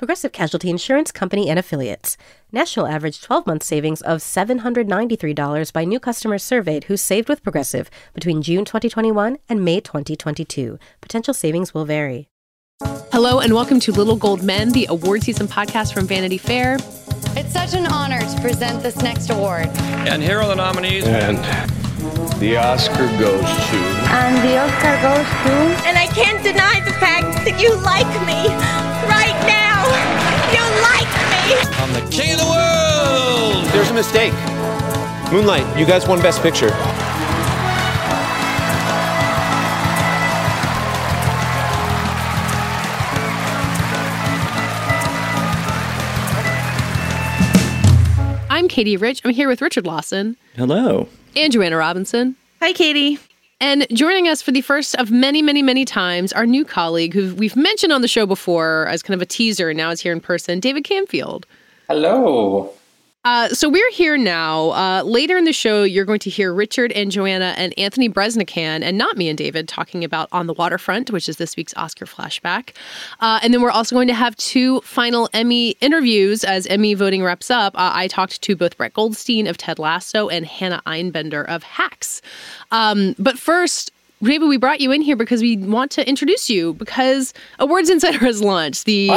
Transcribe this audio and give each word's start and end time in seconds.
Progressive 0.00 0.32
Casualty 0.32 0.70
Insurance 0.70 1.12
Company 1.12 1.50
and 1.50 1.58
Affiliates. 1.58 2.16
National 2.50 2.86
average 2.86 3.20
12 3.20 3.46
month 3.46 3.62
savings 3.62 4.00
of 4.00 4.20
$793 4.20 5.72
by 5.74 5.84
new 5.84 6.00
customers 6.00 6.42
surveyed 6.42 6.84
who 6.84 6.96
saved 6.96 7.28
with 7.28 7.42
Progressive 7.42 7.90
between 8.14 8.40
June 8.40 8.64
2021 8.64 9.36
and 9.46 9.62
May 9.62 9.78
2022. 9.78 10.78
Potential 11.02 11.34
savings 11.34 11.74
will 11.74 11.84
vary. 11.84 12.30
Hello, 13.12 13.40
and 13.40 13.52
welcome 13.52 13.78
to 13.80 13.92
Little 13.92 14.16
Gold 14.16 14.42
Men, 14.42 14.70
the 14.70 14.86
award 14.88 15.22
season 15.22 15.46
podcast 15.46 15.92
from 15.92 16.06
Vanity 16.06 16.38
Fair. 16.38 16.78
It's 17.36 17.52
such 17.52 17.74
an 17.74 17.84
honor 17.84 18.20
to 18.20 18.40
present 18.40 18.82
this 18.82 18.96
next 19.02 19.28
award. 19.28 19.66
And 20.08 20.22
here 20.22 20.40
are 20.40 20.48
the 20.48 20.56
nominees. 20.56 21.04
And 21.04 21.36
the 22.40 22.56
Oscar 22.56 23.06
goes 23.18 23.42
to. 23.42 23.76
And 24.16 24.48
the 24.48 24.56
Oscar 24.56 24.96
goes 25.02 25.28
to. 25.44 25.86
And 25.86 25.98
I 25.98 26.06
can't 26.06 26.42
deny 26.42 26.80
the 26.86 26.94
fact 26.94 27.44
that 27.44 27.60
you 27.60 27.76
like 27.82 28.08
me 28.24 28.48
right 29.06 29.46
now. 29.46 29.59
You 31.50 31.56
like 31.56 31.68
me. 31.70 31.76
I'm 31.78 31.92
the 31.92 32.10
king 32.10 32.32
of 32.34 32.38
the 32.38 32.46
world. 32.46 33.64
There's 33.72 33.90
a 33.90 33.94
mistake. 33.94 34.32
Moonlight, 35.32 35.78
you 35.78 35.84
guys 35.84 36.06
won 36.06 36.20
Best 36.22 36.42
Picture. 36.42 36.70
I'm 48.48 48.68
Katie 48.68 48.96
Rich. 48.96 49.22
I'm 49.24 49.32
here 49.32 49.48
with 49.48 49.60
Richard 49.60 49.86
Lawson. 49.86 50.36
Hello. 50.54 51.08
And 51.34 51.52
Joanna 51.52 51.76
Robinson. 51.78 52.36
Hi, 52.60 52.72
Katie. 52.72 53.18
And 53.62 53.86
joining 53.92 54.26
us 54.26 54.40
for 54.40 54.52
the 54.52 54.62
first 54.62 54.96
of 54.96 55.10
many, 55.10 55.42
many, 55.42 55.62
many 55.62 55.84
times, 55.84 56.32
our 56.32 56.46
new 56.46 56.64
colleague 56.64 57.12
who 57.12 57.34
we've 57.34 57.56
mentioned 57.56 57.92
on 57.92 58.00
the 58.00 58.08
show 58.08 58.24
before 58.24 58.86
as 58.88 59.02
kind 59.02 59.14
of 59.14 59.20
a 59.20 59.26
teaser, 59.26 59.68
and 59.68 59.76
now 59.76 59.90
is 59.90 60.00
here 60.00 60.12
in 60.12 60.20
person, 60.20 60.60
David 60.60 60.84
Canfield. 60.84 61.46
Hello. 61.86 62.72
Uh, 63.22 63.48
so 63.50 63.68
we're 63.68 63.90
here 63.90 64.16
now. 64.16 64.70
Uh, 64.70 65.02
later 65.02 65.36
in 65.36 65.44
the 65.44 65.52
show, 65.52 65.82
you're 65.82 66.06
going 66.06 66.18
to 66.18 66.30
hear 66.30 66.54
Richard 66.54 66.90
and 66.92 67.10
Joanna 67.10 67.54
and 67.58 67.78
Anthony 67.78 68.08
Breznican, 68.08 68.82
and 68.82 68.96
not 68.96 69.18
me 69.18 69.28
and 69.28 69.36
David, 69.36 69.68
talking 69.68 70.04
about 70.04 70.28
On 70.32 70.46
the 70.46 70.54
Waterfront, 70.54 71.10
which 71.10 71.28
is 71.28 71.36
this 71.36 71.54
week's 71.54 71.74
Oscar 71.76 72.06
flashback. 72.06 72.70
Uh, 73.20 73.38
and 73.42 73.52
then 73.52 73.60
we're 73.60 73.70
also 73.70 73.94
going 73.94 74.08
to 74.08 74.14
have 74.14 74.34
two 74.36 74.80
final 74.80 75.28
Emmy 75.34 75.70
interviews 75.82 76.44
as 76.44 76.66
Emmy 76.68 76.94
voting 76.94 77.22
wraps 77.22 77.50
up. 77.50 77.74
Uh, 77.74 77.92
I 77.92 78.08
talked 78.08 78.40
to 78.40 78.56
both 78.56 78.78
Brett 78.78 78.94
Goldstein 78.94 79.46
of 79.46 79.58
Ted 79.58 79.78
Lasso 79.78 80.28
and 80.28 80.46
Hannah 80.46 80.82
Einbinder 80.86 81.44
of 81.46 81.62
Hacks. 81.62 82.22
Um, 82.70 83.14
but 83.18 83.38
first, 83.38 83.92
David, 84.22 84.48
we 84.48 84.58
brought 84.58 84.80
you 84.80 84.92
in 84.92 85.00
here 85.00 85.16
because 85.16 85.40
we 85.40 85.56
want 85.56 85.90
to 85.92 86.06
introduce 86.06 86.50
you 86.50 86.74
because 86.74 87.32
Awards 87.58 87.88
Insider 87.88 88.18
has 88.18 88.42
launched 88.42 88.84
the 88.84 89.08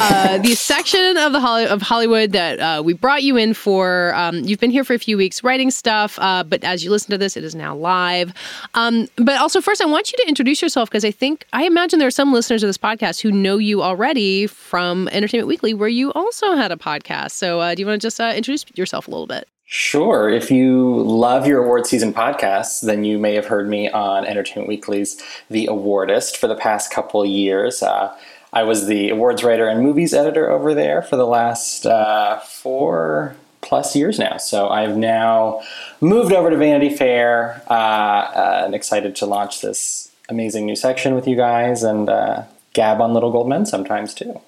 uh, 0.00 0.38
the 0.38 0.54
section 0.54 1.16
of 1.16 1.32
the 1.32 1.40
Holly- 1.40 1.66
of 1.66 1.82
Hollywood 1.82 2.30
that 2.32 2.60
uh, 2.60 2.80
we 2.84 2.92
brought 2.92 3.24
you 3.24 3.36
in 3.36 3.52
for. 3.52 4.14
Um, 4.14 4.36
you've 4.44 4.60
been 4.60 4.70
here 4.70 4.84
for 4.84 4.94
a 4.94 4.98
few 4.98 5.16
weeks 5.16 5.42
writing 5.42 5.72
stuff, 5.72 6.20
uh, 6.20 6.44
but 6.44 6.62
as 6.62 6.84
you 6.84 6.90
listen 6.92 7.10
to 7.10 7.18
this, 7.18 7.36
it 7.36 7.42
is 7.42 7.56
now 7.56 7.74
live. 7.74 8.32
Um, 8.74 9.08
but 9.16 9.40
also, 9.40 9.60
first, 9.60 9.82
I 9.82 9.86
want 9.86 10.12
you 10.12 10.18
to 10.18 10.28
introduce 10.28 10.62
yourself 10.62 10.88
because 10.88 11.04
I 11.04 11.10
think 11.10 11.44
I 11.52 11.64
imagine 11.64 11.98
there 11.98 12.06
are 12.06 12.12
some 12.12 12.32
listeners 12.32 12.62
of 12.62 12.68
this 12.68 12.78
podcast 12.78 13.20
who 13.20 13.32
know 13.32 13.58
you 13.58 13.82
already 13.82 14.46
from 14.46 15.08
Entertainment 15.08 15.48
Weekly, 15.48 15.74
where 15.74 15.88
you 15.88 16.12
also 16.12 16.54
had 16.54 16.70
a 16.70 16.76
podcast. 16.76 17.32
So, 17.32 17.58
uh, 17.58 17.74
do 17.74 17.82
you 17.82 17.86
want 17.86 18.00
to 18.00 18.06
just 18.06 18.20
uh, 18.20 18.32
introduce 18.36 18.64
yourself 18.76 19.08
a 19.08 19.10
little 19.10 19.26
bit? 19.26 19.48
Sure. 19.70 20.30
If 20.30 20.50
you 20.50 20.96
love 21.02 21.46
your 21.46 21.62
award 21.62 21.86
season 21.86 22.14
podcasts, 22.14 22.80
then 22.80 23.04
you 23.04 23.18
may 23.18 23.34
have 23.34 23.44
heard 23.44 23.68
me 23.68 23.90
on 23.90 24.24
Entertainment 24.24 24.66
Weekly's 24.66 25.22
The 25.50 25.66
Awardist 25.66 26.38
for 26.38 26.46
the 26.46 26.54
past 26.54 26.90
couple 26.90 27.22
years. 27.26 27.82
Uh, 27.82 28.16
I 28.50 28.62
was 28.62 28.86
the 28.86 29.10
awards 29.10 29.44
writer 29.44 29.68
and 29.68 29.82
movies 29.82 30.14
editor 30.14 30.50
over 30.50 30.72
there 30.72 31.02
for 31.02 31.16
the 31.16 31.26
last 31.26 31.84
uh, 31.84 32.38
four 32.38 33.36
plus 33.60 33.94
years 33.94 34.18
now. 34.18 34.38
So 34.38 34.70
I've 34.70 34.96
now 34.96 35.60
moved 36.00 36.32
over 36.32 36.48
to 36.48 36.56
Vanity 36.56 36.88
Fair 36.88 37.62
uh, 37.68 37.72
uh 37.74 38.62
and 38.64 38.74
excited 38.74 39.16
to 39.16 39.26
launch 39.26 39.60
this 39.60 40.10
amazing 40.30 40.64
new 40.64 40.76
section 40.76 41.14
with 41.14 41.28
you 41.28 41.36
guys 41.36 41.82
and 41.82 42.08
uh, 42.08 42.44
gab 42.72 43.02
on 43.02 43.12
Little 43.12 43.30
Gold 43.30 43.50
Men 43.50 43.66
sometimes 43.66 44.14
too. 44.14 44.40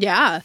Yeah. 0.00 0.42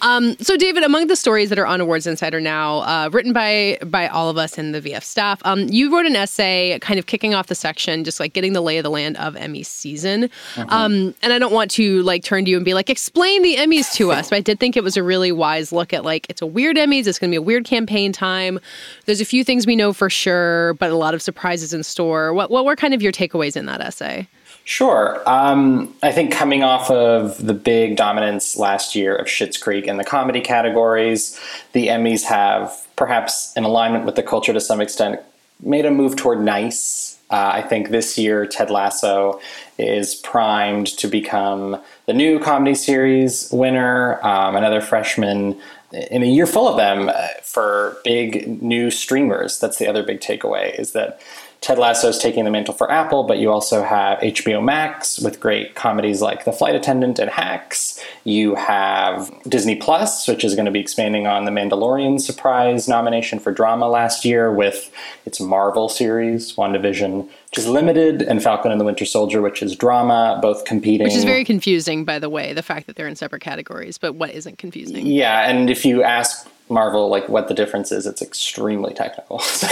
Um, 0.00 0.38
so, 0.38 0.56
David, 0.56 0.82
among 0.82 1.08
the 1.08 1.16
stories 1.16 1.50
that 1.50 1.58
are 1.58 1.66
on 1.66 1.82
Awards 1.82 2.06
Insider 2.06 2.40
now, 2.40 2.78
uh, 2.78 3.10
written 3.12 3.34
by 3.34 3.78
by 3.84 4.08
all 4.08 4.30
of 4.30 4.38
us 4.38 4.56
in 4.56 4.72
the 4.72 4.80
VF 4.80 5.02
staff, 5.02 5.38
um, 5.44 5.68
you 5.68 5.94
wrote 5.94 6.06
an 6.06 6.16
essay 6.16 6.78
kind 6.80 6.98
of 6.98 7.04
kicking 7.04 7.34
off 7.34 7.48
the 7.48 7.54
section, 7.54 8.04
just 8.04 8.18
like 8.18 8.32
getting 8.32 8.54
the 8.54 8.62
lay 8.62 8.78
of 8.78 8.84
the 8.84 8.90
land 8.90 9.18
of 9.18 9.36
Emmy 9.36 9.62
season. 9.62 10.30
Mm-hmm. 10.54 10.70
Um, 10.70 11.14
and 11.22 11.34
I 11.34 11.38
don't 11.38 11.52
want 11.52 11.70
to 11.72 12.02
like 12.04 12.24
turn 12.24 12.46
to 12.46 12.50
you 12.50 12.56
and 12.56 12.64
be 12.64 12.72
like, 12.72 12.88
explain 12.88 13.42
the 13.42 13.56
Emmys 13.56 13.92
to 13.96 14.12
us, 14.12 14.30
but 14.30 14.36
I 14.36 14.40
did 14.40 14.58
think 14.58 14.78
it 14.78 14.82
was 14.82 14.96
a 14.96 15.02
really 15.02 15.30
wise 15.30 15.72
look 15.72 15.92
at 15.92 16.02
like 16.02 16.26
it's 16.30 16.40
a 16.40 16.46
weird 16.46 16.76
Emmys. 16.78 17.06
It's 17.06 17.18
going 17.18 17.30
to 17.30 17.34
be 17.34 17.36
a 17.36 17.42
weird 17.42 17.66
campaign 17.66 18.12
time. 18.12 18.58
There's 19.04 19.20
a 19.20 19.26
few 19.26 19.44
things 19.44 19.66
we 19.66 19.76
know 19.76 19.92
for 19.92 20.08
sure, 20.08 20.72
but 20.74 20.90
a 20.90 20.96
lot 20.96 21.12
of 21.12 21.20
surprises 21.20 21.74
in 21.74 21.82
store. 21.82 22.32
What 22.32 22.50
what 22.50 22.64
were 22.64 22.76
kind 22.76 22.94
of 22.94 23.02
your 23.02 23.12
takeaways 23.12 23.58
in 23.58 23.66
that 23.66 23.82
essay? 23.82 24.26
Sure. 24.66 25.22
Um, 25.26 25.94
I 26.02 26.10
think 26.10 26.32
coming 26.32 26.64
off 26.64 26.90
of 26.90 27.38
the 27.46 27.54
big 27.54 27.96
dominance 27.96 28.56
last 28.56 28.96
year 28.96 29.14
of 29.14 29.28
Schitt's 29.28 29.56
Creek 29.56 29.86
in 29.86 29.96
the 29.96 30.02
comedy 30.02 30.40
categories, 30.40 31.40
the 31.72 31.86
Emmys 31.86 32.24
have, 32.24 32.84
perhaps 32.96 33.52
in 33.56 33.62
alignment 33.62 34.04
with 34.04 34.16
the 34.16 34.24
culture 34.24 34.52
to 34.52 34.60
some 34.60 34.80
extent, 34.80 35.20
made 35.62 35.86
a 35.86 35.90
move 35.92 36.16
toward 36.16 36.40
nice. 36.40 37.16
Uh, 37.30 37.52
I 37.54 37.62
think 37.62 37.90
this 37.90 38.18
year 38.18 38.44
Ted 38.44 38.68
Lasso 38.68 39.40
is 39.78 40.16
primed 40.16 40.88
to 40.98 41.06
become 41.06 41.80
the 42.06 42.12
new 42.12 42.40
comedy 42.40 42.74
series 42.74 43.48
winner, 43.52 44.18
um, 44.26 44.56
another 44.56 44.80
freshman 44.80 45.60
in 45.92 46.24
a 46.24 46.26
year 46.26 46.46
full 46.46 46.66
of 46.68 46.76
them 46.76 47.08
uh, 47.08 47.28
for 47.44 47.98
big 48.02 48.60
new 48.60 48.90
streamers. 48.90 49.60
That's 49.60 49.78
the 49.78 49.86
other 49.86 50.02
big 50.02 50.20
takeaway 50.20 50.76
is 50.76 50.90
that 50.90 51.20
Ted 51.60 51.78
Lasso 51.78 52.08
is 52.08 52.18
taking 52.18 52.44
the 52.44 52.50
mantle 52.50 52.74
for 52.74 52.90
Apple, 52.90 53.24
but 53.24 53.38
you 53.38 53.50
also 53.50 53.82
have 53.82 54.18
HBO 54.20 54.62
Max 54.62 55.18
with 55.18 55.40
great 55.40 55.74
comedies 55.74 56.22
like 56.22 56.44
The 56.44 56.52
Flight 56.52 56.74
Attendant 56.74 57.18
and 57.18 57.30
Hacks. 57.30 58.02
You 58.24 58.54
have 58.54 59.32
Disney 59.48 59.74
Plus, 59.74 60.28
which 60.28 60.44
is 60.44 60.54
going 60.54 60.66
to 60.66 60.70
be 60.70 60.78
expanding 60.78 61.26
on 61.26 61.44
The 61.44 61.50
Mandalorian 61.50 62.20
surprise 62.20 62.86
nomination 62.88 63.40
for 63.40 63.52
drama 63.52 63.88
last 63.88 64.24
year 64.24 64.52
with 64.52 64.92
its 65.24 65.40
Marvel 65.40 65.88
series, 65.88 66.54
WandaVision, 66.54 67.26
which 67.26 67.58
is 67.58 67.66
limited, 67.66 68.22
and 68.22 68.42
Falcon 68.42 68.70
and 68.70 68.80
the 68.80 68.84
Winter 68.84 69.04
Soldier, 69.04 69.40
which 69.40 69.62
is 69.62 69.74
drama, 69.74 70.38
both 70.40 70.64
competing. 70.66 71.06
Which 71.06 71.16
is 71.16 71.24
very 71.24 71.44
confusing, 71.44 72.04
by 72.04 72.18
the 72.18 72.28
way, 72.28 72.52
the 72.52 72.62
fact 72.62 72.86
that 72.86 72.96
they're 72.96 73.08
in 73.08 73.16
separate 73.16 73.42
categories, 73.42 73.98
but 73.98 74.14
what 74.14 74.30
isn't 74.30 74.58
confusing? 74.58 75.06
Yeah, 75.06 75.50
and 75.50 75.68
if 75.68 75.84
you 75.84 76.02
ask 76.02 76.48
Marvel, 76.68 77.08
like 77.08 77.28
what 77.28 77.48
the 77.48 77.54
difference 77.54 77.92
is, 77.92 78.06
it's 78.06 78.22
extremely 78.22 78.92
technical. 78.94 79.40
So 79.56 79.68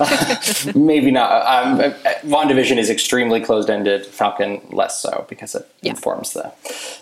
uh, 0.00 0.36
maybe 0.74 1.10
not. 1.10 1.30
Um, 1.46 1.78
WandaVision 2.22 2.78
is 2.78 2.90
extremely 2.90 3.40
closed 3.40 3.70
ended. 3.70 4.06
Falcon 4.06 4.60
less 4.70 5.00
so 5.00 5.24
because 5.28 5.54
it 5.54 5.70
yeah. 5.82 5.90
informs 5.90 6.32
the 6.32 6.52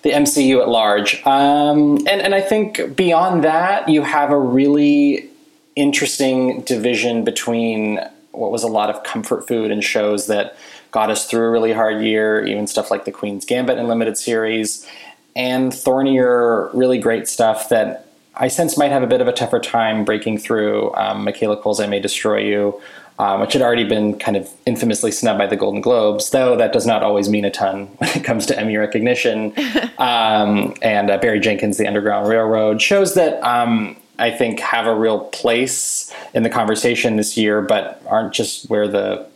the 0.02 0.10
MCU 0.10 0.60
at 0.60 0.68
large. 0.68 1.24
Um, 1.26 1.96
and 2.06 2.20
and 2.20 2.34
I 2.34 2.40
think 2.40 2.96
beyond 2.96 3.44
that, 3.44 3.88
you 3.88 4.02
have 4.02 4.30
a 4.30 4.38
really 4.38 5.30
interesting 5.74 6.62
division 6.62 7.24
between 7.24 8.00
what 8.32 8.50
was 8.50 8.62
a 8.62 8.68
lot 8.68 8.90
of 8.90 9.02
comfort 9.02 9.48
food 9.48 9.70
and 9.70 9.82
shows 9.82 10.26
that 10.26 10.56
got 10.90 11.10
us 11.10 11.28
through 11.28 11.46
a 11.46 11.50
really 11.50 11.72
hard 11.72 12.02
year, 12.02 12.44
even 12.46 12.66
stuff 12.66 12.90
like 12.90 13.04
the 13.04 13.12
Queen's 13.12 13.44
Gambit 13.44 13.78
and 13.78 13.88
limited 13.88 14.16
series, 14.16 14.86
and 15.34 15.72
thornier, 15.72 16.70
really 16.72 16.98
great 16.98 17.28
stuff 17.28 17.68
that 17.68 18.05
I 18.36 18.48
sense 18.48 18.76
might 18.76 18.92
have 18.92 19.02
a 19.02 19.06
bit 19.06 19.20
of 19.20 19.28
a 19.28 19.32
tougher 19.32 19.60
time 19.60 20.04
breaking 20.04 20.38
through 20.38 20.94
um, 20.94 21.24
Michaela 21.24 21.56
Coel's 21.56 21.80
I 21.80 21.86
May 21.86 22.00
Destroy 22.00 22.38
You, 22.40 22.80
um, 23.18 23.40
which 23.40 23.54
had 23.54 23.62
already 23.62 23.84
been 23.84 24.18
kind 24.18 24.36
of 24.36 24.50
infamously 24.66 25.10
snubbed 25.10 25.38
by 25.38 25.46
the 25.46 25.56
Golden 25.56 25.80
Globes, 25.80 26.30
though 26.30 26.56
that 26.56 26.72
does 26.72 26.86
not 26.86 27.02
always 27.02 27.28
mean 27.30 27.44
a 27.44 27.50
ton 27.50 27.86
when 27.98 28.10
it 28.10 28.24
comes 28.24 28.46
to 28.46 28.58
Emmy 28.58 28.76
recognition. 28.76 29.54
um, 29.98 30.74
and 30.82 31.10
uh, 31.10 31.18
Barry 31.18 31.40
Jenkins, 31.40 31.78
The 31.78 31.86
Underground 31.86 32.28
Railroad, 32.28 32.82
shows 32.82 33.14
that 33.14 33.42
um, 33.42 33.96
I 34.18 34.30
think 34.30 34.60
have 34.60 34.86
a 34.86 34.94
real 34.94 35.20
place 35.20 36.12
in 36.34 36.42
the 36.42 36.50
conversation 36.50 37.16
this 37.16 37.36
year, 37.36 37.62
but 37.62 38.02
aren't 38.06 38.34
just 38.34 38.68
where 38.68 38.86
the 38.86 39.26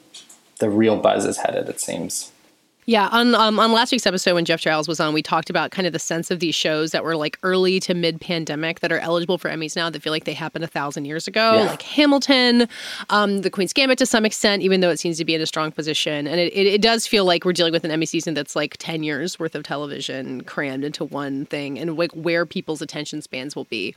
the 0.58 0.68
real 0.68 0.98
buzz 0.98 1.24
is 1.24 1.38
headed, 1.38 1.70
it 1.70 1.80
seems. 1.80 2.30
Yeah, 2.90 3.06
on 3.12 3.36
um, 3.36 3.60
on 3.60 3.70
last 3.70 3.92
week's 3.92 4.04
episode 4.04 4.34
when 4.34 4.44
Jeff 4.44 4.60
Giles 4.60 4.88
was 4.88 4.98
on, 4.98 5.14
we 5.14 5.22
talked 5.22 5.48
about 5.48 5.70
kind 5.70 5.86
of 5.86 5.92
the 5.92 6.00
sense 6.00 6.28
of 6.32 6.40
these 6.40 6.56
shows 6.56 6.90
that 6.90 7.04
were 7.04 7.14
like 7.14 7.38
early 7.44 7.78
to 7.78 7.94
mid 7.94 8.20
pandemic 8.20 8.80
that 8.80 8.90
are 8.90 8.98
eligible 8.98 9.38
for 9.38 9.48
Emmys 9.48 9.76
now 9.76 9.88
that 9.90 10.02
feel 10.02 10.10
like 10.12 10.24
they 10.24 10.32
happened 10.32 10.64
a 10.64 10.66
thousand 10.66 11.04
years 11.04 11.28
ago, 11.28 11.52
Yeah. 11.54 11.64
like 11.70 11.82
Hamilton, 11.82 12.66
um, 13.08 13.42
The 13.42 13.50
Queen's 13.50 13.72
Gambit 13.72 13.96
to 13.98 14.06
some 14.06 14.24
extent, 14.24 14.62
even 14.62 14.80
though 14.80 14.90
it 14.90 14.98
seems 14.98 15.18
to 15.18 15.24
be 15.24 15.36
in 15.36 15.40
a 15.40 15.46
strong 15.46 15.70
position. 15.70 16.26
And 16.26 16.40
it, 16.40 16.52
it, 16.52 16.66
it 16.66 16.82
does 16.82 17.06
feel 17.06 17.24
like 17.24 17.44
we're 17.44 17.52
dealing 17.52 17.70
with 17.72 17.84
an 17.84 17.92
Emmy 17.92 18.06
season 18.06 18.34
that's 18.34 18.56
like 18.56 18.74
ten 18.78 19.04
years 19.04 19.38
worth 19.38 19.54
of 19.54 19.62
television 19.62 20.40
crammed 20.40 20.82
into 20.82 21.04
one 21.04 21.46
thing, 21.46 21.78
and 21.78 21.96
like 21.96 22.10
where 22.10 22.44
people's 22.44 22.82
attention 22.82 23.22
spans 23.22 23.54
will 23.54 23.66
be. 23.66 23.94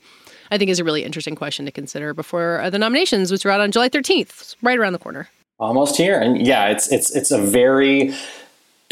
I 0.51 0.59
think 0.59 0.69
is 0.69 0.77
a 0.77 0.83
really 0.83 1.03
interesting 1.03 1.33
question 1.35 1.65
to 1.65 1.71
consider 1.71 2.13
before 2.13 2.61
uh, 2.61 2.69
the 2.69 2.77
nominations, 2.77 3.31
which 3.31 3.43
are 3.43 3.49
out 3.49 3.59
on 3.59 3.71
July 3.71 3.89
thirteenth, 3.89 4.53
right 4.61 4.77
around 4.77 4.93
the 4.93 4.99
corner. 4.99 5.29
almost 5.59 5.95
here 5.97 6.19
and 6.19 6.45
yeah 6.45 6.65
it's 6.67 6.91
it's 6.91 7.15
it's 7.15 7.31
a 7.31 7.39
very 7.41 8.13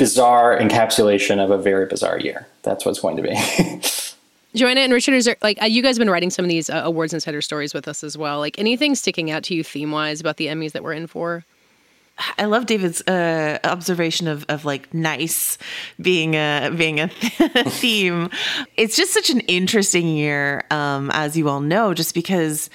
bizarre 0.02 0.58
encapsulation 0.60 1.44
of 1.44 1.52
a 1.52 1.58
very 1.58 1.86
bizarre 1.86 2.20
year 2.20 2.48
that's 2.64 2.86
what 2.86 2.92
it's 2.92 3.00
going 3.00 3.16
to 3.16 3.24
be 3.24 3.36
Joanna 4.54 4.82
and 4.82 4.92
Richard, 4.92 5.14
is 5.14 5.24
there, 5.24 5.38
like 5.42 5.62
uh, 5.62 5.66
you 5.66 5.82
guys 5.82 5.96
have 5.96 6.02
been 6.02 6.10
writing 6.10 6.30
some 6.30 6.44
of 6.44 6.50
these 6.50 6.70
uh, 6.70 6.82
awards 6.84 7.14
insider 7.14 7.42
stories 7.42 7.74
with 7.74 7.88
us 7.88 8.04
as 8.04 8.18
well. 8.18 8.40
Like 8.40 8.60
anything 8.60 8.96
sticking 8.96 9.32
out 9.32 9.44
to 9.44 9.56
you 9.56 9.64
theme 9.64 9.92
wise 9.92 10.20
about 10.20 10.36
the 10.36 10.48
Emmys 10.48 10.74
that 10.74 10.84
we're 10.84 10.92
in 10.92 11.08
for? 11.08 11.46
I 12.38 12.46
love 12.46 12.66
David's 12.66 13.02
uh, 13.08 13.60
observation 13.64 14.28
of, 14.28 14.46
of 14.50 14.66
like 14.66 14.94
nice 14.94 15.58
being 16.00 16.36
a 16.36 16.72
being 16.76 17.00
a 17.00 17.08
theme. 17.70 18.30
It's 18.78 18.98
just 18.98 19.14
such 19.14 19.30
an 19.30 19.40
interesting 19.42 20.08
year, 20.08 20.66
um, 20.70 21.10
as 21.14 21.38
you 21.38 21.50
all 21.50 21.62
know, 21.62 21.94
just 21.94 22.14
because 22.14 22.70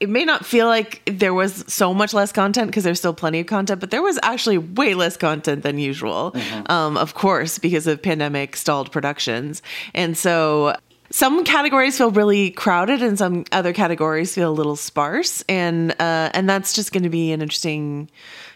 it 0.00 0.08
may 0.08 0.24
not 0.24 0.46
feel 0.46 0.66
like 0.66 1.02
there 1.06 1.34
was 1.34 1.64
so 1.66 1.92
much 1.92 2.14
less 2.14 2.30
content 2.30 2.68
because 2.68 2.84
there's 2.84 2.98
still 2.98 3.14
plenty 3.14 3.40
of 3.40 3.46
content, 3.46 3.80
but 3.80 3.90
there 3.90 4.02
was 4.02 4.18
actually 4.22 4.58
way 4.58 4.94
less 4.94 5.16
content 5.16 5.62
than 5.62 5.78
usual. 5.78 6.34
Um, 6.66 6.96
of 6.96 7.14
course, 7.14 7.58
because 7.58 7.86
of 7.86 8.00
pandemic 8.00 8.56
stalled 8.56 8.92
productions, 8.92 9.62
and 9.94 10.16
so 10.16 10.76
some 11.10 11.42
categories 11.44 11.96
feel 11.96 12.10
really 12.10 12.50
crowded 12.50 13.02
and 13.02 13.18
some 13.18 13.44
other 13.50 13.72
categories 13.72 14.34
feel 14.34 14.50
a 14.50 14.52
little 14.52 14.76
sparse 14.76 15.42
and 15.48 15.92
uh, 15.92 16.30
and 16.34 16.48
that's 16.48 16.74
just 16.74 16.92
going 16.92 17.02
to 17.02 17.08
be 17.08 17.32
an 17.32 17.40
interesting 17.40 18.10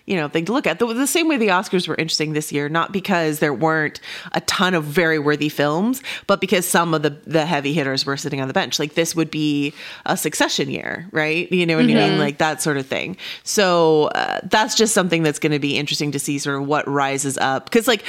you 0.06 0.16
know 0.16 0.28
thing 0.28 0.44
to 0.44 0.52
look 0.52 0.66
at 0.66 0.78
the, 0.78 0.86
the 0.86 1.06
same 1.06 1.28
way 1.28 1.36
the 1.36 1.48
oscars 1.48 1.86
were 1.86 1.94
interesting 1.96 2.32
this 2.32 2.52
year 2.52 2.68
not 2.68 2.92
because 2.92 3.38
there 3.38 3.54
weren't 3.54 4.00
a 4.32 4.40
ton 4.42 4.74
of 4.74 4.84
very 4.84 5.18
worthy 5.18 5.48
films 5.48 6.02
but 6.26 6.40
because 6.40 6.66
some 6.66 6.94
of 6.94 7.02
the 7.02 7.10
the 7.26 7.46
heavy 7.46 7.72
hitters 7.72 8.04
were 8.04 8.16
sitting 8.16 8.40
on 8.40 8.48
the 8.48 8.54
bench. 8.54 8.78
Like 8.78 8.94
this 8.94 9.14
would 9.16 9.30
be 9.30 9.72
a 10.06 10.16
succession 10.16 10.70
year 10.70 11.08
right? 11.12 11.50
You 11.50 11.66
know 11.66 11.76
what 11.76 11.84
i 11.84 11.88
mean? 11.88 12.18
Like 12.18 12.38
that 12.38 12.62
sort 12.62 12.76
of 12.76 12.86
thing. 12.86 13.16
So 13.42 14.04
uh, 14.08 14.40
that's 14.44 14.74
just 14.74 14.94
something 14.94 15.22
that's 15.22 15.38
going 15.38 15.52
to 15.52 15.58
be 15.58 15.76
interesting 15.76 16.12
to 16.12 16.18
see 16.18 16.38
sort 16.38 16.60
of 16.60 16.66
what 16.66 16.86
rises 16.88 17.38
up. 17.38 17.64
Because 17.64 17.88
like 17.88 18.04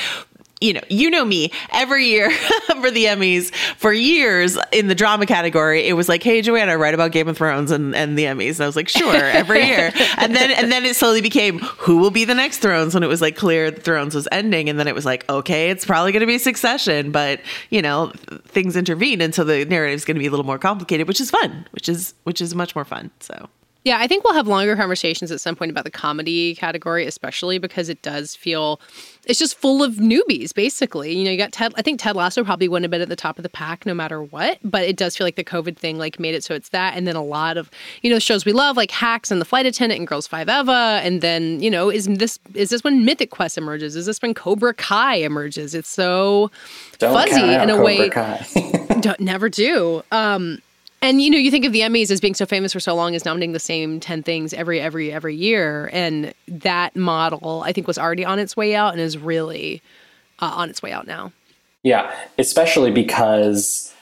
you 0.63 0.73
know, 0.73 0.81
you 0.89 1.09
know 1.09 1.25
me. 1.25 1.51
Every 1.71 2.05
year 2.05 2.31
for 2.81 2.89
the 2.89 3.05
Emmys, 3.05 3.53
for 3.53 3.91
years 3.91 4.57
in 4.71 4.87
the 4.87 4.95
drama 4.95 5.25
category, 5.25 5.87
it 5.87 5.93
was 5.93 6.07
like, 6.07 6.23
"Hey, 6.23 6.41
Joanna, 6.41 6.77
write 6.77 6.93
about 6.93 7.11
Game 7.11 7.27
of 7.27 7.37
Thrones 7.37 7.69
and, 7.69 7.93
and 7.93 8.17
the 8.17 8.23
Emmys." 8.23 8.55
And 8.55 8.61
I 8.61 8.65
was 8.65 8.75
like, 8.75 8.87
"Sure," 8.87 9.13
every 9.13 9.65
year. 9.65 9.91
And 10.17 10.35
then 10.35 10.51
and 10.51 10.71
then 10.71 10.85
it 10.85 10.95
slowly 10.95 11.21
became, 11.21 11.59
"Who 11.59 11.97
will 11.97 12.11
be 12.11 12.23
the 12.23 12.33
next 12.33 12.59
Thrones?" 12.59 12.93
When 12.93 13.03
it 13.03 13.07
was 13.07 13.21
like 13.21 13.35
clear 13.35 13.69
that 13.69 13.83
Thrones 13.83 14.15
was 14.15 14.27
ending, 14.31 14.69
and 14.69 14.79
then 14.79 14.87
it 14.87 14.95
was 14.95 15.05
like, 15.05 15.29
"Okay, 15.29 15.69
it's 15.69 15.85
probably 15.85 16.13
going 16.13 16.21
to 16.21 16.27
be 16.27 16.37
Succession," 16.37 17.11
but 17.11 17.41
you 17.69 17.81
know, 17.81 18.11
things 18.45 18.77
intervened, 18.77 19.21
and 19.21 19.35
so 19.35 19.43
the 19.43 19.65
narrative 19.65 19.95
is 19.95 20.05
going 20.05 20.15
to 20.15 20.19
be 20.19 20.27
a 20.27 20.31
little 20.31 20.45
more 20.45 20.59
complicated, 20.59 21.07
which 21.07 21.19
is 21.19 21.29
fun, 21.29 21.67
which 21.71 21.89
is 21.89 22.13
which 22.23 22.39
is 22.41 22.55
much 22.55 22.73
more 22.75 22.85
fun. 22.85 23.11
So. 23.19 23.49
Yeah, 23.85 23.97
I 23.99 24.07
think 24.07 24.23
we'll 24.23 24.33
have 24.33 24.47
longer 24.47 24.77
conversations 24.77 25.29
at 25.29 25.41
some 25.41 25.57
point 25.57 25.69
about 25.69 25.83
the 25.83 25.91
comedy 25.91 26.55
category, 26.55 27.05
especially 27.05 27.57
because 27.57 27.89
it 27.89 28.01
does 28.01 28.33
feel 28.33 28.79
it's 29.25 29.39
just 29.39 29.55
full 29.55 29.81
of 29.81 29.93
newbies, 29.95 30.53
basically. 30.53 31.13
You 31.13 31.23
know, 31.23 31.31
you 31.31 31.37
got 31.37 31.51
Ted. 31.51 31.73
I 31.75 31.81
think 31.81 31.99
Ted 31.99 32.15
Lasso 32.15 32.43
probably 32.43 32.67
wouldn't 32.67 32.83
have 32.83 32.91
been 32.91 33.01
at 33.01 33.09
the 33.09 33.15
top 33.15 33.37
of 33.37 33.43
the 33.43 33.49
pack 33.49 33.85
no 33.85 33.93
matter 33.93 34.21
what, 34.21 34.59
but 34.63 34.83
it 34.83 34.97
does 34.97 35.15
feel 35.15 35.25
like 35.25 35.35
the 35.35 35.43
COVID 35.43 35.77
thing 35.77 35.97
like 35.97 36.19
made 36.19 36.35
it 36.35 36.43
so 36.43 36.53
it's 36.53 36.69
that, 36.69 36.95
and 36.97 37.07
then 37.07 37.15
a 37.15 37.23
lot 37.23 37.57
of 37.57 37.69
you 38.01 38.09
know 38.09 38.19
shows 38.19 38.45
we 38.45 38.53
love 38.53 38.75
like 38.77 38.91
Hacks 38.91 39.31
and 39.31 39.39
The 39.39 39.45
Flight 39.45 39.65
Attendant 39.65 39.99
and 39.99 40.07
Girls 40.07 40.27
Five 40.27 40.49
Eva, 40.49 40.99
and 41.03 41.21
then 41.21 41.61
you 41.61 41.69
know 41.69 41.89
is 41.89 42.05
this 42.05 42.39
is 42.53 42.69
this 42.69 42.83
when 42.83 43.05
Mythic 43.05 43.29
Quest 43.29 43.57
emerges? 43.57 43.95
Is 43.95 44.05
this 44.05 44.21
when 44.21 44.33
Cobra 44.33 44.73
Kai 44.73 45.15
emerges? 45.15 45.73
It's 45.73 45.89
so 45.89 46.51
Don't 46.97 47.13
fuzzy 47.13 47.41
in 47.41 47.69
a 47.69 47.73
Cobra 47.73 47.83
way. 47.83 48.09
Never 49.19 49.49
do. 49.49 50.03
Um, 50.11 50.61
and 51.03 51.21
you 51.21 51.29
know, 51.29 51.37
you 51.37 51.51
think 51.51 51.65
of 51.65 51.73
the 51.73 51.81
Emmys 51.81 52.09
as 52.09 52.19
being 52.19 52.33
so 52.33 52.45
famous 52.45 52.73
for 52.73 52.79
so 52.79 52.95
long 52.95 53.13
as 53.15 53.25
nominating 53.25 53.51
the 53.53 53.59
same 53.59 53.99
ten 53.99 54.23
things 54.23 54.53
every 54.53 54.79
every 54.79 55.11
every 55.11 55.35
year, 55.35 55.89
and 55.93 56.33
that 56.47 56.95
model 56.95 57.61
I 57.65 57.73
think 57.73 57.85
was 57.87 57.97
already 57.97 58.25
on 58.25 58.39
its 58.39 58.55
way 58.57 58.73
out 58.75 58.93
and 58.93 59.01
is 59.01 59.17
really 59.17 59.81
uh, 60.39 60.51
on 60.55 60.69
its 60.69 60.81
way 60.81 60.91
out 60.91 61.05
now. 61.05 61.31
Yeah, 61.83 62.15
especially 62.37 62.91
because 62.91 63.93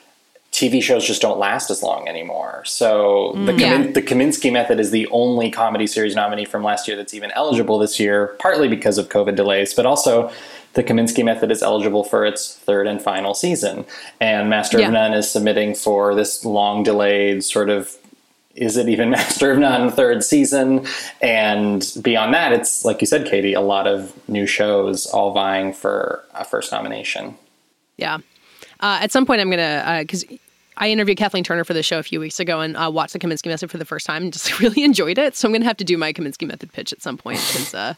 TV 0.51 0.83
shows 0.83 1.05
just 1.07 1.21
don't 1.21 1.39
last 1.39 1.71
as 1.71 1.81
long 1.81 2.07
anymore. 2.07 2.61
So 2.65 3.31
the, 3.45 3.53
Kamin- 3.53 3.59
Yeah. 3.85 3.91
the 3.93 4.01
Kominsky 4.01 4.51
Method 4.51 4.79
is 4.79 4.91
the 4.91 5.07
only 5.07 5.49
comedy 5.49 5.87
series 5.87 6.13
nominee 6.13 6.45
from 6.45 6.61
last 6.61 6.87
year 6.87 6.97
that's 6.97 7.13
even 7.13 7.31
eligible 7.31 7.79
this 7.79 7.99
year, 7.99 8.35
partly 8.39 8.67
because 8.67 8.97
of 8.97 9.07
COVID 9.09 9.35
delays, 9.35 9.73
but 9.73 9.85
also 9.85 10.29
the 10.73 10.83
Kominsky 10.83 11.23
Method 11.23 11.51
is 11.51 11.61
eligible 11.61 12.03
for 12.03 12.25
its 12.25 12.55
third 12.55 12.87
and 12.87 13.01
final 13.01 13.33
season. 13.33 13.85
And 14.19 14.49
Master 14.49 14.79
Yeah. 14.79 14.87
of 14.87 14.93
None 14.93 15.13
is 15.13 15.29
submitting 15.29 15.75
for 15.75 16.15
this 16.15 16.45
long 16.45 16.83
delayed 16.83 17.43
sort 17.43 17.69
of 17.69 17.95
is 18.53 18.75
it 18.75 18.89
even 18.89 19.09
Master 19.17 19.51
of 19.51 19.59
None 19.59 19.91
third 19.91 20.23
season? 20.23 20.85
And 21.21 21.89
beyond 22.01 22.33
that, 22.33 22.51
it's 22.51 22.83
like 22.83 22.99
you 23.01 23.07
said, 23.07 23.25
Katie, 23.25 23.53
a 23.53 23.61
lot 23.61 23.87
of 23.87 24.13
new 24.27 24.45
shows 24.45 25.05
all 25.05 25.31
vying 25.31 25.71
for 25.73 26.23
a 26.33 26.43
first 26.43 26.71
nomination. 26.71 27.35
Yeah. 27.97 28.17
Uh, 28.81 28.99
at 29.01 29.11
some 29.11 29.25
point, 29.25 29.39
I'm 29.41 29.49
gonna 29.49 29.99
because 30.01 30.25
I 30.77 30.89
interviewed 30.89 31.17
Kathleen 31.17 31.43
Turner 31.43 31.63
for 31.63 31.73
the 31.73 31.83
show 31.83 31.99
a 31.99 32.03
few 32.03 32.19
weeks 32.19 32.39
ago 32.39 32.61
and 32.61 32.77
uh, 32.77 32.89
watched 32.91 33.13
the 33.13 33.19
Kominsky 33.19 33.47
Method 33.47 33.69
for 33.69 33.77
the 33.77 33.85
first 33.85 34.05
time 34.05 34.23
and 34.23 34.33
just 34.41 34.59
really 34.59 34.83
enjoyed 34.83 35.17
it. 35.17 35.35
So 35.35 35.47
I'm 35.47 35.53
gonna 35.53 35.65
have 35.65 35.77
to 35.77 35.83
do 35.83 35.97
my 35.97 36.13
Kominsky 36.13 36.47
Method 36.47 36.71
pitch 36.71 36.93
at 36.93 37.01
some 37.01 37.17
point 37.17 37.39
because 37.39 37.73
uh, 37.73 37.93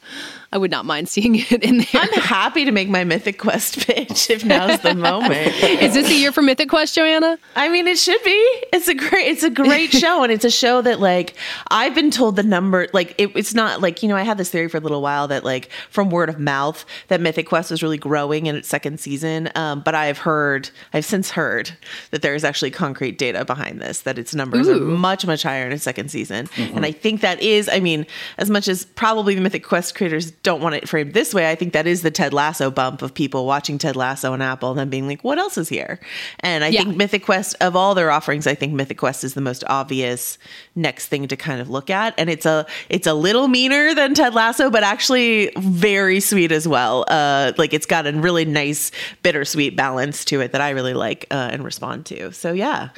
I 0.51 0.57
would 0.57 0.71
not 0.71 0.85
mind 0.85 1.09
seeing 1.13 1.35
it 1.35 1.63
in 1.63 1.79
there. 1.79 1.87
I'm 1.93 2.13
happy 2.13 2.65
to 2.65 2.71
make 2.71 2.89
my 2.89 3.03
Mythic 3.03 3.37
Quest 3.37 3.85
pitch 3.85 4.29
if 4.29 4.43
now's 4.43 4.79
the 4.81 4.95
moment. 4.95 5.33
Is 5.63 5.93
this 5.93 6.07
the 6.07 6.15
year 6.15 6.31
for 6.31 6.41
Mythic 6.41 6.69
Quest, 6.69 6.95
Joanna? 6.95 7.37
I 7.55 7.69
mean, 7.69 7.87
it 7.87 7.97
should 7.97 8.21
be. 8.23 8.31
It's 8.73 8.87
a 8.87 8.95
great, 8.95 9.27
it's 9.27 9.43
a 9.43 9.49
great 9.49 9.91
show, 9.91 10.23
and 10.23 10.31
it's 10.31 10.45
a 10.45 10.51
show 10.51 10.81
that 10.81 10.99
like 10.99 11.35
I've 11.69 11.95
been 11.95 12.11
told 12.11 12.35
the 12.35 12.43
number, 12.43 12.87
like 12.93 13.15
it, 13.17 13.35
it's 13.35 13.53
not 13.53 13.81
like 13.81 14.03
you 14.03 14.09
know 14.09 14.15
I 14.15 14.23
had 14.23 14.37
this 14.37 14.49
theory 14.49 14.67
for 14.67 14.77
a 14.77 14.81
little 14.81 15.01
while 15.01 15.27
that 15.29 15.43
like 15.43 15.69
from 15.89 16.09
word 16.09 16.29
of 16.29 16.39
mouth 16.39 16.85
that 17.07 17.21
Mythic 17.21 17.47
Quest 17.47 17.71
was 17.71 17.83
really 17.83 17.97
growing 17.97 18.47
in 18.47 18.55
its 18.55 18.67
second 18.67 18.99
season, 18.99 19.49
um, 19.55 19.81
but 19.81 19.95
I've 19.95 20.17
heard, 20.17 20.69
I've 20.93 21.05
since 21.05 21.31
heard 21.31 21.71
that 22.11 22.21
there 22.21 22.35
is 22.35 22.43
actually 22.43 22.71
concrete 22.73 23.17
data 23.17 23.45
behind 23.45 23.79
this 23.81 24.01
that 24.01 24.17
its 24.19 24.33
numbers 24.35 24.67
are 24.67 24.77
much 24.79 25.25
much 25.25 25.43
higher 25.43 25.65
in 25.65 25.71
its 25.71 25.83
second 25.83 26.09
season, 26.09 26.49
and 26.57 26.85
I 26.85 26.91
think 26.91 27.21
that 27.21 27.41
is, 27.41 27.69
I 27.69 27.79
mean, 27.79 28.05
as 28.37 28.49
much 28.49 28.67
as 28.67 28.85
probably 28.85 29.35
the 29.35 29.41
Mythic 29.41 29.63
Quest 29.63 29.95
creators 29.95 30.31
don't 30.31 30.61
want 30.61 30.75
it 30.75 30.89
framed 30.89 31.13
this 31.13 31.33
way, 31.33 31.49
I 31.49 31.55
think 31.55 31.73
that 31.73 31.87
is 31.87 32.01
the 32.01 32.11
Ted 32.11 32.33
Lasso 32.33 32.71
bump 32.71 33.01
of 33.01 33.13
people 33.13 33.45
watching 33.45 33.77
Ted 33.77 33.95
Lasso 33.95 34.33
on 34.33 34.41
Apple 34.41 34.71
and 34.71 34.79
then 34.79 34.89
being 34.89 35.07
like, 35.07 35.23
what 35.23 35.37
else 35.37 35.57
is 35.57 35.69
here? 35.69 35.99
And 36.39 36.63
I 36.63 36.69
Yeah. 36.69 36.83
think 36.83 36.97
Mythic 36.97 37.23
Quest 37.25 37.55
of 37.61 37.75
all 37.75 37.93
their 37.95 38.09
offerings, 38.11 38.47
I 38.47 38.55
think 38.55 38.73
Mythic 38.73 38.97
Quest 38.97 39.23
is 39.23 39.33
the 39.33 39.41
most 39.41 39.63
obvious 39.67 40.37
next 40.75 41.07
thing 41.07 41.27
to 41.27 41.35
kind 41.35 41.61
of 41.61 41.69
look 41.69 41.89
at, 41.89 42.13
and 42.17 42.29
it's 42.29 42.45
a 42.45 42.65
it's 42.89 43.07
a 43.07 43.13
little 43.13 43.47
meaner 43.47 43.93
than 43.93 44.13
Ted 44.13 44.33
Lasso, 44.33 44.69
but 44.69 44.83
actually 44.83 45.51
very 45.57 46.19
sweet 46.19 46.51
as 46.51 46.67
well. 46.67 47.05
Uh, 47.07 47.51
like 47.57 47.73
it's 47.73 47.85
got 47.85 48.07
a 48.07 48.11
really 48.13 48.45
nice 48.45 48.91
bittersweet 49.21 49.75
balance 49.75 50.23
to 50.25 50.39
it 50.41 50.51
that 50.53 50.61
I 50.61 50.69
really 50.71 50.93
like 50.93 51.25
uh, 51.31 51.49
and 51.51 51.63
respond 51.63 52.05
to. 52.07 52.31
So 52.31 52.52
yeah. 52.53 52.89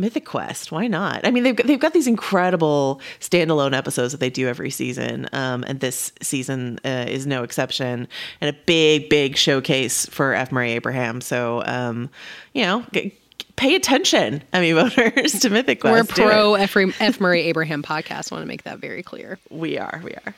Mythic 0.00 0.24
Quest, 0.26 0.70
why 0.70 0.86
not? 0.86 1.26
I 1.26 1.32
mean, 1.32 1.42
they've 1.42 1.56
got, 1.56 1.66
they've 1.66 1.80
got 1.80 1.92
these 1.92 2.06
incredible 2.06 3.00
standalone 3.18 3.76
episodes 3.76 4.12
that 4.12 4.20
they 4.20 4.30
do 4.30 4.46
every 4.46 4.70
season, 4.70 5.28
um, 5.32 5.64
and 5.66 5.80
this 5.80 6.12
season 6.22 6.78
uh, 6.84 7.06
is 7.08 7.26
no 7.26 7.42
exception. 7.42 8.06
And 8.40 8.54
a 8.54 8.56
big, 8.64 9.08
big 9.08 9.36
showcase 9.36 10.06
for 10.06 10.34
F. 10.34 10.52
Murray 10.52 10.70
Abraham. 10.72 11.20
So, 11.20 11.64
um, 11.66 12.10
you 12.52 12.62
know, 12.62 12.84
g- 12.92 13.12
pay 13.56 13.74
attention, 13.74 14.44
Emmy 14.52 14.70
voters, 14.80 15.40
to 15.40 15.50
Mythic 15.50 15.80
Quest. 15.80 15.92
We're 15.92 16.00
a 16.00 16.04
Quest. 16.04 16.14
Do 16.14 16.22
it. 16.22 16.30
pro 16.30 16.54
F. 16.54 16.76
F. 17.00 17.20
Murray 17.20 17.42
Abraham 17.42 17.82
podcast. 17.82 18.30
I 18.30 18.36
want 18.36 18.44
to 18.44 18.48
make 18.48 18.62
that 18.62 18.78
very 18.78 19.02
clear. 19.02 19.36
We 19.50 19.78
are, 19.78 20.00
we 20.04 20.12
are. 20.12 20.34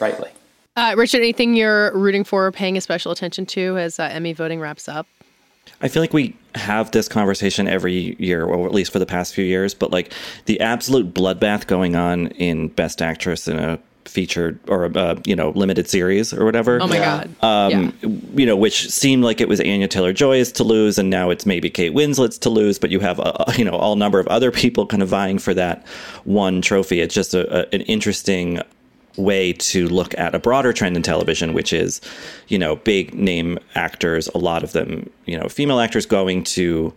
Rightly. 0.00 0.30
Uh, 0.76 0.94
Richard, 0.98 1.18
anything 1.18 1.54
you're 1.54 1.96
rooting 1.96 2.24
for 2.24 2.46
or 2.46 2.50
paying 2.50 2.76
a 2.76 2.80
special 2.80 3.12
attention 3.12 3.46
to 3.46 3.78
as 3.78 4.00
uh, 4.00 4.08
Emmy 4.10 4.32
voting 4.32 4.58
wraps 4.58 4.88
up? 4.88 5.06
I 5.80 5.88
feel 5.88 6.02
like 6.02 6.12
we 6.12 6.36
have 6.54 6.90
this 6.92 7.08
conversation 7.08 7.68
every 7.68 8.16
year, 8.18 8.44
or 8.44 8.66
at 8.66 8.72
least 8.72 8.92
for 8.92 8.98
the 8.98 9.06
past 9.06 9.34
few 9.34 9.44
years, 9.44 9.74
but 9.74 9.90
like 9.90 10.12
the 10.46 10.60
absolute 10.60 11.12
bloodbath 11.12 11.66
going 11.66 11.96
on 11.96 12.28
in 12.28 12.68
Best 12.68 13.02
Actress 13.02 13.48
in 13.48 13.58
a 13.58 13.78
featured 14.06 14.58
or 14.68 14.84
a 14.84 15.18
you 15.24 15.34
know 15.34 15.50
limited 15.50 15.88
series 15.88 16.32
or 16.32 16.44
whatever. 16.44 16.80
Oh 16.80 16.86
my 16.86 16.98
God. 16.98 17.34
Um, 17.42 17.92
You 18.34 18.46
know, 18.46 18.56
which 18.56 18.88
seemed 18.90 19.24
like 19.24 19.40
it 19.40 19.48
was 19.48 19.60
Anya 19.60 19.88
Taylor 19.88 20.12
Joy's 20.12 20.52
to 20.52 20.64
lose, 20.64 20.98
and 20.98 21.10
now 21.10 21.30
it's 21.30 21.46
maybe 21.46 21.70
Kate 21.70 21.92
Winslet's 21.92 22.38
to 22.38 22.50
lose. 22.50 22.78
But 22.78 22.90
you 22.90 23.00
have 23.00 23.18
a, 23.18 23.52
you 23.56 23.64
know 23.64 23.72
all 23.72 23.96
number 23.96 24.18
of 24.18 24.26
other 24.28 24.50
people 24.50 24.86
kind 24.86 25.02
of 25.02 25.08
vying 25.08 25.38
for 25.38 25.54
that 25.54 25.86
one 26.24 26.62
trophy. 26.62 27.00
It's 27.00 27.14
just 27.14 27.34
a, 27.34 27.60
a, 27.60 27.74
an 27.74 27.80
interesting 27.82 28.60
way 29.16 29.52
to 29.52 29.88
look 29.88 30.16
at 30.18 30.34
a 30.34 30.38
broader 30.38 30.72
trend 30.72 30.96
in 30.96 31.02
television, 31.02 31.52
which 31.52 31.72
is, 31.72 32.00
you 32.48 32.58
know, 32.58 32.76
big 32.76 33.14
name 33.14 33.58
actors, 33.74 34.28
a 34.34 34.38
lot 34.38 34.62
of 34.64 34.72
them, 34.72 35.08
you 35.26 35.38
know, 35.38 35.48
female 35.48 35.80
actors 35.80 36.06
going 36.06 36.42
to 36.44 36.92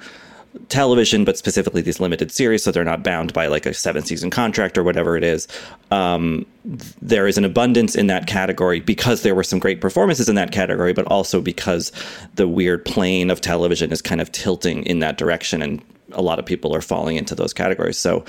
television, 0.69 1.23
but 1.23 1.37
specifically 1.37 1.81
these 1.81 1.99
limited 1.99 2.31
series, 2.31 2.63
so 2.63 2.71
they're 2.71 2.83
not 2.83 3.03
bound 3.03 3.33
by 3.33 3.47
like 3.47 3.65
a 3.65 3.73
seven 3.73 4.03
season 4.03 4.29
contract 4.29 4.77
or 4.77 4.83
whatever 4.83 5.17
it 5.17 5.23
is. 5.23 5.47
Um, 5.91 6.45
there 7.01 7.27
is 7.27 7.37
an 7.37 7.45
abundance 7.45 7.95
in 7.95 8.07
that 8.07 8.27
category 8.27 8.79
because 8.79 9.21
there 9.21 9.35
were 9.35 9.43
some 9.43 9.59
great 9.59 9.81
performances 9.81 10.27
in 10.27 10.35
that 10.35 10.51
category, 10.51 10.93
but 10.93 11.05
also 11.05 11.41
because 11.41 11.91
the 12.35 12.47
weird 12.47 12.85
plane 12.85 13.29
of 13.29 13.41
television 13.41 13.91
is 13.91 14.01
kind 14.01 14.21
of 14.21 14.31
tilting 14.31 14.83
in 14.83 14.99
that 14.99 15.17
direction 15.17 15.61
and 15.61 15.81
a 16.11 16.21
lot 16.21 16.39
of 16.39 16.45
people 16.45 16.73
are 16.75 16.81
falling 16.81 17.17
into 17.17 17.35
those 17.35 17.53
categories. 17.53 17.97
So 17.97 18.23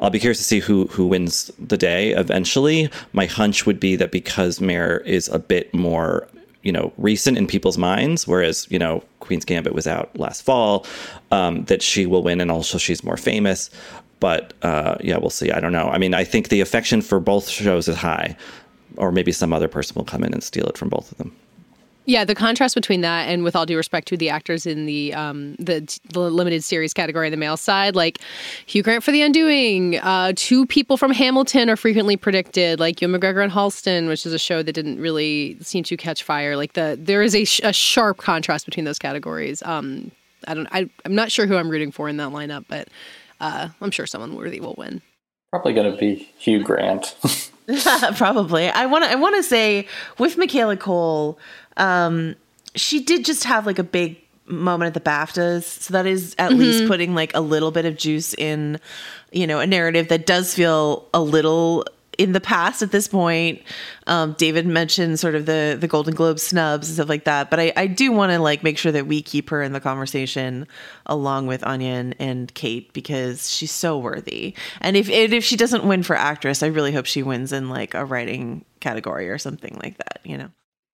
I'll 0.00 0.10
be 0.10 0.18
curious 0.18 0.38
to 0.38 0.44
see 0.44 0.60
who 0.60 0.86
who 0.88 1.06
wins 1.06 1.50
the 1.58 1.76
day 1.76 2.10
eventually. 2.10 2.90
My 3.12 3.26
hunch 3.26 3.66
would 3.66 3.80
be 3.80 3.96
that 3.96 4.10
because 4.10 4.60
Mare 4.60 5.00
is 5.00 5.28
a 5.28 5.38
bit 5.38 5.72
more 5.72 6.28
you 6.62 6.72
know 6.72 6.92
recent 6.96 7.36
in 7.36 7.46
people's 7.46 7.76
minds 7.76 8.26
whereas 8.26 8.66
you 8.70 8.78
know 8.78 9.02
queen's 9.20 9.44
gambit 9.44 9.74
was 9.74 9.86
out 9.86 10.16
last 10.16 10.42
fall 10.42 10.86
um, 11.30 11.64
that 11.64 11.82
she 11.82 12.06
will 12.06 12.22
win 12.22 12.40
and 12.40 12.50
also 12.50 12.78
she's 12.78 13.02
more 13.02 13.16
famous 13.16 13.68
but 14.20 14.52
uh, 14.62 14.96
yeah 15.00 15.16
we'll 15.16 15.30
see 15.30 15.50
i 15.50 15.60
don't 15.60 15.72
know 15.72 15.88
i 15.88 15.98
mean 15.98 16.14
i 16.14 16.24
think 16.24 16.48
the 16.48 16.60
affection 16.60 17.02
for 17.02 17.18
both 17.18 17.48
shows 17.48 17.88
is 17.88 17.96
high 17.96 18.36
or 18.96 19.10
maybe 19.10 19.32
some 19.32 19.52
other 19.52 19.68
person 19.68 19.94
will 19.96 20.04
come 20.04 20.22
in 20.22 20.32
and 20.32 20.42
steal 20.42 20.66
it 20.66 20.78
from 20.78 20.88
both 20.88 21.10
of 21.10 21.18
them 21.18 21.34
Yeah, 22.04 22.24
the 22.24 22.34
contrast 22.34 22.74
between 22.74 23.00
that 23.02 23.28
and 23.28 23.44
with 23.44 23.54
all 23.54 23.64
due 23.64 23.76
respect 23.76 24.08
to 24.08 24.16
the 24.16 24.28
actors 24.28 24.66
in 24.66 24.86
the 24.86 25.14
um, 25.14 25.54
the, 25.56 25.98
the 26.12 26.18
limited 26.18 26.64
series 26.64 26.92
category 26.92 27.28
on 27.28 27.30
the 27.30 27.36
male 27.36 27.56
side, 27.56 27.94
like 27.94 28.18
Hugh 28.66 28.82
Grant 28.82 29.04
for 29.04 29.12
The 29.12 29.22
Undoing, 29.22 29.98
uh, 29.98 30.32
two 30.34 30.66
people 30.66 30.96
from 30.96 31.12
Hamilton 31.12 31.70
are 31.70 31.76
frequently 31.76 32.16
predicted, 32.16 32.80
like 32.80 33.00
Ewan 33.00 33.20
McGregor 33.20 33.42
and 33.42 33.52
Halston, 33.52 34.08
which 34.08 34.26
is 34.26 34.32
a 34.32 34.38
show 34.38 34.64
that 34.64 34.72
didn't 34.72 34.98
really 34.98 35.56
seem 35.60 35.84
to 35.84 35.96
catch 35.96 36.24
fire. 36.24 36.56
Like 36.56 36.72
the 36.72 36.98
there 37.00 37.22
is 37.22 37.36
a, 37.36 37.44
sh- 37.44 37.60
a 37.62 37.72
sharp 37.72 38.18
contrast 38.18 38.64
between 38.64 38.84
those 38.84 38.98
categories. 38.98 39.62
Um, 39.62 40.10
I 40.48 40.54
don't, 40.54 40.68
I, 40.72 40.90
I'm 41.04 41.14
not 41.14 41.30
sure 41.30 41.46
who 41.46 41.56
I'm 41.56 41.68
rooting 41.68 41.92
for 41.92 42.08
in 42.08 42.16
that 42.16 42.30
lineup, 42.30 42.64
but 42.66 42.88
uh, 43.40 43.68
I'm 43.80 43.92
sure 43.92 44.06
someone 44.06 44.34
worthy 44.34 44.58
will 44.58 44.74
win. 44.76 45.02
Probably 45.50 45.72
going 45.72 45.92
to 45.92 45.96
be 45.96 46.32
Hugh 46.38 46.64
Grant. 46.64 47.14
Probably. 48.16 48.68
I 48.68 48.86
want 48.86 49.04
to. 49.04 49.10
I 49.10 49.14
want 49.14 49.36
to 49.36 49.42
say 49.42 49.86
with 50.18 50.36
Michaela 50.36 50.76
Coel, 50.76 51.38
um, 51.76 52.34
she 52.74 53.02
did 53.02 53.24
just 53.24 53.44
have 53.44 53.66
like 53.66 53.78
a 53.78 53.84
big 53.84 54.18
moment 54.46 54.88
at 54.88 54.94
the 54.94 55.00
BAFTAs, 55.10 55.62
so 55.64 55.92
that 55.92 56.06
is 56.06 56.34
at 56.38 56.50
Mhm. 56.52 56.58
least 56.58 56.86
putting 56.86 57.14
like 57.14 57.34
a 57.34 57.40
little 57.40 57.70
bit 57.70 57.84
of 57.84 57.96
juice 57.96 58.34
in, 58.34 58.78
you 59.30 59.46
know, 59.46 59.60
a 59.60 59.66
narrative 59.66 60.08
that 60.08 60.26
does 60.26 60.54
feel 60.54 61.08
a 61.14 61.20
little 61.22 61.84
in 62.18 62.32
the 62.32 62.40
past 62.40 62.82
at 62.82 62.92
this 62.92 63.08
point. 63.08 63.62
Um, 64.06 64.34
David 64.36 64.66
mentioned 64.66 65.18
sort 65.18 65.34
of 65.34 65.46
the 65.46 65.78
the 65.80 65.88
Golden 65.88 66.14
Globe 66.14 66.38
snubs 66.38 66.88
and 66.88 66.94
stuff 66.96 67.08
like 67.08 67.24
that, 67.24 67.50
but 67.50 67.58
I 67.58 67.72
I 67.76 67.86
do 67.86 68.12
want 68.12 68.32
to 68.32 68.38
like 68.38 68.62
make 68.62 68.76
sure 68.76 68.92
that 68.92 69.06
we 69.06 69.22
keep 69.22 69.48
her 69.48 69.62
in 69.62 69.72
the 69.72 69.80
conversation 69.80 70.66
along 71.06 71.46
with 71.46 71.64
Anya 71.64 71.88
and, 71.92 72.14
and 72.18 72.52
Kate 72.54 72.92
because 72.92 73.50
she's 73.50 73.72
so 73.72 73.96
worthy. 73.96 74.54
And 74.82 74.96
if 74.96 75.08
and 75.08 75.32
if 75.32 75.42
she 75.44 75.56
doesn't 75.56 75.84
win 75.84 76.02
for 76.02 76.14
actress, 76.16 76.62
I 76.62 76.66
really 76.66 76.92
hope 76.92 77.06
she 77.06 77.22
wins 77.22 77.50
in 77.52 77.70
like 77.70 77.94
a 77.94 78.04
writing 78.04 78.64
category 78.80 79.30
or 79.30 79.38
something 79.38 79.78
like 79.82 79.96
that. 79.98 80.20
You 80.24 80.36
know. 80.36 80.48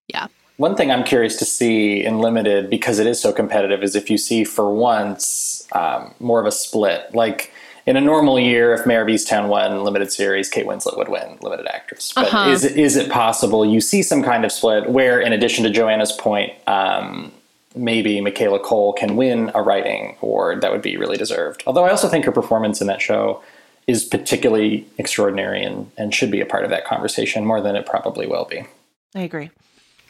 Yeah. 0.09 0.29
One 0.59 0.75
thing 0.75 0.91
I'm 0.91 1.05
curious 1.05 1.37
to 1.37 1.45
see 1.45 2.05
in 2.05 2.19
limited 2.19 2.69
because 2.69 2.99
it 2.99 3.07
is 3.07 3.21
so 3.21 3.33
competitive 3.33 3.85
is 3.85 3.95
if 3.95 4.11
you 4.11 4.19
see 4.19 4.43
for 4.43 4.75
once 4.75 5.65
um, 5.71 6.13
more 6.19 6.41
of 6.41 6.47
a 6.47 6.51
split. 6.51 7.15
Like 7.15 7.53
in 7.87 7.97
a 7.97 8.01
normal 8.01 8.41
year, 8.41 8.75
if 8.75 8.85
Mare 8.85 9.03
of 9.03 9.07
Easttown 9.09 9.47
won 9.47 9.85
limited 9.85 10.13
series, 10.13 10.49
Kate 10.49 10.67
Winslet 10.67 10.99
would 10.99 11.09
win 11.09 11.39
limited 11.43 11.69
actress. 11.69 12.13
But 12.13 12.27
Uh-huh. 12.27 12.51
is 12.51 12.65
it 12.65 12.77
is 12.77 12.97
it 12.97 13.09
possible 13.09 13.65
you 13.65 13.81
see 13.81 14.03
some 14.03 14.21
kind 14.21 14.45
of 14.45 14.51
split 14.51 14.91
where, 14.91 15.21
in 15.21 15.33
addition 15.33 15.63
to 15.63 15.71
Joanna's 15.71 16.11
point, 16.11 16.53
um, 16.67 17.31
maybe 17.77 18.21
Michaela 18.21 18.59
Coel 18.59 18.93
can 18.95 19.15
win 19.15 19.53
a 19.55 19.63
writing 19.63 20.17
award 20.23 20.61
that 20.63 20.73
would 20.73 20.83
be 20.83 20.97
really 20.97 21.17
deserved? 21.17 21.63
Although 21.69 21.85
I 21.85 21.91
also 21.91 22.09
think 22.09 22.25
her 22.25 22.33
performance 22.33 22.81
in 22.81 22.89
that 22.89 23.01
show 23.01 23.41
is 23.87 24.05
particularly 24.05 24.89
extraordinary 24.99 25.63
and, 25.63 25.89
and 25.97 26.13
should 26.13 26.33
be 26.33 26.41
a 26.41 26.47
part 26.47 26.65
of 26.65 26.71
that 26.71 26.85
conversation 26.85 27.45
more 27.45 27.61
than 27.61 27.77
it 27.77 27.87
probably 27.87 28.27
will 28.27 28.45
be. 28.45 28.65
I 29.15 29.21
agree. 29.23 29.51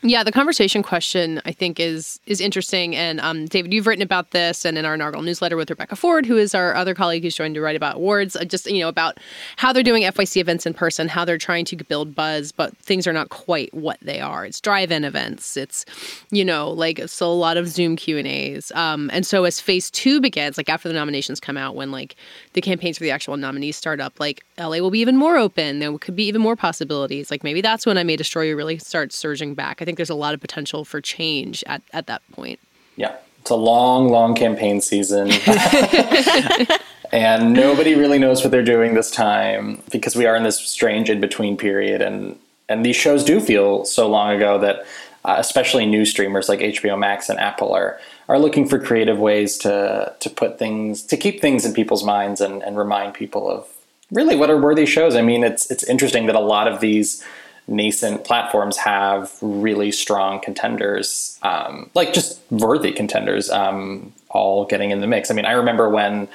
Yeah, 0.02 0.22
the 0.22 0.30
conversation 0.30 0.84
question 0.84 1.42
I 1.44 1.50
think 1.50 1.80
is 1.80 2.20
is 2.26 2.40
interesting. 2.40 2.94
And 2.94 3.18
um, 3.20 3.46
David, 3.46 3.72
you've 3.72 3.88
written 3.88 4.02
about 4.02 4.30
this, 4.30 4.64
and 4.64 4.78
in 4.78 4.84
our 4.84 4.94
inaugural 4.94 5.24
newsletter 5.24 5.56
with 5.56 5.70
Rebecca 5.70 5.96
Ford, 5.96 6.24
who 6.24 6.36
is 6.36 6.54
our 6.54 6.72
other 6.76 6.94
colleague 6.94 7.24
who's 7.24 7.34
joined 7.34 7.56
to 7.56 7.60
write 7.60 7.74
about 7.74 7.96
awards, 7.96 8.36
uh, 8.36 8.44
just 8.44 8.70
you 8.70 8.78
know 8.78 8.88
about 8.88 9.18
how 9.56 9.72
they're 9.72 9.82
doing 9.82 10.04
FYC 10.04 10.40
events 10.40 10.66
in 10.66 10.74
person, 10.74 11.08
how 11.08 11.24
they're 11.24 11.36
trying 11.36 11.64
to 11.64 11.76
build 11.76 12.14
buzz, 12.14 12.52
but 12.52 12.76
things 12.76 13.08
are 13.08 13.12
not 13.12 13.30
quite 13.30 13.74
what 13.74 13.98
they 14.00 14.20
are. 14.20 14.46
It's 14.46 14.60
drive-in 14.60 15.02
events. 15.02 15.56
It's 15.56 15.84
you 16.30 16.44
know 16.44 16.70
like 16.70 17.00
still 17.08 17.32
a 17.32 17.34
lot 17.34 17.56
of 17.56 17.66
Zoom 17.66 17.96
Q 17.96 18.18
and 18.18 18.26
A's. 18.28 18.70
Um, 18.76 19.10
and 19.12 19.26
so 19.26 19.42
as 19.44 19.60
Phase 19.60 19.90
Two 19.90 20.20
begins, 20.20 20.56
like 20.56 20.68
after 20.68 20.88
the 20.88 20.94
nominations 20.94 21.40
come 21.40 21.56
out, 21.56 21.74
when 21.74 21.90
like 21.90 22.14
the 22.52 22.60
campaigns 22.60 22.98
for 22.98 23.04
the 23.04 23.10
actual 23.10 23.36
nominees 23.36 23.76
start 23.76 24.00
up, 24.00 24.20
like 24.20 24.44
LA 24.58 24.78
will 24.78 24.92
be 24.92 25.00
even 25.00 25.16
more 25.16 25.36
open. 25.36 25.80
There 25.80 25.96
could 25.98 26.14
be 26.14 26.26
even 26.26 26.40
more 26.40 26.54
possibilities. 26.54 27.32
Like 27.32 27.42
maybe 27.42 27.60
that's 27.60 27.84
when 27.84 27.98
I 27.98 28.04
May 28.04 28.14
Destroy 28.14 28.42
You 28.42 28.56
really 28.56 28.78
starts 28.78 29.16
surging 29.16 29.54
back. 29.54 29.82
I 29.82 29.87
think 29.88 29.96
there's 29.96 30.10
a 30.10 30.14
lot 30.14 30.34
of 30.34 30.40
potential 30.40 30.84
for 30.84 31.00
change 31.00 31.64
at, 31.66 31.80
at 31.94 32.08
that 32.08 32.20
point. 32.32 32.60
Yeah, 32.96 33.16
it's 33.40 33.48
a 33.48 33.56
long, 33.56 34.10
long 34.10 34.34
campaign 34.34 34.82
season. 34.82 35.30
and 37.12 37.54
nobody 37.54 37.94
really 37.94 38.18
knows 38.18 38.42
what 38.42 38.50
they're 38.50 38.62
doing 38.62 38.92
this 38.92 39.10
time 39.10 39.82
because 39.90 40.14
we 40.14 40.26
are 40.26 40.36
in 40.36 40.42
this 40.42 40.58
strange 40.58 41.08
in 41.08 41.22
between 41.22 41.56
period. 41.56 42.02
And, 42.02 42.38
and 42.68 42.84
these 42.84 42.96
shows 42.96 43.24
do 43.24 43.40
feel 43.40 43.86
so 43.86 44.06
long 44.10 44.36
ago 44.36 44.58
that, 44.58 44.84
uh, 45.24 45.36
especially 45.38 45.86
new 45.86 46.04
streamers 46.04 46.50
like 46.50 46.60
HBO 46.60 46.98
Max 46.98 47.30
and 47.30 47.40
Apple, 47.40 47.72
are, 47.72 47.98
are 48.28 48.38
looking 48.38 48.68
for 48.68 48.78
creative 48.78 49.18
ways 49.18 49.56
to, 49.58 50.14
to 50.20 50.28
put 50.28 50.58
things, 50.58 51.02
to 51.04 51.16
keep 51.16 51.40
things 51.40 51.64
in 51.64 51.72
people's 51.72 52.04
minds 52.04 52.42
and, 52.42 52.62
and 52.62 52.76
remind 52.76 53.14
people 53.14 53.50
of 53.50 53.66
really 54.10 54.36
what 54.36 54.50
are 54.50 54.60
worthy 54.60 54.84
shows. 54.84 55.16
I 55.16 55.22
mean, 55.22 55.44
it's, 55.44 55.70
it's 55.70 55.84
interesting 55.84 56.26
that 56.26 56.34
a 56.34 56.40
lot 56.40 56.68
of 56.68 56.80
these 56.80 57.24
nascent 57.68 58.24
platforms 58.24 58.78
have 58.78 59.32
really 59.40 59.92
strong 59.92 60.40
contenders, 60.40 61.38
um, 61.42 61.90
like 61.94 62.12
just 62.12 62.40
worthy 62.50 62.92
contenders, 62.92 63.50
um, 63.50 64.12
all 64.30 64.64
getting 64.64 64.90
in 64.90 65.00
the 65.00 65.06
mix. 65.06 65.30
I 65.30 65.34
mean, 65.34 65.44
I 65.44 65.52
remember 65.52 65.88
when 65.88 66.28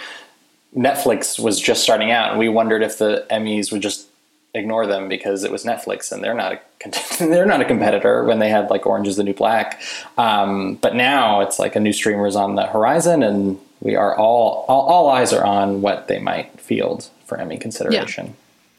Netflix 0.75 1.40
was 1.40 1.60
just 1.60 1.84
starting 1.84 2.12
out, 2.12 2.32
and 2.32 2.40
we 2.40 2.50
wondered 2.50 2.84
if 2.84 2.98
the 2.98 3.25
Emmys 3.30 3.72
would 3.72 3.82
just 3.82 4.08
ignore 4.54 4.86
them 4.86 5.10
because 5.10 5.44
it 5.44 5.52
was 5.52 5.63
Netflix, 5.63 6.12
and 6.12 6.24
they're 6.24 6.34
not 6.34 6.54
a 6.54 6.60
they're 7.20 7.46
not 7.46 7.62
a 7.62 7.66
competitor 7.66 8.24
when 8.24 8.40
they 8.40 8.50
had 8.50 8.70
like 8.70 8.86
Orange 8.86 9.08
is 9.08 9.16
the 9.16 9.24
New 9.24 9.34
Black. 9.34 9.82
Um, 10.18 10.75
but 10.75 10.96
now 10.96 11.42
it's 11.42 11.60
like 11.60 11.75
a 11.75 11.80
new 11.80 11.94
streamer 11.94 12.28
is 12.28 12.36
on 12.36 12.56
the 12.56 12.66
horizon, 12.66 13.24
and 13.24 13.60
we 13.80 13.96
are 13.96 14.16
all, 14.16 14.66
all 14.68 14.82
all 14.82 15.10
eyes 15.10 15.34
are 15.34 15.46
on 15.46 15.82
what 15.82 16.08
they 16.08 16.20
might 16.20 16.60
field 16.60 17.10
for 17.25 17.40
Emmy 17.40 17.58
consideration. 17.58 18.28
Yeah, 18.28 18.34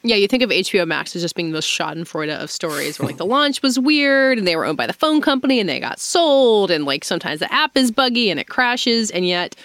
you 0.04 0.28
think 0.28 0.42
of 0.42 0.50
HBO 0.50 0.86
Max 0.86 1.16
as 1.16 1.22
just 1.22 1.34
being 1.34 1.48
the 1.48 1.54
most 1.54 1.68
schadenfreude 1.68 2.34
of 2.34 2.50
stories 2.50 2.98
where 2.98 3.06
like 3.06 3.16
the 3.16 3.26
launch 3.26 3.62
was 3.62 3.78
weird 3.78 4.38
and 4.38 4.46
they 4.46 4.56
were 4.56 4.66
owned 4.66 4.76
by 4.76 4.86
the 4.86 4.92
phone 4.92 5.20
company 5.20 5.58
and 5.60 5.68
they 5.68 5.80
got 5.80 5.98
sold 5.98 6.70
and 6.70 6.84
like 6.84 7.04
sometimes 7.04 7.40
the 7.40 7.52
app 7.52 7.76
is 7.76 7.90
buggy 7.90 8.30
and 8.30 8.38
it 8.38 8.48
crashes 8.48 9.10
and 9.10 9.26
yet 9.26 9.56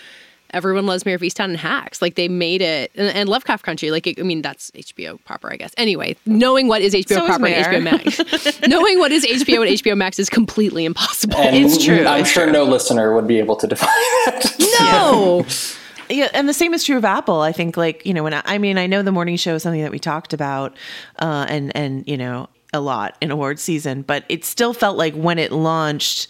everyone 0.51 0.85
loves 0.85 1.05
Mare 1.05 1.15
of 1.15 1.21
Easttown 1.21 1.45
and 1.45 1.57
hacks. 1.57 2.01
Like 2.01 2.15
they 2.15 2.27
made 2.27 2.61
it 2.61 2.91
and, 2.95 3.15
and 3.15 3.29
Lovecraft 3.29 3.63
Country. 3.63 3.91
Like 3.91 4.07
it, 4.07 4.19
I 4.19 4.23
mean 4.23 4.41
that's 4.41 4.71
HBO 4.71 5.23
proper, 5.25 5.51
I 5.51 5.57
guess. 5.57 5.73
Anyway, 5.77 6.15
knowing 6.25 6.67
what 6.67 6.81
is 6.81 6.93
HBO 6.93 7.07
So 7.09 7.23
is 7.23 7.27
proper 7.27 7.47
and 7.47 7.65
HBO 7.65 7.83
Max, 7.83 8.61
knowing 8.67 8.99
what 8.99 9.11
is 9.11 9.25
HBO 9.25 9.67
and 9.67 9.77
HBO 9.77 9.97
Max 9.97 10.19
is 10.19 10.29
completely 10.29 10.85
impossible. 10.85 11.37
And 11.37 11.55
it's 11.55 11.83
true. 11.83 12.05
I'm 12.05 12.25
sure 12.25 12.49
no 12.51 12.63
listener 12.63 13.13
would 13.13 13.27
be 13.27 13.39
able 13.39 13.55
to 13.57 13.67
define 13.67 13.89
that. 14.25 14.55
No. 14.79 15.45
Yeah, 16.09 16.29
and 16.33 16.49
the 16.49 16.53
same 16.53 16.73
is 16.73 16.83
true 16.83 16.97
of 16.97 17.05
Apple. 17.05 17.41
I 17.41 17.51
think, 17.51 17.77
like 17.77 18.05
you 18.05 18.13
know, 18.13 18.23
when 18.23 18.33
I, 18.33 18.41
I 18.45 18.57
mean, 18.57 18.77
I 18.77 18.87
know 18.87 19.01
the 19.03 19.11
morning 19.11 19.35
show 19.37 19.55
is 19.55 19.63
something 19.63 19.81
that 19.81 19.91
we 19.91 19.99
talked 19.99 20.33
about, 20.33 20.75
uh, 21.19 21.45
and 21.47 21.75
and 21.75 22.07
you 22.07 22.17
know, 22.17 22.49
a 22.73 22.79
lot 22.79 23.15
in 23.21 23.31
award 23.31 23.59
season, 23.59 24.01
but 24.01 24.23
it 24.29 24.43
still 24.45 24.73
felt 24.73 24.97
like 24.97 25.13
when 25.13 25.37
it 25.39 25.51
launched, 25.51 26.27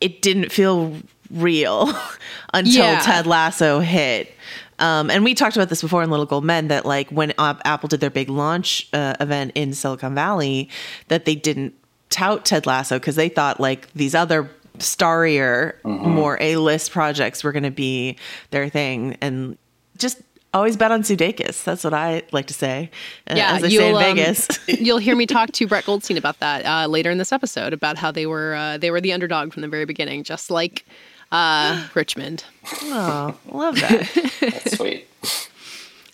it 0.00 0.22
didn't 0.22 0.50
feel 0.50 0.96
real 1.30 1.92
until 2.54 2.84
Yeah. 2.84 3.00
Ted 3.00 3.26
Lasso 3.26 3.80
hit. 3.80 4.32
Um, 4.78 5.10
and 5.10 5.22
we 5.22 5.34
talked 5.34 5.54
about 5.56 5.68
this 5.68 5.80
before 5.80 6.02
in 6.02 6.10
Little 6.10 6.26
Gold 6.26 6.44
Men 6.44 6.68
that 6.68 6.84
like 6.84 7.08
when 7.10 7.32
uh, 7.38 7.54
Apple 7.64 7.88
did 7.88 8.00
their 8.00 8.10
big 8.10 8.28
launch 8.28 8.88
uh, 8.92 9.14
event 9.20 9.52
in 9.54 9.74
Silicon 9.74 10.14
Valley, 10.14 10.68
that 11.08 11.24
they 11.24 11.34
didn't 11.34 11.74
tout 12.10 12.44
Ted 12.44 12.66
Lasso 12.66 12.98
because 12.98 13.16
they 13.16 13.28
thought 13.28 13.60
like 13.60 13.92
these 13.92 14.14
other 14.14 14.50
starrier, 14.78 15.82
more 15.84 16.38
A 16.40 16.56
list 16.56 16.90
projects 16.90 17.44
were 17.44 17.52
going 17.52 17.62
to 17.62 17.70
be 17.70 18.16
their 18.50 18.68
thing, 18.68 19.16
and 19.20 19.56
just 19.98 20.20
always 20.54 20.76
bet 20.76 20.92
on 20.92 21.02
Sudeikis. 21.02 21.64
That's 21.64 21.84
what 21.84 21.94
I 21.94 22.22
like 22.32 22.46
to 22.46 22.54
say. 22.54 22.90
uh, 23.30 23.34
yeah, 23.36 23.54
as 23.54 23.62
they 23.62 23.70
say 23.70 23.90
in 23.90 23.96
um, 24.28 24.46
you'll 24.84 24.98
hear 24.98 25.16
me 25.16 25.26
talk 25.26 25.52
to 25.52 25.66
Brett 25.66 25.86
Goldstein 25.86 26.16
about 26.16 26.38
that 26.40 26.64
uh, 26.64 26.86
later 26.86 27.10
in 27.10 27.18
this 27.18 27.32
episode 27.32 27.72
about 27.72 27.96
how 27.96 28.10
they 28.10 28.26
were 28.26 28.54
uh, 28.54 28.78
they 28.78 28.90
were 28.90 29.00
the 29.00 29.12
underdog 29.12 29.52
from 29.52 29.62
the 29.62 29.68
very 29.68 29.84
beginning, 29.84 30.24
just 30.24 30.50
like 30.50 30.84
uh, 31.30 31.88
Richmond. 31.94 32.44
oh, 32.82 33.36
love 33.48 33.76
that. 33.76 34.30
That's 34.40 34.76
sweet. 34.76 35.06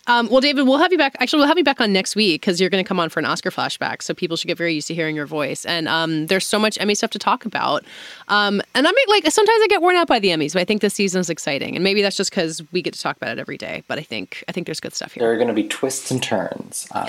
Um, 0.09 0.27
well, 0.27 0.41
David, 0.41 0.63
we'll 0.63 0.79
have 0.79 0.91
you 0.91 0.97
back. 0.97 1.15
Actually, 1.19 1.41
we'll 1.41 1.47
have 1.47 1.59
you 1.59 1.63
back 1.63 1.79
on 1.79 1.93
next 1.93 2.15
week 2.15 2.41
because 2.41 2.59
you're 2.59 2.71
going 2.71 2.83
to 2.83 2.87
come 2.87 2.99
on 2.99 3.09
for 3.09 3.19
an 3.19 3.27
Oscar 3.27 3.51
flashback. 3.51 4.01
So 4.01 4.15
people 4.15 4.35
should 4.35 4.47
get 4.47 4.57
very 4.57 4.73
used 4.73 4.87
to 4.87 4.95
hearing 4.95 5.15
your 5.15 5.27
voice. 5.27 5.65
And 5.65 5.87
um, 5.87 6.25
there's 6.25 6.47
so 6.47 6.57
much 6.57 6.79
Emmy 6.81 6.95
stuff 6.95 7.11
to 7.11 7.19
talk 7.19 7.45
about. 7.45 7.85
Um, 8.27 8.59
and 8.73 8.87
I 8.87 8.91
mean, 8.91 9.05
like 9.07 9.23
sometimes 9.31 9.61
I 9.63 9.67
get 9.69 9.83
worn 9.83 9.95
out 9.95 10.07
by 10.07 10.17
the 10.17 10.29
Emmys, 10.29 10.53
but 10.53 10.61
I 10.61 10.65
think 10.65 10.81
this 10.81 10.95
season 10.95 11.21
is 11.21 11.29
exciting. 11.29 11.75
And 11.75 11.83
maybe 11.83 12.01
that's 12.01 12.17
just 12.17 12.31
because 12.31 12.63
we 12.71 12.81
get 12.81 12.95
to 12.95 12.99
talk 12.99 13.17
about 13.17 13.37
it 13.37 13.39
every 13.39 13.57
day. 13.57 13.83
But 13.87 13.99
I 13.99 14.01
think 14.01 14.43
I 14.47 14.51
think 14.51 14.65
there's 14.65 14.79
good 14.79 14.95
stuff 14.95 15.13
here. 15.13 15.21
There 15.21 15.31
are 15.31 15.37
going 15.37 15.47
to 15.47 15.53
be 15.53 15.67
twists 15.67 16.09
and 16.09 16.23
turns. 16.23 16.87
Um, 16.91 17.05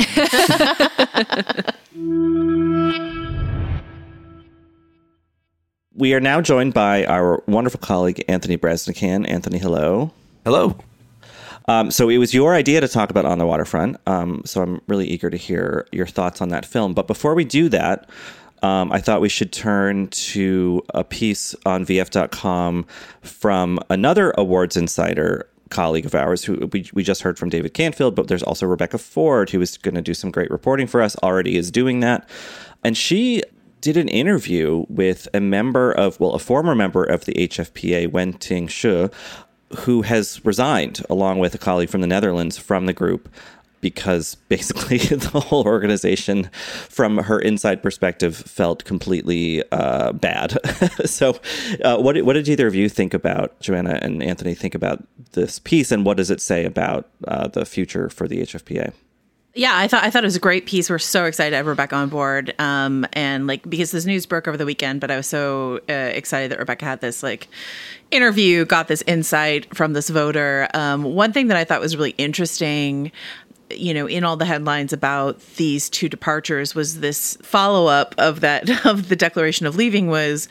We 5.93 6.15
are 6.15 6.21
now 6.21 6.41
joined 6.41 6.73
by 6.73 7.05
our 7.05 7.43
wonderful 7.47 7.79
colleague, 7.79 8.25
Anthony 8.27 8.57
Breznican. 8.57 9.29
Anthony, 9.29 9.59
hello. 9.59 10.13
Hello. 10.47 10.77
Um, 11.71 11.93
so 11.93 12.09
it 12.09 12.19
was 12.19 12.35
your 12.35 12.53
idea 12.53 12.81
to 12.81 12.89
talk 12.89 13.11
about 13.11 13.25
On 13.25 13.39
the 13.39 13.47
Waterfront. 13.47 13.97
Um, 14.09 14.43
so 14.45 14.61
I'm 14.61 14.81
really 14.89 15.07
eager 15.07 15.31
to 15.31 15.37
hear 15.37 15.87
your 15.93 16.05
thoughts 16.05 16.43
on 16.43 16.49
that 16.49 16.67
film. 16.67 16.95
But 16.95 17.07
before 17.07 17.33
we 17.33 17.45
do 17.45 17.69
that, 17.69 18.11
um, 18.65 18.91
I 18.91 18.99
thought 19.01 19.21
we 19.21 19.29
should 19.29 19.53
turn 19.53 20.09
to 20.09 20.83
a 20.95 21.05
piece 21.05 21.55
on 21.65 21.87
VF.com 21.87 22.87
from 23.23 23.79
another 23.89 24.35
awards 24.37 24.77
insider 24.77 25.49
colleague 25.69 26.07
of 26.07 26.17
ours 26.17 26.43
who 26.43 26.69
we, 26.73 26.91
we 26.93 27.05
just 27.05 27.23
heard 27.23 27.39
from 27.39 27.51
David 27.51 27.73
Canfield, 27.73 28.17
but 28.17 28.27
there's 28.27 28.43
also 28.43 28.67
Rebecca 28.67 28.99
Ford, 28.99 29.49
who 29.51 29.61
is 29.61 29.79
going 29.79 29.95
to 29.95 30.03
do 30.03 30.13
some 30.13 30.33
great 30.33 30.51
reporting 30.51 30.89
for 30.89 31.01
us, 31.01 31.15
already 31.23 31.57
is 31.57 31.71
doing 31.71 32.01
that. 32.01 32.29
And 32.83 32.97
she 32.97 33.43
did 33.81 33.97
an 33.97 34.09
interview 34.09 34.85
with 34.89 35.29
a 35.33 35.41
member 35.41 35.93
of, 35.93 36.19
well, 36.19 36.33
a 36.33 36.41
former 36.41 36.75
member 36.75 37.05
of 37.05 37.27
the 37.27 37.33
HFPA, 37.35 38.11
Wen 38.11 38.33
Ting 38.33 38.67
Shu, 38.67 39.09
who 39.79 40.03
has 40.03 40.45
resigned 40.45 41.03
along 41.09 41.39
with 41.39 41.55
a 41.55 41.59
colleague 41.59 41.91
from 41.91 42.01
the 42.01 42.07
Netherlands 42.07 42.59
from 42.59 42.87
the 42.87 42.93
group 42.93 43.29
because 43.81 44.35
basically 44.49 44.99
the 45.17 45.41
whole 45.41 45.65
organization, 45.65 46.51
from 46.89 47.19
her 47.19 47.39
inside 47.39 47.83
perspective, 47.83 48.37
felt 48.37 48.85
completely 48.85 49.63
uh, 49.73 50.13
bad. 50.13 50.59
so, 51.05 51.41
uh, 51.83 51.97
what, 51.99 52.23
what 52.25 52.35
did 52.35 52.49
either 52.49 52.67
of 52.67 52.75
you 52.75 52.89
think 52.89 53.15
about, 53.15 53.59
Joanna 53.61 53.99
and 54.03 54.23
Anthony, 54.23 54.55
think 54.55 54.75
about 54.75 55.03
this 55.33 55.59
piece, 55.59 55.91
and 55.91 56.05
what 56.05 56.17
does 56.17 56.31
it 56.31 56.41
say 56.41 56.65
about 56.65 57.09
uh, 57.27 57.49
the 57.49 57.65
future 57.65 58.09
for 58.11 58.29
the 58.29 58.43
HFPA? 58.43 58.93
Yeah, 59.55 59.77
I 59.77 59.89
thought 59.89 60.05
I 60.05 60.11
thought 60.11 60.23
it 60.23 60.29
was 60.29 60.37
a 60.37 60.41
great 60.41 60.67
piece. 60.67 60.89
We're 60.89 60.99
so 60.99 61.25
excited 61.25 61.51
to 61.51 61.57
have 61.57 61.67
Rebecca 61.67 61.97
on 61.97 62.09
board, 62.09 62.55
um, 62.61 63.05
and 63.15 63.49
like 63.49 63.69
because 63.69 63.91
this 63.91 64.05
news 64.05 64.25
broke 64.25 64.47
over 64.47 64.57
the 64.57 64.65
weekend, 64.65 65.01
but 65.01 65.11
I 65.11 65.17
was 65.17 65.27
so 65.27 65.81
uh, 65.89 65.93
excited 65.93 66.53
that 66.53 66.61
Rebecca 66.61 66.85
had 66.85 67.01
this 67.01 67.23
like 67.25 67.49
interview, 68.13 68.65
got 68.65 68.87
this 68.87 69.03
insight 69.09 69.75
from 69.75 69.93
this 69.93 70.09
voter. 70.09 70.69
Um, 70.73 71.03
one 71.03 71.33
thing 71.33 71.49
that 71.49 71.57
I 71.57 71.65
thought 71.65 71.81
was 71.81 71.97
really 71.97 72.15
interesting 72.17 73.11
you 73.73 73.95
know 73.95 74.09
in 74.09 74.25
all 74.25 74.37
the 74.37 74.45
headlines 74.45 74.93
about 74.93 75.41
these 75.57 75.89
two 75.89 76.09
departures 76.09 76.75
was 76.75 77.01
this 77.01 77.37
follow 77.43 77.87
up 77.87 78.15
of 78.19 78.41
that 78.41 78.69
of 78.87 79.09
the 79.09 79.17
declaration 79.17 79.67
of 79.67 79.77
leaving 79.77 80.09
was 80.09 80.49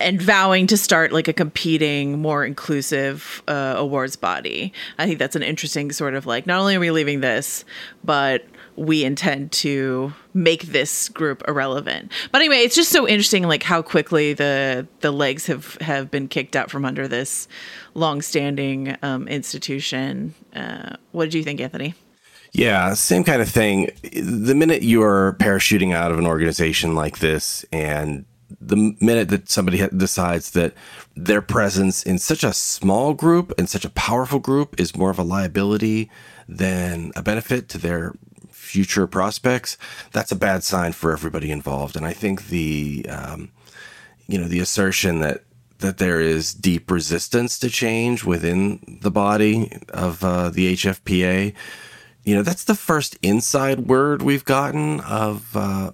and 0.00 0.20
vowing 0.20 0.66
to 0.66 0.76
start 0.76 1.12
like 1.12 1.28
a 1.28 1.32
competing 1.32 2.18
more 2.18 2.44
inclusive 2.44 3.42
uh, 3.48 3.74
awards 3.76 4.16
body 4.16 4.72
i 4.98 5.06
think 5.06 5.18
that's 5.18 5.36
an 5.36 5.42
interesting 5.42 5.92
sort 5.92 6.14
of 6.14 6.26
like 6.26 6.46
not 6.46 6.60
only 6.60 6.76
are 6.76 6.80
we 6.80 6.90
leaving 6.90 7.20
this 7.20 7.64
but 8.04 8.44
we 8.78 9.04
intend 9.04 9.50
to 9.50 10.12
make 10.32 10.62
this 10.62 11.08
group 11.08 11.42
irrelevant. 11.48 12.12
But 12.30 12.40
anyway, 12.40 12.58
it's 12.58 12.76
just 12.76 12.92
so 12.92 13.08
interesting 13.08 13.42
like 13.42 13.64
how 13.64 13.82
quickly 13.82 14.32
the 14.32 14.86
the 15.00 15.10
legs 15.10 15.46
have 15.46 15.74
have 15.80 16.10
been 16.10 16.28
kicked 16.28 16.54
out 16.54 16.70
from 16.70 16.84
under 16.84 17.08
this 17.08 17.48
long-standing 17.94 18.96
um, 19.02 19.26
institution. 19.28 20.34
Uh, 20.54 20.96
what 21.12 21.24
did 21.24 21.34
you 21.34 21.42
think, 21.42 21.60
Anthony? 21.60 21.94
Yeah, 22.52 22.94
same 22.94 23.24
kind 23.24 23.42
of 23.42 23.48
thing. 23.48 23.90
The 24.02 24.54
minute 24.54 24.82
you're 24.82 25.34
parachuting 25.34 25.92
out 25.92 26.10
of 26.10 26.18
an 26.18 26.26
organization 26.26 26.94
like 26.94 27.18
this 27.18 27.64
and 27.72 28.24
the 28.60 28.96
minute 29.00 29.28
that 29.28 29.48
somebody 29.48 29.86
decides 29.88 30.52
that 30.52 30.72
their 31.14 31.42
presence 31.42 32.02
in 32.02 32.18
such 32.18 32.42
a 32.42 32.52
small 32.52 33.14
group 33.14 33.52
and 33.58 33.68
such 33.68 33.84
a 33.84 33.90
powerful 33.90 34.38
group 34.38 34.80
is 34.80 34.96
more 34.96 35.10
of 35.10 35.18
a 35.18 35.22
liability 35.22 36.10
than 36.48 37.12
a 37.14 37.22
benefit 37.22 37.68
to 37.68 37.78
their 37.78 38.14
future 38.50 39.06
prospects, 39.06 39.76
that's 40.12 40.32
a 40.32 40.36
bad 40.36 40.62
sign 40.62 40.92
for 40.92 41.12
everybody 41.12 41.50
involved. 41.50 41.96
And 41.96 42.06
I 42.06 42.12
think 42.12 42.48
the, 42.48 43.06
um, 43.08 43.50
you 44.26 44.38
know, 44.38 44.48
the 44.48 44.60
assertion 44.60 45.20
that 45.20 45.44
that 45.78 45.98
there 45.98 46.20
is 46.20 46.54
deep 46.54 46.90
resistance 46.90 47.56
to 47.56 47.70
change 47.70 48.24
within 48.24 48.98
the 49.00 49.12
body 49.12 49.70
of 49.90 50.24
uh, 50.24 50.50
the 50.50 50.74
HFPA, 50.74 51.54
you 52.24 52.34
know, 52.34 52.42
that's 52.42 52.64
the 52.64 52.74
first 52.74 53.16
inside 53.22 53.86
word 53.86 54.20
we've 54.20 54.44
gotten 54.44 55.00
of. 55.00 55.56
Uh, 55.56 55.92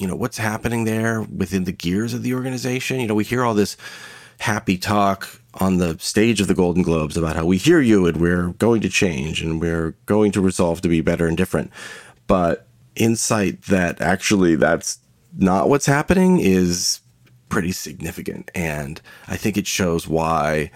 you 0.00 0.06
know 0.06 0.16
what's 0.16 0.38
happening 0.38 0.84
there 0.84 1.22
within 1.22 1.64
the 1.64 1.72
gears 1.72 2.14
of 2.14 2.22
the 2.22 2.34
organization. 2.34 3.00
You 3.00 3.06
know, 3.06 3.14
we 3.14 3.24
hear 3.24 3.44
all 3.44 3.54
this 3.54 3.76
happy 4.38 4.78
talk 4.78 5.40
on 5.54 5.76
the 5.76 5.98
stage 5.98 6.40
of 6.40 6.46
the 6.46 6.54
Golden 6.54 6.82
Globes 6.82 7.16
about 7.16 7.36
how 7.36 7.44
we 7.44 7.58
hear 7.58 7.80
you 7.80 8.06
and 8.06 8.16
we're 8.16 8.48
going 8.50 8.80
to 8.80 8.88
change 8.88 9.42
and 9.42 9.60
we're 9.60 9.90
going 10.06 10.32
to 10.32 10.40
resolve 10.40 10.80
to 10.80 10.88
be 10.88 11.02
better 11.02 11.26
and 11.26 11.36
different. 11.36 11.70
But 12.26 12.66
insight 12.96 13.62
that 13.62 14.00
actually 14.00 14.56
that's 14.56 14.98
not 15.36 15.68
what's 15.68 15.86
happening 15.86 16.40
is 16.40 17.00
pretty 17.48 17.72
significant. 17.72 18.50
And 18.54 19.00
I 19.28 19.36
think 19.36 19.56
it 19.56 19.66
shows 19.66 20.08
why 20.08 20.70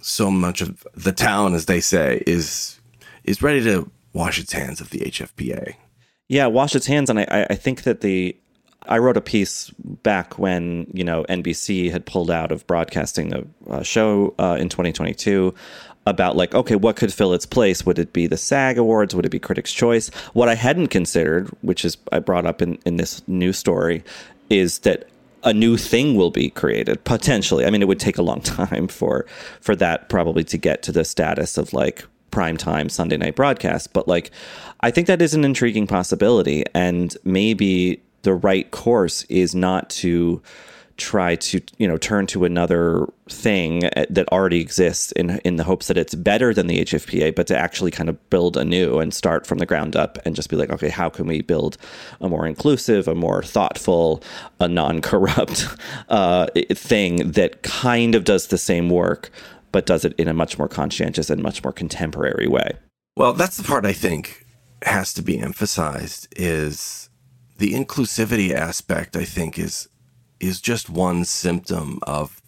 so 0.00 0.30
much 0.30 0.60
of 0.60 0.86
the 0.94 1.12
town, 1.12 1.54
as 1.54 1.66
they 1.66 1.80
say, 1.80 2.22
is 2.26 2.78
is 3.24 3.42
ready 3.42 3.62
to 3.64 3.90
wash 4.12 4.38
its 4.38 4.52
hands 4.52 4.80
of 4.80 4.90
the 4.90 5.00
HFPA. 5.00 5.74
Yeah, 6.28 6.46
wash 6.46 6.74
its 6.76 6.86
hands, 6.86 7.10
and 7.10 7.18
I, 7.18 7.46
I 7.50 7.54
think 7.56 7.82
that 7.82 8.02
the 8.02 8.39
I 8.90 8.98
wrote 8.98 9.16
a 9.16 9.20
piece 9.20 9.70
back 10.02 10.38
when 10.38 10.86
you 10.92 11.04
know 11.04 11.24
NBC 11.28 11.90
had 11.90 12.04
pulled 12.04 12.30
out 12.30 12.52
of 12.52 12.66
broadcasting 12.66 13.30
the 13.30 13.46
uh, 13.68 13.82
show 13.82 14.34
uh, 14.38 14.56
in 14.60 14.68
2022 14.68 15.54
about 16.06 16.36
like 16.36 16.54
okay 16.54 16.74
what 16.74 16.96
could 16.96 17.12
fill 17.12 17.32
its 17.32 17.46
place? 17.46 17.86
Would 17.86 17.98
it 17.98 18.12
be 18.12 18.26
the 18.26 18.36
SAG 18.36 18.78
awards? 18.78 19.14
Would 19.14 19.24
it 19.24 19.30
be 19.30 19.38
critics 19.38 19.72
choice? 19.72 20.08
What 20.32 20.48
I 20.48 20.56
hadn't 20.56 20.88
considered 20.88 21.48
which 21.62 21.84
is 21.84 21.96
I 22.10 22.18
brought 22.18 22.46
up 22.46 22.60
in 22.60 22.78
in 22.84 22.96
this 22.96 23.26
new 23.28 23.52
story 23.52 24.02
is 24.50 24.80
that 24.80 25.08
a 25.44 25.54
new 25.54 25.76
thing 25.78 26.16
will 26.16 26.30
be 26.30 26.50
created 26.50 27.02
potentially. 27.04 27.64
I 27.64 27.70
mean 27.70 27.82
it 27.82 27.88
would 27.88 28.00
take 28.00 28.18
a 28.18 28.22
long 28.22 28.40
time 28.42 28.88
for 28.88 29.24
for 29.60 29.76
that 29.76 30.08
probably 30.08 30.42
to 30.44 30.58
get 30.58 30.82
to 30.82 30.92
the 30.92 31.04
status 31.04 31.56
of 31.56 31.72
like 31.72 32.04
prime 32.32 32.56
time 32.56 32.88
Sunday 32.88 33.16
night 33.16 33.36
broadcast. 33.36 33.92
But 33.92 34.08
like 34.08 34.32
I 34.80 34.90
think 34.90 35.06
that 35.06 35.22
is 35.22 35.34
an 35.34 35.44
intriguing 35.44 35.86
possibility 35.86 36.64
and 36.74 37.16
maybe 37.22 38.02
the 38.22 38.34
right 38.34 38.70
course 38.70 39.22
is 39.24 39.54
not 39.54 39.90
to 39.90 40.42
try 41.00 41.34
to 41.34 41.60
you 41.78 41.88
know 41.88 41.96
turn 41.96 42.26
to 42.26 42.44
another 42.44 43.08
thing 43.28 43.84
eh, 43.84 44.04
that 44.10 44.28
already 44.30 44.60
exists 44.60 45.12
in 45.12 45.40
in 45.44 45.56
the 45.56 45.64
hopes 45.64 45.88
that 45.88 45.96
it's 45.96 46.14
better 46.14 46.52
than 46.52 46.66
the 46.66 46.84
HFPA 46.84 47.34
but 47.34 47.46
to 47.46 47.56
actually 47.56 47.90
kind 47.90 48.10
of 48.10 48.30
build 48.30 48.56
anew 48.56 48.98
and 48.98 49.12
start 49.14 49.46
from 49.46 49.58
the 49.58 49.66
ground 49.66 49.96
up 49.96 50.18
and 50.26 50.36
just 50.36 50.50
be 50.50 50.56
like 50.56 50.70
okay 50.70 50.90
how 50.90 51.08
can 51.08 51.26
we 51.26 51.40
build 51.40 51.78
a 52.20 52.28
more 52.28 52.46
inclusive 52.46 53.08
a 53.08 53.14
more 53.14 53.42
thoughtful 53.42 54.22
a 54.60 54.68
non-corrupt 54.68 55.68
uh, 56.10 56.46
thing 56.74 57.32
that 57.32 57.62
kind 57.62 58.14
of 58.14 58.24
does 58.24 58.48
the 58.48 58.58
same 58.58 58.90
work 58.90 59.30
but 59.72 59.86
does 59.86 60.04
it 60.04 60.12
in 60.18 60.28
a 60.28 60.34
much 60.34 60.58
more 60.58 60.68
conscientious 60.68 61.30
and 61.30 61.42
much 61.42 61.64
more 61.64 61.72
contemporary 61.72 62.46
way? 62.46 62.72
Well 63.16 63.32
that's 63.32 63.56
the 63.56 63.64
part 63.64 63.86
i 63.86 63.94
think 63.94 64.44
has 64.82 65.12
to 65.14 65.22
be 65.22 65.38
emphasized 65.38 66.28
is 66.36 67.09
the 67.60 67.74
inclusivity 67.74 68.52
aspect, 68.54 69.14
I 69.14 69.24
think, 69.24 69.58
is 69.58 69.88
is 70.40 70.62
just 70.62 70.88
one 70.88 71.26
symptom 71.26 71.98
of 72.04 72.40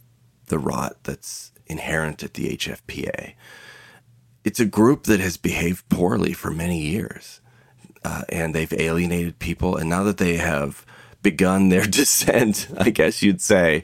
the 0.47 0.59
rot 0.59 0.97
that's 1.03 1.53
inherent 1.67 2.23
at 2.23 2.33
the 2.33 2.57
HFPA. 2.57 3.35
It's 4.43 4.59
a 4.59 4.65
group 4.65 5.03
that 5.03 5.21
has 5.21 5.37
behaved 5.37 5.87
poorly 5.91 6.33
for 6.33 6.51
many 6.51 6.81
years, 6.81 7.43
uh, 8.03 8.23
and 8.31 8.55
they've 8.55 8.73
alienated 8.73 9.39
people. 9.39 9.77
And 9.77 9.91
now 9.91 10.03
that 10.05 10.17
they 10.17 10.39
have 10.39 10.87
begun 11.23 11.69
their 11.69 11.87
descent, 12.01 12.69
I 12.79 12.89
guess 12.89 13.23
you'd 13.23 13.43
say, 13.43 13.83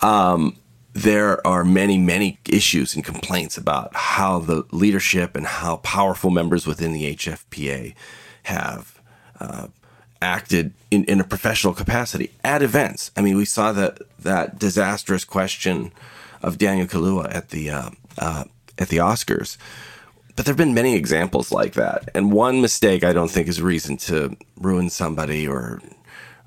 um, 0.00 0.56
there 0.92 1.46
are 1.46 1.64
many, 1.64 1.96
many 1.96 2.40
issues 2.48 2.96
and 2.96 3.04
complaints 3.04 3.56
about 3.56 3.94
how 3.94 4.40
the 4.40 4.64
leadership 4.72 5.36
and 5.36 5.46
how 5.46 5.76
powerful 5.76 6.30
members 6.30 6.66
within 6.66 6.92
the 6.92 7.14
HFPA 7.14 7.94
have 8.42 9.00
uh, 9.38 9.68
acted 10.26 10.72
in, 10.90 11.04
in 11.04 11.20
a 11.20 11.24
professional 11.24 11.72
capacity 11.72 12.32
at 12.42 12.62
events. 12.62 13.10
I 13.16 13.22
mean, 13.22 13.36
we 13.36 13.44
saw 13.44 13.72
that 13.72 14.02
that 14.18 14.58
disastrous 14.58 15.24
question 15.24 15.92
of 16.42 16.58
Daniel 16.58 16.86
Kaluuya 16.86 17.34
at 17.34 17.50
the 17.50 17.70
uh, 17.70 17.90
uh, 18.18 18.44
at 18.78 18.88
the 18.88 18.98
Oscars. 18.98 19.56
But 20.34 20.44
there 20.44 20.52
have 20.52 20.58
been 20.58 20.74
many 20.74 20.94
examples 20.96 21.50
like 21.50 21.74
that, 21.74 22.10
and 22.14 22.32
one 22.32 22.60
mistake 22.60 23.04
I 23.04 23.12
don't 23.12 23.30
think 23.30 23.48
is 23.48 23.62
reason 23.62 23.96
to 24.08 24.36
ruin 24.56 24.90
somebody 24.90 25.48
or 25.48 25.80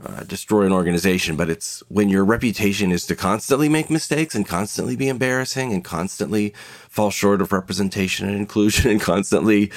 uh, 0.06 0.24
destroy 0.24 0.66
an 0.66 0.74
organization. 0.74 1.36
But 1.36 1.50
it's 1.50 1.82
when 1.88 2.10
your 2.10 2.26
reputation 2.26 2.92
is 2.92 3.06
to 3.08 3.16
constantly 3.16 3.70
make 3.70 3.90
mistakes 3.90 4.36
and 4.36 4.46
constantly 4.46 4.96
be 4.96 5.08
embarrassing 5.08 5.74
and 5.74 5.84
constantly 5.84 6.54
fall 6.90 7.12
short 7.12 7.42
of 7.42 7.52
representation 7.52 8.28
and 8.28 8.38
inclusion 8.38 8.92
and 8.92 9.02
constantly 9.02 9.72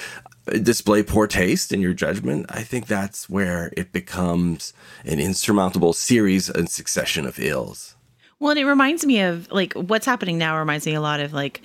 display 0.46 1.02
poor 1.02 1.26
taste 1.26 1.72
in 1.72 1.80
your 1.80 1.94
judgment, 1.94 2.46
I 2.48 2.62
think 2.62 2.86
that's 2.86 3.30
where 3.30 3.72
it 3.76 3.92
becomes 3.92 4.72
an 5.04 5.20
insurmountable 5.20 5.92
series 5.92 6.48
and 6.48 6.68
succession 6.68 7.26
of 7.26 7.38
ills. 7.38 7.96
Well, 8.38 8.50
and 8.50 8.58
it 8.58 8.66
reminds 8.66 9.06
me 9.06 9.20
of 9.20 9.50
like 9.52 9.72
what's 9.74 10.06
happening 10.06 10.38
now 10.38 10.58
reminds 10.58 10.84
me 10.84 10.94
a 10.94 11.00
lot 11.00 11.20
of 11.20 11.32
like 11.32 11.62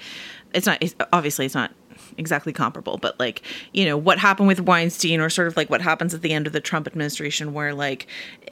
it's 0.54 0.68
not 0.68 0.78
it's, 0.82 0.94
obviously 1.12 1.46
it's 1.46 1.56
not 1.56 1.72
exactly 2.18 2.54
comparable, 2.54 2.98
but 2.98 3.20
like, 3.20 3.42
you 3.74 3.86
know, 3.86 3.98
what 3.98 4.20
happened 4.20 4.48
with 4.48 4.60
Weinstein 4.62 5.20
or 5.20 5.30
sort 5.30 5.48
of 5.48 5.58
like 5.58 5.70
what 5.70 5.82
happens 5.82 6.14
at 6.14 6.22
the 6.22 6.34
end 6.34 6.48
of 6.48 6.54
the 6.54 6.62
Trump 6.62 6.88
administration 6.88 7.54
where 7.54 7.74
like 7.74 8.08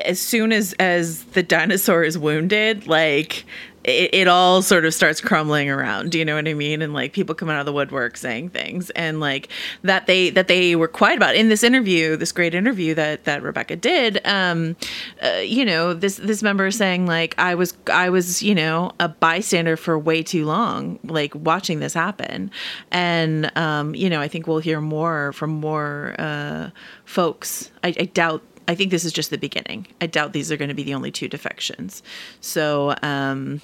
as 0.06 0.20
soon 0.20 0.52
as 0.52 0.74
as 0.74 1.24
the 1.26 1.44
dinosaur 1.44 2.04
is 2.04 2.18
wounded, 2.18 2.88
like 2.88 3.46
it, 3.86 4.14
it, 4.14 4.28
all 4.28 4.64
sort 4.64 4.84
of 4.84 4.94
starts 4.94 5.22
crumbling 5.22 5.70
around. 5.70 6.12
Do 6.12 6.18
you 6.18 6.26
know 6.26 6.36
what 6.36 6.48
I 6.48 6.56
mean? 6.56 6.82
And 6.82 6.94
like 6.94 7.14
people 7.14 7.36
come 7.36 7.50
out 7.50 7.60
of 7.60 7.68
the 7.68 7.74
woodwork 7.74 8.18
saying 8.18 8.50
things, 8.50 8.90
and 8.92 9.20
like 9.20 9.50
that 9.84 10.08
they 10.08 10.32
that 10.32 10.48
they 10.48 10.76
were 10.76 10.88
quiet 10.88 11.18
about 11.18 11.36
in 11.36 11.50
this 11.50 11.64
interview, 11.64 12.16
this 12.16 12.32
great 12.32 12.56
interview 12.56 12.96
that 12.96 13.26
that 13.26 13.44
Rebecca 13.44 13.76
did. 13.76 14.26
Um, 14.26 14.76
uh, 15.22 15.38
you 15.38 15.64
know, 15.64 15.94
this 15.94 16.18
this 16.18 16.42
member 16.42 16.72
saying 16.72 17.06
like 17.06 17.36
I 17.38 17.54
was 17.54 17.78
I 17.92 18.10
was 18.10 18.42
you 18.42 18.56
know 18.56 18.92
a 19.00 19.08
bystander 19.08 19.78
for 19.78 20.00
way 20.00 20.24
too 20.24 20.46
long, 20.46 21.00
like 21.04 21.36
watching 21.36 21.80
this 21.80 21.94
happen, 21.94 22.50
and 22.92 23.56
um, 23.56 23.94
you 23.94 24.10
know 24.10 24.20
I 24.20 24.28
think 24.28 24.48
we'll 24.48 24.60
hear 24.60 24.82
more 24.82 25.32
from 25.34 25.52
more 25.52 26.16
uh, 26.18 26.72
folks. 27.06 27.72
I, 27.84 27.90
I 27.90 28.06
doubt 28.06 28.42
I 28.68 28.76
think 28.76 28.92
this 28.92 29.06
is 29.06 29.14
just 29.14 29.30
the 29.30 29.38
beginning. 29.38 29.88
I 30.02 30.08
doubt 30.08 30.34
these 30.34 30.52
are 30.52 30.58
going 30.58 30.70
to 30.70 30.76
be 30.76 30.84
the 30.84 30.94
only 30.94 31.12
two 31.12 31.28
defections. 31.28 32.02
So, 32.42 32.96
um, 33.02 33.62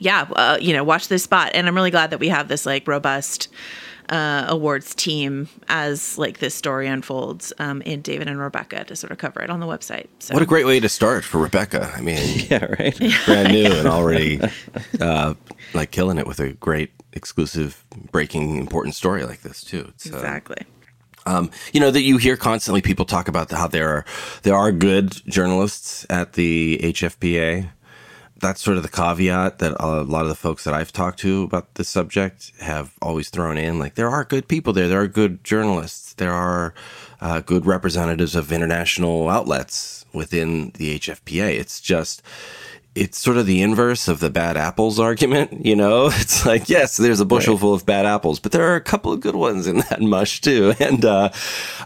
yeah, 0.00 0.26
uh, 0.32 0.58
you 0.60 0.72
know, 0.72 0.82
watch 0.82 1.08
this 1.08 1.22
spot. 1.22 1.52
And 1.54 1.68
I'm 1.68 1.74
really 1.74 1.90
glad 1.92 2.10
that 2.10 2.18
we 2.18 2.28
have 2.28 2.48
this 2.48 2.66
like 2.66 2.88
robust 2.88 3.48
uh, 4.08 4.46
awards 4.48 4.94
team 4.94 5.48
as 5.68 6.18
like 6.18 6.38
this 6.38 6.54
story 6.54 6.88
unfolds 6.88 7.52
um, 7.58 7.80
in 7.82 8.00
David 8.00 8.26
and 8.26 8.40
Rebecca 8.40 8.82
to 8.84 8.96
sort 8.96 9.12
of 9.12 9.18
cover 9.18 9.40
it 9.40 9.50
on 9.50 9.60
the 9.60 9.66
website. 9.66 10.08
So. 10.18 10.34
What 10.34 10.42
a 10.42 10.46
great 10.46 10.66
way 10.66 10.80
to 10.80 10.88
start 10.88 11.22
for 11.22 11.38
Rebecca. 11.38 11.92
I 11.94 12.00
mean, 12.00 12.46
yeah, 12.50 12.64
right. 12.64 12.98
Brand 13.26 13.52
new 13.52 13.70
and 13.70 13.86
already 13.86 14.40
uh, 15.00 15.34
like 15.74 15.92
killing 15.92 16.18
it 16.18 16.26
with 16.26 16.40
a 16.40 16.54
great 16.54 16.90
exclusive, 17.12 17.84
breaking, 18.10 18.56
important 18.56 18.94
story 18.94 19.24
like 19.24 19.42
this 19.42 19.62
too. 19.62 19.92
So. 19.98 20.14
Exactly. 20.14 20.66
Um, 21.26 21.50
you 21.74 21.80
know 21.80 21.90
that 21.90 22.00
you 22.00 22.16
hear 22.16 22.38
constantly 22.38 22.80
people 22.80 23.04
talk 23.04 23.28
about 23.28 23.50
how 23.50 23.68
there 23.68 23.90
are 23.90 24.04
there 24.42 24.56
are 24.56 24.72
good 24.72 25.10
journalists 25.26 26.06
at 26.08 26.32
the 26.32 26.80
HFPA 26.82 27.68
that's 28.40 28.62
sort 28.62 28.76
of 28.76 28.82
the 28.82 28.88
caveat 28.88 29.58
that 29.58 29.76
a 29.78 30.02
lot 30.02 30.22
of 30.22 30.28
the 30.28 30.34
folks 30.34 30.64
that 30.64 30.74
I've 30.74 30.92
talked 30.92 31.18
to 31.20 31.42
about 31.42 31.74
this 31.74 31.88
subject 31.88 32.52
have 32.60 32.94
always 33.02 33.28
thrown 33.28 33.58
in. 33.58 33.78
Like, 33.78 33.94
there 33.94 34.08
are 34.08 34.24
good 34.24 34.48
people 34.48 34.72
there. 34.72 34.88
There 34.88 35.00
are 35.00 35.08
good 35.08 35.44
journalists. 35.44 36.14
There 36.14 36.32
are 36.32 36.74
uh, 37.20 37.40
good 37.40 37.66
representatives 37.66 38.34
of 38.34 38.50
international 38.50 39.28
outlets 39.28 40.06
within 40.12 40.72
the 40.76 40.98
HFPA. 40.98 41.58
It's 41.58 41.80
just, 41.80 42.22
it's 42.94 43.18
sort 43.18 43.36
of 43.36 43.46
the 43.46 43.62
inverse 43.62 44.08
of 44.08 44.20
the 44.20 44.30
bad 44.30 44.56
apples 44.56 44.98
argument, 45.08 45.64
you 45.64 45.76
know? 45.76 46.06
It's 46.14 46.46
like, 46.46 46.68
yes, 46.68 46.96
there's 46.96 47.20
a 47.20 47.26
bushel 47.26 47.54
right. 47.54 47.60
full 47.60 47.74
of 47.74 47.84
bad 47.86 48.06
apples, 48.06 48.40
but 48.40 48.52
there 48.52 48.72
are 48.72 48.76
a 48.76 48.80
couple 48.80 49.12
of 49.12 49.20
good 49.20 49.36
ones 49.36 49.66
in 49.66 49.78
that 49.90 50.00
mush 50.00 50.40
too. 50.40 50.74
And 50.80 51.04
uh, 51.04 51.30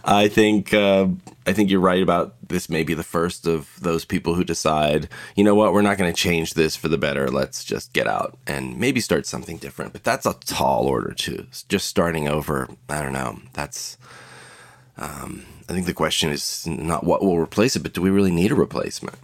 I 0.05 0.29
think 0.29 0.73
uh, 0.73 1.09
I 1.47 1.53
think 1.53 1.71
you're 1.71 1.81
right 1.81 2.03
about 2.03 2.35
this 2.49 2.71
may 2.71 2.83
be 2.85 2.95
the 2.95 3.03
first 3.03 3.47
of 3.47 3.79
those 3.81 4.05
people 4.05 4.35
who 4.35 4.45
decide, 4.45 5.09
you 5.37 5.45
know 5.45 5.55
what, 5.55 5.73
we're 5.73 5.83
not 5.83 5.99
going 5.99 6.13
to 6.13 6.19
change 6.19 6.55
this 6.55 6.75
for 6.75 6.89
the 6.89 6.97
better. 6.97 7.31
Let's 7.31 7.65
just 7.65 7.93
get 7.93 8.07
out 8.07 8.39
and 8.47 8.79
maybe 8.79 9.01
start 9.01 9.27
something 9.27 9.59
different. 9.59 9.93
But 9.93 10.05
that's 10.05 10.25
a 10.25 10.35
tall 10.35 10.87
order 10.87 11.13
too. 11.13 11.47
Just 11.69 11.87
starting 11.87 12.29
over, 12.29 12.69
I 12.89 13.03
don't 13.03 13.13
know. 13.13 13.41
That's 13.53 13.99
um, 14.97 15.45
I 15.69 15.73
think 15.73 15.87
the 15.87 15.95
question 15.95 16.31
is 16.31 16.67
not 16.67 17.05
what 17.05 17.23
will 17.23 17.39
replace 17.39 17.77
it, 17.77 17.83
but 17.83 17.93
do 17.93 18.03
we 18.03 18.11
really 18.11 18.31
need 18.31 18.53
a 18.53 18.55
replacement? 18.55 19.19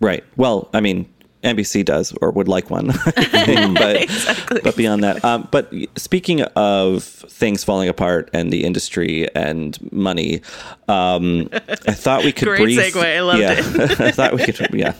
Right. 0.00 0.24
Well, 0.36 0.68
I 0.72 0.80
mean, 0.80 1.12
NBC 1.42 1.84
does 1.84 2.12
or 2.20 2.30
would 2.32 2.48
like 2.48 2.70
one, 2.70 2.86
but 3.04 3.16
exactly. 3.96 4.60
but 4.62 4.76
beyond 4.76 5.04
that, 5.04 5.24
um, 5.24 5.48
but 5.50 5.72
speaking 5.96 6.42
of 6.42 7.04
things 7.04 7.62
falling 7.62 7.88
apart 7.88 8.28
and 8.32 8.52
the 8.52 8.64
industry 8.64 9.32
and 9.34 9.78
money, 9.92 10.40
um, 10.88 11.48
I 11.52 11.94
thought 11.94 12.24
we 12.24 12.32
could 12.32 12.48
Great 12.48 12.62
brief, 12.62 12.80
segue. 12.80 13.16
I 13.16 13.20
loved 13.20 13.40
yeah, 13.40 13.54
it. 13.56 14.00
I 14.00 14.10
thought 14.10 14.34
we 14.34 14.44
could, 14.44 14.74
yeah, 14.74 14.94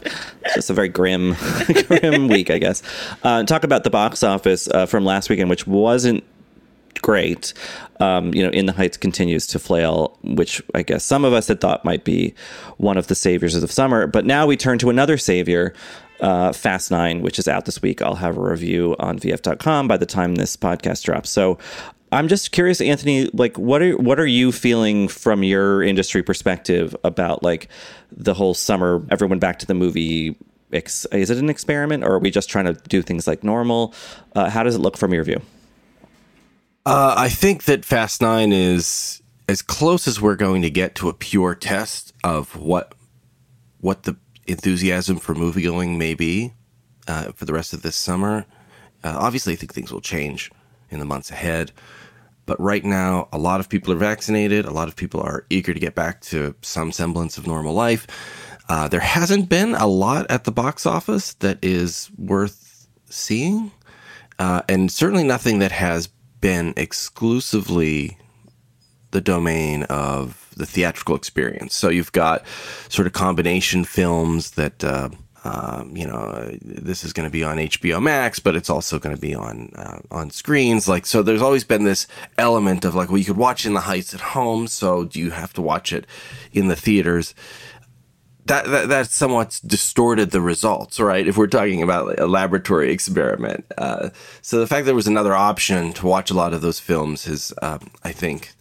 it's 0.44 0.54
just 0.54 0.70
a 0.70 0.74
very 0.74 0.88
grim, 0.88 1.34
grim 1.86 2.28
week, 2.28 2.50
I 2.50 2.58
guess. 2.58 2.82
Uh, 3.22 3.42
talk 3.44 3.64
about 3.64 3.84
the 3.84 3.90
box 3.90 4.22
office 4.22 4.68
uh, 4.68 4.86
from 4.86 5.04
last 5.04 5.28
weekend, 5.28 5.50
which 5.50 5.66
wasn't 5.66 6.22
great. 7.02 7.52
Um, 8.00 8.32
you 8.32 8.42
know, 8.44 8.50
In 8.50 8.66
the 8.66 8.72
Heights 8.72 8.96
continues 8.96 9.46
to 9.48 9.58
flail, 9.58 10.16
which 10.22 10.62
I 10.74 10.82
guess 10.82 11.04
some 11.04 11.24
of 11.24 11.32
us 11.32 11.48
had 11.48 11.60
thought 11.60 11.84
might 11.84 12.04
be 12.04 12.34
one 12.76 12.96
of 12.96 13.08
the 13.08 13.14
saviors 13.14 13.54
of 13.54 13.60
the 13.60 13.68
summer. 13.68 14.06
But 14.06 14.24
now 14.24 14.46
we 14.46 14.56
turn 14.56 14.78
to 14.78 14.90
another 14.90 15.18
savior, 15.18 15.74
uh, 16.20 16.52
Fast 16.52 16.90
Nine, 16.90 17.22
which 17.22 17.38
is 17.38 17.48
out 17.48 17.64
this 17.64 17.82
week. 17.82 18.02
I'll 18.02 18.16
have 18.16 18.36
a 18.36 18.40
review 18.40 18.96
on 18.98 19.18
VF.com 19.18 19.88
by 19.88 19.96
the 19.96 20.06
time 20.06 20.34
this 20.34 20.56
podcast 20.56 21.04
drops. 21.04 21.30
So 21.30 21.58
I'm 22.10 22.28
just 22.28 22.52
curious, 22.52 22.80
Anthony, 22.80 23.30
like 23.32 23.58
what 23.58 23.82
are 23.82 23.96
what 23.96 24.18
are 24.18 24.26
you 24.26 24.52
feeling 24.52 25.08
from 25.08 25.42
your 25.42 25.82
industry 25.82 26.22
perspective 26.22 26.96
about 27.04 27.42
like 27.42 27.68
the 28.10 28.34
whole 28.34 28.54
summer, 28.54 29.04
everyone 29.10 29.38
back 29.38 29.58
to 29.60 29.66
the 29.66 29.74
movie 29.74 30.36
is 30.70 31.30
it 31.30 31.38
an 31.38 31.48
experiment 31.48 32.04
or 32.04 32.12
are 32.12 32.18
we 32.18 32.30
just 32.30 32.50
trying 32.50 32.66
to 32.66 32.74
do 32.88 33.02
things 33.02 33.26
like 33.26 33.42
normal? 33.42 33.94
Uh, 34.34 34.50
how 34.50 34.62
does 34.62 34.74
it 34.74 34.80
look 34.80 34.96
from 34.96 35.14
your 35.14 35.24
view? 35.24 35.40
Uh, 36.84 37.14
I 37.16 37.28
think 37.28 37.64
that 37.64 37.84
Fast 37.84 38.20
Nine 38.20 38.52
is 38.52 39.22
as 39.48 39.62
close 39.62 40.06
as 40.06 40.20
we're 40.20 40.36
going 40.36 40.62
to 40.62 40.70
get 40.70 40.94
to 40.96 41.08
a 41.08 41.14
pure 41.14 41.54
test 41.54 42.12
of 42.22 42.56
what 42.56 42.94
what 43.80 44.02
the 44.02 44.16
enthusiasm 44.48 45.18
for 45.18 45.34
movie 45.34 45.62
going 45.62 45.98
may 45.98 46.14
be 46.14 46.52
uh, 47.06 47.32
for 47.32 47.44
the 47.44 47.52
rest 47.52 47.72
of 47.72 47.82
this 47.82 47.96
summer. 47.96 48.46
Uh, 49.04 49.16
obviously, 49.18 49.52
I 49.52 49.56
think 49.56 49.72
things 49.72 49.92
will 49.92 50.00
change 50.00 50.50
in 50.90 50.98
the 50.98 51.04
months 51.04 51.30
ahead. 51.30 51.72
But 52.46 52.58
right 52.60 52.84
now, 52.84 53.28
a 53.30 53.38
lot 53.38 53.60
of 53.60 53.68
people 53.68 53.92
are 53.92 53.98
vaccinated. 53.98 54.64
A 54.64 54.70
lot 54.70 54.88
of 54.88 54.96
people 54.96 55.20
are 55.20 55.44
eager 55.50 55.74
to 55.74 55.80
get 55.80 55.94
back 55.94 56.22
to 56.22 56.54
some 56.62 56.92
semblance 56.92 57.36
of 57.36 57.46
normal 57.46 57.74
life. 57.74 58.06
Uh, 58.68 58.88
there 58.88 59.00
hasn't 59.00 59.48
been 59.48 59.74
a 59.74 59.86
lot 59.86 60.30
at 60.30 60.44
the 60.44 60.52
box 60.52 60.86
office 60.86 61.34
that 61.34 61.58
is 61.62 62.10
worth 62.16 62.86
seeing, 63.10 63.70
uh, 64.38 64.62
and 64.68 64.90
certainly 64.90 65.24
nothing 65.24 65.58
that 65.58 65.72
has 65.72 66.08
been 66.40 66.72
exclusively 66.76 68.16
the 69.10 69.20
domain 69.20 69.82
of 69.84 70.47
the 70.58 70.66
theatrical 70.66 71.16
experience. 71.16 71.74
So 71.74 71.88
you've 71.88 72.12
got 72.12 72.44
sort 72.88 73.06
of 73.06 73.12
combination 73.12 73.84
films 73.84 74.52
that. 74.52 74.84
Uh, 74.84 75.10
um, 75.44 75.96
you 75.96 76.04
know, 76.04 76.50
this 76.60 77.04
is 77.04 77.12
going 77.12 77.26
to 77.26 77.32
be 77.32 77.44
on 77.44 77.58
HBO 77.58 78.02
Max, 78.02 78.40
but 78.40 78.56
it's 78.56 78.68
also 78.68 78.98
going 78.98 79.14
to 79.14 79.20
be 79.20 79.36
on 79.36 79.70
uh, 79.76 80.00
on 80.10 80.30
screens. 80.30 80.88
Like, 80.88 81.06
so 81.06 81.22
there's 81.22 81.40
always 81.40 81.62
been 81.62 81.84
this 81.84 82.08
element 82.36 82.84
of 82.84 82.96
like, 82.96 83.08
well, 83.08 83.18
you 83.18 83.24
could 83.24 83.36
watch 83.36 83.64
in 83.64 83.72
the 83.72 83.82
Heights 83.82 84.12
at 84.12 84.20
home, 84.20 84.66
so 84.66 85.04
do 85.04 85.20
you 85.20 85.30
have 85.30 85.52
to 85.54 85.62
watch 85.62 85.92
it 85.92 86.06
in 86.52 86.66
the 86.66 86.76
theaters? 86.76 87.34
that, 88.48 88.88
that 88.88 89.10
somewhat 89.10 89.60
distorted 89.66 90.30
the 90.30 90.40
results, 90.40 90.98
right? 90.98 91.26
If 91.26 91.36
we're 91.36 91.46
talking 91.46 91.82
about 91.82 92.18
a 92.18 92.26
laboratory 92.26 92.90
experiment, 92.90 93.64
uh, 93.76 94.10
so 94.42 94.58
the 94.58 94.66
fact 94.66 94.86
there 94.86 94.94
was 94.94 95.06
another 95.06 95.34
option 95.34 95.92
to 95.94 96.06
watch 96.06 96.30
a 96.30 96.34
lot 96.34 96.54
of 96.54 96.62
those 96.62 96.80
films 96.80 97.26
has, 97.26 97.52
uh, 97.62 97.78
I 98.02 98.12
think, 98.12 98.54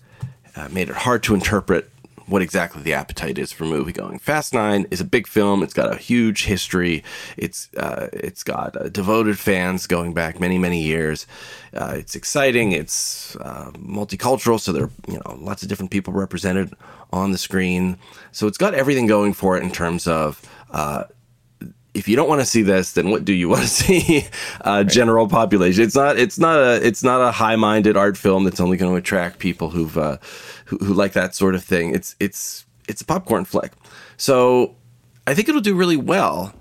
uh, 0.57 0.67
made 0.69 0.89
it 0.89 0.95
hard 0.95 1.23
to 1.23 1.33
interpret 1.33 1.89
what 2.27 2.41
exactly 2.41 2.81
the 2.81 2.93
appetite 2.93 3.37
is 3.37 3.53
for 3.53 3.63
movie 3.63 3.93
going. 3.93 4.19
Fast 4.19 4.53
Nine 4.53 4.85
is 4.91 4.99
a 4.99 5.05
big 5.05 5.27
film. 5.27 5.63
It's 5.63 5.73
got 5.73 5.93
a 5.93 5.97
huge 5.97 6.43
history. 6.43 7.03
It's 7.37 7.69
uh, 7.77 8.09
it's 8.11 8.43
got 8.43 8.75
uh, 8.75 8.89
devoted 8.89 9.39
fans 9.39 9.87
going 9.87 10.13
back 10.13 10.39
many 10.39 10.57
many 10.57 10.81
years. 10.81 11.25
Uh, 11.73 11.93
it's 11.95 12.15
exciting. 12.15 12.73
It's 12.73 13.35
uh, 13.37 13.71
multicultural, 13.75 14.59
so 14.59 14.71
there 14.73 14.83
are 14.83 14.91
you 15.07 15.19
know 15.25 15.37
lots 15.39 15.63
of 15.63 15.69
different 15.69 15.91
people 15.91 16.13
represented 16.13 16.73
on 17.13 17.31
the 17.31 17.37
screen. 17.37 17.97
So 18.33 18.47
it's 18.47 18.57
got 18.57 18.73
everything 18.73 19.07
going 19.07 19.33
for 19.33 19.57
it 19.57 19.63
in 19.63 19.71
terms 19.71 20.05
of 20.07 20.41
uh, 20.71 21.05
if 21.97 22.07
you 22.07 22.15
don't 22.15 22.29
want 22.29 22.41
to 22.41 22.45
see 22.45 22.61
this, 22.61 22.93
then 22.93 23.09
what 23.09 23.25
do 23.25 23.33
you 23.33 23.49
want 23.53 23.63
to 23.63 23.67
see? 23.67 24.27
Uh, 24.61 24.83
right. 24.83 24.87
General 24.87 25.27
population. 25.27 25.83
It's 25.83 25.95
not. 25.95 26.17
It's 26.17 26.37
not 26.37 26.59
a. 26.59 26.85
It's 26.85 27.03
not 27.03 27.21
a 27.21 27.31
high-minded 27.31 27.97
art 27.97 28.17
film 28.17 28.43
that's 28.43 28.59
only 28.59 28.77
going 28.77 28.91
to 28.91 28.97
attract 28.97 29.39
people 29.39 29.71
who've 29.71 29.97
uh, 29.97 30.17
who, 30.65 30.77
who 30.77 30.93
like 30.93 31.13
that 31.13 31.35
sort 31.35 31.55
of 31.55 31.63
thing. 31.63 31.93
It's 31.93 32.15
it's 32.19 32.65
it's 32.87 33.01
a 33.01 33.05
popcorn 33.05 33.45
flick. 33.45 33.71
So 34.15 34.75
I 35.25 35.33
think 35.33 35.49
it'll 35.49 35.61
do 35.61 35.75
really 35.75 35.97
well. 35.97 36.53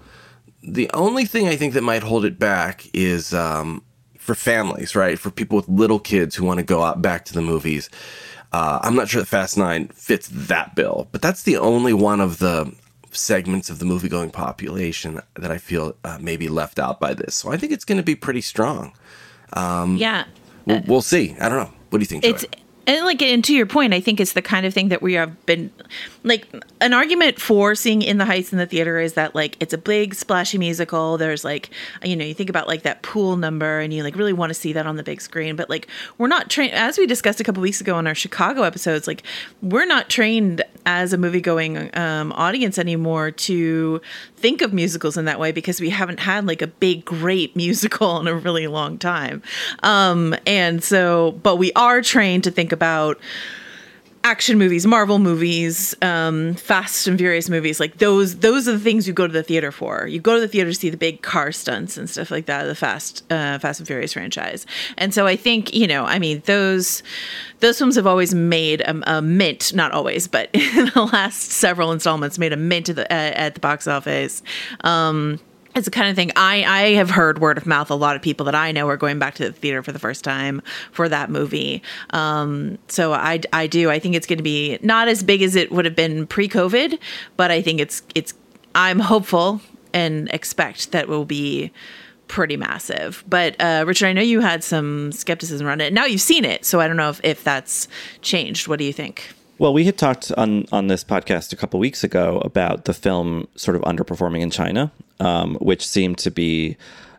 The 0.63 0.91
only 0.95 1.27
thing 1.27 1.47
I 1.47 1.55
think 1.55 1.75
that 1.75 1.83
might 1.83 2.03
hold 2.03 2.25
it 2.25 2.39
back 2.39 2.87
is 2.93 3.33
um, 3.33 3.85
for 4.19 4.35
families, 4.35 4.97
right? 4.97 5.19
For 5.19 5.31
people 5.31 5.57
with 5.57 5.69
little 5.69 6.01
kids 6.01 6.35
who 6.35 6.45
want 6.45 6.59
to 6.59 6.65
go 6.65 6.83
out 6.83 7.01
back 7.01 7.25
to 7.27 7.35
the 7.35 7.43
movies. 7.43 7.89
Uh, 8.53 8.81
I'm 8.83 8.97
not 8.97 9.09
sure 9.09 9.21
that 9.21 9.27
Fast 9.27 9.59
Nine 9.59 9.89
fits 9.89 10.29
that 10.33 10.75
bill, 10.75 11.09
but 11.13 11.21
that's 11.21 11.43
the 11.43 11.59
only 11.59 11.93
one 11.93 12.21
of 12.21 12.39
the 12.39 12.75
segments 13.17 13.71
of 13.71 13.79
the 13.79 13.85
movie 13.85 14.09
going 14.09 14.31
population 14.31 15.21
that 15.35 15.51
I 15.51 15.59
feel 15.59 15.97
uh, 16.05 16.19
maybe 16.21 16.49
left 16.49 16.79
out 16.79 17.01
by 17.01 17.15
this. 17.15 17.35
So 17.35 17.51
I 17.51 17.57
think 17.57 17.73
it's 17.73 17.85
going 17.85 17.99
to 17.99 18.05
be 18.05 18.15
pretty 18.15 18.41
strong. 18.41 18.93
Um, 19.53 19.97
yeah. 19.97 20.25
We'll, 20.67 20.83
we'll, 20.87 21.03
see. 21.03 21.37
I 21.41 21.49
don't 21.49 21.59
know. 21.59 21.73
What 21.91 21.99
do 21.99 22.03
you 22.03 22.07
think? 22.07 22.25
It's 22.25 22.45
And 22.87 23.05
like, 23.05 23.23
and 23.23 23.45
to 23.45 23.55
your 23.55 23.67
point, 23.67 23.95
I 23.95 24.01
think 24.01 24.21
it's 24.21 24.33
the 24.33 24.43
kind 24.43 24.65
of 24.67 24.73
thing 24.73 24.89
that 24.89 25.03
we 25.03 25.15
have 25.15 25.45
been 25.47 25.71
like 26.23 26.47
an 26.81 26.93
argument 26.93 27.41
for 27.41 27.75
seeing 27.75 28.03
in 28.03 28.19
the 28.19 28.25
Heights 28.25 28.53
in 28.53 28.59
the 28.59 28.67
theater 28.67 28.99
is 28.99 29.15
that 29.15 29.35
like 29.35 29.57
it's 29.61 29.73
a 29.73 29.79
big 29.79 30.15
splashy 30.15 30.59
musical. 30.59 31.19
There's 31.19 31.45
like, 31.45 31.71
you 32.05 32.17
know, 32.17 32.25
you 32.25 32.35
think 32.35 32.51
about 32.51 32.67
like 32.67 32.83
that 32.83 33.03
pool 33.03 33.37
number 33.37 33.81
and 33.81 33.93
you 33.93 34.03
like 34.03 34.17
really 34.17 34.33
want 34.33 34.51
to 34.51 34.55
see 34.55 34.73
that 34.73 34.87
on 34.87 34.97
the 34.97 35.03
big 35.03 35.21
screen. 35.21 35.57
But 35.57 35.71
like, 35.71 35.89
we're 36.19 36.29
not 36.29 36.51
trained, 36.51 36.75
as 36.75 36.99
we 36.99 37.07
discussed 37.07 37.41
a 37.41 37.45
couple 37.45 37.63
weeks 37.63 37.81
ago 37.81 37.95
on 37.97 38.07
our 38.07 38.15
Chicago 38.15 38.63
episodes, 38.63 39.07
like, 39.07 39.23
we're 39.63 39.87
not 39.87 40.09
trained 40.09 40.63
as 40.85 41.13
a 41.13 41.19
movie 41.19 41.41
going 41.41 41.91
um, 41.97 42.33
audience 42.33 42.79
anymore 42.79 43.33
to 43.33 44.01
think 44.37 44.63
of 44.63 44.73
musicals 44.73 45.17
in 45.17 45.25
that 45.25 45.41
way 45.41 45.51
because 45.51 45.81
we 45.81 45.91
haven't 45.91 46.21
had 46.21 46.47
like 46.47 46.63
a 46.63 46.67
big, 46.69 47.05
great 47.05 47.57
musical 47.57 48.21
in 48.21 48.29
a 48.29 48.35
really 48.35 48.67
long 48.67 48.99
time. 48.99 49.43
Um, 49.83 50.35
and 50.47 50.83
so, 50.83 51.33
but 51.43 51.57
we 51.57 51.73
are 51.73 52.03
trained 52.03 52.45
to 52.45 52.51
think 52.51 52.73
about 52.77 53.19
action 54.27 54.59
movies, 54.59 54.85
Marvel 54.85 55.21
movies, 55.21 55.95
um, 56.03 56.55
Fast 56.55 57.07
and 57.07 57.17
Furious 57.17 57.49
movies, 57.49 57.79
like 57.79 57.99
those. 57.99 58.39
Those 58.39 58.67
are 58.67 58.73
the 58.73 58.81
things 58.81 59.07
you 59.07 59.15
go 59.15 59.27
to 59.27 59.33
the 59.33 59.43
theater 59.43 59.71
for. 59.71 60.07
You 60.09 60.21
go 60.21 60.35
to 60.35 60.41
the 60.41 60.49
theater 60.49 60.71
to 60.71 60.75
see 60.75 60.91
the 60.91 60.97
big 60.97 61.23
car 61.23 61.53
stunts 61.53 61.97
and 61.97 62.11
stuff 62.11 62.33
like 62.33 62.47
that. 62.47 62.65
The 62.65 62.75
Fast, 62.75 63.23
uh, 63.31 63.61
Fast 63.61 63.79
and 63.79 63.87
Furious 63.87 64.13
franchise. 64.13 64.67
And 64.99 65.15
so 65.15 65.27
I 65.27 65.37
think 65.37 65.73
you 65.73 65.87
know, 65.87 66.05
I 66.05 66.19
mean, 66.19 66.43
those 66.47 67.05
those 67.61 67.79
films 67.79 67.95
have 67.95 68.07
always 68.07 68.35
made 68.35 68.81
a, 68.81 69.19
a 69.19 69.23
mint. 69.23 69.73
Not 69.75 69.93
always, 69.93 70.27
but 70.27 70.51
in 70.55 70.91
the 70.93 71.09
last 71.13 71.53
several 71.53 71.93
installments, 71.93 72.37
made 72.37 72.53
a 72.53 72.57
mint 72.57 72.89
at 72.89 72.97
the, 72.97 73.05
uh, 73.05 73.33
at 73.47 73.55
the 73.55 73.61
box 73.61 73.87
office. 73.87 74.43
Um, 74.81 75.39
it's 75.77 75.85
the 75.85 75.91
kind 75.91 76.09
of 76.09 76.17
thing 76.17 76.33
I, 76.37 76.65
I 76.65 76.95
have 76.95 77.11
heard 77.11 77.39
word 77.39 77.59
of 77.59 77.67
mouth. 77.67 77.91
A 77.91 77.95
lot 77.95 78.17
of 78.17 78.23
people 78.23 78.47
that 78.47 78.55
I 78.55 78.73
know 78.73 78.89
are 78.89 78.97
going 78.97 79.19
back 79.19 79.35
to 79.37 79.45
the 79.45 79.53
theater 79.53 79.83
for 79.83 79.93
the 79.93 79.99
first 79.99 80.25
time 80.25 80.63
for 80.91 81.09
that 81.09 81.31
movie. 81.31 81.83
Um, 82.11 82.79
so 82.89 83.13
I, 83.13 83.41
I 83.53 83.67
do. 83.67 83.91
I 83.91 83.99
think 83.99 84.15
it's 84.15 84.27
going 84.27 84.39
to 84.39 84.43
be 84.43 84.79
not 84.83 85.09
as 85.09 85.23
big 85.23 85.43
as 85.43 85.55
it 85.55 85.71
would 85.71 85.85
have 85.85 85.95
been 85.95 86.27
pre-COVID, 86.27 86.99
but 87.37 87.51
I 87.51 87.63
think 87.63 87.81
it's 87.81 88.03
it's. 88.15 88.35
I'm 88.75 88.99
hopeful 88.99 89.61
and 89.93 90.29
expect 90.33 90.93
that 90.93 91.09
will 91.09 91.25
be 91.25 91.71
pretty 92.29 92.57
massive. 92.57 93.25
But 93.29 93.57
uh, 93.61 93.85
Richard, 93.87 94.07
I 94.07 94.13
know 94.13 94.23
you 94.23 94.41
had 94.41 94.65
some 94.65 95.13
skepticism 95.13 95.67
around 95.67 95.81
it. 95.81 95.93
Now 95.93 96.05
you've 96.05 96.21
seen 96.21 96.45
it, 96.45 96.65
so 96.65 96.81
I 96.81 96.87
don't 96.89 96.97
know 96.97 97.11
if, 97.11 97.21
if 97.25 97.45
that's 97.45 97.89
changed. 98.21 98.69
What 98.69 98.79
do 98.79 98.85
you 98.85 98.93
think? 98.93 99.31
Well, 99.59 99.73
we 99.73 99.85
had 99.85 99.97
talked 99.97 100.31
on 100.33 100.67
on 100.71 100.89
this 100.89 101.03
podcast 101.03 101.53
a 101.53 101.57
couple 101.57 101.81
weeks 101.81 102.05
ago 102.05 102.43
about 102.45 102.85
the 102.85 102.93
film 102.93 103.49
sort 103.57 103.75
of 103.75 103.83
underperforming 103.83 104.41
in 104.41 104.51
China, 104.51 104.93
um, 105.19 105.55
which 105.57 105.87
seemed 105.87 106.19
to 106.19 106.31
be, 106.31 106.77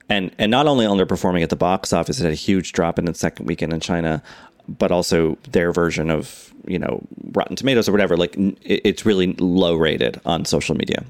and 0.07 0.29
and 0.37 0.51
not 0.51 0.67
only 0.67 0.85
underperforming 0.85 1.41
at 1.41 1.49
the 1.49 1.55
box 1.55 1.93
office, 1.93 2.19
it 2.19 2.23
had 2.23 2.31
a 2.31 2.35
huge 2.35 2.73
drop 2.73 2.99
in 2.99 3.07
its 3.07 3.19
second 3.19 3.47
weekend 3.47 3.73
in 3.73 3.79
China, 3.79 4.21
but 4.67 4.91
also 4.91 5.39
their 5.49 5.71
version 5.71 6.11
of 6.11 6.53
you 6.67 6.77
know 6.77 7.01
Rotten 7.31 7.55
Tomatoes 7.55 7.89
or 7.89 7.91
whatever. 7.91 8.15
Like 8.15 8.35
it's 8.61 9.03
really 9.03 9.33
low 9.33 9.75
rated 9.75 10.21
on 10.23 10.45
social 10.45 10.75
media 10.75 11.05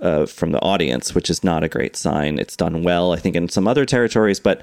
uh, 0.00 0.26
from 0.26 0.52
the 0.52 0.60
audience, 0.60 1.14
which 1.14 1.30
is 1.30 1.42
not 1.42 1.64
a 1.64 1.68
great 1.68 1.96
sign. 1.96 2.38
It's 2.38 2.54
done 2.54 2.82
well, 2.82 3.12
I 3.12 3.16
think, 3.16 3.34
in 3.34 3.48
some 3.48 3.66
other 3.66 3.86
territories, 3.86 4.40
but 4.40 4.60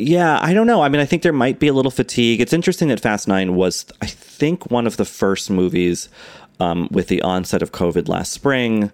yeah, 0.00 0.38
I 0.42 0.54
don't 0.54 0.66
know. 0.66 0.82
I 0.82 0.88
mean, 0.88 1.00
I 1.00 1.04
think 1.04 1.22
there 1.22 1.32
might 1.32 1.58
be 1.58 1.68
a 1.68 1.72
little 1.72 1.90
fatigue. 1.90 2.40
It's 2.40 2.52
interesting 2.52 2.88
that 2.88 3.00
Fast 3.00 3.28
Nine 3.28 3.54
was, 3.54 3.84
I 4.00 4.06
think, 4.06 4.70
one 4.70 4.86
of 4.86 4.96
the 4.96 5.04
first 5.04 5.50
movies 5.50 6.08
um, 6.58 6.88
with 6.90 7.08
the 7.08 7.22
onset 7.22 7.62
of 7.62 7.72
COVID 7.72 8.08
last 8.08 8.32
spring 8.32 8.90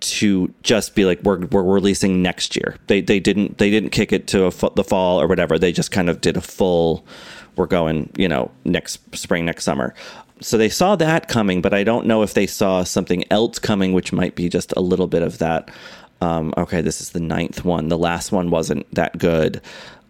to 0.00 0.52
just 0.62 0.94
be 0.94 1.04
like 1.04 1.22
we're 1.22 1.44
we're 1.46 1.62
releasing 1.62 2.22
next 2.22 2.56
year. 2.56 2.76
They 2.86 3.00
they 3.00 3.20
didn't 3.20 3.58
they 3.58 3.70
didn't 3.70 3.90
kick 3.90 4.12
it 4.12 4.26
to 4.28 4.50
the 4.74 4.84
fall 4.84 5.20
or 5.20 5.26
whatever. 5.26 5.58
They 5.58 5.72
just 5.72 5.92
kind 5.92 6.10
of 6.10 6.20
did 6.20 6.36
a 6.36 6.40
full. 6.40 7.04
We're 7.56 7.66
going, 7.66 8.10
you 8.16 8.28
know, 8.28 8.50
next 8.64 9.00
spring, 9.14 9.44
next 9.44 9.64
summer. 9.64 9.94
So 10.40 10.56
they 10.56 10.70
saw 10.70 10.96
that 10.96 11.28
coming, 11.28 11.60
but 11.60 11.74
I 11.74 11.84
don't 11.84 12.06
know 12.06 12.22
if 12.22 12.32
they 12.32 12.46
saw 12.46 12.82
something 12.82 13.24
else 13.30 13.58
coming, 13.58 13.92
which 13.92 14.12
might 14.12 14.34
be 14.34 14.48
just 14.48 14.72
a 14.76 14.80
little 14.80 15.06
bit 15.06 15.22
of 15.22 15.38
that. 15.38 15.70
Um, 16.22 16.54
okay, 16.56 16.80
this 16.80 17.00
is 17.00 17.10
the 17.10 17.20
ninth 17.20 17.64
one. 17.64 17.88
The 17.88 17.98
last 17.98 18.32
one 18.32 18.50
wasn't 18.50 18.92
that 18.94 19.18
good. 19.18 19.60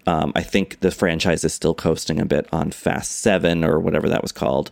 Um, 0.06 0.32
I 0.34 0.42
think 0.42 0.80
the 0.80 0.90
franchise 0.90 1.44
is 1.44 1.52
still 1.52 1.74
coasting 1.74 2.20
a 2.20 2.26
bit 2.26 2.48
on 2.52 2.70
Fast 2.70 3.20
Seven 3.20 3.64
or 3.64 3.78
whatever 3.78 4.08
that 4.08 4.22
was 4.22 4.32
called, 4.32 4.70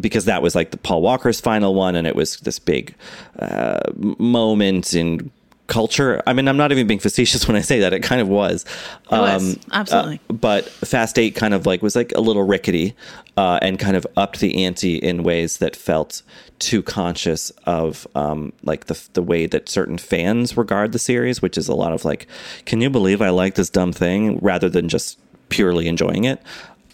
because 0.00 0.24
that 0.24 0.42
was 0.42 0.54
like 0.54 0.70
the 0.70 0.78
Paul 0.78 1.02
Walker's 1.02 1.40
final 1.40 1.74
one, 1.74 1.94
and 1.94 2.06
it 2.06 2.16
was 2.16 2.38
this 2.38 2.58
big 2.58 2.94
uh, 3.38 3.80
moment 3.96 4.94
in 4.94 5.30
culture. 5.70 6.22
I 6.26 6.34
mean, 6.34 6.48
I'm 6.48 6.58
not 6.58 6.72
even 6.72 6.86
being 6.86 7.00
facetious 7.00 7.48
when 7.48 7.56
I 7.56 7.62
say 7.62 7.80
that. 7.80 7.94
It 7.94 8.02
kind 8.02 8.20
of 8.20 8.28
was. 8.28 8.66
It 9.10 9.12
was. 9.12 9.56
Um, 9.56 9.60
Absolutely. 9.72 10.20
Uh, 10.28 10.34
but 10.34 10.66
Fast 10.66 11.18
Eight 11.18 11.34
kind 11.34 11.54
of 11.54 11.64
like 11.64 11.80
was 11.80 11.96
like 11.96 12.12
a 12.14 12.20
little 12.20 12.42
rickety 12.42 12.94
uh, 13.38 13.58
and 13.62 13.78
kind 13.78 13.96
of 13.96 14.06
upped 14.18 14.40
the 14.40 14.64
ante 14.66 14.96
in 14.96 15.22
ways 15.22 15.56
that 15.58 15.74
felt 15.74 16.20
too 16.58 16.82
conscious 16.82 17.48
of 17.64 18.06
um, 18.14 18.52
like 18.62 18.86
the 18.86 19.08
the 19.14 19.22
way 19.22 19.46
that 19.46 19.70
certain 19.70 19.96
fans 19.96 20.58
regard 20.58 20.92
the 20.92 20.98
series, 20.98 21.40
which 21.40 21.56
is 21.56 21.68
a 21.68 21.74
lot 21.74 21.92
of 21.92 22.04
like, 22.04 22.26
can 22.66 22.82
you 22.82 22.90
believe 22.90 23.22
I 23.22 23.30
like 23.30 23.54
this 23.54 23.70
dumb 23.70 23.92
thing, 23.92 24.38
rather 24.40 24.68
than 24.68 24.90
just 24.90 25.18
purely 25.50 25.86
enjoying 25.86 26.24
it. 26.24 26.40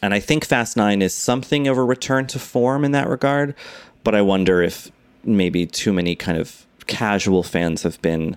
And 0.02 0.12
I 0.12 0.20
think 0.20 0.44
Fast 0.44 0.76
Nine 0.76 1.00
is 1.00 1.14
something 1.14 1.68
of 1.68 1.78
a 1.78 1.84
return 1.84 2.26
to 2.28 2.38
form 2.38 2.84
in 2.84 2.92
that 2.92 3.08
regard, 3.08 3.54
but 4.04 4.14
I 4.14 4.22
wonder 4.22 4.62
if 4.62 4.90
maybe 5.24 5.66
too 5.66 5.92
many 5.92 6.14
kind 6.14 6.38
of 6.38 6.65
casual 6.86 7.42
fans 7.42 7.82
have 7.82 8.00
been 8.02 8.36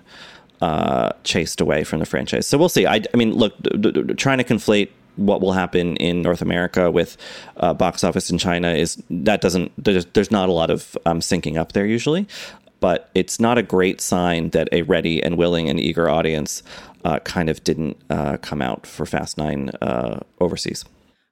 uh, 0.60 1.12
chased 1.24 1.60
away 1.60 1.84
from 1.84 1.98
the 2.00 2.06
franchise. 2.06 2.46
So 2.46 2.58
we'll 2.58 2.68
see. 2.68 2.86
I, 2.86 3.02
I 3.12 3.16
mean, 3.16 3.32
look, 3.32 3.60
d- 3.62 3.90
d- 3.92 4.14
trying 4.14 4.38
to 4.38 4.44
conflate 4.44 4.90
what 5.16 5.40
will 5.40 5.52
happen 5.52 5.96
in 5.96 6.22
North 6.22 6.42
America 6.42 6.90
with 6.90 7.16
uh, 7.56 7.74
box 7.74 8.04
office 8.04 8.30
in 8.30 8.38
China 8.38 8.70
is 8.70 9.02
that 9.10 9.40
doesn't 9.40 9.72
there's, 9.82 10.06
there's 10.06 10.30
not 10.30 10.48
a 10.48 10.52
lot 10.52 10.70
of 10.70 10.96
um, 11.06 11.20
syncing 11.20 11.58
up 11.58 11.72
there 11.72 11.86
usually, 11.86 12.26
but 12.80 13.10
it's 13.14 13.40
not 13.40 13.58
a 13.58 13.62
great 13.62 14.00
sign 14.00 14.50
that 14.50 14.68
a 14.72 14.82
ready 14.82 15.22
and 15.22 15.36
willing 15.36 15.68
and 15.68 15.80
eager 15.80 16.08
audience 16.08 16.62
uh, 17.04 17.18
kind 17.20 17.48
of 17.48 17.62
didn't 17.64 17.96
uh, 18.08 18.36
come 18.38 18.62
out 18.62 18.86
for 18.86 19.06
Fast 19.06 19.38
Nine 19.38 19.70
uh, 19.80 20.20
overseas. 20.40 20.84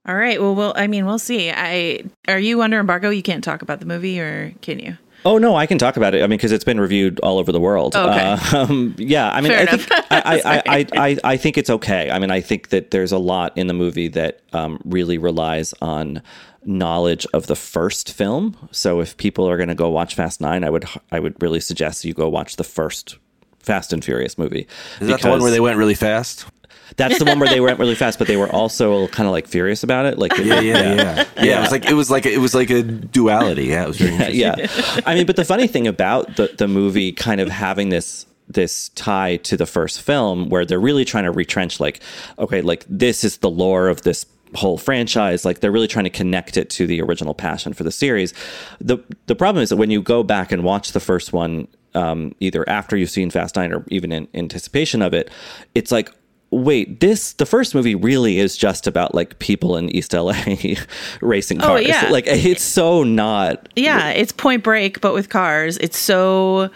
All 0.06 0.16
right. 0.16 0.40
Well, 0.40 0.54
well, 0.54 0.72
I 0.74 0.86
mean, 0.86 1.04
we'll 1.04 1.18
see. 1.18 1.50
I 1.50 2.04
are 2.26 2.38
you 2.38 2.62
under 2.62 2.80
embargo? 2.80 3.10
You 3.10 3.22
can't 3.22 3.44
talk 3.44 3.62
about 3.62 3.80
the 3.80 3.86
movie, 3.86 4.18
or 4.20 4.54
can 4.62 4.78
you? 4.78 4.96
Oh 5.28 5.36
no, 5.36 5.54
I 5.56 5.66
can 5.66 5.76
talk 5.76 5.98
about 5.98 6.14
it. 6.14 6.22
I 6.22 6.26
mean, 6.26 6.38
because 6.38 6.52
it's 6.52 6.64
been 6.64 6.80
reviewed 6.80 7.20
all 7.20 7.38
over 7.38 7.52
the 7.52 7.60
world. 7.60 7.94
Okay. 7.94 8.36
Uh, 8.52 8.56
um, 8.56 8.94
yeah, 8.96 9.30
I 9.30 9.42
mean, 9.42 9.52
Fair 9.52 9.60
I 9.60 9.66
think 9.66 9.92
I, 9.92 10.02
I, 10.10 10.62
I, 10.66 10.86
I, 10.96 11.16
I 11.22 11.36
think 11.36 11.58
it's 11.58 11.68
okay. 11.68 12.10
I 12.10 12.18
mean, 12.18 12.30
I 12.30 12.40
think 12.40 12.70
that 12.70 12.92
there's 12.92 13.12
a 13.12 13.18
lot 13.18 13.56
in 13.56 13.66
the 13.66 13.74
movie 13.74 14.08
that 14.08 14.40
um, 14.54 14.80
really 14.86 15.18
relies 15.18 15.74
on 15.82 16.22
knowledge 16.64 17.26
of 17.34 17.46
the 17.46 17.56
first 17.56 18.10
film. 18.10 18.56
So 18.70 19.00
if 19.00 19.18
people 19.18 19.46
are 19.46 19.58
going 19.58 19.68
to 19.68 19.74
go 19.74 19.90
watch 19.90 20.14
Fast 20.14 20.40
Nine, 20.40 20.64
I 20.64 20.70
would 20.70 20.86
I 21.12 21.20
would 21.20 21.40
really 21.42 21.60
suggest 21.60 22.06
you 22.06 22.14
go 22.14 22.30
watch 22.30 22.56
the 22.56 22.64
first 22.64 23.18
Fast 23.58 23.92
and 23.92 24.02
Furious 24.02 24.38
movie. 24.38 24.66
Is 24.98 25.08
that 25.08 25.20
the 25.20 25.28
one 25.28 25.42
where 25.42 25.50
they 25.50 25.60
went 25.60 25.76
really 25.76 25.94
fast? 25.94 26.46
That's 26.96 27.18
the 27.18 27.24
one 27.24 27.38
where 27.38 27.48
they 27.48 27.60
went 27.60 27.78
really 27.78 27.94
fast, 27.94 28.18
but 28.18 28.28
they 28.28 28.36
were 28.36 28.50
also 28.50 29.08
kind 29.08 29.26
of 29.26 29.32
like 29.32 29.46
furious 29.46 29.82
about 29.82 30.06
it. 30.06 30.18
Like, 30.18 30.36
yeah, 30.38 30.60
yeah, 30.60 30.94
yeah, 30.94 31.24
yeah. 31.42 31.58
It 31.58 31.60
was 31.60 31.70
like 31.70 31.84
it 31.86 31.94
was 31.94 32.10
like 32.10 32.26
it 32.26 32.38
was 32.38 32.54
like 32.54 32.70
a 32.70 32.82
duality. 32.82 33.66
Yeah, 33.66 33.84
it 33.84 33.88
was 33.88 33.98
very 33.98 34.14
yeah, 34.34 34.54
yeah. 34.56 35.00
I 35.06 35.14
mean, 35.14 35.26
but 35.26 35.36
the 35.36 35.44
funny 35.44 35.66
thing 35.66 35.86
about 35.86 36.36
the 36.36 36.54
the 36.56 36.68
movie 36.68 37.12
kind 37.12 37.40
of 37.40 37.48
having 37.48 37.88
this 37.90 38.26
this 38.48 38.88
tie 38.90 39.36
to 39.36 39.56
the 39.56 39.66
first 39.66 40.00
film, 40.00 40.48
where 40.48 40.64
they're 40.64 40.80
really 40.80 41.04
trying 41.04 41.24
to 41.24 41.30
retrench, 41.30 41.80
like, 41.80 42.00
okay, 42.38 42.62
like 42.62 42.84
this 42.88 43.22
is 43.22 43.38
the 43.38 43.50
lore 43.50 43.88
of 43.88 44.02
this 44.02 44.24
whole 44.54 44.78
franchise 44.78 45.44
like 45.44 45.60
they're 45.60 45.70
really 45.70 45.86
trying 45.86 46.04
to 46.04 46.10
connect 46.10 46.56
it 46.56 46.70
to 46.70 46.86
the 46.86 47.02
original 47.02 47.34
passion 47.34 47.74
for 47.74 47.84
the 47.84 47.92
series 47.92 48.32
the 48.80 48.96
the 49.26 49.34
problem 49.34 49.62
is 49.62 49.68
that 49.68 49.76
when 49.76 49.90
you 49.90 50.00
go 50.00 50.22
back 50.22 50.52
and 50.52 50.64
watch 50.64 50.92
the 50.92 51.00
first 51.00 51.32
one 51.32 51.68
um, 51.94 52.34
either 52.40 52.68
after 52.68 52.96
you've 52.96 53.10
seen 53.10 53.30
fast 53.30 53.56
nine 53.56 53.72
or 53.72 53.84
even 53.88 54.12
in 54.12 54.28
anticipation 54.34 55.02
of 55.02 55.12
it 55.12 55.30
it's 55.74 55.92
like 55.92 56.10
wait, 56.50 57.00
this 57.00 57.34
the 57.34 57.46
first 57.46 57.74
movie 57.74 57.94
really 57.94 58.38
is 58.38 58.56
just 58.56 58.86
about 58.86 59.14
like 59.14 59.38
people 59.38 59.76
in 59.76 59.90
East 59.90 60.12
LA 60.12 60.34
racing 61.20 61.58
cars. 61.58 61.84
Oh, 61.84 61.88
yeah. 61.88 62.08
Like 62.10 62.26
it's 62.26 62.62
so 62.62 63.02
not 63.02 63.68
Yeah, 63.76 64.10
it's 64.10 64.32
point 64.32 64.62
break 64.62 65.00
but 65.00 65.14
with 65.14 65.28
cars. 65.28 65.76
It's 65.78 65.98
so 65.98 66.70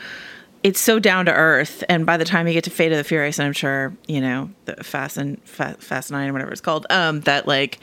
it's 0.63 0.81
so 0.81 0.99
down 0.99 1.27
to 1.27 1.33
earth 1.33 1.83
and 1.89 2.07
by 2.07 2.17
the 2.17 2.25
time 2.25 2.47
you 2.47 2.53
get 2.53 2.65
to 2.65 2.71
Fate 2.71 2.93
of 2.93 2.99
the 2.99 3.05
Furious 3.05 3.39
and 3.39 3.47
I'm 3.47 3.53
sure, 3.53 3.97
you 4.07 4.21
know, 4.21 4.51
the 4.67 4.77
Fast 4.77 5.17
and 5.17 5.43
Fast, 5.45 5.81
Fast 5.81 6.11
9 6.11 6.29
or 6.29 6.33
whatever 6.33 6.53
it's 6.53 6.61
called, 6.61 6.87
um 6.91 7.21
that 7.23 7.49
like 7.49 7.81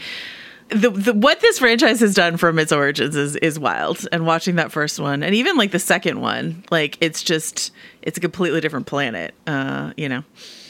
the, 0.69 0.91
the 0.91 1.13
what 1.13 1.39
this 1.39 1.58
franchise 1.58 1.99
has 1.99 2.13
done 2.13 2.38
from 2.38 2.60
its 2.60 2.71
origins 2.71 3.15
is 3.15 3.36
is 3.38 3.58
wild 3.58 4.08
and 4.12 4.28
watching 4.28 4.58
that 4.58 4.71
first 4.71 4.99
one 4.99 5.23
and 5.23 5.34
even 5.34 5.58
like 5.58 5.71
the 5.71 5.80
second 5.80 6.21
one 6.21 6.63
like 6.69 6.95
it's 7.02 7.23
just 7.23 7.71
it's 8.04 8.19
a 8.19 8.21
completely 8.21 8.62
different 8.62 8.86
planet 8.86 9.34
uh 9.47 9.91
you 9.97 10.08
know 10.08 10.23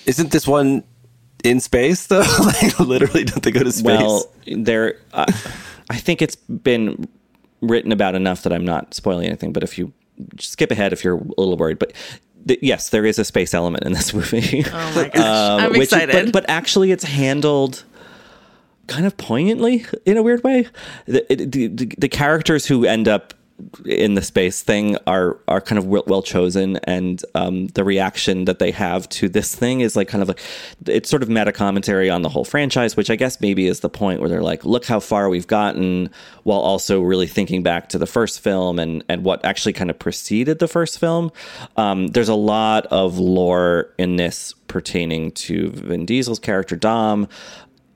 Isn't 0.05 0.31
this 0.31 0.47
one 0.47 0.85
in 1.43 1.59
space 1.59 2.07
though? 2.07 2.19
like 2.39 2.79
literally, 2.79 3.23
don't 3.23 3.43
they 3.43 3.51
go 3.51 3.63
to 3.63 3.71
space? 3.71 3.85
Well, 3.85 4.31
there, 4.45 4.95
uh, 5.13 5.31
I 5.89 5.97
think 5.97 6.21
it's 6.21 6.35
been 6.35 7.07
written 7.61 7.91
about 7.91 8.15
enough 8.15 8.43
that 8.43 8.53
I'm 8.53 8.65
not 8.65 8.93
spoiling 8.93 9.27
anything. 9.27 9.53
But 9.53 9.63
if 9.63 9.77
you 9.77 9.93
skip 10.39 10.71
ahead, 10.71 10.93
if 10.93 11.03
you're 11.03 11.17
a 11.17 11.23
little 11.37 11.57
worried, 11.57 11.79
but 11.79 11.93
th- 12.47 12.59
yes, 12.61 12.89
there 12.89 13.05
is 13.05 13.19
a 13.19 13.25
space 13.25 13.53
element 13.53 13.83
in 13.85 13.93
this 13.93 14.13
movie. 14.13 14.63
Oh 14.67 14.93
my 14.95 15.09
gosh, 15.09 15.63
I'm 15.63 15.71
which- 15.71 15.83
excited. 15.83 16.13
But, 16.13 16.31
but 16.33 16.49
actually, 16.49 16.91
it's 16.91 17.03
handled 17.03 17.83
kind 18.87 19.05
of 19.05 19.15
poignantly 19.17 19.85
in 20.05 20.17
a 20.17 20.23
weird 20.23 20.43
way. 20.43 20.67
The, 21.05 21.25
the, 21.29 21.67
the, 21.67 21.85
the 21.97 22.09
characters 22.09 22.65
who 22.65 22.85
end 22.85 23.07
up 23.07 23.33
in 23.85 24.15
the 24.15 24.21
space 24.21 24.61
thing 24.61 24.97
are 25.07 25.39
are 25.47 25.61
kind 25.61 25.79
of 25.79 25.85
well, 25.85 26.21
chosen. 26.21 26.77
And 26.83 27.23
um, 27.35 27.67
the 27.67 27.83
reaction 27.83 28.45
that 28.45 28.59
they 28.59 28.71
have 28.71 29.07
to 29.09 29.29
this 29.29 29.55
thing 29.55 29.81
is 29.81 29.95
like 29.95 30.07
kind 30.07 30.21
of 30.21 30.27
like 30.27 30.39
it's 30.85 31.09
sort 31.09 31.23
of 31.23 31.29
meta 31.29 31.51
commentary 31.51 32.09
on 32.09 32.21
the 32.21 32.29
whole 32.29 32.45
franchise 32.45 32.95
which 32.95 33.09
i 33.09 33.15
guess 33.15 33.41
maybe 33.41 33.67
is 33.67 33.81
the 33.81 33.89
point 33.89 34.19
where 34.19 34.29
they're 34.29 34.41
like 34.41 34.63
look 34.65 34.85
how 34.85 34.99
far 34.99 35.29
we've 35.29 35.47
gotten 35.47 36.09
while 36.43 36.59
also 36.59 37.01
really 37.01 37.27
thinking 37.27 37.63
back 37.63 37.89
to 37.89 37.97
the 37.97 38.07
first 38.07 38.39
film 38.39 38.79
and 38.79 39.03
and 39.07 39.23
what 39.23 39.43
actually 39.45 39.73
kind 39.73 39.89
of 39.89 39.99
preceded 39.99 40.59
the 40.59 40.67
first 40.67 40.99
film. 40.99 41.31
Um, 41.77 42.07
there's 42.07 42.29
a 42.29 42.35
lot 42.35 42.85
of 42.87 43.17
lore 43.17 43.93
in 43.97 44.15
this 44.15 44.53
pertaining 44.67 45.31
to 45.31 45.69
vin 45.69 46.05
diesel's 46.05 46.39
character 46.39 46.75
dom. 46.75 47.27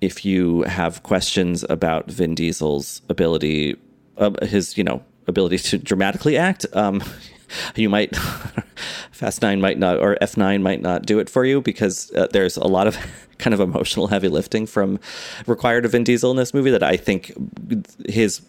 If 0.01 0.25
you 0.25 0.63
have 0.63 1.03
questions 1.03 1.63
about 1.69 2.11
vin 2.11 2.35
diesel's 2.35 3.01
ability 3.09 3.75
uh, 4.17 4.31
his 4.45 4.77
you 4.77 4.83
know 4.83 5.03
ability 5.27 5.57
to 5.57 5.77
dramatically 5.77 6.37
act. 6.37 6.65
Um, 6.73 7.03
you 7.75 7.89
might 7.89 8.15
Fast 9.11 9.41
Nine 9.41 9.61
might 9.61 9.77
not 9.77 9.99
or 9.99 10.17
F 10.21 10.37
nine 10.37 10.63
might 10.63 10.81
not 10.81 11.05
do 11.05 11.19
it 11.19 11.29
for 11.29 11.45
you 11.45 11.61
because 11.61 12.11
uh, 12.13 12.27
there's 12.31 12.57
a 12.57 12.67
lot 12.67 12.87
of 12.87 12.97
kind 13.37 13.53
of 13.53 13.59
emotional 13.59 14.07
heavy 14.07 14.27
lifting 14.27 14.65
from 14.65 14.99
required 15.47 15.85
of 15.85 15.91
Vin 15.91 16.03
Diesel 16.03 16.31
in 16.31 16.37
this 16.37 16.53
movie 16.53 16.71
that 16.71 16.83
I 16.83 16.97
think 16.97 17.33
his 18.07 18.41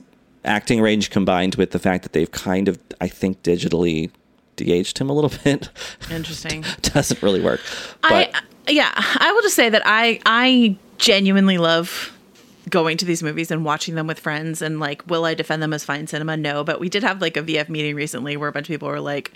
acting 0.44 0.80
range 0.80 1.10
combined 1.10 1.54
with 1.56 1.70
the 1.70 1.78
fact 1.78 2.02
that 2.02 2.12
they've 2.12 2.30
kind 2.30 2.68
of 2.68 2.78
I 3.00 3.08
think 3.08 3.42
digitally 3.42 4.10
de-aged 4.56 4.98
him 4.98 5.10
a 5.10 5.12
little 5.12 5.32
bit. 5.44 5.68
Interesting. 6.10 6.64
doesn't 6.82 7.22
really 7.22 7.40
work. 7.40 7.60
But 8.02 8.30
I 8.34 8.40
yeah, 8.68 8.92
I 8.94 9.32
will 9.32 9.42
just 9.42 9.56
say 9.56 9.68
that 9.68 9.82
I 9.84 10.20
I 10.24 10.76
genuinely 10.98 11.58
love 11.58 12.13
going 12.68 12.96
to 12.96 13.04
these 13.04 13.22
movies 13.22 13.50
and 13.50 13.64
watching 13.64 13.94
them 13.94 14.06
with 14.06 14.18
friends 14.18 14.62
and 14.62 14.80
like 14.80 15.06
will 15.08 15.24
I 15.24 15.34
defend 15.34 15.62
them 15.62 15.72
as 15.72 15.84
fine 15.84 16.06
cinema? 16.06 16.36
No, 16.36 16.64
but 16.64 16.80
we 16.80 16.88
did 16.88 17.02
have 17.02 17.20
like 17.20 17.36
a 17.36 17.42
VF 17.42 17.68
meeting 17.68 17.94
recently 17.94 18.36
where 18.36 18.48
a 18.48 18.52
bunch 18.52 18.68
of 18.68 18.72
people 18.72 18.88
were 18.88 19.00
like 19.00 19.32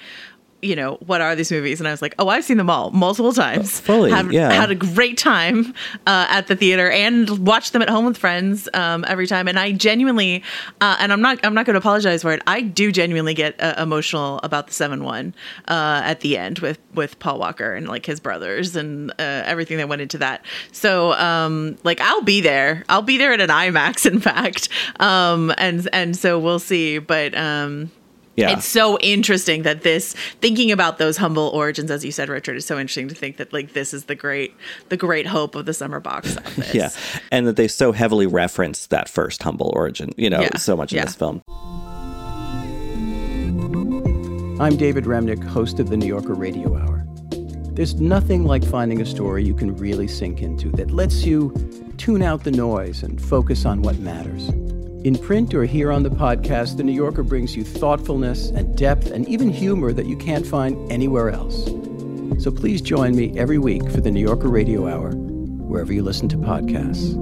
you 0.61 0.75
know, 0.75 0.97
what 1.07 1.21
are 1.21 1.37
these 1.37 1.53
movies? 1.53 1.81
And 1.81 1.87
I 1.87 1.93
was 1.93 2.03
like, 2.03 2.15
oh, 2.19 2.29
I've 2.29 2.45
seen 2.45 2.57
them 2.57 2.69
all 2.69 2.91
multiple 2.91 3.33
times. 3.33 3.79
Fully, 3.81 4.11
have, 4.11 4.33
yeah. 4.33 4.51
Had 4.51 4.71
a 4.71 4.75
great 4.75 5.17
time 5.17 5.73
uh, 6.07 6.27
at 6.29 6.49
the 6.49 6.57
theater 6.57 6.91
and 6.91 7.47
watched 7.47 7.73
them 7.73 7.83
at 7.83 7.89
home 7.89 8.07
with 8.07 8.17
friends 8.17 8.69
um, 8.75 9.05
every 9.07 9.27
time. 9.27 9.47
And 9.47 9.59
I 9.59 9.73
genuinely, 9.73 10.43
uh, 10.81 10.97
and 10.99 11.13
I'm 11.13 11.21
not, 11.21 11.39
I'm 11.45 11.55
not 11.55 11.65
going 11.65 11.75
to 11.75 11.79
apologize 11.79 12.23
for 12.23 12.33
it. 12.33 12.43
I 12.47 12.61
do 12.63 12.91
genuinely 12.91 13.35
get 13.35 13.61
uh, 13.61 13.75
emotional 13.79 14.41
about 14.43 14.67
the 14.67 14.73
seven 14.73 15.05
one 15.05 15.33
uh, 15.69 16.03
at 16.05 16.21
the 16.21 16.37
end 16.37 16.59
with 16.59 16.79
with 16.95 17.19
Paul 17.21 17.39
Walker 17.39 17.75
and 17.75 17.87
like 17.87 18.05
his 18.05 18.19
brothers 18.19 18.75
and 18.75 19.13
uh, 19.13 19.15
everything 19.19 19.77
that 19.77 19.89
went 19.89 20.03
into 20.03 20.19
that. 20.19 20.45
So, 20.73 21.13
um, 21.13 21.79
like, 21.85 22.01
I'll 22.01 22.23
be 22.23 22.41
there. 22.41 22.85
I'll 22.89 23.03
be 23.03 23.17
there 23.17 23.33
at 23.33 23.41
an 23.41 23.51
IMAX, 23.51 24.07
in 24.11 24.19
fact. 24.21 24.69
Um, 24.99 25.55
and 25.57 25.89
and 25.93 26.17
so 26.17 26.39
we'll 26.39 26.59
see. 26.59 26.99
But 26.99 27.37
um, 27.37 27.93
yeah. 28.39 28.53
It's 28.53 28.67
so 28.67 28.97
interesting 29.01 29.63
that 29.63 29.83
this 29.83 30.15
thinking 30.41 30.71
about 30.71 30.99
those 30.99 31.17
humble 31.17 31.49
origins, 31.49 31.91
as 31.91 32.05
you 32.05 32.13
said, 32.13 32.29
Richard, 32.29 32.57
is 32.57 32.65
so 32.65 32.79
interesting 32.79 33.09
to 33.09 33.15
think 33.15 33.37
that 33.39 33.53
like 33.53 33.73
this 33.73 33.93
is 33.93 34.05
the 34.05 34.15
great 34.15 34.55
the 34.91 34.97
great 34.97 35.27
hope 35.27 35.55
of 35.57 35.67
the 35.67 35.75
summer 35.75 35.99
box 35.99 36.37
office. 36.37 36.73
yeah. 36.81 36.91
And 37.33 37.47
that 37.49 37.57
they 37.57 37.67
so 37.67 37.91
heavily 37.93 38.27
reference 38.29 38.87
that 38.87 39.09
first 39.09 39.43
humble 39.43 39.73
origin, 39.75 40.13
you 40.17 40.31
know, 40.31 40.41
Yeah. 40.41 40.57
so 40.57 40.77
much 40.77 40.93
in 40.93 41.01
this 41.05 41.17
film. 41.17 41.43
I'm 44.61 44.77
David 44.77 45.05
Remnick, 45.05 45.43
host 45.45 45.79
of 45.81 45.89
the 45.89 45.97
New 45.97 46.07
Yorker 46.07 46.35
Radio 46.35 46.77
Hour. 46.77 47.05
There's 47.75 47.95
nothing 48.01 48.45
like 48.45 48.65
finding 48.65 49.01
a 49.01 49.07
story 49.07 49.45
you 49.45 49.55
can 49.55 49.77
really 49.77 50.09
sink 50.09 50.43
into 50.43 50.71
that 50.73 50.91
lets 50.91 51.25
you 51.25 51.53
tune 51.97 52.23
out 52.23 52.43
the 52.45 52.51
noise 52.51 53.03
and 53.05 53.21
focus 53.21 53.65
on 53.65 53.83
what 53.83 53.99
matters. 53.99 54.51
In 55.05 55.17
print 55.17 55.55
or 55.55 55.65
here 55.65 55.93
on 55.93 56.03
the 56.03 56.11
podcast, 56.11 56.77
The 56.77 56.83
New 56.83 56.93
Yorker 56.93 57.23
brings 57.23 57.57
you 57.57 57.63
thoughtfulness 57.65 58.51
and 58.51 58.77
depth 58.77 59.11
and 59.11 59.27
even 59.29 59.49
humor 59.49 59.93
that 59.93 60.07
you 60.07 60.17
can't 60.17 60.45
find 60.47 60.91
anywhere 60.91 61.31
else. 61.31 61.67
So 62.43 62.51
please 62.51 62.83
join 62.83 63.15
me 63.17 63.37
every 63.39 63.59
week 63.59 63.89
for 63.91 64.01
the 64.01 64.11
New 64.11 64.21
Yorker 64.21 64.49
Radio 64.49 64.89
Hour, 64.89 65.13
wherever 65.13 65.93
you 65.93 66.03
listen 66.03 66.29
to 66.31 66.37
podcasts. 66.37 67.15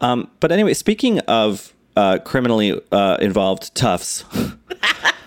Um, 0.00 0.30
but 0.40 0.52
anyway, 0.52 0.74
speaking 0.74 1.20
of 1.20 1.72
uh, 1.96 2.18
criminally 2.24 2.80
uh, 2.92 3.16
involved 3.20 3.74
toughs, 3.74 4.24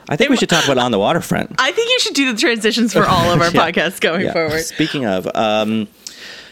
I 0.09 0.15
think 0.15 0.29
we 0.29 0.37
should 0.37 0.49
talk 0.49 0.65
about 0.65 0.77
On 0.77 0.91
the 0.91 0.99
Waterfront. 0.99 1.55
I 1.59 1.71
think 1.71 1.89
you 1.89 1.99
should 1.99 2.13
do 2.15 2.33
the 2.33 2.39
transitions 2.39 2.93
for 2.93 3.05
all 3.05 3.31
of 3.31 3.41
our 3.41 3.49
Yeah. 3.53 3.71
podcasts 3.71 3.99
going 3.99 4.21
Yeah. 4.25 4.33
forward. 4.33 4.61
Speaking 4.63 5.05
of, 5.05 5.27
um, 5.35 5.87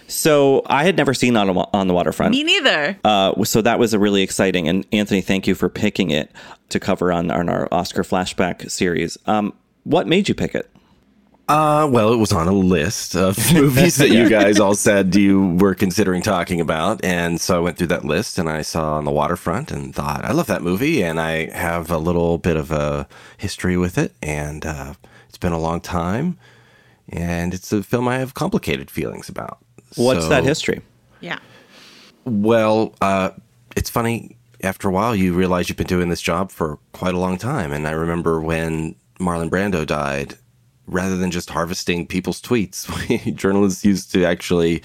so 0.09 0.63
I 0.65 0.83
had 0.83 0.97
never 0.97 1.13
seen 1.13 1.37
on 1.37 1.49
on 1.49 1.87
the 1.87 1.93
waterfront. 1.93 2.31
Me 2.31 2.43
neither. 2.43 2.97
Uh, 3.03 3.43
so 3.43 3.61
that 3.61 3.79
was 3.79 3.93
a 3.93 3.99
really 3.99 4.21
exciting. 4.21 4.67
And 4.67 4.85
Anthony, 4.91 5.21
thank 5.21 5.47
you 5.47 5.55
for 5.55 5.69
picking 5.69 6.11
it 6.11 6.31
to 6.69 6.79
cover 6.79 7.11
on, 7.11 7.31
on 7.31 7.49
our 7.49 7.67
Oscar 7.71 8.03
flashback 8.03 8.69
series. 8.69 9.17
Um, 9.25 9.53
what 9.83 10.07
made 10.07 10.27
you 10.29 10.35
pick 10.35 10.55
it? 10.55 10.69
Uh, 11.47 11.89
well, 11.91 12.13
it 12.13 12.17
was 12.17 12.31
on 12.31 12.47
a 12.47 12.51
list 12.51 13.15
of 13.15 13.35
movies 13.53 13.95
that 13.95 14.09
you 14.09 14.29
guys 14.29 14.59
all 14.59 14.75
said 14.75 15.15
you 15.15 15.55
were 15.55 15.73
considering 15.73 16.21
talking 16.21 16.61
about. 16.61 17.03
And 17.03 17.41
so 17.41 17.57
I 17.57 17.59
went 17.59 17.77
through 17.77 17.87
that 17.87 18.05
list 18.05 18.37
and 18.37 18.47
I 18.47 18.61
saw 18.61 18.97
on 18.97 19.05
the 19.05 19.11
waterfront 19.11 19.71
and 19.71 19.93
thought, 19.93 20.23
I 20.23 20.31
love 20.31 20.45
that 20.45 20.61
movie. 20.61 21.01
And 21.03 21.19
I 21.19 21.49
have 21.49 21.89
a 21.89 21.97
little 21.97 22.37
bit 22.37 22.55
of 22.55 22.71
a 22.71 23.07
history 23.37 23.77
with 23.77 23.97
it. 23.97 24.13
And 24.21 24.63
uh, 24.63 24.93
it's 25.27 25.39
been 25.39 25.51
a 25.51 25.59
long 25.59 25.81
time. 25.81 26.37
And 27.11 27.55
it's 27.55 27.73
a 27.73 27.81
film 27.81 28.07
I 28.07 28.19
have 28.19 28.35
complicated 28.35 28.91
feelings 28.91 29.27
about. 29.27 29.57
What's 29.95 30.23
So- 30.23 30.29
that 30.29 30.43
history? 30.43 30.81
Yeah. 31.21 31.39
Well, 32.25 32.93
uh, 33.01 33.31
it's 33.75 33.89
funny. 33.89 34.35
After 34.61 34.89
a 34.89 34.91
while, 34.91 35.15
you 35.15 35.33
realize 35.33 35.69
you've 35.69 35.77
been 35.77 35.87
doing 35.87 36.09
this 36.09 36.21
job 36.21 36.51
for 36.51 36.79
quite 36.91 37.13
a 37.13 37.17
long 37.19 37.37
time. 37.37 37.71
And 37.71 37.87
I 37.87 37.91
remember 37.91 38.41
when 38.41 38.95
Marlon 39.19 39.49
Brando 39.49 39.85
died, 39.85 40.35
rather 40.85 41.15
than 41.17 41.31
just 41.31 41.49
harvesting 41.49 42.05
people's 42.05 42.41
tweets, 42.41 42.85
journalists 43.35 43.85
used 43.85 44.11
to 44.11 44.25
actually 44.25 44.81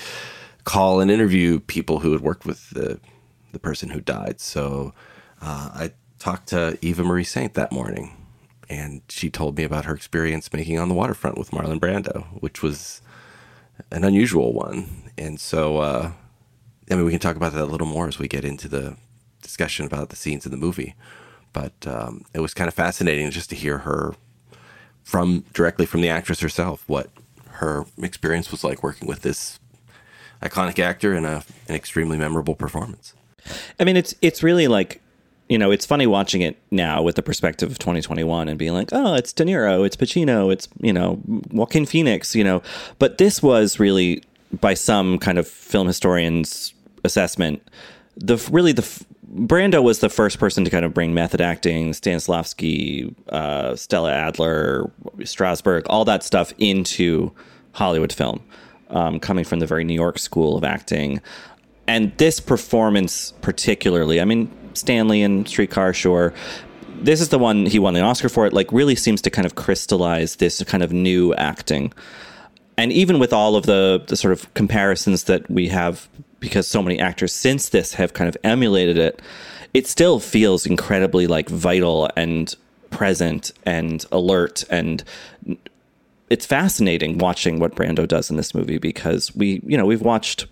call 0.65 1.01
and 1.01 1.11
interview 1.11 1.59
people 1.61 1.99
who 2.01 2.13
had 2.13 2.21
worked 2.21 2.47
with 2.47 2.71
the 2.71 3.01
the 3.53 3.59
person 3.59 3.89
who 3.91 4.01
died. 4.01 4.41
So 4.41 4.93
uh, 5.43 5.71
I 5.75 5.93
talked 6.19 6.49
to 6.49 6.77
Eva 6.83 7.05
Marie 7.05 7.23
Saint 7.25 7.55
that 7.55 7.71
morning, 7.71 8.17
and 8.69 9.01
she 9.09 9.29
told 9.31 9.57
me 9.57 9.63
about 9.65 9.85
her 9.85 9.95
experience 9.95 10.53
making 10.53 10.79
on 10.79 10.89
the 10.89 10.95
waterfront 10.95 11.37
with 11.39 11.51
Marlon 11.53 11.79
Brando, 11.79 12.25
which 12.41 12.63
was 12.63 13.01
an 13.91 14.05
unusual 14.05 14.53
one. 14.53 15.11
And 15.17 15.41
so, 15.41 15.79
uh, 15.79 16.13
I 16.91 16.95
mean, 16.95 17.05
we 17.05 17.11
can 17.11 17.21
talk 17.21 17.37
about 17.37 17.53
that 17.53 17.63
a 17.63 17.67
little 17.67 17.87
more 17.87 18.09
as 18.09 18.19
we 18.19 18.29
get 18.29 18.45
into 18.45 18.69
the 18.69 18.97
discussion 19.43 19.87
about 19.87 20.09
the 20.09 20.17
scenes 20.17 20.45
in 20.45 20.51
the 20.51 20.57
movie. 20.57 20.95
But 21.53 21.87
um, 21.87 22.25
it 22.35 22.41
was 22.41 22.55
kind 22.55 22.69
of 22.69 22.75
fascinating 22.75 23.31
just 23.31 23.51
to 23.51 23.57
hear 23.57 23.79
her 23.79 24.15
from 25.03 25.45
directly 25.53 25.87
from 25.87 26.01
the 26.01 26.09
actress 26.09 26.41
herself 26.41 26.83
what 26.89 27.11
her 27.47 27.85
experience 28.03 28.51
was 28.51 28.65
like 28.65 28.83
working 28.83 29.07
with 29.07 29.21
this 29.23 29.61
iconic 30.43 30.79
actor 30.79 31.15
in 31.15 31.25
a, 31.25 31.45
an 31.69 31.75
extremely 31.75 32.19
memorable 32.19 32.55
performance. 32.55 33.15
I 33.79 33.85
mean, 33.85 33.97
it's 33.97 34.15
it's 34.21 34.43
really 34.43 34.67
like, 34.67 35.01
you 35.49 35.59
know, 35.59 35.71
it's 35.71 35.85
funny 35.85 36.07
watching 36.07 36.41
it 36.41 36.57
now 36.71 37.03
with 37.03 37.17
the 37.17 37.23
perspective 37.23 37.71
of 37.71 37.79
2021 37.79 38.49
and 38.49 38.59
being 38.59 38.73
like, 38.73 38.89
oh, 38.93 39.15
it's 39.15 39.33
De 39.33 39.45
Niro, 39.45 39.85
it's 39.85 39.97
Pacino, 39.97 40.53
it's 40.53 40.69
you 40.81 40.93
know, 40.93 41.21
Joaquin 41.51 41.87
Phoenix, 41.87 42.35
you 42.35 42.45
know, 42.45 42.63
but 42.99 43.19
this 43.19 43.43
was 43.43 43.79
really 43.79 44.23
by 44.61 44.75
some 44.75 45.19
kind 45.19 45.39
of 45.39 45.47
film 45.47 45.87
historian's 45.87 46.73
assessment, 47.05 47.63
the 48.17 48.37
really 48.51 48.73
the 48.73 48.83
Brando 49.35 49.83
was 49.83 49.99
the 49.99 50.09
first 50.09 50.39
person 50.39 50.65
to 50.65 50.71
kind 50.71 50.85
of 50.85 50.95
bring 50.95 51.13
method 51.13 51.41
acting, 51.41 51.91
Stanislavski, 51.91 53.15
uh, 53.31 53.75
Stella 53.75 54.13
Adler, 54.13 54.91
Strasberg, 55.19 55.83
all 55.87 56.05
that 56.05 56.23
stuff 56.23 56.53
into 56.59 57.33
Hollywood 57.73 58.13
film, 58.13 58.45
um, 58.91 59.19
coming 59.19 59.45
from 59.45 59.59
the 59.59 59.67
very 59.67 59.83
New 59.83 59.95
York 59.95 60.19
school 60.19 60.57
of 60.57 60.63
acting. 60.63 61.21
And 61.89 62.17
this 62.19 62.39
performance, 62.39 63.33
particularly, 63.41 64.21
I 64.21 64.25
mean, 64.25 64.51
Stanley 64.75 65.23
and 65.23 65.49
Streetcar, 65.49 65.93
sure. 65.93 66.35
This 67.01 67.21
is 67.21 67.31
the 67.31 67.39
one 67.39 67.67
he 67.67 67.79
won 67.79 67.95
the 67.95 68.01
Oscar 68.01 68.29
for. 68.29 68.47
It 68.47 68.53
like 68.53 68.71
really 68.73 68.95
seems 68.95 69.21
to 69.23 69.31
kind 69.31 69.47
of 69.47 69.55
crystallize 69.55 70.37
this 70.37 70.63
kind 70.65 70.83
of 70.83 70.93
new 70.93 71.35
acting 71.35 71.93
and 72.77 72.93
even 72.93 73.19
with 73.19 73.33
all 73.33 73.57
of 73.57 73.67
the, 73.67 74.03
the 74.07 74.17
sort 74.17 74.33
of 74.33 74.53
comparisons 74.55 75.25
that 75.25 75.49
we 75.51 75.69
have 75.69 76.09
because 76.41 76.67
so 76.67 76.83
many 76.83 76.99
actors 76.99 77.33
since 77.33 77.71
this 77.71 77.95
have 77.95 78.13
kind 78.13 78.29
of 78.29 78.37
emulated 78.45 78.99
it 78.99 79.23
it 79.73 79.87
still 79.87 80.21
feels 80.21 80.67
incredibly 80.67 81.27
like 81.27 81.49
vital 81.49 82.09
and 82.17 82.55
present 82.91 83.53
and 83.65 84.05
alert 84.13 84.65
and 84.71 85.03
it's 86.31 86.47
fascinating 86.47 87.19
watching 87.19 87.59
what 87.59 87.75
Brando 87.75 88.07
does 88.07 88.31
in 88.31 88.37
this 88.37 88.55
movie 88.55 88.79
because 88.79 89.35
we 89.35 89.61
you 89.67 89.77
know 89.77 89.87
we've 89.87 90.03
watched 90.03 90.47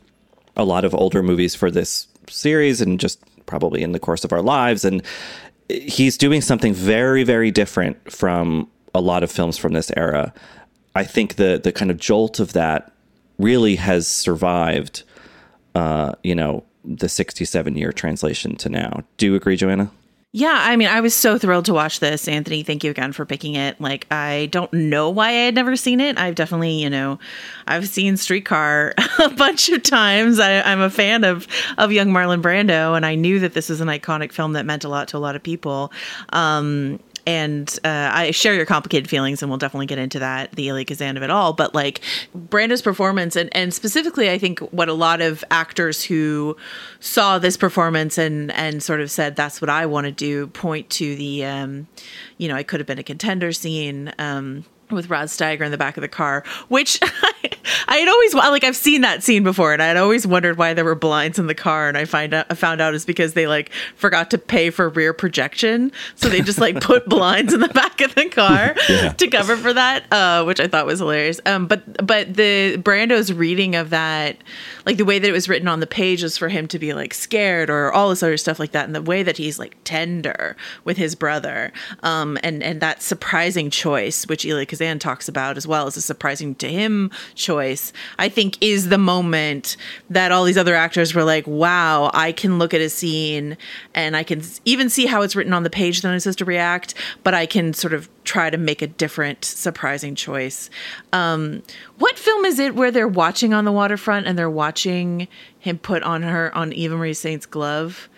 a 0.56 0.64
lot 0.64 0.84
of 0.84 0.94
older 0.94 1.22
movies 1.22 1.54
for 1.54 1.70
this 1.70 2.08
series 2.28 2.80
and 2.80 2.98
just 2.98 3.20
probably 3.52 3.82
in 3.82 3.92
the 3.92 4.00
course 4.00 4.24
of 4.24 4.32
our 4.32 4.42
lives 4.42 4.84
and 4.84 5.02
he's 5.68 6.16
doing 6.16 6.40
something 6.40 6.72
very 6.74 7.22
very 7.22 7.50
different 7.50 7.96
from 8.10 8.66
a 8.94 9.00
lot 9.00 9.22
of 9.22 9.30
films 9.30 9.56
from 9.58 9.72
this 9.72 9.90
era 9.96 10.32
I 10.94 11.04
think 11.04 11.36
the 11.36 11.60
the 11.62 11.72
kind 11.72 11.90
of 11.90 11.98
jolt 11.98 12.40
of 12.40 12.52
that 12.52 12.92
really 13.38 13.76
has 13.76 14.06
survived, 14.06 15.02
uh, 15.74 16.12
you 16.22 16.34
know, 16.34 16.64
the 16.84 17.08
67 17.08 17.76
year 17.76 17.92
translation 17.92 18.56
to 18.56 18.68
now. 18.68 19.02
Do 19.16 19.26
you 19.26 19.34
agree, 19.34 19.56
Joanna? 19.56 19.90
Yeah, 20.34 20.56
I 20.56 20.76
mean, 20.76 20.88
I 20.88 21.02
was 21.02 21.14
so 21.14 21.36
thrilled 21.36 21.66
to 21.66 21.74
watch 21.74 22.00
this. 22.00 22.26
Anthony, 22.26 22.62
thank 22.62 22.82
you 22.82 22.90
again 22.90 23.12
for 23.12 23.26
picking 23.26 23.54
it. 23.54 23.78
Like, 23.78 24.06
I 24.10 24.48
don't 24.50 24.72
know 24.72 25.10
why 25.10 25.28
I 25.28 25.32
had 25.32 25.54
never 25.54 25.76
seen 25.76 26.00
it. 26.00 26.16
I've 26.16 26.34
definitely, 26.36 26.82
you 26.82 26.88
know, 26.88 27.18
I've 27.68 27.86
seen 27.86 28.16
Streetcar 28.16 28.94
a 29.18 29.28
bunch 29.28 29.68
of 29.68 29.82
times. 29.82 30.38
I, 30.38 30.50
am 30.50 30.80
a 30.80 30.88
fan 30.88 31.24
of 31.24 31.46
of 31.76 31.92
young 31.92 32.08
Marlon 32.08 32.40
Brando, 32.40 32.96
and 32.96 33.04
I 33.04 33.14
knew 33.14 33.40
that 33.40 33.52
this 33.52 33.68
was 33.68 33.82
an 33.82 33.88
iconic 33.88 34.32
film 34.32 34.54
that 34.54 34.64
meant 34.64 34.84
a 34.84 34.88
lot 34.88 35.08
to 35.08 35.18
a 35.18 35.20
lot 35.20 35.36
of 35.36 35.42
people. 35.42 35.92
Um, 36.30 36.98
and 37.26 37.78
uh, 37.84 38.10
I 38.12 38.30
share 38.30 38.54
your 38.54 38.66
complicated 38.66 39.08
feelings, 39.08 39.42
and 39.42 39.50
we'll 39.50 39.58
definitely 39.58 39.86
get 39.86 39.98
into 39.98 40.18
that, 40.18 40.52
the 40.52 40.68
Elia 40.68 40.84
Kazan 40.84 41.16
of 41.16 41.22
it 41.22 41.30
all. 41.30 41.52
But 41.52 41.74
like 41.74 42.00
Brando's 42.34 42.82
performance, 42.82 43.36
and 43.36 43.54
and 43.56 43.72
specifically, 43.72 44.30
I 44.30 44.38
think 44.38 44.60
what 44.72 44.88
a 44.88 44.94
lot 44.94 45.20
of 45.20 45.44
actors 45.50 46.04
who 46.04 46.56
saw 47.00 47.38
this 47.38 47.56
performance 47.56 48.18
and 48.18 48.50
and 48.52 48.82
sort 48.82 49.00
of 49.00 49.10
said 49.10 49.36
that's 49.36 49.60
what 49.60 49.70
I 49.70 49.86
want 49.86 50.06
to 50.06 50.12
do, 50.12 50.46
point 50.48 50.90
to 50.90 51.16
the, 51.16 51.44
um, 51.44 51.86
you 52.38 52.48
know, 52.48 52.56
I 52.56 52.62
could 52.62 52.80
have 52.80 52.86
been 52.86 52.98
a 52.98 53.04
contender 53.04 53.52
scene. 53.52 54.12
Um, 54.18 54.64
with 54.96 55.10
Rod 55.10 55.28
Steiger 55.28 55.62
in 55.62 55.70
the 55.70 55.78
back 55.78 55.96
of 55.96 56.02
the 56.02 56.08
car, 56.08 56.44
which 56.68 56.98
I, 57.88 57.96
had 57.98 58.08
always 58.08 58.34
like 58.34 58.64
I've 58.64 58.76
seen 58.76 59.02
that 59.02 59.22
scene 59.22 59.42
before, 59.42 59.72
and 59.72 59.82
I 59.82 59.86
had 59.86 59.96
always 59.96 60.26
wondered 60.26 60.58
why 60.58 60.74
there 60.74 60.84
were 60.84 60.94
blinds 60.94 61.38
in 61.38 61.46
the 61.46 61.54
car, 61.54 61.88
and 61.88 61.96
I 61.96 62.04
find 62.04 62.34
out 62.34 62.46
I 62.50 62.54
found 62.54 62.80
out 62.80 62.94
is 62.94 63.04
because 63.04 63.34
they 63.34 63.46
like 63.46 63.70
forgot 63.96 64.30
to 64.30 64.38
pay 64.38 64.70
for 64.70 64.88
rear 64.88 65.12
projection, 65.12 65.92
so 66.14 66.28
they 66.28 66.40
just 66.40 66.58
like 66.58 66.80
put 66.80 67.06
blinds 67.08 67.52
in 67.52 67.60
the 67.60 67.68
back 67.68 68.00
of 68.00 68.14
the 68.14 68.28
car 68.28 68.74
yeah. 68.88 69.12
to 69.12 69.28
cover 69.28 69.56
for 69.56 69.72
that, 69.72 70.10
uh, 70.12 70.44
which 70.44 70.60
I 70.60 70.68
thought 70.68 70.86
was 70.86 70.98
hilarious. 70.98 71.40
Um, 71.46 71.66
but 71.66 72.06
but 72.06 72.34
the 72.34 72.76
Brando's 72.78 73.32
reading 73.32 73.74
of 73.74 73.90
that, 73.90 74.36
like 74.86 74.96
the 74.96 75.04
way 75.04 75.18
that 75.18 75.28
it 75.28 75.32
was 75.32 75.48
written 75.48 75.68
on 75.68 75.80
the 75.80 75.86
page, 75.86 76.22
is 76.22 76.36
for 76.38 76.48
him 76.48 76.66
to 76.68 76.78
be 76.78 76.94
like 76.94 77.14
scared 77.14 77.70
or 77.70 77.92
all 77.92 78.10
this 78.10 78.22
other 78.22 78.36
stuff 78.36 78.58
like 78.58 78.72
that, 78.72 78.86
and 78.86 78.94
the 78.94 79.02
way 79.02 79.22
that 79.22 79.36
he's 79.36 79.58
like 79.58 79.76
tender 79.84 80.56
with 80.84 80.96
his 80.96 81.14
brother, 81.14 81.72
um, 82.02 82.38
and 82.42 82.62
and 82.62 82.80
that 82.80 83.02
surprising 83.02 83.70
choice, 83.70 84.26
which 84.26 84.44
Elia 84.44 84.66
Kazan 84.82 84.98
talks 84.98 85.28
about 85.28 85.56
as 85.56 85.66
well 85.66 85.86
as 85.86 85.96
a 85.96 86.00
surprising 86.00 86.54
to 86.56 86.68
him 86.68 87.10
choice, 87.34 87.92
I 88.18 88.28
think 88.28 88.58
is 88.60 88.88
the 88.88 88.98
moment 88.98 89.76
that 90.10 90.32
all 90.32 90.44
these 90.44 90.58
other 90.58 90.74
actors 90.74 91.14
were 91.14 91.24
like, 91.24 91.46
wow, 91.46 92.10
I 92.12 92.32
can 92.32 92.58
look 92.58 92.74
at 92.74 92.80
a 92.80 92.88
scene 92.88 93.56
and 93.94 94.16
I 94.16 94.22
can 94.22 94.42
even 94.64 94.90
see 94.90 95.06
how 95.06 95.22
it's 95.22 95.36
written 95.36 95.52
on 95.52 95.62
the 95.62 95.70
page 95.70 96.02
that 96.02 96.10
I'm 96.10 96.18
supposed 96.20 96.38
to 96.38 96.44
react, 96.44 96.94
but 97.22 97.34
I 97.34 97.46
can 97.46 97.72
sort 97.72 97.94
of 97.94 98.08
try 98.24 98.50
to 98.50 98.58
make 98.58 98.82
a 98.82 98.86
different, 98.86 99.44
surprising 99.44 100.14
choice. 100.14 100.70
Um, 101.12 101.62
what 101.98 102.18
film 102.18 102.44
is 102.44 102.58
it 102.58 102.74
where 102.74 102.90
they're 102.90 103.08
watching 103.08 103.52
on 103.54 103.64
the 103.64 103.72
waterfront 103.72 104.26
and 104.26 104.38
they're 104.38 104.50
watching 104.50 105.28
him 105.58 105.78
put 105.78 106.02
on 106.02 106.22
her 106.22 106.54
on 106.54 106.72
Eva 106.72 106.96
Marie 106.96 107.14
Saint's 107.14 107.46
glove? 107.46 108.08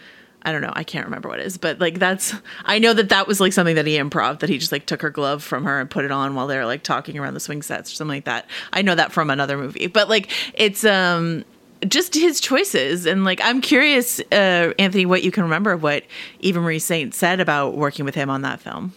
I 0.45 0.53
don't 0.53 0.61
know. 0.61 0.73
I 0.75 0.85
can't 0.85 1.07
remember 1.07 1.29
what 1.29 1.41
it 1.41 1.47
is, 1.47 1.57
but 1.57 1.81
like 1.81 1.99
that's 1.99 2.35
I 2.65 2.79
know 2.79 2.93
that 2.93 3.09
that 3.09 3.27
was 3.27 3.41
like 3.41 3.53
something 3.53 3.77
that 3.77 3.87
he 3.87 3.97
improv 3.97 4.41
that 4.41 4.51
he 4.51 4.59
just 4.59 4.73
like 4.73 4.87
took 4.87 5.01
her 5.03 5.11
glove 5.11 5.43
from 5.43 5.65
her 5.65 5.81
and 5.81 5.91
put 5.91 6.05
it 6.05 6.11
on 6.11 6.35
while 6.35 6.47
they're 6.47 6.67
like 6.67 6.83
talking 6.83 7.19
around 7.19 7.35
the 7.35 7.41
swing 7.41 7.63
sets 7.63 7.91
or 7.91 7.95
something 7.95 8.17
like 8.17 8.25
that. 8.25 8.47
I 8.73 8.83
know 8.83 8.95
that 8.95 9.13
from 9.13 9.31
another 9.31 9.57
movie, 9.57 9.87
but 9.87 10.09
like 10.09 10.31
it's 10.55 10.85
um 10.85 11.45
just 11.89 12.15
his 12.15 12.41
choices 12.41 13.07
and 13.07 13.25
like 13.25 13.41
I'm 13.43 13.61
curious, 13.61 14.21
uh, 14.33 14.73
Anthony, 14.79 15.07
what 15.07 15.23
you 15.23 15.31
can 15.31 15.43
remember 15.45 15.73
of 15.73 15.83
what 15.83 16.05
Eva 16.41 16.61
Marie 16.61 16.79
Saint 16.79 17.15
said 17.15 17.41
about 17.41 17.77
working 17.77 18.05
with 18.05 18.15
him 18.15 18.31
on 18.31 18.43
that 18.43 18.61
film. 18.61 18.93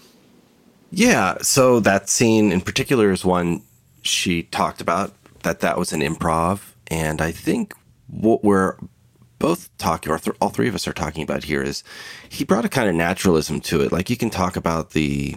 Yeah, 0.91 1.37
so 1.41 1.79
that 1.81 2.09
scene 2.09 2.51
in 2.51 2.61
particular 2.61 3.11
is 3.11 3.25
one 3.25 3.61
she 4.03 4.43
talked 4.43 4.79
about 4.79 5.13
that 5.43 5.59
that 5.59 5.77
was 5.77 5.91
an 5.93 6.01
improv, 6.01 6.73
and 6.87 7.21
I 7.21 7.31
think 7.31 7.73
what 8.07 8.43
we're 8.43 8.77
both 9.39 9.75
talking, 9.77 10.11
or 10.11 10.19
th- 10.19 10.35
all 10.41 10.49
three 10.49 10.67
of 10.67 10.75
us 10.75 10.87
are 10.87 10.93
talking 10.93 11.23
about 11.23 11.43
here, 11.43 11.61
is 11.61 11.83
he 12.29 12.43
brought 12.43 12.65
a 12.65 12.69
kind 12.69 12.89
of 12.89 12.95
naturalism 12.95 13.61
to 13.61 13.81
it. 13.81 13.91
Like 13.91 14.09
you 14.09 14.17
can 14.17 14.29
talk 14.29 14.55
about 14.55 14.91
the 14.91 15.35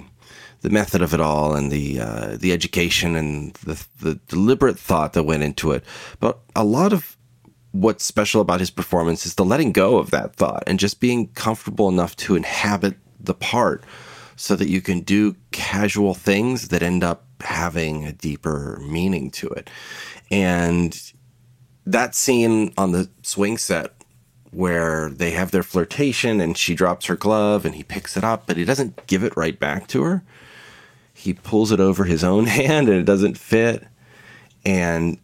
the 0.63 0.71
method 0.71 1.01
of 1.01 1.15
it 1.15 1.21
all 1.21 1.55
and 1.55 1.73
the 1.73 2.01
uh, 2.01 2.37
the 2.39 2.53
education 2.53 3.17
and 3.17 3.55
the 3.55 3.85
the 4.01 4.15
deliberate 4.29 4.79
thought 4.79 5.13
that 5.15 5.25
went 5.25 5.43
into 5.43 5.73
it, 5.73 5.85
but 6.19 6.41
a 6.55 6.65
lot 6.65 6.93
of 6.93 7.17
what's 7.73 8.05
special 8.05 8.41
about 8.41 8.61
his 8.61 8.71
performance 8.71 9.25
is 9.25 9.37
the 9.37 9.45
letting 9.45 9.73
go 9.73 9.97
of 9.99 10.11
that 10.11 10.35
thought 10.35 10.63
and 10.67 10.79
just 10.79 11.01
being 11.01 11.29
comfortable 11.29 11.89
enough 11.89 12.17
to 12.17 12.35
inhabit 12.35 12.97
the 13.21 13.35
part 13.35 13.85
so 14.37 14.57
that 14.57 14.69
you 14.69 14.81
can 14.81 15.01
do 15.01 15.37
casual 15.53 16.15
things 16.15 16.69
that 16.69 16.83
end 16.83 17.05
up 17.05 17.27
having 17.43 18.07
a 18.07 18.13
deeper 18.13 18.81
meaning 18.83 19.31
to 19.31 19.49
it. 19.49 19.71
And 20.31 20.99
that 21.93 22.15
scene 22.15 22.73
on 22.77 22.93
the 22.93 23.09
swing 23.23 23.59
set 23.59 23.93
where 24.51 25.11
they 25.11 25.31
have 25.31 25.51
their 25.51 25.63
flirtation 25.63 26.41
and 26.41 26.57
she 26.57 26.75
drops 26.75 27.07
her 27.07 27.17
glove 27.17 27.65
and 27.65 27.75
he 27.75 27.85
picks 27.85 28.17
it 28.17 28.25
up, 28.25 28.47
but 28.47 28.57
he 28.57 28.65
doesn't 28.65 29.07
give 29.07 29.23
it 29.23 29.37
right 29.37 29.59
back 29.59 29.87
to 29.89 30.03
her. 30.03 30.23
He 31.15 31.35
pulls 31.35 31.71
it 31.71 31.81
over 31.81 32.05
his 32.05 32.25
own 32.25 32.47
hand 32.47 32.89
and 32.89 32.99
it 32.99 33.05
doesn't 33.05 33.39
fit. 33.39 33.87
And 34.65 35.19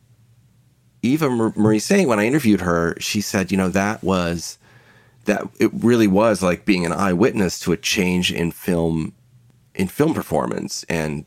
Eva 1.02 1.28
Marie 1.28 1.78
Saint, 1.78 2.08
when 2.08 2.20
I 2.20 2.26
interviewed 2.26 2.60
her, 2.62 2.96
she 3.00 3.20
said, 3.20 3.50
you 3.50 3.56
know, 3.56 3.68
that 3.68 4.02
was 4.02 4.58
that 5.24 5.42
it 5.58 5.70
really 5.74 6.06
was 6.06 6.40
like 6.40 6.64
being 6.64 6.86
an 6.86 6.92
eyewitness 6.92 7.58
to 7.60 7.72
a 7.72 7.76
change 7.76 8.32
in 8.32 8.52
film 8.52 9.12
in 9.74 9.88
film 9.88 10.14
performance. 10.14 10.84
And 10.88 11.24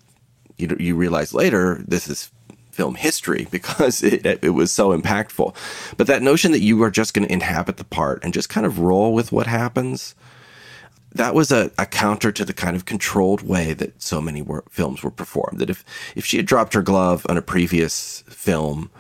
you 0.57 0.75
you 0.79 0.95
realize 0.95 1.33
later 1.33 1.83
this 1.85 2.07
is 2.07 2.31
film 2.72 2.95
history 2.95 3.47
because 3.51 4.03
it, 4.03 4.26
it 4.43 4.53
was 4.53 4.72
so 4.72 4.97
impactful. 4.97 5.55
But 5.97 6.07
that 6.07 6.22
notion 6.22 6.51
that 6.51 6.61
you 6.61 6.82
are 6.84 6.91
just 6.91 7.13
going 7.13 7.28
to 7.28 7.34
inhabit 7.34 7.78
the 7.78 7.84
part 7.84 8.24
and 8.24 8.34
just 8.34 8.49
kind 8.49 8.65
of 8.65 8.80
roll 8.80 9.13
with 9.13 9.32
what 9.32 9.47
happens, 9.47 10.15
that 11.13 11.34
was 11.34 11.51
a, 11.51 11.72
a 11.78 11.86
counter 11.86 12.32
to 12.32 12.45
the 12.45 12.53
kind 12.53 12.76
of 12.76 12.86
controlled 12.86 13.41
way 13.41 13.74
that 13.74 14.01
so 14.01 14.22
many 14.22 14.41
were, 14.41 14.63
films 14.70 15.03
were 15.03 15.11
performed. 15.11 15.59
That 15.59 15.70
if, 15.70 15.84
if 16.15 16.26
she 16.26 16.38
had 16.38 16.45
dropped 16.45 16.74
her 16.74 16.82
glove 16.82 17.26
on 17.30 17.38
a 17.38 17.41
previous 17.41 18.24
film, 18.30 18.91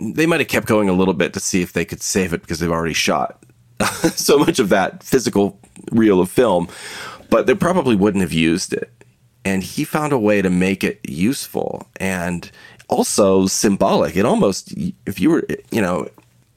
they 0.00 0.26
might 0.26 0.40
have 0.40 0.48
kept 0.48 0.66
going 0.66 0.88
a 0.88 0.92
little 0.92 1.14
bit 1.14 1.32
to 1.34 1.40
see 1.40 1.62
if 1.62 1.72
they 1.72 1.84
could 1.84 2.02
save 2.02 2.32
it 2.32 2.42
because 2.42 2.60
they've 2.60 2.70
already 2.70 2.94
shot 2.94 3.42
so 4.14 4.38
much 4.38 4.58
of 4.58 4.68
that 4.68 5.02
physical 5.02 5.58
reel 5.92 6.20
of 6.20 6.30
film, 6.30 6.68
but 7.30 7.46
they 7.46 7.54
probably 7.54 7.96
wouldn't 7.96 8.22
have 8.22 8.32
used 8.32 8.72
it. 8.72 8.92
And 9.44 9.62
he 9.62 9.84
found 9.84 10.12
a 10.12 10.18
way 10.18 10.42
to 10.42 10.50
make 10.50 10.84
it 10.84 11.00
useful. 11.08 11.88
And 11.96 12.50
also 12.88 13.46
symbolic. 13.46 14.16
It 14.16 14.24
almost, 14.24 14.74
if 15.06 15.20
you 15.20 15.30
were, 15.30 15.46
you 15.70 15.80
know, 15.80 16.08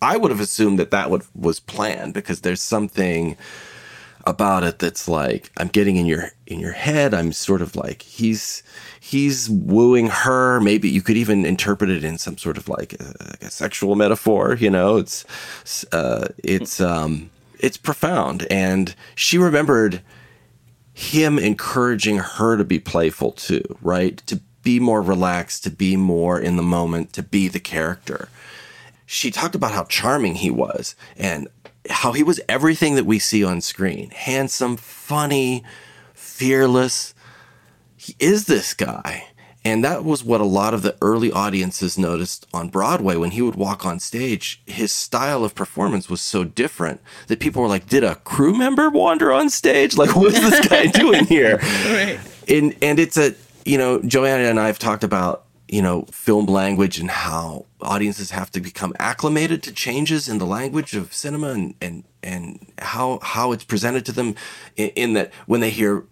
I 0.01 0.17
would 0.17 0.31
have 0.31 0.39
assumed 0.39 0.79
that 0.79 0.91
that 0.91 1.09
would, 1.11 1.23
was 1.35 1.59
planned 1.59 2.13
because 2.13 2.41
there's 2.41 2.61
something 2.61 3.37
about 4.25 4.63
it 4.63 4.79
that's 4.79 5.07
like 5.07 5.51
I'm 5.57 5.67
getting 5.67 5.95
in 5.97 6.05
your 6.05 6.31
in 6.45 6.59
your 6.59 6.73
head. 6.73 7.13
I'm 7.13 7.31
sort 7.31 7.61
of 7.61 7.75
like 7.75 8.01
he's 8.03 8.63
he's 8.99 9.49
wooing 9.49 10.07
her. 10.07 10.59
Maybe 10.59 10.89
you 10.89 11.01
could 11.01 11.17
even 11.17 11.45
interpret 11.45 11.89
it 11.89 12.03
in 12.03 12.17
some 12.17 12.37
sort 12.37 12.57
of 12.57 12.67
like 12.67 12.93
a, 12.93 13.35
a 13.41 13.49
sexual 13.49 13.95
metaphor. 13.95 14.55
You 14.55 14.69
know, 14.69 14.97
it's 14.97 15.25
uh, 15.91 16.27
it's 16.43 16.79
um, 16.79 17.29
it's 17.59 17.77
profound, 17.77 18.47
and 18.51 18.95
she 19.15 19.37
remembered 19.37 20.01
him 20.93 21.39
encouraging 21.39 22.17
her 22.17 22.57
to 22.57 22.63
be 22.63 22.79
playful 22.79 23.31
too, 23.31 23.63
right? 23.81 24.17
To 24.27 24.41
be 24.63 24.79
more 24.79 25.01
relaxed, 25.01 25.63
to 25.63 25.69
be 25.71 25.95
more 25.95 26.39
in 26.39 26.55
the 26.55 26.63
moment, 26.63 27.13
to 27.13 27.23
be 27.23 27.47
the 27.47 27.59
character. 27.59 28.29
She 29.05 29.31
talked 29.31 29.55
about 29.55 29.71
how 29.71 29.83
charming 29.85 30.35
he 30.35 30.49
was 30.49 30.95
and 31.17 31.47
how 31.89 32.11
he 32.13 32.23
was 32.23 32.39
everything 32.47 32.95
that 32.95 33.05
we 33.05 33.19
see 33.19 33.43
on 33.43 33.61
screen 33.61 34.11
handsome, 34.11 34.77
funny, 34.77 35.63
fearless. 36.13 37.13
He 37.97 38.15
is 38.19 38.45
this 38.45 38.73
guy. 38.73 39.25
And 39.63 39.83
that 39.83 40.03
was 40.03 40.23
what 40.23 40.41
a 40.41 40.45
lot 40.45 40.73
of 40.73 40.81
the 40.81 40.95
early 41.01 41.31
audiences 41.31 41.95
noticed 41.95 42.47
on 42.51 42.69
Broadway 42.69 43.15
when 43.15 43.29
he 43.31 43.43
would 43.43 43.53
walk 43.55 43.85
on 43.85 43.99
stage. 43.99 44.59
His 44.65 44.91
style 44.91 45.43
of 45.43 45.53
performance 45.53 46.09
was 46.09 46.19
so 46.19 46.43
different 46.43 46.99
that 47.27 47.39
people 47.39 47.61
were 47.61 47.67
like, 47.67 47.87
Did 47.87 48.03
a 48.03 48.15
crew 48.15 48.57
member 48.57 48.89
wander 48.89 49.31
on 49.31 49.51
stage? 49.51 49.97
Like, 49.97 50.15
what 50.15 50.33
is 50.33 50.41
this 50.41 50.67
guy 50.67 50.85
doing 50.87 51.25
here? 51.25 51.57
right. 51.57 52.19
And 52.47 52.75
and 52.81 52.97
it's 52.97 53.17
a 53.17 53.35
you 53.65 53.77
know, 53.77 54.01
Joanna 54.01 54.43
and 54.43 54.59
I 54.59 54.67
have 54.67 54.79
talked 54.79 55.03
about, 55.03 55.45
you 55.67 55.81
know, 55.81 56.03
film 56.11 56.45
language 56.45 56.99
and 56.99 57.09
how 57.09 57.65
audiences 57.83 58.31
have 58.31 58.51
to 58.51 58.61
become 58.61 58.93
acclimated 58.99 59.63
to 59.63 59.73
changes 59.73 60.27
in 60.27 60.37
the 60.37 60.45
language 60.45 60.95
of 60.95 61.13
cinema 61.13 61.51
and, 61.51 61.75
and 61.81 62.03
and 62.23 62.71
how 62.79 63.19
how 63.21 63.51
it's 63.51 63.63
presented 63.63 64.05
to 64.05 64.11
them 64.11 64.35
in, 64.75 64.89
in 64.89 65.13
that 65.13 65.31
when 65.47 65.59
they 65.59 65.69
hear 65.69 66.03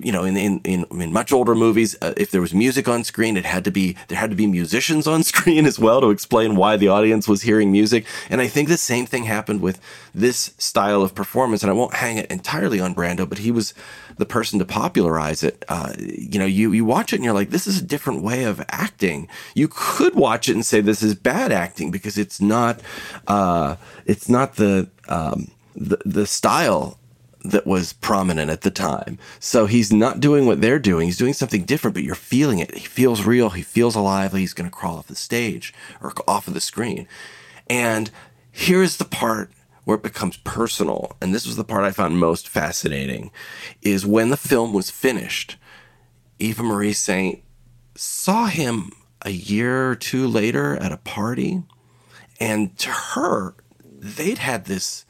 you 0.00 0.12
know 0.12 0.24
in 0.24 0.36
in 0.36 0.60
in, 0.60 0.84
in 0.90 1.12
much 1.12 1.32
older 1.32 1.54
movies 1.54 1.96
uh, 2.00 2.12
if 2.16 2.30
there 2.30 2.40
was 2.40 2.54
music 2.54 2.88
on 2.88 3.02
screen 3.04 3.36
it 3.36 3.44
had 3.44 3.64
to 3.64 3.70
be 3.70 3.96
there 4.08 4.18
had 4.18 4.30
to 4.30 4.36
be 4.36 4.46
musicians 4.46 5.06
on 5.06 5.22
screen 5.32 5.66
as 5.66 5.78
well 5.78 6.00
to 6.00 6.10
explain 6.10 6.56
why 6.56 6.76
the 6.76 6.88
audience 6.88 7.26
was 7.26 7.42
hearing 7.42 7.72
music. 7.72 8.04
And 8.30 8.40
I 8.40 8.46
think 8.46 8.68
the 8.68 8.76
same 8.76 9.06
thing 9.06 9.24
happened 9.24 9.60
with 9.60 9.80
this 10.14 10.54
style 10.58 11.02
of 11.02 11.14
performance. 11.14 11.62
And 11.62 11.70
I 11.70 11.74
won't 11.74 11.94
hang 11.94 12.18
it 12.18 12.30
entirely 12.30 12.80
on 12.80 12.94
Brando 12.94 13.28
but 13.28 13.38
he 13.38 13.50
was 13.50 13.74
the 14.16 14.26
person 14.26 14.58
to 14.58 14.64
popularize 14.64 15.42
it. 15.42 15.64
Uh, 15.68 15.92
you 15.98 16.38
know 16.38 16.46
you 16.46 16.72
you 16.72 16.84
watch 16.84 17.12
it 17.12 17.16
and 17.16 17.24
you're 17.24 17.34
like 17.34 17.50
this 17.50 17.66
is 17.66 17.80
a 17.80 17.84
different 17.84 18.22
way 18.22 18.44
of 18.44 18.64
acting. 18.68 19.28
You 19.54 19.68
could 19.68 20.14
watch 20.14 20.48
it 20.48 20.54
and 20.54 20.64
say 20.64 20.80
this 20.80 21.02
is 21.02 21.07
is 21.08 21.14
bad 21.14 21.50
acting 21.50 21.90
because 21.90 22.16
it's 22.16 22.40
not 22.40 22.80
uh, 23.26 23.76
it's 24.06 24.28
not 24.28 24.56
the, 24.56 24.88
um, 25.08 25.50
the 25.74 25.98
the 26.04 26.26
style 26.26 26.98
that 27.44 27.66
was 27.66 27.92
prominent 27.92 28.50
at 28.50 28.62
the 28.62 28.70
time. 28.70 29.18
So 29.40 29.66
he's 29.66 29.92
not 29.92 30.20
doing 30.20 30.46
what 30.46 30.60
they're 30.60 30.78
doing. 30.78 31.06
He's 31.06 31.16
doing 31.16 31.32
something 31.32 31.64
different, 31.64 31.94
but 31.94 32.02
you're 32.02 32.14
feeling 32.14 32.58
it. 32.58 32.74
He 32.74 32.86
feels 32.86 33.24
real. 33.24 33.50
He 33.50 33.62
feels 33.62 33.94
alive. 33.94 34.32
He's 34.32 34.54
going 34.54 34.68
to 34.68 34.76
crawl 34.76 34.98
off 34.98 35.06
the 35.06 35.14
stage 35.14 35.72
or 36.00 36.12
off 36.26 36.48
of 36.48 36.54
the 36.54 36.60
screen. 36.60 37.06
And 37.70 38.10
here's 38.50 38.96
the 38.96 39.04
part 39.04 39.50
where 39.84 39.96
it 39.96 40.02
becomes 40.02 40.36
personal. 40.38 41.16
And 41.22 41.34
this 41.34 41.46
was 41.46 41.56
the 41.56 41.64
part 41.64 41.84
I 41.84 41.92
found 41.92 42.18
most 42.18 42.48
fascinating 42.48 43.30
is 43.82 44.04
when 44.04 44.30
the 44.30 44.36
film 44.36 44.72
was 44.72 44.90
finished, 44.90 45.56
Eva 46.38 46.62
Marie 46.62 46.92
Saint 46.92 47.42
saw 47.94 48.46
him 48.46 48.92
a 49.22 49.30
year 49.30 49.90
or 49.90 49.94
two 49.96 50.26
later 50.26 50.76
at 50.76 50.92
a 50.92 50.96
party. 50.96 51.62
And 52.40 52.76
to 52.78 52.90
her, 52.90 53.54
they'd 53.82 54.38
had 54.38 54.66
this 54.66 55.04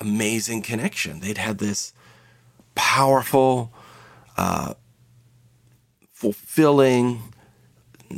amazing 0.00 0.62
connection. 0.62 1.20
They'd 1.20 1.38
had 1.38 1.58
this 1.58 1.92
powerful, 2.74 3.72
uh, 4.36 4.74
fulfilling, 6.12 7.22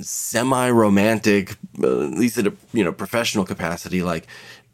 semi-romantic, 0.01 1.57
uh, 1.83 2.07
at 2.07 2.13
least 2.13 2.39
at 2.39 2.47
a 2.47 2.55
you 2.73 2.85
know 2.85 2.93
professional 2.93 3.45
capacity, 3.45 4.03
like 4.03 4.27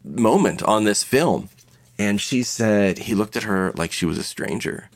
moment 0.03 0.61
on 0.63 0.83
this 0.83 1.03
film. 1.03 1.49
And 1.97 2.21
she 2.21 2.43
said 2.43 2.99
he 2.99 3.15
looked 3.15 3.35
at 3.35 3.43
her 3.43 3.73
like 3.75 3.91
she 3.91 4.05
was 4.05 4.17
a 4.17 4.23
stranger. 4.23 4.89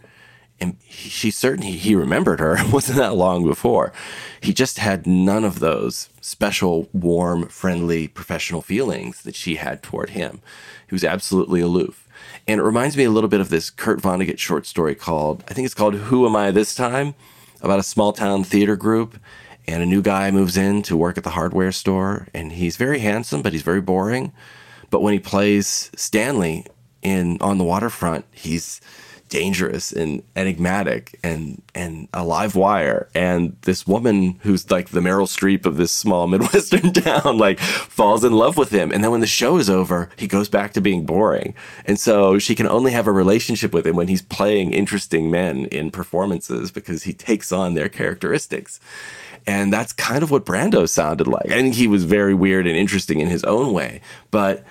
And 0.63 0.77
he, 0.85 1.09
she 1.09 1.29
certainly 1.29 1.71
he 1.71 1.93
remembered 1.93 2.39
her. 2.39 2.55
It 2.63 2.71
wasn't 2.71 2.97
that 2.99 3.15
long 3.15 3.45
before. 3.45 3.91
He 4.39 4.53
just 4.53 4.77
had 4.79 5.05
none 5.05 5.43
of 5.43 5.59
those 5.59 6.07
special, 6.21 6.87
warm, 6.93 7.49
friendly, 7.49 8.07
professional 8.07 8.61
feelings 8.61 9.23
that 9.23 9.35
she 9.35 9.55
had 9.55 9.83
toward 9.83 10.11
him. 10.11 10.41
He 10.87 10.95
was 10.95 11.03
absolutely 11.03 11.59
aloof. 11.59 12.07
And 12.47 12.61
it 12.61 12.63
reminds 12.63 12.95
me 12.95 13.03
a 13.03 13.11
little 13.11 13.27
bit 13.27 13.41
of 13.41 13.49
this 13.49 13.69
Kurt 13.69 14.01
Vonnegut 14.01 14.39
short 14.39 14.65
story 14.65 14.95
called, 14.95 15.43
I 15.49 15.53
think 15.53 15.65
it's 15.65 15.73
called 15.73 15.95
Who 15.95 16.25
Am 16.25 16.35
I 16.35 16.49
This 16.49 16.73
Time? 16.73 17.13
about 17.61 17.79
a 17.79 17.83
small 17.83 18.11
town 18.13 18.43
theater 18.45 18.77
group. 18.77 19.19
And 19.67 19.83
a 19.83 19.85
new 19.85 20.01
guy 20.01 20.31
moves 20.31 20.55
in 20.55 20.81
to 20.83 20.95
work 20.95 21.17
at 21.17 21.25
the 21.25 21.31
hardware 21.31 21.73
store. 21.73 22.27
And 22.33 22.53
he's 22.53 22.77
very 22.77 22.99
handsome, 22.99 23.41
but 23.41 23.51
he's 23.51 23.61
very 23.63 23.81
boring. 23.81 24.31
But 24.89 25.01
when 25.01 25.13
he 25.13 25.19
plays 25.19 25.91
Stanley 25.95 26.65
in 27.01 27.37
On 27.41 27.57
the 27.57 27.63
Waterfront, 27.65 28.25
he's 28.31 28.79
dangerous 29.33 29.91
and 29.91 30.21
enigmatic 30.35 31.19
and 31.23 31.59
and 31.73 32.07
a 32.13 32.23
live 32.23 32.55
wire. 32.55 33.09
And 33.15 33.57
this 33.61 33.87
woman 33.87 34.39
who's 34.43 34.69
like 34.69 34.89
the 34.89 34.99
Meryl 34.99 35.25
Streep 35.25 35.65
of 35.65 35.75
this 35.75 35.91
small 35.91 36.27
midwestern 36.33 36.93
town 36.93 37.39
like 37.39 37.59
falls 37.59 38.23
in 38.23 38.33
love 38.33 38.57
with 38.57 38.69
him. 38.69 38.91
And 38.91 39.03
then 39.03 39.09
when 39.09 39.21
the 39.21 39.27
show 39.27 39.57
is 39.57 39.71
over 39.71 40.11
he 40.17 40.27
goes 40.27 40.49
back 40.49 40.71
to 40.73 40.81
being 40.81 41.03
boring. 41.03 41.55
And 41.85 41.99
so 41.99 42.37
she 42.37 42.53
can 42.53 42.67
only 42.67 42.91
have 42.91 43.07
a 43.07 43.11
relationship 43.11 43.73
with 43.73 43.87
him 43.87 43.95
when 43.95 44.07
he's 44.07 44.21
playing 44.21 44.71
interesting 44.71 45.31
men 45.31 45.65
in 45.65 45.89
performances 45.89 46.69
because 46.69 47.01
he 47.01 47.13
takes 47.13 47.51
on 47.51 47.73
their 47.73 47.89
characteristics. 47.89 48.79
And 49.47 49.73
that's 49.73 49.93
kind 49.93 50.21
of 50.21 50.29
what 50.29 50.45
Brando 50.45 50.87
sounded 50.87 51.27
like. 51.27 51.47
I 51.47 51.59
think 51.59 51.73
he 51.73 51.87
was 51.87 52.03
very 52.03 52.35
weird 52.35 52.67
and 52.67 52.77
interesting 52.77 53.19
in 53.19 53.29
his 53.29 53.43
own 53.45 53.73
way. 53.73 54.01
But 54.29 54.63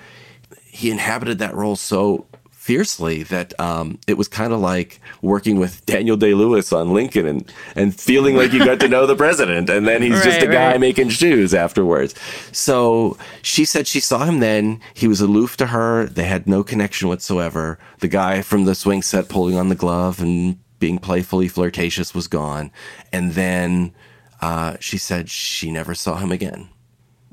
he 0.63 0.89
inhabited 0.89 1.39
that 1.39 1.53
role 1.53 1.75
so 1.75 2.27
fiercely 2.63 3.23
that 3.23 3.53
um, 3.59 3.99
it 4.07 4.17
was 4.17 4.29
kind 4.29 4.53
of 4.53 4.59
like 4.61 5.01
working 5.21 5.59
with 5.59 5.85
Daniel 5.85 6.15
Day 6.15 6.33
Lewis 6.33 6.71
on 6.71 6.93
Lincoln 6.93 7.25
and 7.25 7.53
and 7.75 7.93
feeling 7.93 8.37
like 8.37 8.53
you 8.53 8.63
got 8.63 8.79
to 8.79 8.87
know 8.87 9.05
the 9.05 9.17
president, 9.17 9.69
and 9.69 9.85
then 9.85 10.01
he's 10.01 10.13
right, 10.13 10.23
just 10.23 10.41
a 10.41 10.47
guy 10.47 10.77
making 10.77 11.09
shoes 11.09 11.53
afterwards. 11.53 12.15
So 12.53 13.17
she 13.41 13.65
said 13.65 13.85
she 13.85 13.99
saw 13.99 14.23
him 14.23 14.39
then. 14.39 14.79
He 14.93 15.09
was 15.09 15.19
aloof 15.19 15.57
to 15.57 15.67
her. 15.67 16.05
They 16.05 16.23
had 16.23 16.47
no 16.47 16.63
connection 16.63 17.09
whatsoever. 17.09 17.79
The 17.99 18.07
guy 18.07 18.41
from 18.41 18.63
the 18.63 18.75
swing 18.75 19.01
set 19.01 19.27
pulling 19.27 19.57
on 19.57 19.67
the 19.67 19.75
glove 19.75 20.21
and 20.21 20.57
being 20.79 20.99
playfully 20.99 21.49
flirtatious 21.49 22.15
was 22.15 22.29
gone, 22.29 22.71
and 23.11 23.33
then 23.33 23.93
uh, 24.41 24.77
she 24.79 24.97
said 24.97 25.29
she 25.29 25.69
never 25.69 25.93
saw 25.93 26.15
him 26.15 26.31
again. 26.31 26.69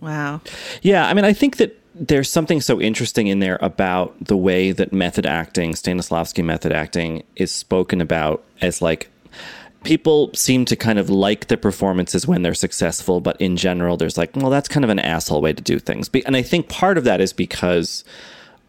Wow. 0.01 0.41
Yeah, 0.83 1.07
I 1.07 1.15
mean, 1.15 1.25
I 1.25 1.35
think 1.35 1.59
that 1.59 1.80
there's 2.01 2.31
something 2.31 2.63
so 2.63 2.81
interesting 2.81 3.27
in 3.27 3.41
there 3.41 3.59
about 3.61 4.17
the 4.25 4.37
way 4.37 4.73
that 4.73 4.91
method 4.91 5.27
acting, 5.27 5.75
Stanislavski 5.75 6.43
method 6.43 6.73
acting, 6.73 7.23
is 7.37 7.53
spoken 7.53 8.01
about 8.01 8.43
as 8.63 8.81
like 8.81 9.11
people 9.85 10.31
seem 10.35 10.65
to 10.65 10.77
kind 10.77 10.99
of 10.99 11.11
like 11.11 11.49
the 11.49 11.59
performances 11.59 12.27
when 12.27 12.41
they're 12.43 12.55
successful, 12.55 13.21
but 13.21 13.39
in 13.39 13.57
general, 13.57 13.99
there's 13.99 14.17
like, 14.17 14.35
well, 14.35 14.49
that's 14.49 14.69
kind 14.69 14.83
of 14.83 14.91
an 14.91 14.99
asshole 14.99 15.43
way 15.43 15.53
to 15.53 15.63
do 15.63 15.79
things. 15.79 16.11
And 16.25 16.37
I 16.37 16.43
think 16.43 16.71
part 16.71 16.97
of 16.97 17.05
that 17.05 17.21
is 17.21 17.35
because 17.35 18.03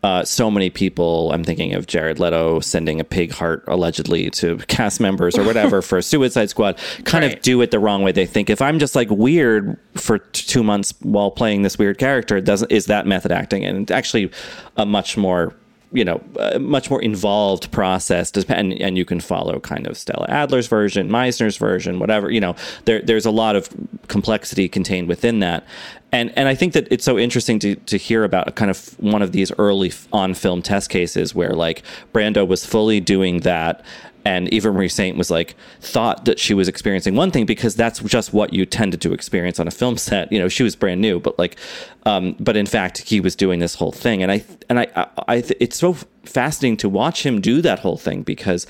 uh, 0.04 0.24
so 0.24 0.50
many 0.50 0.70
people, 0.72 1.32
I'm 1.32 1.44
thinking 1.44 1.74
of 1.74 1.86
Jared 1.86 2.20
Leto 2.20 2.60
sending 2.60 3.00
a 3.00 3.04
pig 3.04 3.32
heart 3.32 3.64
allegedly 3.68 4.32
to 4.32 4.58
cast 4.68 5.00
members 5.00 5.38
or 5.38 5.44
whatever 5.44 5.82
for 5.84 6.02
Suicide 6.02 6.50
Squad, 6.50 6.80
kind 7.04 7.24
right. 7.24 7.36
of 7.36 7.42
do 7.44 7.62
it 7.62 7.70
the 7.70 7.80
wrong 7.80 8.02
way. 8.02 8.12
They 8.12 8.26
think 8.26 8.50
if 8.50 8.62
I'm 8.62 8.80
just 8.80 8.96
like 8.96 9.10
weird 9.12 9.78
for 9.94 10.18
t- 10.18 10.44
two 10.48 10.64
months 10.64 10.94
while 11.02 11.30
playing 11.30 11.62
this 11.62 11.78
weird 11.78 12.00
character, 12.00 12.42
doesn't 12.42 12.72
is 12.72 12.88
that 12.88 13.06
method 13.06 13.32
acting? 13.32 13.64
And 13.64 13.92
actually 13.92 14.32
a 14.76 14.86
much 14.86 15.18
more 15.18 15.54
you 15.94 16.06
know, 16.06 16.22
a 16.40 16.60
much 16.60 16.90
more 16.90 17.02
involved 17.02 17.72
process, 17.72 18.32
and, 18.48 18.74
and 18.74 18.98
you 18.98 19.06
can 19.06 19.20
follow 19.20 19.60
kind 19.60 19.88
of 19.88 19.98
Stella 19.98 20.26
Adler's 20.30 20.68
version, 20.68 21.10
Meisner's 21.10 21.58
version, 21.58 22.00
whatever. 22.00 22.32
You 22.32 22.40
know, 22.40 22.56
there, 22.86 23.02
there's 23.02 23.26
a 23.26 23.32
lot 23.32 23.56
of 23.56 23.70
complexity 24.08 24.70
contained 24.70 25.08
within 25.08 25.40
that, 25.40 25.66
and 26.12 26.32
and 26.38 26.48
I 26.48 26.56
think 26.56 26.74
that 26.74 26.88
it's 26.92 27.04
so 27.04 27.18
interesting 27.18 27.60
to 27.60 27.76
to 27.76 27.98
hear 27.98 28.24
about 28.24 28.56
kind 28.56 28.72
of 28.72 28.98
one 29.00 29.22
of 29.22 29.32
these 29.32 29.52
early 29.58 29.92
on 30.14 30.34
film 30.34 30.62
test 30.62 30.90
cases 30.90 31.36
where 31.36 31.52
like 31.52 31.84
Brando 32.14 32.48
was 32.48 32.66
fully 32.66 33.00
doing 33.00 33.42
that 33.42 33.84
and 34.26 34.52
Eva 34.54 34.72
Marie 34.72 34.90
Saint 34.90 35.18
was 35.18 35.32
like 35.32 35.56
thought 35.80 36.26
that 36.26 36.40
she 36.40 36.54
was 36.54 36.68
experiencing 36.68 37.16
one 37.16 37.32
thing 37.32 37.46
because 37.46 37.76
that's 37.76 38.00
just 38.00 38.34
what 38.34 38.54
you 38.54 38.66
tended 38.66 39.02
to 39.02 39.14
experience 39.14 39.60
on 39.60 39.68
a 39.68 39.72
film 39.72 39.98
set. 39.98 40.32
You 40.32 40.40
know, 40.40 40.48
she 40.48 40.64
was 40.64 40.76
brand 40.76 41.02
new, 41.02 41.20
but 41.20 41.38
like, 41.40 41.58
um, 42.06 42.36
but 42.40 42.56
in 42.56 42.66
fact, 42.66 43.00
he 43.00 43.20
was 43.20 43.36
doing 43.36 43.60
this 43.60 43.76
whole 43.76 43.92
thing, 43.92 44.24
and 44.24 44.32
I 44.32 44.44
and 44.70 44.80
I, 44.80 44.88
I, 44.96 45.08
I 45.28 45.36
it's 45.60 45.78
so 45.78 45.94
fascinating 46.24 46.78
to 46.78 46.90
watch 46.90 47.26
him 47.26 47.42
do 47.42 47.62
that 47.62 47.80
whole 47.80 47.98
thing 47.98 48.24
because 48.24 48.68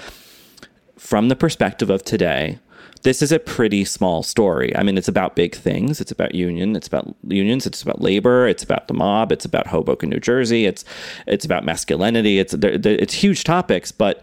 from 0.97 1.29
the 1.29 1.35
perspective 1.35 1.89
of 1.89 2.03
today, 2.03 2.59
this 3.03 3.21
is 3.21 3.31
a 3.31 3.39
pretty 3.39 3.83
small 3.85 4.23
story. 4.23 4.75
I 4.75 4.83
mean, 4.83 4.97
it's 4.97 5.07
about 5.07 5.35
big 5.35 5.55
things. 5.55 5.99
It's 5.99 6.11
about 6.11 6.35
union. 6.35 6.75
It's 6.75 6.87
about 6.87 7.15
unions. 7.27 7.65
It's 7.65 7.81
about 7.81 8.01
labor. 8.01 8.47
It's 8.47 8.63
about 8.63 8.87
the 8.87 8.93
mob. 8.93 9.31
It's 9.31 9.45
about 9.45 9.67
Hoboken, 9.67 10.09
New 10.09 10.19
Jersey. 10.19 10.65
It's 10.65 10.85
it's 11.25 11.45
about 11.45 11.65
masculinity. 11.65 12.39
It's 12.39 12.53
it's 12.53 13.13
huge 13.13 13.43
topics, 13.43 13.91
but 13.91 14.21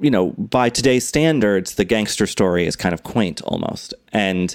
you 0.00 0.10
know, 0.10 0.30
by 0.32 0.70
today's 0.70 1.06
standards, 1.06 1.74
the 1.74 1.84
gangster 1.84 2.26
story 2.26 2.66
is 2.66 2.76
kind 2.76 2.92
of 2.92 3.02
quaint 3.02 3.42
almost. 3.42 3.94
And 4.12 4.54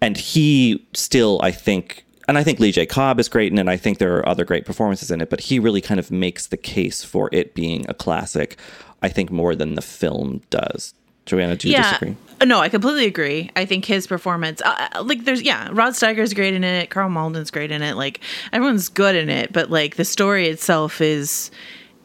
and 0.00 0.16
he 0.16 0.84
still, 0.94 1.40
I 1.42 1.52
think, 1.52 2.04
and 2.26 2.36
I 2.36 2.42
think 2.42 2.58
Lee 2.58 2.72
J. 2.72 2.86
Cobb 2.86 3.20
is 3.20 3.28
great 3.28 3.52
in 3.52 3.58
it. 3.58 3.60
And 3.60 3.70
I 3.70 3.76
think 3.76 3.98
there 3.98 4.16
are 4.16 4.28
other 4.28 4.44
great 4.44 4.64
performances 4.64 5.10
in 5.10 5.20
it, 5.20 5.30
but 5.30 5.40
he 5.40 5.58
really 5.58 5.80
kind 5.80 6.00
of 6.00 6.10
makes 6.10 6.48
the 6.48 6.56
case 6.56 7.04
for 7.04 7.28
it 7.32 7.54
being 7.54 7.86
a 7.88 7.94
classic. 7.94 8.58
I 9.02 9.08
think 9.08 9.30
more 9.30 9.54
than 9.54 9.74
the 9.74 9.82
film 9.82 10.42
does. 10.50 10.94
Joanna, 11.24 11.56
do 11.56 11.68
you 11.68 11.74
yeah. 11.74 11.92
disagree? 11.92 12.16
No, 12.44 12.58
I 12.58 12.68
completely 12.68 13.06
agree. 13.06 13.50
I 13.54 13.64
think 13.64 13.84
his 13.84 14.08
performance, 14.08 14.60
uh, 14.62 14.88
uh 14.92 15.04
like, 15.04 15.24
there's 15.24 15.42
yeah, 15.42 15.68
Rod 15.70 15.94
Steiger's 15.94 16.34
great 16.34 16.54
in 16.54 16.64
it. 16.64 16.90
Karl 16.90 17.08
Malden's 17.08 17.52
great 17.52 17.70
in 17.70 17.82
it. 17.82 17.94
Like, 17.94 18.20
everyone's 18.52 18.88
good 18.88 19.14
in 19.14 19.28
it, 19.28 19.52
but 19.52 19.70
like 19.70 19.94
the 19.94 20.04
story 20.04 20.48
itself 20.48 21.00
is, 21.00 21.52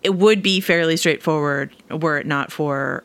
it 0.04 0.16
would 0.16 0.41
be 0.41 0.60
fairly 0.60 0.98
straightforward 0.98 1.76
were 1.89 2.18
it 2.18 2.28
not 2.28 2.52
for 2.52 3.04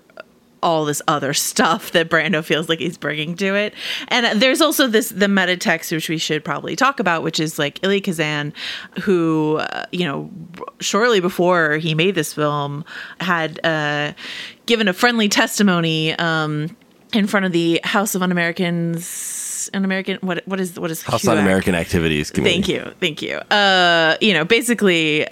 all 0.63 0.85
this 0.85 1.03
other 1.09 1.35
stuff 1.35 1.91
that 1.93 2.09
Brando 2.09 2.43
feels 2.45 2.69
like 2.69 2.79
he's 2.79 2.97
bringing 2.97 3.37
to 3.37 3.55
it. 3.55 3.75
And 4.09 4.41
there's 4.41 4.61
also 4.61 4.87
this 4.87 5.09
the 5.09 5.29
meta 5.29 5.57
text 5.57 5.93
which 5.93 6.09
we 6.09 6.19
should 6.19 6.45
probably 6.45 6.77
talk 6.77 7.01
about, 7.01 7.23
which 7.23 7.41
is 7.41 7.59
like 7.59 7.83
Elia 7.83 8.01
Kazan, 8.01 8.53
who 9.03 9.57
uh, 9.61 9.87
you 9.93 10.05
know 10.05 10.31
shortly 10.81 11.21
before 11.21 11.79
he 11.79 11.95
made 11.95 12.15
this 12.15 12.33
film 12.33 12.85
had 13.21 13.65
uh, 13.65 14.13
given 14.67 14.89
a 14.89 14.93
friendly 14.93 15.29
testimony 15.29 16.13
um, 16.15 16.75
in 17.13 17.27
front 17.27 17.45
of 17.47 17.53
the 17.53 17.81
House 17.85 18.15
of 18.15 18.23
An 19.69 19.85
American 19.85 20.19
what 20.21 20.47
what 20.47 20.61
is 20.61 20.79
what 20.79 20.91
is 20.91 21.03
House 21.03 21.27
Un-American 21.27 21.75
Activities 21.75 22.31
Committee. 22.31 22.55
Thank 22.55 22.69
you, 22.69 22.93
thank 23.01 23.23
you. 23.23 23.37
Uh, 23.37 24.17
you 24.21 24.33
know, 24.33 24.45
basically 24.45 25.27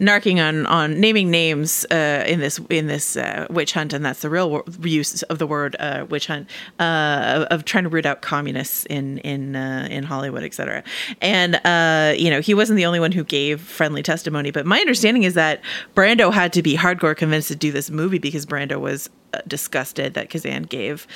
narking 0.00 0.38
on 0.40 0.66
on 0.66 1.00
naming 1.00 1.30
names 1.30 1.84
uh, 1.90 2.24
in 2.26 2.40
this 2.40 2.60
in 2.70 2.86
this 2.86 3.16
uh, 3.16 3.46
witch 3.50 3.72
hunt, 3.72 3.92
and 3.92 4.04
that's 4.04 4.20
the 4.20 4.30
real 4.30 4.62
use 4.80 5.22
of 5.24 5.38
the 5.38 5.46
word 5.46 5.76
uh, 5.78 6.06
witch 6.08 6.26
hunt 6.26 6.48
uh, 6.78 7.46
of 7.50 7.64
trying 7.64 7.84
to 7.84 7.90
root 7.90 8.06
out 8.06 8.22
communists 8.22 8.86
in 8.86 9.18
in 9.18 9.56
uh, 9.56 9.88
in 9.90 10.04
Hollywood, 10.04 10.42
etc. 10.42 10.82
And 11.20 11.56
uh, 11.64 12.14
you 12.16 12.30
know, 12.30 12.40
he 12.40 12.54
wasn't 12.54 12.76
the 12.76 12.86
only 12.86 13.00
one 13.00 13.12
who 13.12 13.24
gave 13.24 13.60
friendly 13.60 14.02
testimony, 14.02 14.50
but 14.50 14.66
my 14.66 14.78
understanding 14.78 15.24
is 15.24 15.34
that 15.34 15.60
Brando 15.94 16.32
had 16.32 16.52
to 16.54 16.62
be 16.62 16.76
hardcore 16.76 17.16
convinced 17.16 17.48
to 17.48 17.56
do 17.56 17.72
this 17.72 17.90
movie 17.90 18.18
because 18.18 18.46
Brando 18.46 18.80
was 18.80 19.10
disgusted 19.46 20.14
that 20.14 20.30
Kazan 20.30 20.62
gave 20.62 21.06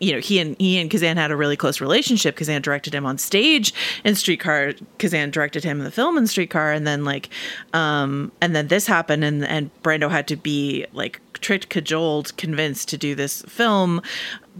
you 0.00 0.12
know, 0.12 0.20
he 0.20 0.38
and 0.38 0.56
he 0.60 0.78
and 0.78 0.90
Kazan 0.90 1.16
had 1.16 1.30
a 1.30 1.36
really 1.36 1.56
close 1.56 1.80
relationship. 1.80 2.36
Kazan 2.36 2.62
directed 2.62 2.94
him 2.94 3.04
on 3.04 3.18
stage 3.18 3.74
in 4.04 4.14
Streetcar. 4.14 4.74
Kazan 4.98 5.30
directed 5.30 5.64
him 5.64 5.78
in 5.78 5.84
the 5.84 5.90
film 5.90 6.16
in 6.16 6.26
Streetcar, 6.26 6.72
and 6.72 6.86
then 6.86 7.04
like, 7.04 7.28
um, 7.72 8.30
and 8.40 8.54
then 8.54 8.68
this 8.68 8.86
happened, 8.86 9.24
and 9.24 9.44
and 9.44 9.70
Brando 9.82 10.10
had 10.10 10.28
to 10.28 10.36
be 10.36 10.86
like 10.92 11.20
tricked, 11.40 11.68
cajoled, 11.68 12.36
convinced 12.36 12.88
to 12.88 12.98
do 12.98 13.14
this 13.14 13.42
film. 13.42 14.02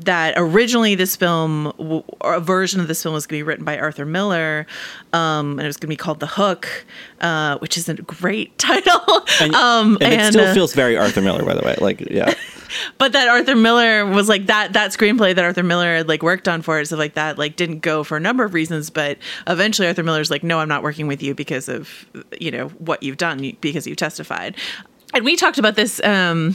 That 0.05 0.35
originally 0.37 0.95
this 0.95 1.17
film, 1.17 1.73
or 1.77 2.35
a 2.35 2.39
version 2.39 2.81
of 2.81 2.87
this 2.87 3.03
film, 3.03 3.15
was 3.15 3.27
going 3.27 3.41
to 3.41 3.45
be 3.45 3.49
written 3.49 3.65
by 3.65 3.77
Arthur 3.79 4.07
Miller, 4.07 4.65
um, 5.13 5.59
and 5.59 5.63
it 5.63 5.67
was 5.67 5.77
going 5.77 5.89
to 5.89 5.93
be 5.93 5.97
called 5.97 6.21
The 6.21 6.29
Hook, 6.29 6.87
uh, 7.21 7.59
which 7.59 7.77
is 7.77 7.89
a 7.89 7.95
great 7.95 8.57
title. 8.59 9.27
And, 9.41 9.55
um, 9.57 9.99
and, 10.01 10.13
it 10.13 10.33
still 10.33 10.47
uh, 10.47 10.55
feels 10.55 10.73
very 10.73 10.97
Arthur 10.97 11.21
Miller, 11.21 11.45
by 11.45 11.55
the 11.55 11.63
way. 11.63 11.75
Like, 11.81 12.01
yeah. 12.01 12.33
but 12.99 13.13
that 13.13 13.29
Arthur 13.29 13.57
Miller 13.57 14.07
was 14.07 14.29
like 14.29 14.47
that 14.47 14.73
that 14.75 14.91
screenplay 14.93 15.35
that 15.35 15.45
Arthur 15.45 15.63
Miller 15.63 15.97
had 15.97 16.09
like 16.09 16.23
worked 16.23 16.49
on 16.49 16.63
for 16.63 16.79
it, 16.81 16.87
stuff 16.87 16.99
like 16.99 17.15
that, 17.15 17.39
like 17.39 17.57
didn't 17.57 17.81
go 17.81 18.05
for 18.05 18.17
a 18.17 18.21
number 18.21 18.45
of 18.45 18.55
reasons. 18.55 18.91
But 18.91 19.19
eventually, 19.47 19.89
Arthur 19.89 20.03
Miller's 20.03 20.31
like, 20.31 20.43
no, 20.43 20.61
I'm 20.61 20.69
not 20.69 20.83
working 20.83 21.07
with 21.07 21.23
you 21.23 21.35
because 21.35 21.69
of 21.69 22.07
you 22.41 22.51
know 22.51 22.69
what 22.69 23.03
you've 23.03 23.17
done 23.17 23.57
because 23.61 23.87
you've 23.87 23.97
testified. 23.97 24.57
And 25.15 25.25
we 25.25 25.37
talked 25.37 25.59
about 25.59 25.75
this. 25.75 26.05
Um, 26.05 26.55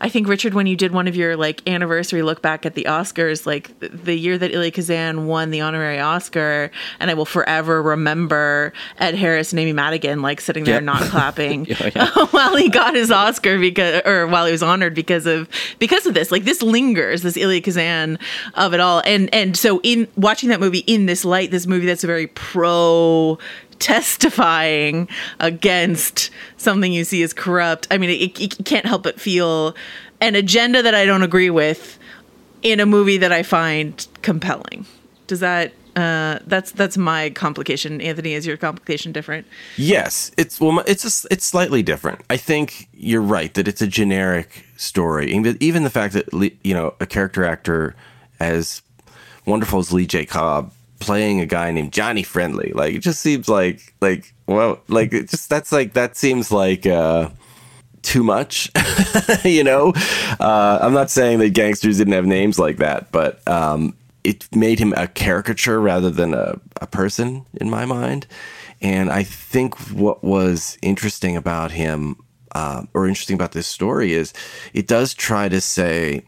I 0.00 0.08
think 0.08 0.26
Richard, 0.26 0.54
when 0.54 0.66
you 0.66 0.74
did 0.74 0.90
one 0.90 1.06
of 1.06 1.14
your 1.14 1.36
like 1.36 1.68
anniversary 1.68 2.22
look 2.22 2.40
back 2.40 2.64
at 2.64 2.74
the 2.74 2.84
Oscars, 2.84 3.44
like 3.44 3.78
the 3.78 4.16
year 4.16 4.38
that 4.38 4.52
Elia 4.54 4.70
Kazan 4.70 5.26
won 5.26 5.50
the 5.50 5.60
honorary 5.60 6.00
Oscar, 6.00 6.70
and 6.98 7.10
I 7.10 7.14
will 7.14 7.26
forever 7.26 7.82
remember 7.82 8.72
Ed 8.98 9.16
Harris 9.16 9.52
and 9.52 9.60
Amy 9.60 9.74
Madigan 9.74 10.22
like 10.22 10.40
sitting 10.40 10.64
there 10.64 10.76
Yep. 10.76 10.84
not 10.84 11.02
clapping 11.10 11.66
Yeah, 11.66 11.90
yeah. 11.94 12.10
while 12.30 12.56
he 12.56 12.70
got 12.70 12.94
his 12.94 13.10
Oscar 13.10 13.58
because, 13.58 14.00
or 14.06 14.26
while 14.26 14.46
he 14.46 14.52
was 14.52 14.62
honored 14.62 14.94
because 14.94 15.26
of 15.26 15.46
because 15.78 16.06
of 16.06 16.14
this. 16.14 16.30
Like 16.32 16.44
this 16.44 16.62
lingers, 16.62 17.20
this 17.20 17.36
Elia 17.36 17.60
Kazan 17.60 18.18
of 18.54 18.72
it 18.72 18.80
all, 18.80 19.02
and 19.04 19.32
and 19.34 19.54
so 19.56 19.78
in 19.82 20.08
watching 20.16 20.48
that 20.48 20.58
movie 20.60 20.84
in 20.86 21.04
this 21.04 21.24
light, 21.24 21.50
this 21.50 21.66
movie 21.66 21.84
that's 21.86 22.02
a 22.02 22.06
very 22.06 22.28
pro 22.28 23.38
testifying 23.80 25.08
against 25.40 26.30
something 26.56 26.92
you 26.92 27.02
see 27.02 27.22
as 27.24 27.32
corrupt. 27.32 27.88
I 27.90 27.98
mean, 27.98 28.10
it, 28.10 28.40
it, 28.40 28.64
can't 28.64 28.86
help 28.86 29.02
but 29.02 29.20
feel 29.20 29.74
an 30.20 30.36
agenda 30.36 30.82
that 30.82 30.94
I 30.94 31.04
don't 31.04 31.22
agree 31.22 31.50
with 31.50 31.98
in 32.62 32.78
a 32.78 32.86
movie 32.86 33.16
that 33.16 33.32
I 33.32 33.42
find 33.42 34.06
compelling. 34.22 34.86
Does 35.26 35.40
that? 35.40 35.72
Uh, 35.96 36.38
that's 36.46 36.70
that's 36.70 36.96
my 36.96 37.30
complication. 37.30 38.00
Anthony, 38.00 38.34
is 38.34 38.46
your 38.46 38.56
complication 38.56 39.10
different? 39.10 39.46
Yes, 39.76 40.30
it's 40.36 40.60
well, 40.60 40.84
it's 40.86 41.04
a, 41.04 41.28
it's 41.32 41.44
slightly 41.44 41.82
different. 41.82 42.20
I 42.30 42.36
think 42.36 42.88
you're 42.92 43.20
right 43.20 43.52
that 43.54 43.66
it's 43.66 43.82
a 43.82 43.88
generic 43.88 44.66
story. 44.76 45.32
Even 45.32 45.82
the 45.82 45.90
fact 45.90 46.14
that 46.14 46.32
you 46.62 46.74
know 46.74 46.94
a 47.00 47.06
character 47.06 47.44
actor 47.44 47.96
as 48.38 48.82
wonderful 49.46 49.80
as 49.80 49.92
Lee 49.92 50.06
J. 50.06 50.26
Cobb 50.26 50.72
playing 51.00 51.40
a 51.40 51.46
guy 51.46 51.72
named 51.72 51.92
Johnny 51.92 52.22
Friendly, 52.22 52.72
like 52.74 52.94
it 52.94 53.00
just 53.00 53.20
seems 53.20 53.48
like 53.48 53.94
like 54.00 54.32
well, 54.46 54.80
like 54.88 55.12
it 55.12 55.28
just 55.28 55.48
that's 55.50 55.72
like 55.72 55.94
that 55.94 56.16
seems 56.16 56.52
like. 56.52 56.86
uh 56.86 57.30
too 58.02 58.22
much, 58.22 58.70
you 59.44 59.62
know. 59.62 59.92
Uh, 60.40 60.78
I'm 60.80 60.94
not 60.94 61.10
saying 61.10 61.38
that 61.40 61.50
gangsters 61.50 61.98
didn't 61.98 62.14
have 62.14 62.24
names 62.24 62.58
like 62.58 62.78
that, 62.78 63.12
but 63.12 63.46
um, 63.46 63.94
it 64.24 64.48
made 64.56 64.78
him 64.78 64.94
a 64.96 65.06
caricature 65.06 65.78
rather 65.80 66.10
than 66.10 66.34
a, 66.34 66.58
a 66.80 66.86
person 66.86 67.44
in 67.60 67.68
my 67.68 67.84
mind. 67.84 68.26
And 68.80 69.10
I 69.10 69.22
think 69.22 69.78
what 69.90 70.24
was 70.24 70.78
interesting 70.80 71.36
about 71.36 71.72
him, 71.72 72.16
uh, 72.54 72.84
or 72.94 73.06
interesting 73.06 73.34
about 73.34 73.52
this 73.52 73.66
story, 73.66 74.14
is 74.14 74.32
it 74.72 74.86
does 74.86 75.12
try 75.12 75.48
to 75.50 75.60
say, 75.60 76.22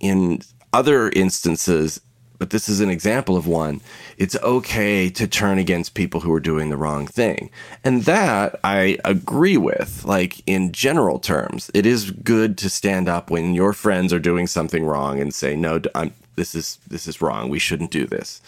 in 0.00 0.42
other 0.72 1.08
instances, 1.10 2.00
but 2.38 2.50
this 2.50 2.68
is 2.68 2.80
an 2.80 2.90
example 2.90 3.36
of 3.36 3.46
one, 3.46 3.80
it's 4.18 4.36
okay 4.36 5.08
to 5.10 5.26
turn 5.26 5.58
against 5.58 5.94
people 5.94 6.20
who 6.20 6.32
are 6.32 6.40
doing 6.40 6.68
the 6.68 6.76
wrong 6.76 7.06
thing. 7.06 7.50
And 7.84 8.04
that 8.04 8.58
I 8.64 8.98
agree 9.04 9.56
with. 9.56 10.04
Like 10.04 10.42
in 10.46 10.72
general 10.72 11.18
terms, 11.18 11.70
it 11.74 11.86
is 11.86 12.10
good 12.10 12.58
to 12.58 12.68
stand 12.68 13.08
up 13.08 13.30
when 13.30 13.54
your 13.54 13.72
friends 13.72 14.12
are 14.12 14.18
doing 14.18 14.46
something 14.46 14.84
wrong 14.84 15.20
and 15.20 15.34
say, 15.34 15.54
no, 15.56 15.80
I'm, 15.94 16.12
this 16.36 16.54
is 16.54 16.78
this 16.88 17.06
is 17.06 17.22
wrong. 17.22 17.48
We 17.48 17.58
shouldn't 17.58 17.90
do 17.90 18.06
this. 18.06 18.42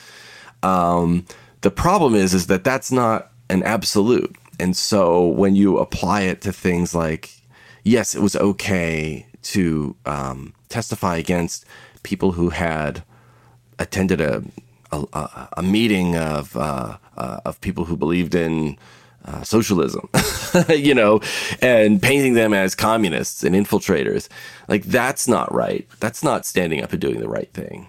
Um, 0.62 1.26
the 1.60 1.70
problem 1.70 2.14
is, 2.14 2.34
is 2.34 2.48
that 2.48 2.64
that's 2.64 2.90
not 2.90 3.30
an 3.48 3.62
absolute. 3.62 4.36
And 4.58 4.76
so 4.76 5.26
when 5.26 5.54
you 5.54 5.78
apply 5.78 6.22
it 6.22 6.40
to 6.42 6.52
things 6.52 6.94
like, 6.94 7.30
yes, 7.84 8.14
it 8.14 8.22
was 8.22 8.36
okay 8.36 9.26
to 9.42 9.94
um, 10.06 10.54
testify 10.68 11.16
against 11.16 11.64
people 12.02 12.32
who 12.32 12.50
had 12.50 13.02
attended 13.78 14.20
a 14.20 14.42
a, 14.92 15.48
a 15.56 15.62
meeting 15.62 16.16
of 16.16 16.56
uh, 16.56 16.96
uh, 17.16 17.40
of 17.44 17.60
people 17.60 17.84
who 17.84 17.96
believed 17.96 18.34
in 18.34 18.78
uh, 19.24 19.42
socialism, 19.42 20.08
you 20.68 20.94
know, 20.94 21.20
and 21.60 22.00
painting 22.00 22.34
them 22.34 22.54
as 22.54 22.74
communists 22.74 23.42
and 23.42 23.54
infiltrators. 23.54 24.28
Like 24.68 24.84
that's 24.84 25.26
not 25.26 25.52
right. 25.52 25.88
That's 26.00 26.22
not 26.22 26.46
standing 26.46 26.82
up 26.82 26.92
and 26.92 27.00
doing 27.00 27.20
the 27.20 27.28
right 27.28 27.52
thing. 27.52 27.88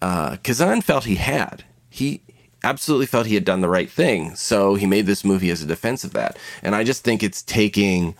Uh, 0.00 0.36
Kazan 0.42 0.82
felt 0.82 1.04
he 1.04 1.16
had. 1.16 1.64
He 1.90 2.22
absolutely 2.62 3.06
felt 3.06 3.26
he 3.26 3.34
had 3.34 3.44
done 3.44 3.60
the 3.60 3.68
right 3.68 3.90
thing. 3.90 4.34
So 4.34 4.74
he 4.74 4.86
made 4.86 5.06
this 5.06 5.24
movie 5.24 5.50
as 5.50 5.62
a 5.62 5.66
defense 5.66 6.04
of 6.04 6.12
that. 6.12 6.38
And 6.62 6.74
I 6.74 6.84
just 6.84 7.04
think 7.04 7.22
it's 7.22 7.42
taking 7.42 8.14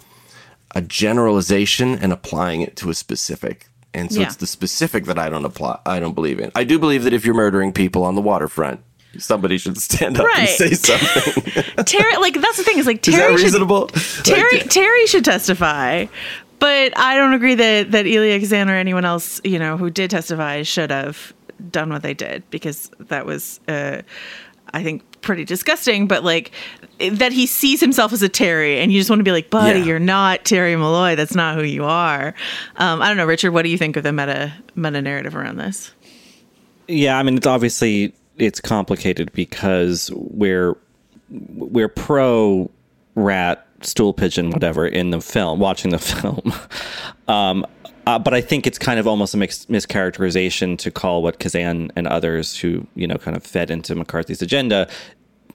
a 0.75 0.81
generalization 0.81 1.99
and 1.99 2.13
applying 2.13 2.61
it 2.61 2.77
to 2.77 2.91
a 2.91 2.95
specific. 2.95 3.69
And 3.97 4.13
so 4.13 4.21
Yeah. 4.21 4.27
it's 4.27 4.37
the 4.37 4.47
specific 4.47 5.07
that 5.07 5.19
I 5.19 5.29
don't 5.29 5.45
apply. 5.45 5.79
I 5.87 5.99
don't 6.01 6.15
believe 6.15 6.39
in. 6.39 6.53
I 6.55 6.65
do 6.65 6.79
believe 6.79 7.03
that 7.05 7.13
if 7.13 7.25
you're 7.25 7.35
murdering 7.35 7.73
people 7.73 8.05
on 8.05 8.15
the 8.15 8.21
waterfront, 8.23 8.81
somebody 9.19 9.57
should 9.59 9.79
stand 9.79 10.21
up 10.21 10.27
and 10.37 10.49
say 10.49 10.71
something. 10.75 11.65
Terry, 11.87 12.17
like 12.19 12.41
that's 12.41 12.59
the 12.59 12.63
thing 12.65 12.79
is 12.79 12.87
like 12.87 12.99
Is 13.09 13.15
Terry 13.15 13.33
that 13.37 13.41
should- 13.51 14.25
Terry 14.25 14.59
Like, 14.59 14.71
Terry 14.71 15.07
should 15.07 15.25
testify, 15.25 16.07
but 16.59 16.97
I 16.99 17.17
don't 17.17 17.33
agree 17.35 17.55
that 17.55 17.91
that 17.93 18.07
Elia 18.07 18.39
Kazan 18.39 18.69
or 18.71 18.75
anyone 18.77 19.05
else 19.05 19.41
you 19.45 19.59
know 19.59 19.77
who 19.79 19.89
did 19.91 20.11
testify 20.11 20.63
should 20.63 20.91
have 20.91 21.33
done 21.71 21.89
what 21.91 22.03
they 22.03 22.13
did 22.15 22.43
because 22.51 22.91
that 22.99 23.25
was 23.25 23.59
uh, 23.69 24.03
I 24.75 24.83
think 24.83 25.03
pretty 25.23 25.45
disgusting. 25.45 26.07
But 26.07 26.23
like 26.23 26.51
that 26.99 27.33
he 27.33 27.47
sees 27.47 27.81
himself 27.81 28.13
as 28.13 28.23
a 28.23 28.29
Terry, 28.29 28.79
and 28.79 28.91
you 28.93 28.99
just 29.01 29.11
want 29.11 29.21
to 29.21 29.25
be 29.25 29.33
like, 29.33 29.51
buddy, 29.51 29.81
Yeah. 29.81 29.85
you're 29.85 29.99
not 29.99 30.45
Terry 30.45 30.75
Malloy. 30.77 31.15
That's 31.17 31.35
not 31.35 31.57
who 31.57 31.63
you 31.63 31.85
are. 31.85 32.35
Um, 32.77 33.03
I 33.03 33.09
don't 33.09 33.17
know, 33.17 33.27
Richard. 33.27 33.53
What 33.53 33.63
do 33.63 33.69
you 33.69 33.79
think 33.79 33.97
of 33.97 34.03
the 34.03 34.13
meta 34.13 34.53
meta 34.75 35.03
narrative 35.03 35.37
around 35.37 35.57
this? 35.59 35.93
Yeah, 36.89 37.19
I 37.19 37.23
mean 37.23 37.37
it's 37.37 37.47
obviously 37.47 38.15
it's 38.39 38.61
complicated 38.61 39.33
because 39.33 40.11
we're 40.15 40.77
we're 41.31 41.89
pro 41.89 42.71
rat 43.15 43.67
stool 43.83 44.13
pigeon 44.13 44.51
whatever 44.51 44.87
in 44.87 45.11
the 45.11 45.21
film 45.21 45.59
watching 45.61 45.91
the 45.91 45.99
film 45.99 46.53
um 47.29 47.67
uh, 48.07 48.19
but 48.19 48.33
I 48.33 48.41
think 48.41 48.67
it's 48.69 48.79
kind 48.79 49.01
of 49.01 49.07
almost 49.09 49.35
a 49.35 49.37
mix, 49.37 49.65
mischaracterization 49.67 50.79
to 50.79 50.93
call 50.93 51.25
what 51.25 51.41
Kazan 51.41 51.91
and 51.97 52.07
others 52.07 52.57
who 52.57 52.87
you 52.95 53.07
know 53.09 53.17
kind 53.17 53.37
of 53.37 53.43
fed 53.43 53.71
into 53.71 53.95
McCarthy's 53.97 54.41
agenda 54.43 54.89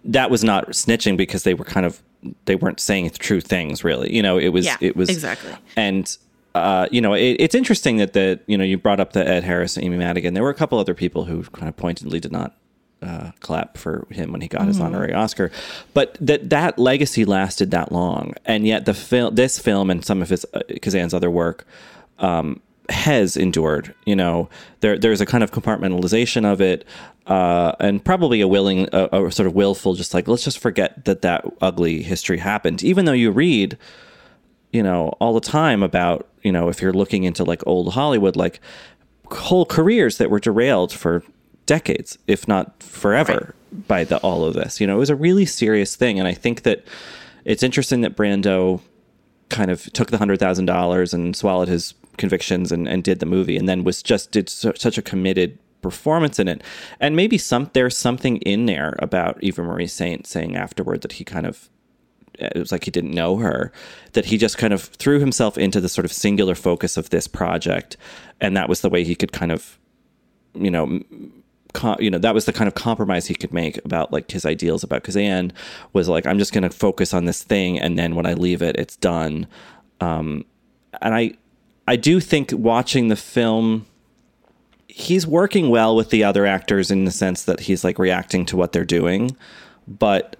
that 0.06 0.30
was 0.32 0.44
not 0.44 0.68
snitching 0.70 1.16
because 1.18 1.44
they 1.44 1.54
were 1.54 1.66
kind 1.66 1.86
of 1.86 2.02
they 2.46 2.56
weren't 2.56 2.80
saying 2.80 3.10
true 3.20 3.42
things 3.42 3.84
really 3.84 4.14
you 4.16 4.22
know 4.22 4.38
it 4.38 4.50
was 4.50 4.66
Yeah, 4.66 4.78
it 4.82 4.96
was 4.96 5.10
exactly. 5.10 5.54
and 5.76 6.18
uh, 6.54 6.86
you 6.92 7.00
know, 7.00 7.14
it, 7.14 7.38
it's 7.40 7.56
interesting 7.56 7.96
that 7.96 8.12
the 8.12 8.38
you 8.46 8.58
know 8.58 8.64
you 8.66 8.78
brought 8.78 9.00
up 9.00 9.14
the 9.14 9.26
Ed 9.26 9.46
Harris 9.46 9.78
and 9.78 9.86
Amy 9.86 9.96
Madigan. 9.96 10.34
There 10.34 10.44
were 10.44 10.50
a 10.50 10.54
couple 10.54 10.78
other 10.80 10.94
people 10.94 11.24
who 11.24 11.44
kind 11.44 11.70
of 11.70 11.78
pointedly 11.78 12.20
did 12.20 12.34
not 12.34 12.58
uh, 13.02 13.32
clap 13.40 13.78
for 13.78 14.06
him 14.12 14.34
when 14.34 14.42
he 14.42 14.50
got 14.50 14.68
his 14.68 14.78
Mhm. 14.78 14.84
honorary 14.84 15.14
Oscar, 15.14 15.50
but 15.94 16.18
that 16.20 16.50
that 16.50 16.78
legacy 16.78 17.24
lasted 17.24 17.72
that 17.72 17.94
long, 17.94 18.34
and 18.46 18.68
yet 18.68 18.84
the 18.84 18.94
film, 18.94 19.36
this 19.36 19.60
film, 19.60 19.90
and 19.90 20.04
some 20.04 20.22
of 20.22 20.28
his 20.30 20.46
uh, 20.54 20.60
Kazan's 20.82 21.14
other 21.14 21.32
work. 21.32 21.66
Um, 22.20 22.60
has 22.90 23.38
endured, 23.38 23.94
you 24.06 24.18
know, 24.18 24.50
there 24.82 24.98
there's 24.98 25.22
a 25.22 25.26
kind 25.26 25.46
of 25.46 25.52
compartmentalization 25.52 26.44
of 26.44 26.60
it, 26.60 26.84
uh, 27.28 27.74
and 27.80 28.04
probably 28.04 28.42
a 28.42 28.48
willing, 28.48 28.88
a, 28.92 29.26
a 29.26 29.32
sort 29.32 29.48
of 29.48 29.54
willful, 29.54 29.94
just 29.94 30.14
like 30.14 30.28
let's 30.28 30.44
just 30.44 30.60
forget 30.60 31.06
that 31.06 31.22
that 31.22 31.46
ugly 31.62 32.02
history 32.02 32.38
happened. 32.38 32.84
Even 32.84 33.06
though 33.06 33.12
you 33.14 33.32
read, 33.32 33.78
you 34.72 34.84
know, 34.84 35.10
all 35.20 35.34
the 35.34 35.40
time 35.40 35.84
about, 35.84 36.28
you 36.42 36.52
know, 36.52 36.70
if 36.70 36.82
you're 36.82 36.94
looking 36.94 37.24
into 37.24 37.44
like 37.44 37.66
old 37.68 37.94
Hollywood, 37.94 38.36
like 38.36 38.60
whole 39.32 39.66
careers 39.66 40.18
that 40.18 40.30
were 40.30 40.40
derailed 40.40 40.92
for 40.92 41.24
decades, 41.66 42.18
if 42.28 42.48
not 42.48 42.82
forever, 42.82 43.56
by 43.88 44.04
the 44.04 44.18
all 44.18 44.44
of 44.44 44.54
this. 44.54 44.82
You 44.82 44.88
know, 44.88 44.96
it 44.96 45.00
was 45.00 45.10
a 45.10 45.16
really 45.16 45.46
serious 45.46 45.96
thing, 45.96 46.20
and 46.20 46.28
I 46.28 46.34
think 46.34 46.64
that 46.64 46.84
it's 47.46 47.64
interesting 47.64 48.02
that 48.02 48.16
Brando 48.16 48.82
kind 49.50 49.70
of 49.70 49.92
took 49.94 50.12
the 50.12 50.18
hundred 50.18 50.40
thousand 50.40 50.66
dollars 50.66 51.14
and 51.14 51.36
swallowed 51.36 51.68
his 51.68 51.94
convictions 52.18 52.72
and, 52.72 52.88
and 52.88 53.04
did 53.04 53.20
the 53.20 53.26
movie, 53.26 53.58
and 53.58 53.70
then 53.70 53.84
was 53.84 54.02
just 54.02 54.32
did 54.32 54.50
so, 54.50 54.74
such 54.76 54.98
a 54.98 55.02
committed 55.02 55.58
performance 55.82 56.40
in 56.40 56.48
it. 56.48 56.64
And 57.00 57.16
maybe 57.16 57.38
some 57.38 57.70
there's 57.74 57.98
something 57.98 58.38
in 58.38 58.66
there 58.66 58.96
about 59.00 59.42
Eva 59.44 59.64
Marie 59.64 59.88
Saint 59.88 60.28
saying 60.28 60.56
afterward 60.56 61.02
that 61.02 61.14
he 61.14 61.24
kind 61.24 61.46
of 61.46 61.70
it 62.36 62.58
was 62.58 62.72
like 62.72 62.86
he 62.86 62.92
didn't 62.92 63.12
know 63.12 63.38
her 63.38 63.72
that 64.14 64.26
he 64.26 64.38
just 64.38 64.58
kind 64.58 64.74
of 64.74 64.84
threw 64.84 65.20
himself 65.20 65.58
into 65.58 65.82
the 65.82 65.90
sort 65.90 66.06
of 66.06 66.14
singular 66.14 66.56
focus 66.56 66.98
of 66.98 67.10
this 67.10 67.28
project 67.28 67.98
and 68.40 68.56
that 68.56 68.70
was 68.70 68.82
the 68.82 68.90
way 68.90 69.04
he 69.04 69.16
could 69.16 69.32
kind 69.32 69.52
of 69.52 69.80
you 70.54 70.72
know. 70.72 71.02
Com- 71.74 71.96
you 72.02 72.12
know 72.12 72.18
that 72.18 72.34
was 72.34 72.44
the 72.44 72.52
kind 72.52 72.68
of 72.68 72.74
compromise 72.74 73.28
he 73.28 73.34
could 73.34 73.54
make 73.54 73.78
about 73.86 74.12
like 74.12 74.30
his 74.30 74.46
ideals 74.46 74.84
about 74.84 75.04
Kazan 75.06 75.54
was 75.94 76.10
like 76.10 76.26
I'm 76.26 76.38
just 76.38 76.52
going 76.52 76.64
to 76.64 76.70
focus 76.70 77.14
on 77.14 77.24
this 77.24 77.44
thing 77.44 77.80
and 77.80 77.98
then 77.98 78.14
when 78.14 78.26
I 78.26 78.34
leave 78.34 78.62
it 78.62 78.76
it's 78.76 78.98
done 78.98 79.48
um, 80.02 80.44
and 81.02 81.16
I 81.16 81.32
I 81.88 81.96
do 81.96 82.20
think 82.20 82.52
watching 82.52 83.08
the 83.08 83.16
film 83.16 83.86
he's 84.94 85.26
working 85.26 85.70
well 85.70 85.96
with 85.96 86.10
the 86.10 86.24
other 86.24 86.46
actors 86.46 86.92
in 86.92 87.06
the 87.06 87.12
sense 87.12 87.44
that 87.44 87.62
he's 87.62 87.84
like 87.84 87.98
reacting 87.98 88.46
to 88.46 88.58
what 88.58 88.72
they're 88.72 88.86
doing 88.86 89.36
but 89.88 90.36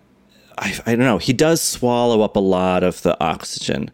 I, 0.58 0.78
I 0.86 0.96
don't 0.96 1.06
know. 1.06 1.18
He 1.18 1.34
does 1.34 1.62
swallow 1.62 2.22
up 2.22 2.36
a 2.36 2.40
lot 2.40 2.84
of 2.84 3.02
the 3.02 3.22
oxygen 3.24 3.92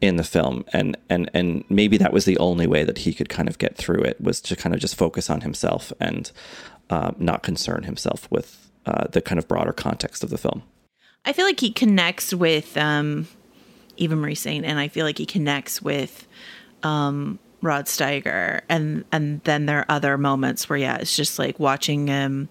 in 0.00 0.16
the 0.16 0.24
film 0.24 0.64
and 0.72 0.96
and 1.08 1.30
and 1.32 1.64
maybe 1.68 1.96
that 1.96 2.12
was 2.12 2.24
the 2.24 2.36
only 2.38 2.66
way 2.66 2.82
that 2.82 2.98
he 2.98 3.14
could 3.14 3.28
kind 3.28 3.48
of 3.48 3.58
get 3.58 3.76
through 3.76 4.02
it 4.02 4.20
was 4.20 4.40
to 4.40 4.56
kind 4.56 4.74
of 4.74 4.80
just 4.80 4.96
focus 4.96 5.30
on 5.30 5.42
himself 5.42 5.92
and 6.00 6.32
uh, 6.90 7.12
not 7.18 7.44
concern 7.44 7.84
himself 7.84 8.28
with 8.30 8.68
uh, 8.84 9.06
the 9.12 9.22
kind 9.22 9.38
of 9.38 9.46
broader 9.46 9.72
context 9.72 10.24
of 10.24 10.30
the 10.30 10.36
film. 10.36 10.62
I 11.24 11.32
feel 11.32 11.46
like 11.46 11.60
he 11.60 11.70
connects 11.70 12.34
with 12.34 12.76
um, 12.76 13.28
Eva 13.96 14.16
Marie 14.16 14.34
Saint, 14.34 14.66
and 14.66 14.78
I 14.80 14.88
feel 14.88 15.06
like 15.06 15.18
he 15.18 15.24
connects 15.24 15.80
with 15.80 16.26
um, 16.82 17.38
Rod 17.62 17.86
Steiger, 17.86 18.60
and 18.68 19.04
and 19.12 19.40
then 19.44 19.66
there 19.66 19.78
are 19.78 19.86
other 19.88 20.18
moments 20.18 20.68
where 20.68 20.78
yeah, 20.78 20.96
it's 20.96 21.16
just 21.16 21.38
like 21.38 21.58
watching 21.60 22.10
um, 22.10 22.48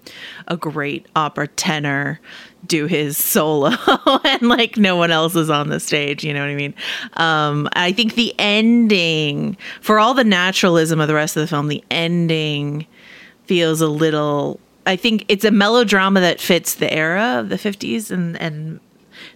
a 0.47 0.55
great 0.55 1.05
opera 1.15 1.47
tenor 1.49 2.19
do 2.65 2.87
his 2.87 3.17
solo, 3.17 3.71
and 4.23 4.41
like 4.43 4.77
no 4.77 4.95
one 4.95 5.11
else 5.11 5.35
is 5.35 5.49
on 5.49 5.67
the 5.69 5.81
stage. 5.81 6.23
You 6.23 6.33
know 6.33 6.39
what 6.39 6.49
I 6.49 6.55
mean? 6.55 6.73
Um, 7.13 7.67
I 7.73 7.91
think 7.91 8.15
the 8.15 8.33
ending, 8.39 9.57
for 9.81 9.99
all 9.99 10.13
the 10.13 10.23
naturalism 10.23 11.01
of 11.01 11.09
the 11.09 11.13
rest 11.13 11.35
of 11.35 11.41
the 11.41 11.47
film, 11.47 11.67
the 11.67 11.83
ending 11.91 12.87
feels 13.45 13.81
a 13.81 13.87
little. 13.87 14.59
I 14.85 14.95
think 14.95 15.25
it's 15.27 15.45
a 15.45 15.51
melodrama 15.51 16.21
that 16.21 16.39
fits 16.39 16.75
the 16.75 16.91
era 16.91 17.39
of 17.39 17.49
the 17.49 17.57
50s 17.57 18.09
and 18.11 18.41
and 18.41 18.79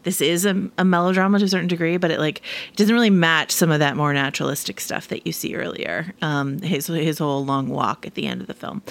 this 0.05 0.21
is 0.21 0.45
a, 0.45 0.69
a, 0.77 0.85
melodrama 0.85 1.39
to 1.39 1.45
a 1.45 1.47
certain 1.47 1.67
degree, 1.67 1.97
but 1.97 2.11
it 2.11 2.19
like 2.19 2.41
it 2.69 2.77
doesn't 2.77 2.93
really 2.93 3.09
match 3.09 3.51
some 3.51 3.71
of 3.71 3.79
that 3.79 3.97
more 3.97 4.13
naturalistic 4.13 4.79
stuff 4.79 5.09
that 5.09 5.27
you 5.27 5.33
see 5.33 5.55
earlier. 5.55 6.13
Um, 6.21 6.59
his 6.61 6.87
his 6.87 7.17
whole 7.17 7.43
long 7.43 7.67
walk 7.67 8.05
at 8.05 8.13
the 8.13 8.27
end 8.27 8.39
of 8.39 8.47
the 8.47 8.53
film. 8.53 8.81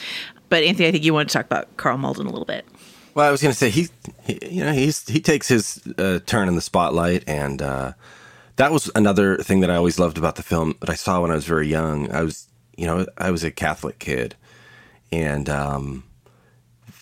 But 0.50 0.64
Anthony, 0.64 0.88
I 0.88 0.92
think 0.92 1.04
you 1.04 1.14
want 1.14 1.30
to 1.30 1.32
talk 1.32 1.46
about 1.46 1.74
Karl 1.76 1.96
Malden 1.96 2.26
a 2.26 2.30
little 2.30 2.44
bit. 2.44 2.66
Well, 3.14 3.26
I 3.26 3.30
was 3.30 3.40
going 3.40 3.52
to 3.52 3.58
say 3.58 3.70
he, 3.70 3.88
he, 4.24 4.38
you 4.50 4.64
know, 4.64 4.72
he's 4.72 5.08
he 5.08 5.20
takes 5.20 5.48
his 5.48 5.80
uh, 5.98 6.18
turn 6.26 6.48
in 6.48 6.56
the 6.56 6.60
spotlight, 6.60 7.22
and 7.28 7.62
uh, 7.62 7.92
that 8.56 8.72
was 8.72 8.90
another 8.96 9.36
thing 9.38 9.60
that 9.60 9.70
I 9.70 9.76
always 9.76 9.98
loved 9.98 10.18
about 10.18 10.34
the 10.34 10.42
film 10.42 10.74
that 10.80 10.90
I 10.90 10.94
saw 10.94 11.22
when 11.22 11.30
I 11.30 11.34
was 11.34 11.46
very 11.46 11.68
young. 11.68 12.10
I 12.10 12.22
was, 12.22 12.48
you 12.76 12.86
know, 12.86 13.06
I 13.16 13.30
was 13.30 13.44
a 13.44 13.52
Catholic 13.52 14.00
kid, 14.00 14.34
and 15.12 15.48
um, 15.48 16.02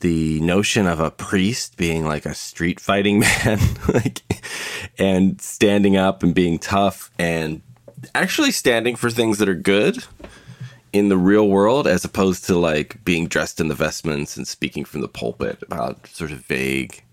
the 0.02 0.40
notion 0.40 0.88
of 0.88 0.98
a 0.98 1.12
priest 1.12 1.76
being 1.76 2.04
like 2.04 2.26
a 2.26 2.34
street 2.34 2.80
fighting 2.80 3.20
man, 3.44 3.58
like, 3.88 4.20
and 4.98 5.40
standing 5.40 5.96
up 5.96 6.24
and 6.24 6.34
being 6.34 6.58
tough 6.58 7.10
and 7.20 7.62
actually 8.14 8.50
standing 8.50 8.96
for 8.96 9.10
things 9.10 9.38
that 9.38 9.48
are 9.48 9.54
good 9.54 10.04
in 10.92 11.08
the 11.08 11.16
real 11.16 11.48
world, 11.48 11.86
as 11.86 12.04
opposed 12.04 12.44
to 12.44 12.58
like 12.58 13.02
being 13.04 13.28
dressed 13.28 13.60
in 13.60 13.68
the 13.68 13.76
vestments 13.76 14.36
and 14.36 14.46
speaking 14.46 14.84
from 14.84 15.02
the 15.02 15.08
pulpit 15.08 15.62
about 15.62 16.06
sort 16.08 16.32
of 16.32 16.38
vague 16.46 17.04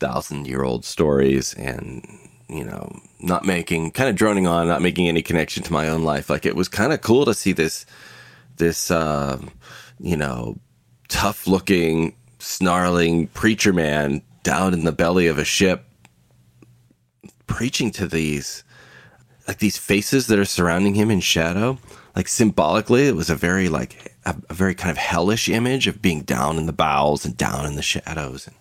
thousand 0.00 0.46
year 0.46 0.64
old 0.64 0.84
stories 0.84 1.54
and 1.54 2.04
you 2.48 2.64
know 2.64 3.00
not 3.20 3.44
making 3.44 3.90
kind 3.90 4.10
of 4.10 4.16
droning 4.16 4.46
on 4.46 4.66
not 4.66 4.82
making 4.82 5.06
any 5.06 5.22
connection 5.22 5.62
to 5.62 5.72
my 5.72 5.86
own 5.86 6.02
life. 6.02 6.30
Like 6.30 6.46
it 6.46 6.56
was 6.56 6.68
kind 6.68 6.94
of 6.94 7.02
cool 7.02 7.26
to 7.26 7.34
see 7.34 7.52
this 7.52 7.84
this 8.56 8.90
uh, 8.90 9.38
you 10.00 10.16
know 10.16 10.58
tough 11.08 11.46
looking, 11.46 12.14
snarling 12.38 13.28
preacher 13.28 13.72
man 13.72 14.22
down 14.42 14.74
in 14.74 14.84
the 14.84 14.92
belly 14.92 15.26
of 15.26 15.38
a 15.38 15.44
ship 15.44 15.84
preaching 17.46 17.90
to 17.92 18.06
these 18.06 18.64
like 19.46 19.58
these 19.58 19.76
faces 19.76 20.26
that 20.28 20.38
are 20.38 20.44
surrounding 20.44 20.94
him 20.94 21.10
in 21.10 21.20
shadow. 21.20 21.78
Like 22.16 22.28
symbolically 22.28 23.06
it 23.06 23.16
was 23.16 23.30
a 23.30 23.34
very 23.34 23.68
like 23.68 24.14
a, 24.24 24.36
a, 24.48 24.54
very 24.54 24.74
kind 24.74 24.90
of 24.90 24.96
hellish 24.96 25.48
image 25.48 25.86
of 25.86 26.00
being 26.00 26.22
down 26.22 26.56
in 26.56 26.66
the 26.66 26.72
bowels 26.72 27.24
and 27.24 27.36
down 27.36 27.66
in 27.66 27.76
the 27.76 27.82
shadows 27.82 28.46
and 28.46 28.56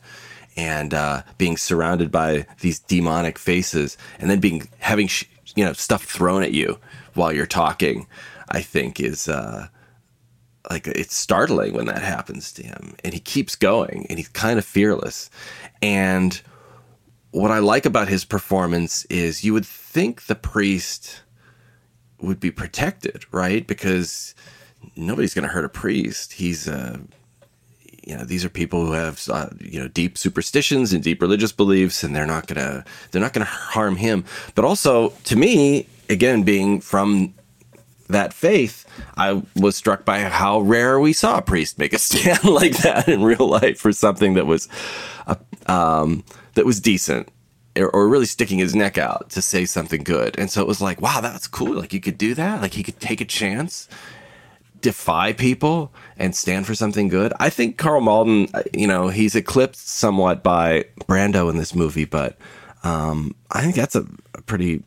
and 0.56 0.94
uh, 0.94 1.24
being 1.38 1.58
surrounded 1.58 2.12
by 2.12 2.46
these 2.62 2.80
demonic 2.80 3.40
faces 3.40 3.98
and 4.20 4.30
then 4.30 4.40
being 4.40 4.70
having 4.80 5.08
sh- 5.08 5.26
you 5.56 5.64
know 5.64 5.74
stuff 5.74 6.04
thrown 6.04 6.44
at 6.44 6.52
you 6.52 6.80
while 7.14 7.34
you're 7.34 7.46
talking 7.46 8.08
i 8.50 8.62
think 8.62 9.00
is 9.00 9.28
uh, 9.28 9.68
like 10.70 10.88
it's 10.88 11.16
startling 11.16 11.74
when 11.74 11.86
that 11.86 12.02
happens 12.02 12.52
to 12.54 12.64
him 12.64 12.96
and 13.04 13.14
he 13.14 13.20
keeps 13.20 13.56
going 13.56 14.06
and 14.10 14.18
he's 14.18 14.30
kind 14.30 14.58
of 14.58 14.66
fearless. 14.66 15.30
And 15.82 16.42
what 17.32 17.50
i 17.50 17.58
like 17.58 17.86
about 17.86 18.08
his 18.08 18.24
performance 18.26 19.06
is 19.06 19.44
you 19.44 19.54
would 19.54 19.66
think 19.66 20.28
the 20.28 20.36
priest 20.36 21.24
would 22.22 22.40
be 22.40 22.52
protected 22.52 23.26
right? 23.32 23.66
Because 23.66 24.36
nobody's 24.96 25.34
going 25.34 25.48
to 25.48 25.54
hurt 25.54 25.66
a 25.66 25.70
priest. 25.70 26.34
He's 26.34 26.68
uh 26.68 26.98
you 28.06 28.18
know 28.18 28.24
these 28.26 28.44
are 28.44 28.50
people 28.50 28.86
who 28.86 28.92
have 28.92 29.22
uh, 29.30 29.50
you 29.60 29.80
know 29.80 29.88
deep 29.88 30.18
superstitions 30.18 30.94
and 30.94 31.04
deep 31.04 31.22
religious 31.22 31.52
beliefs 31.52 32.04
and 32.04 32.16
they're 32.16 32.26
not 32.26 32.48
going 32.48 32.60
to 32.60 32.84
they're 33.12 33.22
not 33.22 33.34
going 33.34 33.46
to 33.46 33.52
harm 33.52 33.96
him. 33.96 34.26
But 34.56 34.66
also 34.66 35.10
to 35.26 35.36
me 35.36 35.88
again 36.10 36.44
being 36.44 36.82
from 36.82 37.34
that 38.14 38.34
faith, 38.34 38.86
I 39.18 39.44
was 39.56 39.76
struck 39.76 40.06
by 40.06 40.22
how 40.22 40.62
rare 40.62 41.00
we 41.00 41.14
saw 41.14 41.38
a 41.38 41.42
priest 41.42 41.78
make 41.78 41.94
a 41.94 42.00
stand 42.00 42.44
like 42.46 42.78
that 42.78 43.08
in 43.08 43.24
real 43.24 43.48
life 43.48 43.80
for 43.80 43.92
something 43.92 44.34
that 44.36 44.48
was, 44.48 44.68
uh, 45.28 45.36
um, 45.68 46.24
that 46.56 46.66
was 46.66 46.80
decent, 46.80 47.30
or, 47.78 48.08
really 48.08 48.26
sticking 48.26 48.60
his 48.60 48.76
neck 48.76 48.98
out 48.98 49.30
to 49.32 49.42
say 49.42 49.66
something 49.66 50.04
good. 50.04 50.38
And 50.38 50.50
so 50.50 50.62
it 50.62 50.68
was 50.68 50.82
like, 50.82 51.02
wow, 51.02 51.22
that's 51.22 51.48
cool. 51.48 51.76
Like 51.76 51.94
you 51.94 52.00
could 52.00 52.18
do 52.18 52.34
that. 52.36 52.62
Like 52.62 52.74
he 52.74 52.84
could 52.84 53.00
take 53.00 53.22
a 53.22 53.26
chance, 53.26 53.90
defy 54.80 55.34
people, 55.34 55.92
and 56.18 56.36
stand 56.36 56.68
for 56.68 56.76
something 56.76 57.08
good. 57.08 57.34
I 57.40 57.50
think 57.50 57.78
Karl 57.78 58.02
Malden, 58.02 58.50
uh, 58.54 58.64
you 58.74 58.88
know, 58.88 59.10
he's 59.10 59.36
eclipsed 59.36 59.88
somewhat 59.88 60.44
by 60.44 60.86
Brando 61.02 61.50
in 61.50 61.58
this 61.58 61.74
movie, 61.74 62.06
but 62.06 62.38
um, 62.84 63.36
I 63.52 63.62
think 63.62 63.76
that's 63.76 63.96
a, 63.96 64.06
a 64.36 64.42
pretty 64.42 64.84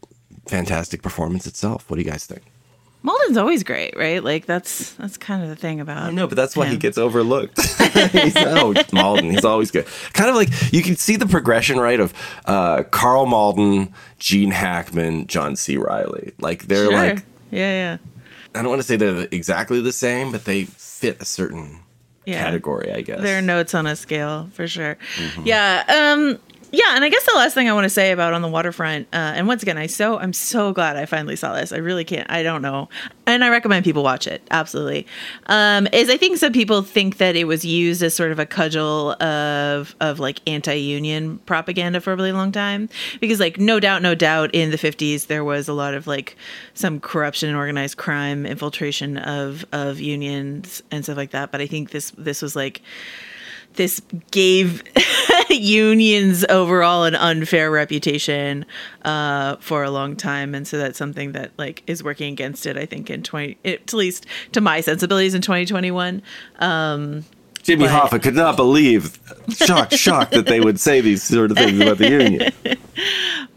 fantastic 0.47 1.03
performance 1.03 1.47
itself. 1.47 1.91
What 1.91 1.97
do 1.97 2.03
you 2.03 2.11
guys 2.11 2.27
think? 2.27 2.43
Malden's 3.03 3.37
always 3.37 3.63
great, 3.63 3.97
right? 3.97 4.23
Like 4.23 4.47
that's 4.47 4.93
that's 4.95 5.17
kind 5.17 5.43
of 5.43 5.49
the 5.49 5.57
thing 5.57 5.81
about. 5.81 6.13
Know, 6.13 6.27
but 6.27 6.35
that's 6.35 6.57
why 6.57 6.67
him. 6.67 6.73
he 6.73 6.79
gets 6.79 6.99
overlooked. 6.99 7.61
he's, 8.11 8.37
oh, 8.37 8.75
Malden, 8.93 9.31
he's 9.31 9.45
always 9.45 9.71
good. 9.71 9.87
Kind 10.13 10.29
of 10.29 10.37
like 10.37 10.49
you 10.73 10.83
can 10.83 10.97
see 10.97 11.17
the 11.17 11.27
progression, 11.27 11.79
right? 11.79 12.01
Of 12.01 12.13
uh, 12.47 12.83
Karl 12.85 13.27
Malden, 13.27 13.93
Gene 14.19 14.51
Hackman, 14.51 15.29
John 15.29 15.55
C. 15.57 15.77
Reilly. 15.77 16.33
Like 16.41 16.65
they're 16.65 16.87
sure. 16.87 16.93
like, 16.93 17.25
yeah, 17.51 17.71
yeah. 17.71 17.99
I 18.55 18.63
don't 18.63 18.71
want 18.71 18.81
to 18.81 18.89
say 18.89 18.97
they're 18.97 19.29
exactly 19.31 19.81
the 19.81 19.93
same, 19.93 20.33
but 20.33 20.45
they 20.45 20.65
fit 20.65 21.21
a 21.21 21.25
certain 21.25 21.81
yeah. 22.27 22.43
category, 22.43 22.93
I 22.93 23.03
guess. 23.03 23.21
There 23.21 23.39
are 23.39 23.43
notes 23.43 23.75
on 23.75 23.87
a 23.87 23.97
scale 23.97 24.51
for 24.53 24.67
sure. 24.67 24.99
Mm-hmm. 25.17 25.43
Yeah. 25.47 25.85
Um, 25.89 26.39
yeah, 26.77 26.95
and 26.95 27.03
I 27.03 27.09
guess 27.09 27.25
the 27.25 27.33
last 27.35 27.55
thing 27.55 27.71
I 27.71 27.73
want 27.73 27.85
to 27.85 27.91
say 27.91 28.13
about 28.13 28.35
on 28.35 28.43
the 28.43 28.49
waterfront, 28.49 29.09
uh, 29.11 29.33
and 29.35 29.49
once 29.49 29.63
again, 29.63 29.79
I 29.79 29.87
so 29.87 30.19
I'm 30.19 30.35
so 30.35 30.75
glad 30.75 30.99
I 30.99 31.07
finally 31.07 31.35
saw 31.35 31.55
this. 31.55 31.73
I 31.73 31.79
really 31.79 32.05
can't. 32.05 32.31
I 32.31 32.43
don't 32.43 32.61
know, 32.61 32.91
and 33.27 33.43
I 33.43 33.49
recommend 33.49 33.85
people 33.85 34.03
watch 34.03 34.27
it. 34.27 34.43
Absolutely, 34.51 35.07
um, 35.47 35.89
is 35.95 36.11
I 36.11 36.19
think 36.19 36.37
some 36.37 36.53
people 36.53 36.83
think 36.83 37.17
that 37.17 37.35
it 37.35 37.45
was 37.45 37.65
used 37.65 38.03
as 38.03 38.13
sort 38.15 38.31
of 38.31 38.39
a 38.39 38.45
cudgel 38.45 39.13
of 39.23 39.97
of 40.01 40.21
like 40.21 40.41
anti-union 40.47 41.39
propaganda 41.47 41.99
for 41.99 42.13
a 42.13 42.17
really 42.17 42.33
long 42.33 42.53
time, 42.53 42.91
because 43.21 43.41
like 43.41 43.59
no 43.59 43.81
doubt, 43.81 44.03
no 44.03 44.15
doubt, 44.15 44.55
in 44.55 44.71
the 44.71 44.79
50s 44.79 45.29
there 45.29 45.45
was 45.45 45.69
a 45.69 45.73
lot 45.73 45.95
of 45.95 46.07
like 46.07 46.37
some 46.75 47.01
corruption 47.01 47.49
and 47.49 47.57
organized 47.57 47.97
crime, 47.97 48.45
infiltration 48.45 49.17
of 49.17 49.65
of 49.73 49.99
unions 49.99 50.83
and 50.91 51.05
stuff 51.05 51.17
like 51.17 51.31
that. 51.31 51.51
But 51.51 51.63
I 51.63 51.67
think 51.67 51.91
this 51.91 52.11
this 52.19 52.43
was 52.43 52.55
like 52.55 52.83
this 53.77 54.01
gave 54.31 54.83
unions 55.55 56.45
overall 56.49 57.05
an 57.05 57.15
unfair 57.15 57.71
reputation 57.71 58.65
uh, 59.03 59.57
for 59.57 59.85
a 59.85 59.91
long 59.91 60.17
time, 60.17 60.55
and 60.55 60.67
so 60.67 60.79
that's 60.79 60.99
something 60.99 61.33
that 61.33 61.53
like 61.57 61.83
is 61.87 62.03
working 62.03 62.33
against 62.33 62.67
it. 62.67 62.77
I 62.77 62.87
think 62.87 63.11
in 63.11 63.23
twenty, 63.23 63.59
at 63.65 63.93
least 63.93 64.27
to 64.53 64.61
my 64.61 64.81
sensibilities 64.81 65.35
in 65.35 65.43
twenty 65.43 65.67
twenty 65.67 65.91
one. 65.91 66.23
Um, 66.59 67.25
Jimmy 67.63 67.87
but, 67.87 68.11
Hoffa 68.11 68.23
could 68.23 68.37
not 68.37 68.57
believe, 68.57 69.19
shocked, 69.49 69.95
shocked 69.95 70.31
that 70.33 70.47
they 70.47 70.61
would 70.61 70.79
say 70.79 71.01
these 71.01 71.23
sort 71.23 71.51
of 71.51 71.57
things 71.57 71.81
about 71.81 71.99
the 71.99 72.09
union. 72.09 72.53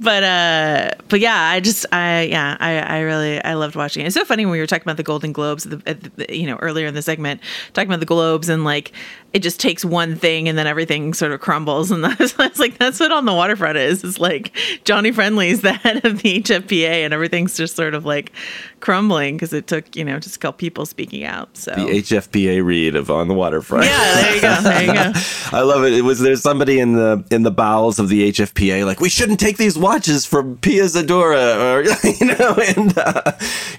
But 0.02 0.24
uh, 0.24 0.92
but 1.10 1.20
yeah, 1.20 1.38
I 1.38 1.60
just 1.60 1.86
I 1.92 2.22
yeah 2.22 2.56
I 2.62 2.80
I 2.80 3.00
really 3.02 3.44
I 3.44 3.56
loved 3.56 3.76
watching 3.76 4.04
it. 4.04 4.08
It's 4.08 4.16
so 4.16 4.24
funny 4.24 4.46
when 4.46 4.54
we 4.54 4.60
were 4.60 4.66
talking 4.66 4.84
about 4.84 4.96
the 4.96 5.04
Golden 5.04 5.34
Globes, 5.34 5.66
the, 5.66 5.76
the, 5.76 6.38
you 6.38 6.48
know, 6.48 6.56
earlier 6.62 6.88
in 6.88 6.94
the 6.94 7.02
segment, 7.02 7.42
talking 7.74 7.90
about 7.90 8.00
the 8.00 8.06
Globes 8.06 8.48
and 8.48 8.64
like 8.64 8.94
it 9.34 9.40
just 9.40 9.60
takes 9.60 9.86
one 9.86 10.16
thing 10.16 10.50
and 10.50 10.58
then 10.58 10.66
everything 10.66 11.14
sort 11.14 11.32
of 11.32 11.40
crumbles. 11.40 11.92
And 11.92 12.04
that's, 12.06 12.34
that's 12.34 12.60
like 12.60 12.78
that's 12.78 13.00
what 13.00 13.12
on 13.12 13.26
the 13.26 13.34
waterfront 13.34 13.78
is. 13.78 14.04
It's 14.04 14.20
like 14.20 14.56
Johnny 14.86 15.12
Friendly's 15.12 15.62
the 15.70 15.74
head 15.74 16.06
of 16.06 16.22
the 16.22 16.42
HFPA 16.42 17.04
and 17.06 17.14
everything's 17.14 17.56
just 17.58 17.76
sort 17.76 17.94
of 17.94 18.06
like 18.06 18.32
crumbling 18.80 19.36
because 19.36 19.52
it 19.52 19.68
took 19.68 19.96
you 19.96 20.06
know 20.06 20.20
just 20.20 20.38
a 20.38 20.40
couple 20.40 20.58
people 20.58 20.86
speaking 20.86 21.24
out. 21.24 21.56
So 21.58 21.72
the 21.72 21.88
HFPA 21.88 22.64
read 22.64 22.96
of 22.96 23.12
on 23.12 23.28
the 23.28 23.34
waterfront. 23.34 23.86
Yeah, 23.86 24.16
there 24.16 24.36
you 24.36 24.42
go. 24.42 24.62
There 24.62 24.82
you 24.84 24.94
go. 24.94 25.12
I 25.52 25.62
love 25.62 25.84
it. 25.84 25.94
It 25.94 26.02
was 26.02 26.20
there's 26.20 26.42
somebody 26.42 26.80
in 26.80 26.94
the 26.94 27.24
in 27.32 27.44
the 27.44 27.52
bowels 27.52 28.00
of 28.00 28.10
the 28.10 28.32
HFPA 28.32 28.86
like 28.86 29.00
we 29.00 29.10
shouldn't 29.30 29.40
take 29.40 29.58
these 29.58 29.78
watches 29.78 30.26
from 30.26 30.58
Pia 30.58 30.86
Zadora 30.86 31.60
or 31.62 31.84
you 32.20 32.26
know 32.26 32.58
and 32.76 32.98
uh, 32.98 33.32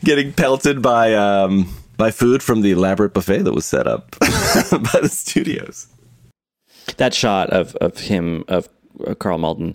getting 0.05 0.33
pelted 0.33 0.81
by 0.81 1.13
um 1.15 1.69
by 1.97 2.13
food 2.13 2.41
from 2.41 2.61
the 2.61 2.71
elaborate 2.71 3.13
buffet 3.13 3.43
that 3.43 3.53
was 3.53 3.67
set 3.67 3.87
up 3.89 4.13
by 4.21 5.01
the 5.03 5.09
studios. 5.11 5.89
That 6.99 7.15
shot 7.15 7.51
of 7.51 7.75
of 7.77 7.99
him 7.99 8.45
of 8.47 8.69
uh, 9.05 9.15
Karl 9.17 9.39
Malden 9.39 9.75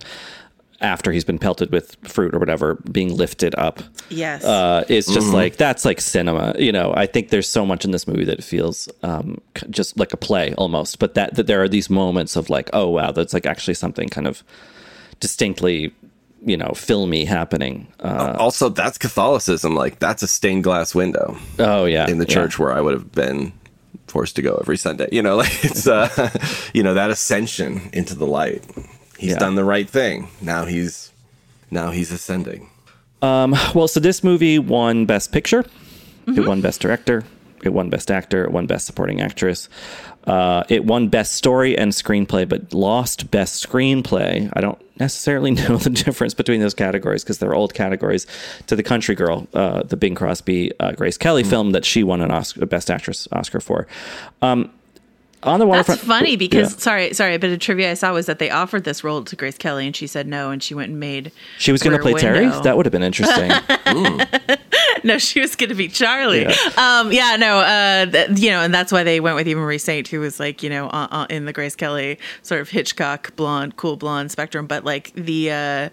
after 0.80 1.12
he's 1.12 1.24
been 1.24 1.38
pelted 1.38 1.70
with 1.72 1.96
fruit 2.08 2.34
or 2.34 2.38
whatever 2.38 2.76
being 2.90 3.14
lifted 3.14 3.54
up 3.56 3.80
Yes. 4.08 4.44
uh, 4.44 4.84
is 4.88 5.06
just 5.06 5.28
Mhm. 5.28 5.32
like 5.34 5.56
that's 5.56 5.84
like 5.86 6.00
cinema 6.02 6.54
you 6.58 6.70
know 6.70 6.92
i 6.94 7.06
think 7.06 7.30
there's 7.30 7.48
so 7.48 7.64
much 7.64 7.86
in 7.86 7.92
this 7.92 8.06
movie 8.06 8.26
that 8.26 8.44
feels 8.44 8.86
um, 9.02 9.40
just 9.70 9.98
like 9.98 10.12
a 10.12 10.18
play 10.18 10.52
almost 10.58 10.98
but 10.98 11.14
that, 11.14 11.34
that 11.36 11.46
there 11.46 11.62
are 11.62 11.68
these 11.68 11.88
moments 11.88 12.36
of 12.36 12.50
like 12.50 12.68
oh 12.74 12.88
wow 12.90 13.10
that's 13.10 13.32
like 13.32 13.46
actually 13.46 13.72
something 13.72 14.06
kind 14.10 14.26
of 14.26 14.44
distinctly 15.20 15.92
you 16.44 16.56
know 16.56 16.72
filmy 16.74 17.24
happening 17.24 17.86
uh, 18.00 18.36
also, 18.38 18.68
that's 18.68 18.98
Catholicism. 18.98 19.74
Like 19.74 19.98
that's 19.98 20.22
a 20.22 20.28
stained 20.28 20.62
glass 20.64 20.94
window. 20.94 21.36
Oh 21.58 21.86
yeah, 21.86 22.08
in 22.08 22.18
the 22.18 22.26
yeah. 22.28 22.34
church 22.34 22.58
where 22.58 22.72
I 22.72 22.80
would 22.80 22.92
have 22.92 23.10
been 23.12 23.52
forced 24.06 24.36
to 24.36 24.42
go 24.42 24.56
every 24.60 24.76
Sunday. 24.76 25.08
You 25.10 25.22
know, 25.22 25.36
like 25.42 25.64
it's 25.64 25.86
uh, 25.88 26.30
you 26.74 26.82
know 26.82 26.94
that 26.94 27.10
ascension 27.10 27.88
into 27.92 28.14
the 28.14 28.26
light. 28.26 28.64
He's 29.18 29.30
Yeah. 29.32 29.38
done 29.38 29.54
the 29.54 29.64
right 29.64 29.88
thing. 29.88 30.28
Now 30.40 30.66
he's 30.66 31.10
now 31.70 31.90
he's 31.90 32.12
ascending. 32.12 32.68
Um, 33.22 33.56
well, 33.74 33.88
so 33.88 33.98
this 33.98 34.22
movie 34.22 34.58
won 34.58 35.06
Best 35.06 35.32
Picture, 35.32 35.62
Mm-hmm. 36.26 36.38
it 36.42 36.46
won 36.46 36.60
Best 36.60 36.80
Director, 36.80 37.24
it 37.64 37.70
won 37.72 37.88
Best 37.88 38.10
Actor, 38.10 38.44
it 38.44 38.52
won 38.52 38.66
Best 38.66 38.84
Supporting 38.86 39.20
Actress, 39.22 39.68
uh, 40.26 40.64
it 40.68 40.84
won 40.84 41.08
Best 41.08 41.32
Story 41.34 41.76
and 41.78 41.92
Screenplay, 41.92 42.48
but 42.48 42.72
lost 42.74 43.30
Best 43.30 43.66
Screenplay. 43.66 44.50
I 44.54 44.60
don't 44.60 44.78
necessarily 44.98 45.50
know 45.52 45.76
the 45.76 45.90
difference 45.90 46.34
between 46.34 46.60
those 46.60 46.74
categories 46.74 47.22
because 47.22 47.38
they're 47.38 47.54
old 47.54 47.74
categories. 47.74 48.26
To 48.66 48.76
the 48.76 48.82
Country 48.82 49.14
Girl, 49.14 49.46
uh, 49.54 49.82
the 49.84 49.96
Bing 49.96 50.14
Crosby, 50.14 50.72
uh, 50.80 50.92
Grace 50.92 51.16
Kelly 51.18 51.42
Mm. 51.44 51.50
film 51.50 51.70
that 51.72 51.84
she 51.84 52.02
won 52.02 52.20
an 52.20 52.30
Oscar, 52.30 52.66
Best 52.66 52.90
Actress 52.90 53.28
Oscar 53.32 53.60
for. 53.60 53.86
Um, 54.42 54.70
on 55.46 55.60
the 55.60 55.66
waterfront, 55.66 56.00
That's 56.00 56.08
funny 56.08 56.36
because 56.36 56.72
Yeah. 56.72 56.78
sorry, 56.78 57.14
sorry, 57.14 57.34
a 57.34 57.38
bit 57.38 57.52
of 57.52 57.58
trivia 57.58 57.90
I 57.90 57.94
saw 57.94 58.12
was 58.12 58.26
that 58.26 58.38
they 58.38 58.50
offered 58.50 58.84
this 58.84 59.02
role 59.04 59.22
to 59.24 59.36
Grace 59.36 59.56
Kelly 59.58 59.86
and 59.86 59.94
she 59.94 60.06
said 60.06 60.26
no, 60.26 60.50
and 60.50 60.62
she 60.62 60.74
went 60.74 60.90
and 60.90 61.00
made. 61.00 61.32
she 61.58 61.72
was 61.72 61.82
going 61.82 61.96
to 61.96 62.02
play 62.02 62.12
Rear 62.12 62.20
Terry. 62.20 62.46
That 62.62 62.76
would 62.76 62.86
have 62.86 62.92
been 62.92 63.02
interesting. 63.02 63.50
no, 65.04 65.18
she 65.18 65.40
was 65.40 65.54
going 65.56 65.68
to 65.70 65.74
be 65.74 65.88
Charlie. 65.88 66.42
Yeah. 66.42 66.54
Um, 66.76 67.12
yeah, 67.12 67.36
no, 67.36 67.58
uh, 67.58 68.06
th- 68.06 68.38
you 68.38 68.50
know, 68.50 68.60
and 68.60 68.74
that's 68.74 68.90
why 68.92 69.02
they 69.04 69.20
went 69.20 69.36
with 69.36 69.46
Eva 69.48 69.60
Marie 69.60 69.78
Saint, 69.78 70.08
who 70.08 70.20
was 70.20 70.40
like, 70.40 70.62
you 70.62 70.70
know, 70.70 70.88
uh, 70.88 71.08
uh, 71.10 71.26
in 71.30 71.44
the 71.44 71.52
Grace 71.52 71.76
Kelly 71.76 72.18
sort 72.42 72.60
of 72.60 72.68
Hitchcock 72.70 73.34
blonde, 73.36 73.76
cool 73.76 73.96
blonde 73.96 74.30
spectrum, 74.30 74.66
but 74.66 74.84
like 74.84 75.12
the. 75.14 75.90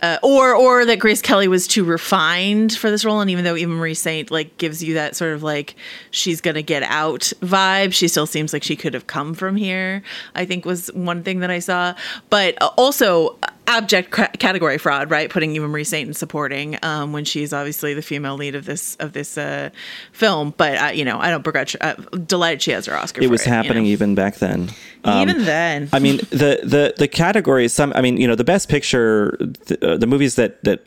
Uh, 0.00 0.18
or 0.22 0.54
or 0.54 0.84
that 0.84 0.98
Grace 0.98 1.20
Kelly 1.20 1.48
was 1.48 1.66
too 1.66 1.84
refined 1.84 2.72
for 2.72 2.90
this 2.90 3.04
role, 3.04 3.20
and 3.20 3.30
even 3.30 3.44
though 3.44 3.56
Eva 3.56 3.72
Marie 3.72 3.94
Saint 3.94 4.30
like 4.30 4.56
gives 4.58 4.82
you 4.82 4.94
that 4.94 5.16
sort 5.16 5.32
of 5.34 5.42
like 5.42 5.74
she's 6.10 6.40
gonna 6.40 6.62
get 6.62 6.82
out 6.84 7.32
vibe, 7.42 7.92
she 7.92 8.06
still 8.06 8.26
seems 8.26 8.52
like 8.52 8.62
she 8.62 8.76
could 8.76 8.94
have 8.94 9.06
come 9.06 9.34
from 9.34 9.56
here. 9.56 10.02
I 10.34 10.44
think 10.44 10.64
was 10.64 10.88
one 10.94 11.22
thing 11.22 11.40
that 11.40 11.50
I 11.50 11.58
saw, 11.58 11.94
but 12.30 12.60
uh, 12.62 12.70
also 12.76 13.36
abject 13.68 14.10
ca- 14.10 14.30
category 14.38 14.78
fraud, 14.78 15.10
right? 15.10 15.30
Putting 15.30 15.54
Eva 15.54 15.68
Marie 15.68 15.84
Saint 15.84 16.08
in 16.08 16.14
supporting 16.14 16.78
um, 16.82 17.12
when 17.12 17.24
she's 17.24 17.52
obviously 17.52 17.94
the 17.94 18.02
female 18.02 18.34
lead 18.34 18.54
of 18.54 18.64
this 18.64 18.96
of 18.96 19.12
this 19.12 19.38
uh, 19.38 19.70
film. 20.12 20.54
But 20.56 20.82
uh, 20.82 20.86
you 20.86 21.04
know, 21.04 21.20
I 21.20 21.30
don't 21.30 21.44
begrudge. 21.44 21.76
Uh, 21.80 21.94
delighted 21.94 22.62
she 22.62 22.72
has 22.72 22.86
her 22.86 22.96
Oscar. 22.96 23.22
it 23.22 23.30
was 23.30 23.44
you 23.44 23.52
know? 23.52 23.56
happening 23.56 23.86
even 23.86 24.14
back 24.14 24.36
then. 24.36 24.70
Um, 25.04 25.28
Even 25.28 25.44
then. 25.44 25.88
I 25.92 26.00
mean, 26.00 26.16
the 26.30 26.60
the 26.64 26.94
the 26.96 27.08
categories. 27.08 27.72
Some, 27.72 27.92
I 27.94 28.00
mean, 28.00 28.16
you 28.16 28.26
know, 28.26 28.34
the 28.34 28.44
best 28.44 28.68
picture, 28.68 29.36
the, 29.38 29.92
uh, 29.92 29.96
the 29.96 30.06
movies 30.06 30.34
that 30.34 30.62
that 30.64 30.82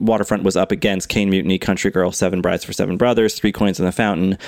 Waterfront 0.00 0.42
was 0.42 0.56
up 0.56 0.72
against: 0.72 1.08
Caine 1.08 1.30
Mutiny, 1.30 1.58
Country 1.58 1.90
Girl, 1.90 2.10
Seven 2.10 2.40
Brides 2.40 2.64
for 2.64 2.72
Seven 2.72 2.96
Brothers, 2.96 3.34
Three 3.38 3.52
Coins 3.52 3.78
in 3.78 3.86
the 3.86 3.92
Fountain. 3.92 4.38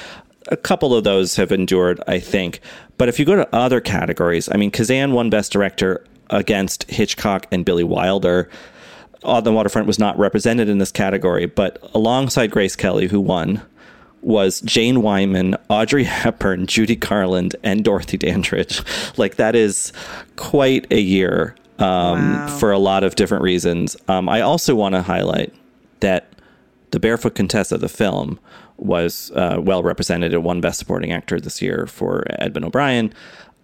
A 0.49 0.57
couple 0.57 0.95
of 0.95 1.05
those 1.05 1.37
have 1.37 1.53
endured, 1.53 2.01
I 2.07 2.19
think. 2.19 2.61
But 2.99 3.09
if 3.09 3.19
you 3.19 3.25
go 3.25 3.37
to 3.37 3.55
other 3.55 3.81
categories, 3.81 4.49
I 4.51 4.57
mean, 4.57 4.71
Kazan 4.71 5.13
won 5.13 5.31
Best 5.31 5.53
Director 5.53 6.05
against 6.31 6.89
Hitchcock 6.91 7.47
and 7.51 7.65
Billy 7.65 7.85
Wilder. 7.85 8.49
On 9.25 9.43
the 9.43 9.53
Waterfront 9.53 9.87
was 9.87 9.99
not 9.99 10.19
represented 10.19 10.69
in 10.69 10.79
this 10.79 10.93
category, 10.93 11.47
but 11.47 11.79
alongside 11.95 12.51
Grace 12.51 12.77
Kelly, 12.77 13.09
who 13.09 13.21
won, 13.21 13.61
was 14.23 14.61
Jane 14.63 15.03
Wyman, 15.03 15.57
Audrey 15.69 16.05
Hepburn, 16.05 16.67
Judy 16.67 16.97
Garland, 16.97 17.57
and 17.63 17.85
Dorothy 17.85 18.17
Dandridge. 18.17 18.83
Like 19.17 19.37
that 19.37 19.55
is 19.55 19.93
quite 20.37 20.87
a 20.93 21.01
year 21.01 21.55
um, 21.79 22.47
for 22.59 22.71
a 22.71 22.79
lot 22.79 23.03
of 23.03 23.15
different 23.15 23.43
reasons. 23.43 23.97
Um, 24.09 24.29
I 24.29 24.43
also 24.43 24.75
want 24.75 24.95
to 24.95 25.01
highlight 25.01 25.55
that 26.01 26.27
the 26.97 27.01
Barefoot 27.01 27.35
Contessa, 27.35 27.75
of 27.75 27.83
the 27.83 27.91
film, 27.91 28.41
was 28.79 29.31
uh, 29.35 29.59
well 29.61 29.83
represented 29.83 30.33
and 30.33 30.43
won 30.43 30.63
Best 30.63 30.79
Supporting 30.79 31.13
Actor 31.13 31.41
this 31.41 31.61
year 31.61 31.87
for 31.87 32.25
Edmund 32.39 32.65
O'Brien. 32.65 33.13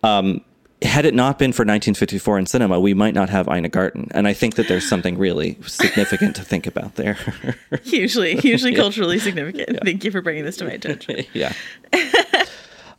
Um, 0.03 0.43
had 0.83 1.07
it 1.07 1.15
not 1.15 1.39
been 1.39 1.53
for 1.53 1.63
1954 1.63 2.41
in 2.41 2.45
cinema, 2.45 2.79
we 2.79 2.93
might 2.93 3.15
not 3.15 3.31
have 3.31 3.49
Ina 3.49 3.71
Garten, 3.71 4.09
and 4.11 4.29
I 4.29 4.35
think 4.35 4.57
that 4.57 4.69
there's 4.69 4.87
something 4.87 5.17
really 5.17 5.57
significant 5.67 6.37
to 6.37 6.45
think 6.45 6.67
about 6.67 6.97
there. 6.97 7.17
hugely, 7.85 8.37
hugely 8.37 8.73
Yeah. 8.73 8.77
culturally 8.77 9.19
significant. 9.19 9.79
Thank 9.83 10.05
you 10.05 10.11
for 10.11 10.21
bringing 10.21 10.45
this 10.45 10.59
to 10.59 10.67
my 10.67 10.73
attention. 10.73 11.25
yeah. 11.33 11.55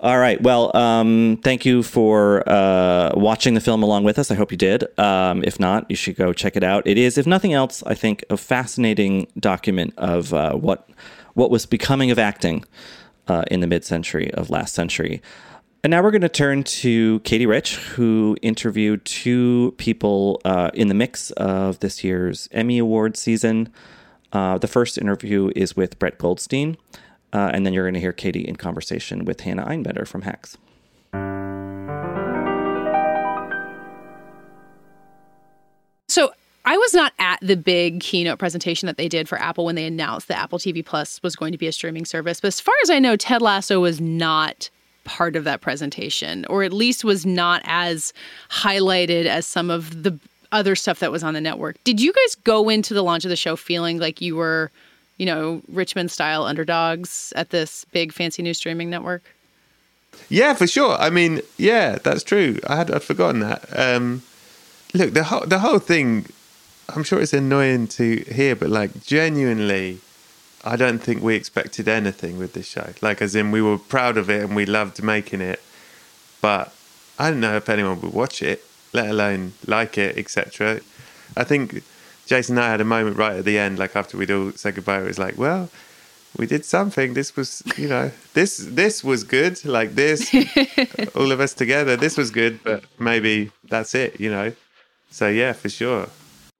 All 0.04 0.20
right. 0.20 0.42
Well, 0.42 0.76
um, 0.76 1.40
thank 1.44 1.66
you 1.66 1.82
for 1.82 2.44
uh, 2.46 3.14
watching 3.16 3.54
the 3.54 3.62
film 3.62 3.84
along 3.84 4.04
with 4.04 4.20
us. 4.20 4.32
I 4.32 4.36
hope 4.36 4.52
you 4.52 4.58
did. 4.58 4.84
Um, 5.00 5.46
if 5.46 5.62
not, 5.62 5.90
you 5.90 5.96
should 5.96 6.18
go 6.18 6.34
check 6.34 6.58
it 6.58 6.64
out. 6.64 6.86
It 6.86 6.98
is, 6.98 7.18
if 7.18 7.26
nothing 7.26 7.54
else, 7.54 7.82
I 7.84 7.94
think 7.94 8.26
a 8.30 8.36
fascinating 8.36 9.28
document 9.40 9.94
of 9.98 10.34
uh, 10.34 10.56
what 10.56 10.90
what 11.36 11.50
was 11.50 11.66
becoming 11.66 12.12
of 12.12 12.20
acting 12.20 12.66
uh, 13.30 13.46
in 13.50 13.62
the 13.62 13.66
mid-century 13.66 14.30
of 14.34 14.50
last 14.50 14.74
century. 14.74 15.22
And 15.86 15.92
now 15.92 16.04
we're 16.04 16.12
going 16.12 16.22
to 16.22 16.28
turn 16.28 16.66
to 16.66 17.22
Katie 17.22 17.46
Rich, 17.46 17.78
who 17.78 18.36
interviewed 18.42 19.06
two 19.06 19.74
people 19.78 20.42
uh, 20.44 20.70
in 20.74 20.90
the 20.90 20.94
mix 20.94 21.32
of 21.32 21.80
this 21.80 22.04
year's 22.04 22.50
Emmy 22.52 22.78
Award 22.78 23.16
season. 23.16 23.72
Uh, 24.34 24.58
the 24.58 24.68
first 24.68 24.98
interview 24.98 25.50
is 25.56 25.78
with 25.78 25.98
Brett 25.98 26.18
Goldstein, 26.18 26.76
uh, 27.34 27.52
and 27.54 27.66
then 27.66 27.74
you're 27.74 27.84
going 27.84 27.96
to 27.96 28.00
hear 28.00 28.14
Katie 28.14 28.48
in 28.48 28.56
conversation 28.56 29.26
with 29.26 29.42
Hannah 29.42 29.66
Einbinder 29.66 30.08
from 30.08 30.22
Hacks. 30.22 30.58
So 36.08 36.32
I 36.64 36.78
was 36.78 36.94
not 36.94 37.12
at 37.18 37.40
the 37.42 37.58
big 37.58 38.00
keynote 38.00 38.40
presentation 38.40 38.86
that 38.86 38.98
they 38.98 39.10
did 39.10 39.28
for 39.28 39.40
Apple 39.40 39.66
when 39.66 39.76
they 39.76 39.86
announced 39.86 40.28
that 40.28 40.38
Apple 40.38 40.60
TV 40.60 40.86
Plus 40.86 41.22
was 41.24 41.36
going 41.36 41.52
to 41.52 41.58
be 41.58 41.68
a 41.68 41.72
streaming 41.72 42.06
service. 42.06 42.40
But 42.40 42.50
as 42.50 42.60
far 42.60 42.76
as 42.84 42.90
I 42.90 43.00
know, 43.00 43.16
Ted 43.16 43.42
Lasso 43.42 43.80
was 43.80 44.00
not 44.00 44.70
part 45.04 45.36
of 45.36 45.44
that 45.44 45.60
presentation, 45.60 46.46
or 46.46 46.64
at 46.64 46.72
least 46.72 47.04
was 47.04 47.26
not 47.26 47.62
as 47.66 48.14
highlighted 48.50 49.26
as 49.26 49.46
some 49.46 49.70
of 49.70 50.04
the 50.04 50.18
other 50.52 50.76
stuff 50.76 51.00
that 51.00 51.12
was 51.12 51.24
on 51.24 51.34
the 51.34 51.42
network. 51.42 51.84
Did 51.84 52.00
you 52.00 52.14
guys 52.14 52.36
go 52.36 52.70
into 52.70 52.94
the 52.94 53.04
launch 53.04 53.26
of 53.26 53.30
the 53.30 53.36
show 53.36 53.56
feeling 53.56 53.98
like 53.98 54.22
you 54.22 54.36
were, 54.36 54.72
you 55.18 55.26
know, 55.26 55.62
Richmond 55.68 56.12
style 56.12 56.44
underdogs 56.44 57.34
at 57.36 57.50
this 57.52 57.86
big 57.92 58.12
fancy 58.12 58.42
new 58.42 58.54
streaming 58.54 58.90
network? 58.90 59.24
Yeah, 60.30 60.54
for 60.54 60.68
sure. 60.68 60.96
I 60.96 61.10
mean, 61.10 61.42
yeah, 61.58 61.98
that's 61.98 62.24
true. 62.24 62.60
I 62.68 62.76
had 62.76 62.92
I'd 62.92 63.04
forgotten 63.04 63.40
that. 63.42 63.68
Um, 63.78 64.24
look, 64.94 65.14
the 65.14 65.26
whole 65.26 65.46
the 65.46 65.60
whole 65.60 65.80
thing. 65.80 66.28
I'm 66.90 67.04
sure 67.04 67.22
it's 67.22 67.34
annoying 67.34 67.88
to 67.90 68.18
hear, 68.30 68.56
but 68.58 68.70
like 68.70 69.04
genuinely, 69.04 70.00
I 70.66 70.76
don't 70.76 71.00
think 71.00 71.24
we 71.24 71.36
expected 71.36 71.88
anything 71.88 72.38
with 72.38 72.54
this 72.54 72.68
show. 72.68 72.94
Like, 73.02 73.22
as 73.22 73.36
in, 73.36 73.52
we 73.52 73.62
were 73.62 73.78
proud 73.78 74.18
of 74.18 74.30
it 74.30 74.44
and 74.44 74.56
we 74.56 74.66
loved 74.66 75.02
making 75.02 75.40
it, 75.40 75.62
but 76.42 76.74
I 77.18 77.30
don't 77.30 77.40
know 77.40 77.56
if 77.56 77.70
anyone 77.70 78.02
would 78.02 78.14
watch 78.14 78.42
it, 78.42 78.64
let 78.92 79.10
alone 79.10 79.54
like 79.66 79.98
it, 79.98 80.18
etc. 80.18 80.82
I 81.38 81.44
think 81.46 81.84
Jason 82.26 82.58
and 82.58 82.66
I 82.66 82.72
had 82.72 82.82
a 82.82 82.86
moment 82.86 83.18
right 83.18 83.38
at 83.38 83.46
the 83.46 83.58
end, 83.58 83.80
like 83.80 83.96
after 83.96 84.18
we'd 84.18 84.32
all 84.32 84.52
said 84.54 84.76
goodbye. 84.76 85.02
It 85.02 85.06
was 85.06 85.20
like, 85.20 85.38
well, 85.38 85.70
we 86.38 86.46
did 86.46 86.66
something. 86.66 87.14
This 87.14 87.36
was, 87.36 87.62
you 87.78 87.88
know, 87.88 88.12
this 88.34 88.58
this 88.58 89.04
was 89.04 89.24
good. 89.24 89.64
Like 89.66 89.96
this, 89.96 90.34
all 91.16 91.32
of 91.32 91.40
us 91.40 91.54
together, 91.54 91.96
this 91.96 92.18
was 92.18 92.32
good. 92.32 92.64
But 92.64 92.86
maybe 93.00 93.52
that's 93.68 93.94
it, 93.94 94.20
you 94.20 94.30
know. 94.32 94.54
So 95.12 95.28
yeah, 95.28 95.54
for 95.54 95.70
sure. 95.70 96.08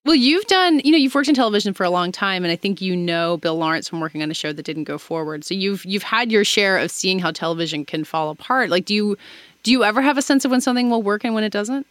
Well, 0.06 0.16
you've 0.16 0.46
done, 0.48 0.82
you 0.84 0.92
know, 0.92 0.98
you've 0.98 1.16
worked 1.16 1.30
in 1.30 1.36
television 1.36 1.74
for 1.74 1.86
a 1.86 1.90
long 1.90 2.12
time, 2.12 2.44
and 2.44 2.52
I 2.52 2.58
think 2.58 2.82
you 2.82 2.94
know 2.94 3.38
Bill 3.38 3.56
Lawrence 3.56 3.88
from 3.88 4.02
working 4.02 4.22
on 4.22 4.30
a 4.30 4.34
show 4.34 4.52
that 4.52 4.66
didn't 4.66 4.84
go 4.84 4.98
forward. 4.98 5.46
So 5.46 5.54
you've 5.54 5.86
you've 5.86 6.04
had 6.04 6.30
your 6.30 6.44
share 6.44 6.78
of 6.78 6.92
seeing 6.92 7.20
how 7.20 7.32
television 7.32 7.86
can 7.86 8.04
fall 8.04 8.30
apart. 8.30 8.70
Like, 8.70 8.84
do 8.84 8.94
you 8.94 9.18
do 9.64 9.72
you 9.72 9.86
ever 9.86 10.02
have 10.02 10.18
a 10.18 10.22
sense 10.22 10.44
of 10.44 10.52
when 10.52 10.60
something 10.60 10.90
will 10.90 11.02
work 11.02 11.24
and 11.24 11.34
when 11.34 11.46
it 11.46 11.54
doesn't? 11.54 11.88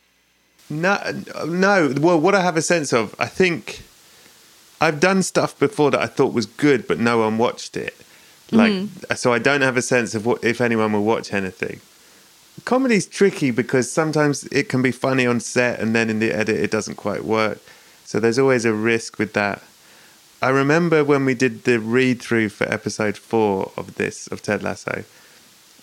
No, 0.70 0.98
no. 1.46 1.94
Well, 2.00 2.18
what 2.20 2.34
I 2.34 2.40
have 2.42 2.56
a 2.56 2.62
sense 2.62 2.92
of, 2.92 3.14
I 3.18 3.26
think, 3.26 3.82
I've 4.80 5.00
done 5.00 5.22
stuff 5.22 5.58
before 5.58 5.90
that 5.90 6.00
I 6.00 6.06
thought 6.06 6.32
was 6.32 6.46
good, 6.46 6.86
but 6.88 6.98
no 6.98 7.18
one 7.18 7.38
watched 7.38 7.76
it. 7.76 7.94
Like, 8.50 8.72
Mhm. 8.72 9.16
so 9.16 9.32
I 9.32 9.38
don't 9.38 9.62
have 9.62 9.76
a 9.76 9.82
sense 9.82 10.14
of 10.14 10.26
what 10.26 10.42
if 10.44 10.60
anyone 10.60 10.92
will 10.92 11.04
watch 11.04 11.32
anything. 11.32 11.80
Comedy's 12.64 13.06
tricky 13.06 13.50
because 13.50 13.90
sometimes 13.90 14.44
it 14.52 14.68
can 14.68 14.82
be 14.82 14.92
funny 14.92 15.26
on 15.26 15.40
set, 15.40 15.80
and 15.80 15.94
then 15.94 16.10
in 16.10 16.18
the 16.20 16.32
edit 16.32 16.56
it 16.60 16.70
doesn't 16.70 16.96
quite 16.96 17.24
work. 17.24 17.58
So 18.04 18.20
there's 18.20 18.38
always 18.38 18.64
a 18.64 18.72
risk 18.74 19.18
with 19.18 19.32
that. 19.32 19.62
I 20.42 20.48
remember 20.50 21.02
when 21.04 21.24
we 21.24 21.34
did 21.34 21.64
the 21.64 21.78
read 21.78 22.20
through 22.20 22.50
for 22.50 22.64
episode 22.70 23.16
four 23.16 23.72
of 23.76 23.94
this 23.94 24.26
of 24.26 24.42
Ted 24.42 24.62
Lasso, 24.62 25.04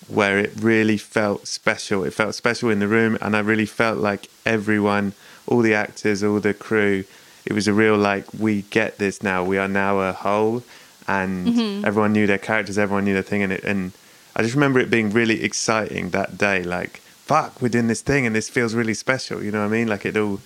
where 0.07 0.39
it 0.39 0.51
really 0.59 0.97
felt 0.97 1.47
special. 1.47 2.03
It 2.03 2.13
felt 2.13 2.35
special 2.35 2.69
in 2.69 2.79
the 2.79 2.87
room, 2.87 3.17
and 3.21 3.35
I 3.35 3.39
really 3.39 3.65
felt 3.65 3.99
like 3.99 4.29
everyone, 4.45 5.13
all 5.47 5.59
the 5.61 5.73
actors, 5.73 6.23
all 6.23 6.39
the 6.39 6.53
crew, 6.53 7.03
it 7.45 7.53
was 7.53 7.67
a 7.67 7.73
real 7.73 7.97
like 7.97 8.25
we 8.37 8.63
get 8.63 8.97
this 8.97 9.21
now. 9.23 9.43
We 9.43 9.57
are 9.57 9.67
now 9.67 9.99
a 9.99 10.11
whole, 10.13 10.63
and 11.07 11.47
Mhm. 11.47 11.85
everyone 11.85 12.13
knew 12.13 12.27
their 12.27 12.37
characters, 12.37 12.77
everyone 12.77 13.05
knew 13.05 13.13
their 13.13 13.23
thing, 13.23 13.43
and 13.43 13.53
it. 13.53 13.63
And 13.63 13.91
I 14.35 14.41
just 14.43 14.53
remember 14.55 14.79
it 14.79 14.89
being 14.89 15.09
really 15.11 15.43
exciting 15.43 16.09
that 16.11 16.37
day. 16.37 16.63
Like, 16.63 17.01
fuck, 17.25 17.61
we're 17.61 17.69
doing 17.69 17.87
this 17.87 18.01
thing, 18.01 18.25
and 18.25 18.35
this 18.35 18.49
feels 18.49 18.73
really 18.73 18.93
special. 18.93 19.43
You 19.43 19.51
know 19.51 19.59
what 19.59 19.65
I 19.65 19.77
mean? 19.77 19.87
Like 19.87 20.05
it 20.05 20.17
all. 20.17 20.39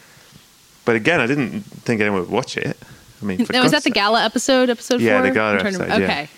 But 0.86 0.95
again, 0.97 1.20
I 1.22 1.28
didn't 1.28 1.62
think 1.86 2.01
anyone 2.01 2.20
would 2.22 2.30
watch 2.30 2.58
it. 2.58 2.78
I 3.22 3.26
mean, 3.26 3.45
Now, 3.51 3.64
was 3.64 3.72
that 3.72 3.84
the 3.86 3.89
gala 3.89 4.24
episode? 4.26 4.70
Episode 4.70 4.99
Yeah, 4.99 5.20
four. 5.22 5.28
the 5.30 5.34
gala 5.34 5.60
to- 5.60 5.66
episode, 5.66 5.88
yeah. 5.88 5.95
Okay. 5.95 6.30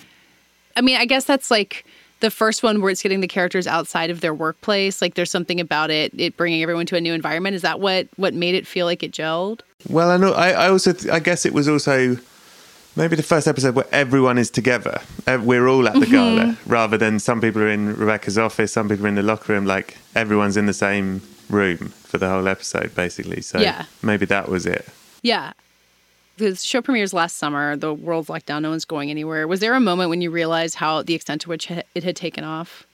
I 0.76 0.80
mean, 0.82 0.96
I 0.96 1.04
guess 1.04 1.24
that's 1.24 1.50
like 1.50 1.84
the 2.20 2.30
first 2.30 2.62
one 2.62 2.80
where 2.80 2.90
it's 2.90 3.02
getting 3.02 3.20
the 3.20 3.28
characters 3.28 3.66
outside 3.66 4.10
of 4.10 4.20
their 4.20 4.32
workplace. 4.34 5.02
Like, 5.02 5.14
there's 5.14 5.30
something 5.30 5.60
about 5.60 5.90
it, 5.90 6.12
it 6.18 6.36
bringing 6.36 6.62
everyone 6.62 6.86
to 6.86 6.96
a 6.96 7.00
new 7.00 7.12
environment. 7.12 7.54
Is 7.56 7.62
that 7.62 7.80
what 7.80 8.08
what 8.16 8.32
made 8.34 8.54
it 8.54 8.66
feel 8.66 8.86
like 8.86 9.02
it 9.02 9.12
gelled? 9.12 9.60
Well, 9.88 10.10
I 10.10 10.16
know. 10.16 10.32
I, 10.32 10.50
I 10.52 10.68
also, 10.70 10.92
th- 10.92 11.12
I 11.12 11.18
guess 11.18 11.44
it 11.46 11.52
was 11.52 11.68
also 11.68 12.16
maybe 12.96 13.14
the 13.16 13.22
first 13.22 13.46
episode 13.46 13.74
where 13.74 13.86
everyone 13.92 14.38
is 14.38 14.50
together. 14.50 15.00
We're 15.26 15.68
all 15.68 15.86
at 15.86 15.94
the 15.94 16.06
Mhm. 16.06 16.10
gala, 16.10 16.56
rather 16.66 16.96
than 16.96 17.18
some 17.18 17.40
people 17.42 17.60
are 17.62 17.68
in 17.68 17.94
Rebecca's 17.94 18.38
office, 18.38 18.72
some 18.72 18.88
people 18.88 19.04
are 19.04 19.08
in 19.10 19.14
the 19.16 19.22
locker 19.22 19.52
room. 19.52 19.66
Like 19.66 19.98
everyone's 20.14 20.56
in 20.56 20.64
the 20.66 20.72
same 20.74 21.20
room 21.50 21.92
for 22.04 22.16
the 22.18 22.28
whole 22.30 22.48
episode, 22.48 22.94
basically. 22.94 23.42
So 23.42 23.58
Yeah. 23.60 23.84
maybe 24.02 24.24
that 24.26 24.48
was 24.48 24.64
it. 24.66 24.86
Yeah. 25.22 25.52
The 26.38 26.54
show 26.54 26.82
premieres 26.82 27.14
last 27.14 27.38
summer. 27.38 27.76
The 27.76 27.94
world's 27.94 28.28
locked 28.28 28.46
down. 28.46 28.62
No 28.62 28.70
one's 28.70 28.84
going 28.84 29.10
anywhere. 29.10 29.48
Was 29.48 29.60
there 29.60 29.74
a 29.74 29.80
moment 29.80 30.10
when 30.10 30.20
you 30.20 30.30
realized 30.30 30.74
how 30.74 31.02
the 31.02 31.14
extent 31.14 31.40
to 31.42 31.48
which 31.48 31.70
it 31.70 32.04
had 32.04 32.16
taken 32.16 32.44
off? 32.44 32.86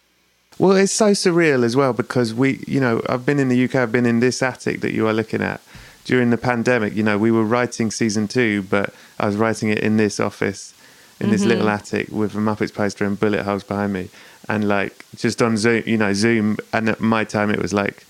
Well, 0.59 0.72
it's 0.76 0.93
so 0.93 1.12
surreal 1.12 1.64
as 1.64 1.74
well 1.74 1.93
because 1.93 2.34
we, 2.34 2.62
you 2.68 2.78
know, 2.78 3.03
I've 3.09 3.26
been 3.26 3.38
in 3.38 3.49
the 3.49 3.64
UK, 3.64 3.76
I've 3.76 3.90
been 3.93 4.07
in 4.07 4.20
this 4.20 4.43
attic 4.43 4.80
that 4.82 4.93
you 4.93 5.09
are 5.09 5.12
looking 5.12 5.43
at 5.43 5.61
during 6.05 6.30
the 6.30 6.36
pandemic. 6.38 6.95
You 6.95 7.03
know, 7.03 7.18
we 7.18 7.30
were 7.32 7.43
writing 7.45 7.90
season 7.90 8.28
two, 8.28 8.62
but 8.62 8.95
I 9.18 9.26
was 9.26 9.36
writing 9.36 9.70
it 9.70 9.78
in 9.78 9.97
this 9.97 10.20
office, 10.20 10.74
in 11.18 11.30
this 11.30 11.43
Mhm. 11.43 11.47
little 11.47 11.68
attic 11.68 12.09
with 12.11 12.34
a 12.34 12.38
Muppets 12.38 12.72
poster 12.72 13.05
and 13.05 13.18
bullet 13.18 13.43
holes 13.45 13.64
behind 13.64 13.93
me. 13.93 14.09
And 14.49 14.68
like 14.68 15.05
just 15.16 15.40
on 15.40 15.57
Zoom, 15.57 15.82
you 15.86 15.97
know, 15.97 16.12
Zoom. 16.12 16.59
And 16.72 16.88
at 16.88 17.01
my 17.01 17.24
time, 17.24 17.51
it 17.51 17.61
was 17.61 17.72
like, 17.72 18.05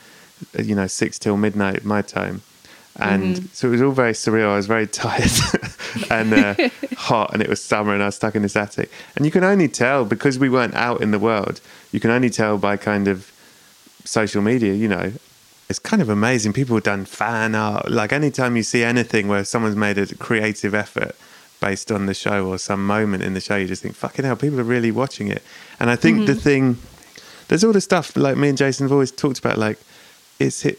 you 0.58 0.74
know, 0.74 0.86
six 0.88 1.18
till 1.18 1.36
midnight 1.36 1.84
my 1.84 2.02
time. 2.02 2.42
And 2.98 3.36
Mhm. 3.36 3.46
so 3.54 3.68
it 3.68 3.70
was 3.72 3.82
all 3.82 3.92
very 3.92 4.12
surreal. 4.12 4.50
I 4.50 4.56
was 4.56 4.66
very 4.66 4.86
tired 5.04 5.30
and 6.10 6.34
uh, 6.34 6.54
hot, 6.96 7.32
and 7.32 7.42
it 7.42 7.48
was 7.48 7.62
summer, 7.62 7.94
and 7.94 8.02
I 8.02 8.06
was 8.06 8.16
stuck 8.16 8.34
in 8.34 8.42
this 8.42 8.54
attic. 8.56 8.90
And 9.16 9.24
you 9.24 9.30
can 9.32 9.44
only 9.44 9.68
tell 9.68 10.04
because 10.04 10.38
we 10.38 10.48
weren't 10.50 10.74
out 10.74 11.00
in 11.00 11.10
the 11.10 11.18
world. 11.18 11.60
You 11.90 12.00
can 12.00 12.10
only 12.10 12.28
tell 12.30 12.58
by 12.58 12.76
kind 12.76 13.08
of 13.08 13.30
social 14.04 14.42
media. 14.42 14.74
You 14.74 14.88
know, 14.88 15.12
it's 15.70 15.78
kind 15.78 16.02
of 16.02 16.08
amazing. 16.10 16.52
People 16.52 16.76
have 16.76 16.84
done 16.84 17.04
fan 17.06 17.54
art. 17.54 17.90
Like 17.90 18.12
anytime 18.12 18.56
you 18.56 18.62
see 18.62 18.82
anything 18.84 19.26
where 19.28 19.44
someone's 19.44 19.76
made 19.76 19.96
a 19.98 20.06
creative 20.16 20.74
effort 20.74 21.14
based 21.60 21.90
on 21.92 22.06
the 22.06 22.14
show 22.14 22.46
or 22.46 22.58
some 22.58 22.86
moment 22.86 23.22
in 23.22 23.32
the 23.34 23.40
show, 23.40 23.56
you 23.56 23.66
just 23.68 23.82
think, 23.82 23.94
"Fucking 23.94 24.24
hell!" 24.24 24.36
People 24.36 24.60
are 24.60 24.64
really 24.64 24.90
watching 24.90 25.28
it. 25.28 25.42
And 25.80 25.88
I 25.88 25.96
think 25.96 26.26
the 26.26 26.34
Mhm. 26.34 26.40
thing, 26.42 26.78
there's 27.48 27.64
all 27.64 27.72
the 27.72 27.80
stuff 27.80 28.16
like 28.16 28.36
me 28.36 28.48
and 28.50 28.58
Jason 28.58 28.84
have 28.84 28.92
always 28.92 29.10
talked 29.12 29.38
about, 29.38 29.56
like 29.56 29.78
it's 30.42 30.64
it, 30.64 30.78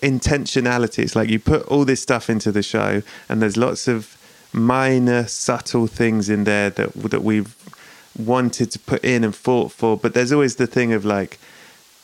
intentionality. 0.00 1.00
It's 1.00 1.16
like 1.16 1.28
you 1.28 1.38
put 1.38 1.62
all 1.68 1.84
this 1.84 2.00
stuff 2.02 2.30
into 2.30 2.52
the 2.52 2.62
show, 2.62 3.02
and 3.28 3.42
there's 3.42 3.56
lots 3.56 3.88
of 3.88 4.16
minor, 4.52 5.26
subtle 5.26 5.86
things 5.86 6.28
in 6.28 6.44
there 6.44 6.70
that 6.70 6.92
that 6.94 7.22
we've 7.22 7.54
wanted 8.18 8.70
to 8.72 8.78
put 8.78 9.04
in 9.04 9.24
and 9.24 9.34
fought 9.34 9.72
for. 9.72 9.96
But 9.96 10.14
there's 10.14 10.32
always 10.32 10.56
the 10.56 10.66
thing 10.66 10.92
of 10.92 11.04
like, 11.04 11.38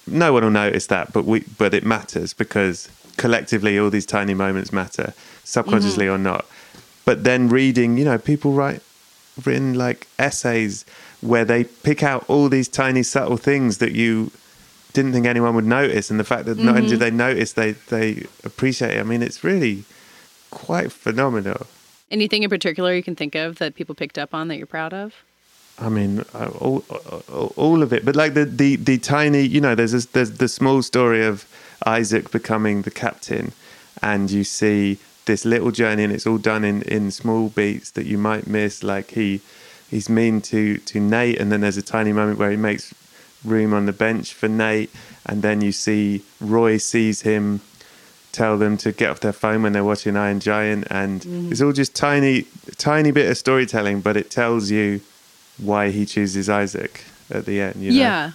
no 0.06 0.32
one 0.32 0.44
will 0.44 0.50
notice 0.50 0.86
that, 0.88 1.12
but 1.12 1.24
we 1.24 1.44
but 1.58 1.74
it 1.74 1.84
matters 1.84 2.32
because 2.32 2.88
collectively 3.16 3.78
all 3.78 3.90
these 3.90 4.06
tiny 4.06 4.34
moments 4.34 4.72
matter, 4.72 5.14
subconsciously 5.44 6.06
mm-hmm. 6.06 6.14
or 6.14 6.18
not. 6.18 6.46
But 7.04 7.24
then 7.24 7.48
reading, 7.48 7.98
you 7.98 8.04
know, 8.04 8.18
people 8.18 8.52
write 8.52 8.82
written 9.44 9.74
like 9.74 10.06
essays 10.18 10.84
where 11.20 11.44
they 11.44 11.64
pick 11.64 12.02
out 12.02 12.24
all 12.28 12.48
these 12.48 12.68
tiny 12.68 13.02
subtle 13.02 13.36
things 13.36 13.78
that 13.78 13.92
you 13.92 14.30
didn't 14.94 15.12
think 15.12 15.26
anyone 15.26 15.54
would 15.54 15.66
notice 15.66 16.10
and 16.10 16.18
the 16.18 16.24
fact 16.24 16.46
that 16.46 16.56
not 16.56 16.76
only 16.76 16.88
did 16.88 17.00
they 17.00 17.10
notice 17.10 17.52
they 17.52 17.72
they 17.72 18.24
appreciate 18.44 18.96
it. 18.96 19.00
I 19.00 19.02
mean 19.02 19.22
it's 19.22 19.44
really 19.44 19.84
quite 20.50 20.90
phenomenal. 20.90 21.66
Anything 22.10 22.44
in 22.44 22.48
particular 22.48 22.94
you 22.94 23.02
can 23.02 23.16
think 23.16 23.34
of 23.34 23.58
that 23.58 23.74
people 23.74 23.94
picked 23.94 24.18
up 24.18 24.32
on 24.32 24.48
that 24.48 24.56
you're 24.56 24.66
proud 24.66 24.94
of? 24.94 25.12
i 25.76 25.88
mean 25.88 26.24
uh, 26.34 26.46
all, 26.60 26.84
all, 27.28 27.52
all 27.56 27.82
of 27.82 27.92
it. 27.92 28.04
But 28.04 28.14
like 28.16 28.34
the 28.34 28.44
the, 28.44 28.76
the 28.76 28.96
tiny 28.98 29.42
you 29.42 29.60
know 29.60 29.74
there's 29.74 29.92
this, 29.92 30.06
there's 30.06 30.38
the 30.38 30.48
small 30.48 30.82
story 30.82 31.24
of 31.24 31.44
isaac 31.84 32.30
becoming 32.30 32.82
the 32.82 32.90
captain 32.90 33.52
and 34.00 34.30
you 34.30 34.44
see 34.44 34.98
this 35.24 35.44
little 35.44 35.70
journey 35.70 36.04
and 36.04 36.12
it's 36.12 36.26
all 36.26 36.38
done 36.38 36.64
in 36.64 36.82
in 36.82 37.10
small 37.10 37.48
beats 37.48 37.90
that 37.92 38.06
you 38.06 38.18
might 38.18 38.46
miss. 38.46 38.82
Like 38.84 39.10
he 39.10 39.40
he's 39.90 40.08
mean 40.08 40.40
to 40.42 40.78
to 40.78 41.00
nate 41.00 41.40
and 41.40 41.50
then 41.50 41.60
there's 41.62 41.76
a 41.76 41.82
tiny 41.82 42.12
moment 42.12 42.38
where 42.38 42.52
he 42.52 42.56
makes 42.56 42.94
room 43.44 43.72
on 43.74 43.86
the 43.86 43.92
bench 43.92 44.32
for 44.34 44.48
Nate, 44.48 44.90
and 45.26 45.42
then 45.42 45.60
you 45.60 45.72
see 45.72 46.22
Roy 46.40 46.76
sees 46.78 47.22
him 47.22 47.60
tell 48.32 48.58
them 48.58 48.76
to 48.78 48.90
get 48.90 49.10
off 49.10 49.20
their 49.20 49.32
phone 49.32 49.62
when 49.62 49.72
they're 49.72 49.84
watching 49.84 50.16
Iron 50.16 50.40
Giant, 50.40 50.86
and 50.90 51.20
Mhm. 51.20 51.52
it's 51.52 51.60
all 51.60 51.72
just 51.72 51.94
tiny, 51.94 52.46
tiny 52.78 53.10
bit 53.12 53.30
of 53.30 53.38
storytelling, 53.38 54.00
but 54.00 54.16
it 54.16 54.28
tells 54.30 54.70
you 54.70 55.00
why 55.58 55.90
he 55.90 56.04
chooses 56.04 56.48
Isaac 56.48 57.04
at 57.30 57.46
the 57.46 57.60
end. 57.60 57.76
You 57.78 57.92
know? 57.92 57.96
Yeah. 57.96 58.30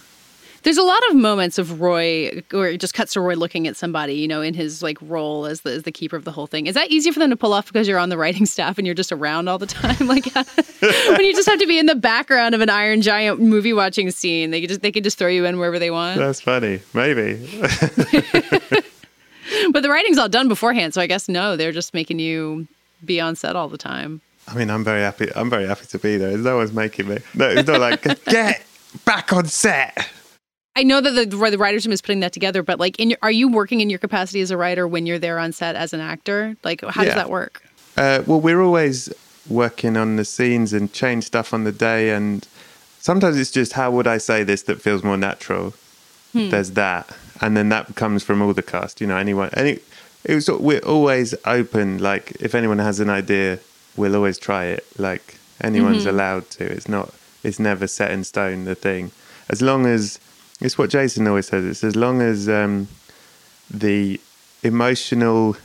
There's 0.62 0.76
a 0.76 0.82
lot 0.82 1.00
of 1.08 1.16
moments 1.16 1.58
of 1.58 1.80
Roy 1.80 2.42
where 2.50 2.68
it 2.68 2.80
just 2.80 2.92
cuts 2.92 3.14
to 3.14 3.20
Roy 3.20 3.34
looking 3.34 3.66
at 3.66 3.76
somebody, 3.76 4.14
you 4.14 4.28
know, 4.28 4.42
in 4.42 4.52
his 4.52 4.82
like 4.82 4.98
role 5.00 5.46
as 5.46 5.62
the 5.62 5.72
as 5.72 5.84
the 5.84 5.92
keeper 5.92 6.16
of 6.16 6.24
the 6.24 6.32
whole 6.32 6.46
thing. 6.46 6.66
Is 6.66 6.74
that 6.74 6.90
easy 6.90 7.10
for 7.10 7.18
them 7.18 7.30
to 7.30 7.36
pull 7.36 7.54
off 7.54 7.66
because 7.66 7.88
you're 7.88 7.98
on 7.98 8.10
the 8.10 8.18
writing 8.18 8.44
staff 8.46 8.76
and 8.76 8.86
you're 8.86 8.94
just 8.94 9.10
around 9.10 9.48
all 9.48 9.58
the 9.58 9.66
time? 9.66 9.96
Like 10.10 10.34
when 10.80 11.20
you 11.20 11.34
just 11.34 11.48
have 11.48 11.60
to 11.60 11.66
be 11.66 11.78
in 11.78 11.86
the 11.86 11.94
background 11.94 12.54
of 12.54 12.60
an 12.60 12.68
Iron 12.68 13.00
Giant 13.00 13.40
movie 13.40 13.72
watching 13.72 14.10
scene, 14.10 14.50
they 14.50 14.60
could 14.60 14.68
just 14.68 14.82
they 14.82 14.90
could 14.90 15.04
just 15.04 15.18
throw 15.18 15.28
you 15.28 15.44
in 15.44 15.58
wherever 15.58 15.78
they 15.78 15.90
want. 15.90 16.18
That's 16.18 16.40
funny. 16.40 16.80
Maybe. 16.94 17.38
But 19.72 19.82
the 19.82 19.90
writing's 19.90 20.18
all 20.18 20.28
done 20.28 20.48
beforehand, 20.48 20.94
so 20.94 21.00
I 21.00 21.06
guess 21.06 21.28
no, 21.28 21.56
they're 21.56 21.72
just 21.72 21.92
making 21.92 22.18
you 22.18 22.68
be 23.04 23.20
on 23.20 23.34
set 23.36 23.56
all 23.56 23.68
the 23.68 23.78
time. 23.78 24.20
I 24.46 24.54
mean, 24.54 24.70
I'm 24.70 24.84
very 24.84 25.00
happy. 25.00 25.28
I'm 25.34 25.50
very 25.50 25.66
happy 25.66 25.86
to 25.86 25.98
be 25.98 26.16
there. 26.16 26.36
No 26.36 26.56
one's 26.56 26.72
making 26.72 27.08
me. 27.08 27.18
No, 27.34 27.48
it's 27.48 27.68
not 27.68 27.80
like 27.80 28.02
get 28.26 28.62
back 29.04 29.32
on 29.32 29.46
set. 29.46 30.08
I 30.76 30.82
know 30.84 31.00
that 31.00 31.10
the 31.10 31.26
the 31.50 31.58
writers 31.58 31.84
room 31.86 31.92
is 31.92 32.00
putting 32.00 32.20
that 32.20 32.32
together, 32.32 32.62
but 32.62 32.78
like, 32.78 32.98
in 33.00 33.10
your, 33.10 33.18
are 33.22 33.30
you 33.30 33.48
working 33.48 33.80
in 33.80 33.90
your 33.90 33.98
capacity 33.98 34.40
as 34.40 34.50
a 34.50 34.56
writer 34.56 34.86
when 34.86 35.04
you're 35.06 35.18
there 35.18 35.38
on 35.38 35.52
set 35.52 35.74
as 35.76 35.92
an 35.92 36.00
actor? 36.00 36.56
Like, 36.62 36.80
how 36.82 37.02
Yeah. 37.02 37.06
does 37.06 37.14
that 37.16 37.30
work? 37.30 37.62
Uh, 37.96 38.22
well, 38.26 38.40
we're 38.40 38.62
always 38.62 39.12
working 39.48 39.96
on 39.96 40.16
the 40.16 40.24
scenes 40.24 40.72
and 40.72 40.92
change 40.92 41.24
stuff 41.24 41.52
on 41.52 41.64
the 41.64 41.72
day, 41.72 42.10
and 42.10 42.46
sometimes 43.00 43.36
it's 43.36 43.50
just 43.50 43.72
how 43.72 43.90
would 43.90 44.06
I 44.06 44.18
say 44.18 44.44
this 44.44 44.62
that 44.62 44.80
feels 44.80 45.02
more 45.02 45.16
natural. 45.16 45.74
Hmm. 46.32 46.50
There's 46.50 46.70
that, 46.72 47.10
and 47.40 47.56
then 47.56 47.68
that 47.70 47.96
comes 47.96 48.22
from 48.22 48.40
all 48.40 48.54
the 48.54 48.62
cast. 48.62 49.00
You 49.00 49.08
know, 49.08 49.16
anyone, 49.16 49.50
any. 49.54 49.80
It 50.24 50.34
was. 50.34 50.48
We're 50.48 50.78
always 50.80 51.34
open. 51.46 51.98
Like, 51.98 52.32
if 52.40 52.54
anyone 52.54 52.78
has 52.78 53.00
an 53.00 53.10
idea, 53.10 53.58
we'll 53.96 54.14
always 54.14 54.38
try 54.38 54.66
it. 54.66 54.86
Like, 54.98 55.38
anyone's 55.60 56.04
Mhm. 56.04 56.10
allowed 56.10 56.50
to. 56.50 56.64
It's 56.64 56.88
not. 56.88 57.12
It's 57.42 57.58
never 57.58 57.88
set 57.88 58.12
in 58.12 58.22
stone. 58.22 58.66
The 58.66 58.74
thing, 58.76 59.10
as 59.48 59.60
long 59.62 59.86
as 59.86 60.20
it's 60.60 60.76
what 60.78 60.90
Jason 60.90 61.26
always 61.26 61.46
says. 61.48 61.64
It's 61.64 61.84
as 61.84 61.96
long 61.96 62.20
as 62.20 62.48
um, 62.48 62.88
the 63.70 64.20
emotional 64.62 65.56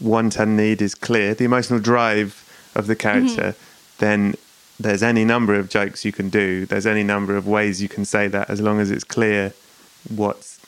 want 0.00 0.38
and 0.38 0.56
need 0.56 0.80
is 0.82 0.94
clear, 0.94 1.34
the 1.34 1.44
emotional 1.44 1.78
drive 1.78 2.44
of 2.74 2.86
the 2.86 2.96
character, 2.96 3.54
then 3.98 4.34
there's 4.78 5.02
any 5.02 5.24
number 5.24 5.54
of 5.54 5.68
jokes 5.68 6.04
you 6.04 6.12
can 6.12 6.30
do. 6.30 6.64
There's 6.66 6.86
any 6.86 7.02
number 7.02 7.36
of 7.36 7.46
ways 7.46 7.82
you 7.82 7.88
can 7.88 8.04
say 8.04 8.28
that 8.28 8.48
as 8.48 8.60
long 8.60 8.80
as 8.80 8.90
it's 8.90 9.04
clear 9.04 9.52
what's 10.08 10.58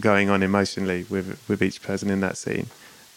going 0.00 0.28
on 0.28 0.42
emotionally 0.42 1.06
with 1.08 1.40
with 1.48 1.62
each 1.62 1.82
person 1.82 2.10
in 2.10 2.20
that 2.20 2.36
scene. 2.36 2.66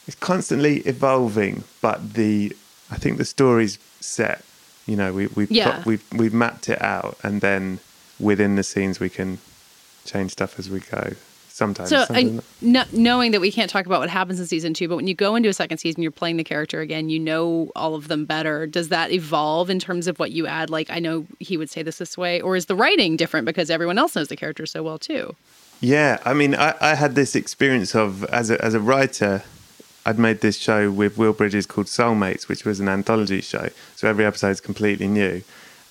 It's 0.08 0.16
constantly 0.16 0.78
evolving, 0.80 1.64
but 1.82 2.14
the 2.14 2.56
I 2.92 2.98
think 2.98 3.18
the 3.18 3.26
story's 3.26 3.80
set. 4.00 4.44
You 4.86 4.96
know, 4.96 5.12
we 5.14 5.28
we've 5.28 5.52
Yeah. 5.52 5.78
got, 5.78 5.86
we've 5.86 6.04
we've 6.14 6.34
mapped 6.34 6.70
it 6.70 6.82
out, 6.82 7.18
and 7.24 7.42
then 7.42 7.80
within 8.20 8.56
the 8.56 8.64
scenes 8.64 9.00
we 9.00 9.10
can 9.10 9.40
change 10.06 10.32
stuff 10.32 10.58
as 10.60 10.70
we 10.70 10.80
go. 10.80 11.14
sometimes. 11.56 11.90
So, 11.90 12.04
sometimes 12.06 12.42
I, 12.62 12.86
knowing 12.92 13.32
that 13.32 13.40
we 13.40 13.52
can't 13.52 13.70
talk 13.70 13.86
about 13.86 14.02
what 14.02 14.10
happens 14.10 14.40
in 14.40 14.46
season 14.46 14.74
two, 14.74 14.88
but 14.88 14.98
when 14.98 15.08
you 15.08 15.16
go 15.16 15.36
into 15.36 15.48
a 15.50 15.54
second 15.54 15.78
season, 15.78 16.04
you're 16.04 16.12
playing 16.12 16.38
the 16.38 16.44
character 16.44 16.82
again, 16.82 17.10
you 17.10 17.20
know 17.20 17.72
all 17.76 17.96
of 17.96 18.08
them 18.10 18.26
better. 18.26 18.68
Does 18.68 18.90
that 18.90 19.12
evolve 19.12 19.70
in 19.70 19.80
terms 19.80 20.08
of 20.08 20.20
what 20.20 20.32
you 20.32 20.48
add? 20.48 20.70
Like, 20.70 20.90
I 20.90 21.00
know 21.00 21.26
he 21.40 21.56
would 21.58 21.70
say 21.70 21.82
this 21.82 21.98
this 21.98 22.18
way, 22.18 22.42
or 22.42 22.56
is 22.56 22.66
the 22.66 22.76
writing 22.76 23.16
different 23.16 23.46
because 23.46 23.70
everyone 23.70 23.98
else 23.98 24.16
knows 24.16 24.28
the 24.28 24.36
character 24.36 24.66
so 24.66 24.84
well 24.84 24.98
too? 24.98 25.36
Yeah, 25.82 26.20
I 26.26 26.34
mean, 26.34 26.56
I, 26.56 26.74
I 26.82 26.96
had 26.96 27.16
this 27.16 27.36
experience 27.36 27.96
of 27.96 28.24
as 28.26 28.50
a 28.50 28.64
as 28.64 28.74
a 28.74 28.80
writer, 28.80 29.44
I'd 30.06 30.20
made 30.20 30.42
this 30.42 30.58
show 30.58 30.92
with 30.92 31.18
Will 31.18 31.34
Bridges 31.34 31.66
called 31.66 31.88
Soulmates, 31.88 32.48
which 32.48 32.66
was 32.66 32.80
an 32.80 32.88
anthology 32.88 33.42
show. 33.42 33.70
So 33.96 34.08
every 34.08 34.26
episode 34.26 34.50
is 34.50 34.62
completely 34.62 35.08
new. 35.08 35.42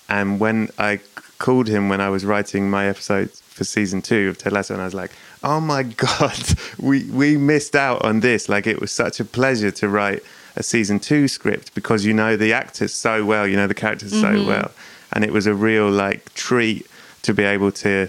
And 0.08 0.38
when 0.38 0.68
I 0.78 1.00
called 1.38 1.68
him 1.68 1.88
when 1.88 2.00
I 2.00 2.10
was 2.10 2.24
writing 2.24 2.70
my 2.70 2.86
episode 2.86 3.30
for 3.54 3.64
season 3.64 4.02
two 4.02 4.28
of 4.28 4.36
Ted 4.38 4.52
Lasso, 4.52 4.74
and 4.74 4.82
I 4.82 4.84
was 4.84 4.94
like, 4.94 5.12
"Oh 5.42 5.60
my 5.60 5.82
god, 6.06 6.36
we 6.78 7.04
we 7.04 7.36
missed 7.36 7.76
out 7.76 8.04
on 8.04 8.20
this! 8.20 8.48
Like 8.48 8.66
it 8.66 8.80
was 8.80 8.90
such 8.90 9.20
a 9.20 9.24
pleasure 9.24 9.70
to 9.70 9.88
write 9.88 10.22
a 10.56 10.62
season 10.62 10.98
two 11.00 11.28
script 11.28 11.74
because 11.74 12.04
you 12.04 12.12
know 12.12 12.36
the 12.36 12.52
actors 12.52 12.92
so 12.92 13.24
well, 13.24 13.46
you 13.46 13.56
know 13.56 13.66
the 13.66 13.74
characters 13.74 14.10
so 14.12 14.32
Mhm. 14.34 14.46
well, 14.46 14.70
and 15.12 15.24
it 15.24 15.32
was 15.32 15.46
a 15.46 15.54
real 15.54 15.88
like 15.90 16.32
treat 16.34 16.86
to 17.22 17.32
be 17.32 17.44
able 17.44 17.72
to." 17.72 18.08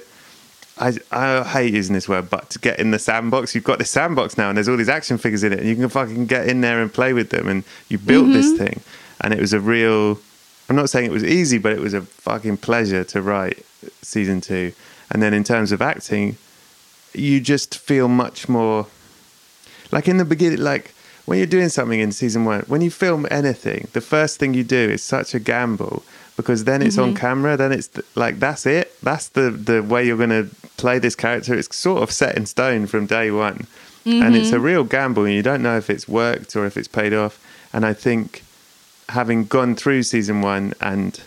I, 0.77 0.97
I 1.09 1.43
hate 1.43 1.73
using 1.73 1.93
this 1.93 2.09
word, 2.09 2.29
but 2.29 2.49
to 2.49 2.59
get 2.59 2.79
in 2.79 2.91
the 2.91 2.99
sandbox, 2.99 3.55
you've 3.55 3.63
got 3.63 3.79
the 3.79 3.85
sandbox 3.85 4.37
now, 4.37 4.49
and 4.49 4.57
there's 4.57 4.67
all 4.67 4.75
these 4.75 4.89
action 4.89 5.17
figures 5.17 5.41
in 5.45 5.53
it, 5.53 5.59
and 5.59 5.69
you 5.69 5.75
can 5.77 5.87
fucking 5.87 6.25
get 6.25 6.47
in 6.49 6.59
there 6.59 6.81
and 6.81 6.91
play 6.93 7.13
with 7.13 7.29
them, 7.29 7.47
and 7.47 7.63
you 7.87 7.97
built 7.97 8.27
this 8.33 8.47
Mhm. 8.51 8.57
thing, 8.57 8.79
and 9.21 9.33
it 9.33 9.39
was 9.39 9.53
a 9.53 9.59
real. 9.61 10.19
I'm 10.69 10.75
not 10.75 10.89
saying 10.89 11.05
it 11.05 11.13
was 11.13 11.23
easy, 11.23 11.59
but 11.59 11.71
it 11.71 11.79
was 11.79 11.93
a 11.93 12.01
fucking 12.01 12.57
pleasure 12.57 13.03
to 13.05 13.21
write 13.21 13.63
season 14.01 14.41
two, 14.41 14.73
and 15.11 15.21
then 15.21 15.33
in 15.33 15.43
terms 15.43 15.71
of 15.71 15.81
acting, 15.81 16.37
you 17.13 17.39
just 17.39 17.77
feel 17.77 18.07
much 18.07 18.49
more 18.49 18.87
like 19.91 20.07
in 20.07 20.17
the 20.17 20.25
beginning, 20.25 20.59
like 20.59 20.93
when 21.25 21.37
you're 21.37 21.47
doing 21.47 21.69
something 21.69 21.99
in 21.99 22.11
season 22.11 22.45
one, 22.45 22.61
when 22.67 22.81
you 22.81 22.91
film 22.91 23.25
anything, 23.31 23.87
the 23.93 24.01
first 24.01 24.39
thing 24.39 24.53
you 24.53 24.63
do 24.63 24.89
is 24.89 25.03
such 25.03 25.33
a 25.33 25.39
gamble 25.39 26.03
because 26.37 26.65
then 26.65 26.81
it's 26.81 26.97
on 26.97 27.13
Mhm. 27.13 27.17
camera, 27.17 27.55
then 27.55 27.71
it's 27.71 27.87
th- 27.87 28.05
like 28.15 28.39
that's 28.39 28.65
it, 28.65 28.93
that's 29.01 29.29
the 29.29 29.49
the 29.51 29.81
way 29.81 30.05
you're 30.05 30.17
going 30.17 30.29
to 30.29 30.49
play 30.77 30.99
this 30.99 31.15
character. 31.15 31.53
It's 31.55 31.73
sort 31.75 32.03
of 32.03 32.11
set 32.11 32.35
in 32.35 32.45
stone 32.45 32.87
from 32.87 33.05
day 33.05 33.31
one, 33.31 33.67
and 34.05 34.35
it's 34.35 34.51
a 34.51 34.55
Mhm. 34.57 34.63
real 34.63 34.83
gamble, 34.83 35.23
and 35.25 35.33
you 35.33 35.41
don't 35.41 35.61
know 35.63 35.77
if 35.77 35.89
it's 35.89 36.07
worked 36.07 36.55
or 36.55 36.65
if 36.65 36.75
it's 36.77 36.89
paid 36.89 37.13
off. 37.13 37.39
And 37.71 37.85
I 37.85 37.93
think 37.93 38.43
having 39.09 39.45
gone 39.45 39.75
through 39.75 40.03
season 40.03 40.41
one 40.41 40.73
and 40.81 41.19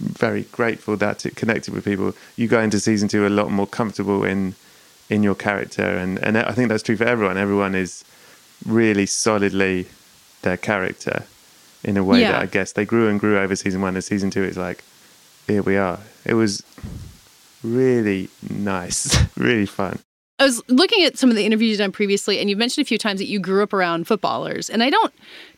very 0.00 0.42
grateful 0.52 0.96
that 0.98 1.24
it 1.26 1.36
connected 1.36 1.72
with 1.74 1.84
people. 1.84 2.14
You 2.36 2.48
go 2.48 2.60
into 2.60 2.80
season 2.80 3.08
two 3.08 3.26
a 3.26 3.28
lot 3.30 3.50
more 3.50 3.66
comfortable 3.66 4.24
in 4.24 4.54
in 5.08 5.22
your 5.22 5.34
character, 5.36 5.82
and 5.84 6.18
and 6.18 6.36
I 6.36 6.52
think 6.52 6.68
that's 6.68 6.82
true 6.82 6.96
for 6.96 7.04
everyone. 7.04 7.36
Everyone 7.38 7.74
is 7.74 8.04
really 8.66 9.06
solidly 9.06 9.86
their 10.42 10.56
character 10.56 11.24
in 11.84 11.96
a 11.96 12.02
way 12.04 12.20
Yeah. 12.20 12.32
that 12.32 12.42
I 12.42 12.46
guess 12.46 12.72
they 12.72 12.84
grew 12.84 13.08
and 13.08 13.20
grew 13.20 13.38
over 13.38 13.54
season 13.54 13.80
one. 13.82 13.94
And 13.94 14.02
season 14.04 14.30
two, 14.30 14.42
it's 14.42 14.56
like 14.56 14.82
here 15.46 15.62
we 15.62 15.76
are. 15.76 16.00
It 16.24 16.34
was 16.34 16.62
really 17.62 18.28
nice, 18.50 19.16
really 19.36 19.66
fun. 19.66 19.98
I 20.38 20.44
was 20.44 20.62
looking 20.68 21.02
at 21.04 21.16
some 21.16 21.30
of 21.30 21.36
the 21.36 21.46
interviews 21.46 21.70
you've 21.70 21.78
done 21.78 21.92
previously, 21.92 22.38
and 22.38 22.50
you've 22.50 22.58
mentioned 22.58 22.84
a 22.84 22.88
few 22.88 22.98
times 22.98 23.20
that 23.20 23.26
you 23.26 23.38
grew 23.38 23.62
up 23.62 23.72
around 23.72 24.06
footballers, 24.06 24.68
and 24.68 24.82
I 24.82 24.90
don't 24.90 25.12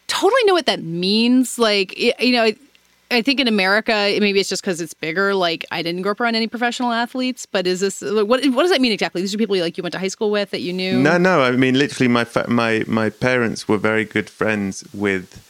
totally 0.06 0.44
know 0.44 0.54
what 0.54 0.66
that 0.66 0.82
means. 0.82 1.58
Like, 1.58 1.98
you 1.98 2.32
know, 2.32 2.52
I, 3.10 3.22
think 3.22 3.40
in 3.40 3.48
America, 3.48 3.92
maybe 4.20 4.40
it's 4.40 4.48
just 4.48 4.62
because 4.62 4.80
it's 4.80 4.94
bigger. 4.94 5.34
Like, 5.34 5.64
I 5.70 5.82
didn't 5.82 6.02
grow 6.02 6.12
up 6.12 6.20
around 6.20 6.34
any 6.34 6.46
professional 6.46 6.92
athletes, 6.92 7.46
but 7.46 7.66
is 7.66 7.80
this 7.80 8.00
what? 8.02 8.26
What 8.28 8.62
does 8.62 8.70
that 8.70 8.80
mean 8.80 8.92
exactly? 8.92 9.20
These 9.22 9.34
are 9.34 9.38
people 9.38 9.56
like 9.58 9.76
you 9.76 9.82
went 9.82 9.92
to 9.92 9.98
high 9.98 10.08
school 10.08 10.30
with 10.30 10.50
that 10.50 10.60
you 10.60 10.72
knew. 10.72 10.98
No, 10.98 11.18
no. 11.18 11.42
I 11.42 11.52
mean, 11.52 11.78
literally, 11.78 12.08
my 12.08 12.24
fa- 12.24 12.48
my 12.48 12.84
my 12.86 13.10
parents 13.10 13.66
were 13.68 13.78
very 13.78 14.04
good 14.04 14.28
friends 14.28 14.84
with 14.92 15.44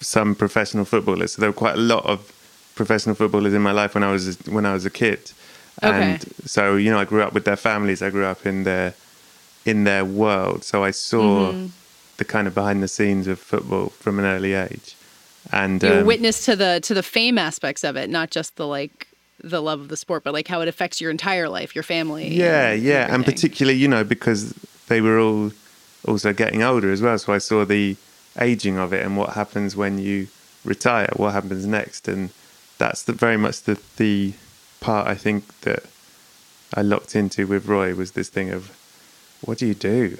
some 0.00 0.34
professional 0.34 0.84
footballers. 0.84 1.32
So 1.32 1.40
there 1.40 1.50
were 1.50 1.54
quite 1.56 1.74
a 1.74 1.80
lot 1.80 2.04
of 2.06 2.32
professional 2.74 3.14
footballers 3.14 3.52
in 3.54 3.62
my 3.62 3.72
life 3.72 3.94
when 3.94 4.04
I 4.04 4.12
was 4.12 4.38
when 4.46 4.64
I 4.64 4.72
was 4.72 4.84
a 4.86 4.90
kid. 4.90 5.32
Okay. 5.82 6.12
And 6.12 6.24
so 6.44 6.76
you 6.76 6.90
know, 6.90 6.98
I 6.98 7.04
grew 7.04 7.22
up 7.22 7.32
with 7.32 7.44
their 7.44 7.56
families. 7.56 8.02
I 8.02 8.10
grew 8.10 8.24
up 8.24 8.46
in 8.46 8.64
their 8.64 8.94
in 9.66 9.84
their 9.84 10.04
world. 10.04 10.64
So 10.64 10.84
I 10.84 10.90
saw 10.90 11.52
Mhm. 11.52 11.70
the 12.16 12.24
kind 12.24 12.46
of 12.46 12.54
behind 12.54 12.82
the 12.82 12.88
scenes 12.88 13.26
of 13.26 13.38
football 13.38 13.88
from 13.98 14.18
an 14.18 14.24
early 14.24 14.54
age. 14.54 14.94
And 15.52 15.82
you 15.82 15.88
were 15.88 16.00
um, 16.00 16.06
witness 16.06 16.44
to 16.44 16.56
the 16.56 16.80
to 16.82 16.94
the 16.94 17.02
fame 17.02 17.38
aspects 17.38 17.84
of 17.84 17.96
it, 17.96 18.10
not 18.10 18.30
just 18.30 18.56
the 18.56 18.66
like 18.66 19.08
the 19.42 19.62
love 19.62 19.80
of 19.80 19.88
the 19.88 19.96
sport, 19.96 20.22
but 20.22 20.34
like 20.34 20.48
how 20.48 20.60
it 20.60 20.68
affects 20.68 21.00
your 21.00 21.10
entire 21.10 21.48
life, 21.48 21.74
your 21.74 21.82
family. 21.82 22.28
Yeah, 22.28 22.70
and 22.70 22.82
yeah, 22.82 23.14
and 23.14 23.24
particularly 23.24 23.78
you 23.78 23.88
know 23.88 24.04
because 24.04 24.52
they 24.88 25.00
were 25.00 25.18
all 25.18 25.52
also 26.06 26.32
getting 26.32 26.62
older 26.62 26.90
as 26.92 27.00
well. 27.02 27.18
So 27.18 27.32
I 27.32 27.38
saw 27.38 27.64
the 27.64 27.96
aging 28.40 28.78
of 28.78 28.92
it 28.92 29.04
and 29.04 29.16
what 29.16 29.30
happens 29.30 29.74
when 29.76 29.98
you 29.98 30.28
retire, 30.64 31.08
what 31.16 31.32
happens 31.32 31.66
next, 31.66 32.06
and 32.06 32.30
that's 32.78 33.02
the, 33.04 33.12
very 33.12 33.36
much 33.36 33.62
the 33.62 33.78
the 33.96 34.34
part 34.80 35.06
I 35.06 35.14
think 35.14 35.60
that 35.62 35.84
I 36.74 36.82
locked 36.82 37.16
into 37.16 37.46
with 37.46 37.66
Roy 37.66 37.94
was 37.94 38.12
this 38.12 38.28
thing 38.28 38.50
of 38.50 38.76
what 39.40 39.58
do 39.58 39.66
you 39.66 39.74
do 39.74 40.18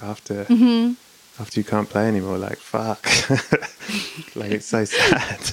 after 0.00 0.44
Mhm. 0.44 0.96
After 1.38 1.60
you 1.60 1.64
can't 1.64 1.88
play 1.88 2.06
anymore? 2.06 2.38
Like 2.38 2.58
fuck, 2.58 3.04
like 4.36 4.52
it's 4.52 4.66
so 4.66 4.84
sad. 4.84 5.52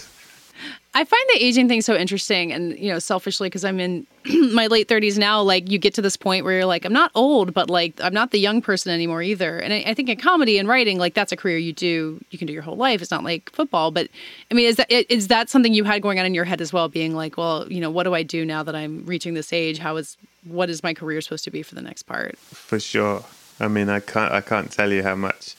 I 0.96 1.04
find 1.04 1.24
the 1.34 1.44
aging 1.44 1.68
thing 1.68 1.82
so 1.82 1.94
interesting, 1.94 2.54
and 2.54 2.80
you 2.80 2.90
know, 2.90 3.00
selfishly 3.00 3.48
because 3.50 3.66
I'm 3.66 3.82
in 3.82 4.08
my 4.54 4.68
late 4.68 4.88
30s 4.88 5.18
now. 5.18 5.42
Like, 5.42 5.70
you 5.70 5.78
get 5.78 5.94
to 5.96 6.02
this 6.02 6.16
point 6.16 6.46
where 6.46 6.54
you're 6.54 6.66
like, 6.66 6.86
I'm 6.86 6.94
not 6.94 7.12
old, 7.16 7.54
but 7.54 7.70
like, 7.70 8.00
I'm 8.02 8.14
not 8.14 8.32
the 8.32 8.40
young 8.40 8.62
person 8.62 8.94
anymore 8.94 9.22
either. 9.22 9.60
And 9.60 9.74
I, 9.74 9.84
I 9.88 9.94
think 9.94 10.08
in 10.08 10.18
comedy 10.18 10.58
and 10.58 10.70
writing, 10.70 10.98
like, 10.98 11.14
that's 11.14 11.34
a 11.34 11.36
career 11.36 11.58
you 11.58 11.74
do. 11.74 12.24
You 12.32 12.38
can 12.40 12.48
do 12.48 12.54
your 12.54 12.62
whole 12.62 12.78
life. 12.78 13.02
It's 13.02 13.12
not 13.12 13.26
like 13.26 13.52
football, 13.52 13.92
but 13.92 14.08
I 14.50 14.54
mean, 14.54 14.68
is 14.68 14.78
that 14.78 14.90
is 14.90 15.28
that 15.28 15.50
something 15.50 15.74
you 15.74 15.84
had 15.84 16.02
going 16.02 16.18
on 16.18 16.26
in 16.26 16.34
your 16.34 16.46
head 16.46 16.62
as 16.62 16.72
well? 16.72 16.88
Being 16.88 17.14
like, 17.14 17.36
well, 17.36 17.70
you 17.70 17.82
know, 17.82 17.92
what 17.92 18.04
do 18.04 18.14
I 18.14 18.24
do 18.24 18.46
now 18.46 18.64
that 18.64 18.76
I'm 18.76 19.06
reaching 19.06 19.34
this 19.34 19.52
age? 19.52 19.80
How 19.80 19.98
is 19.98 20.16
what 20.46 20.70
is 20.70 20.82
my 20.82 20.94
career 20.94 21.20
supposed 21.20 21.44
to 21.44 21.52
be 21.52 21.62
for 21.62 21.76
the 21.76 21.82
next 21.82 22.04
part? 22.04 22.38
for 22.38 22.80
sure. 22.80 23.26
I 23.60 23.68
mean, 23.68 23.90
I 23.90 24.00
can't 24.00 24.32
I 24.32 24.40
can't 24.40 24.72
tell 24.72 24.94
you 24.94 25.04
how 25.04 25.16
much 25.16 25.58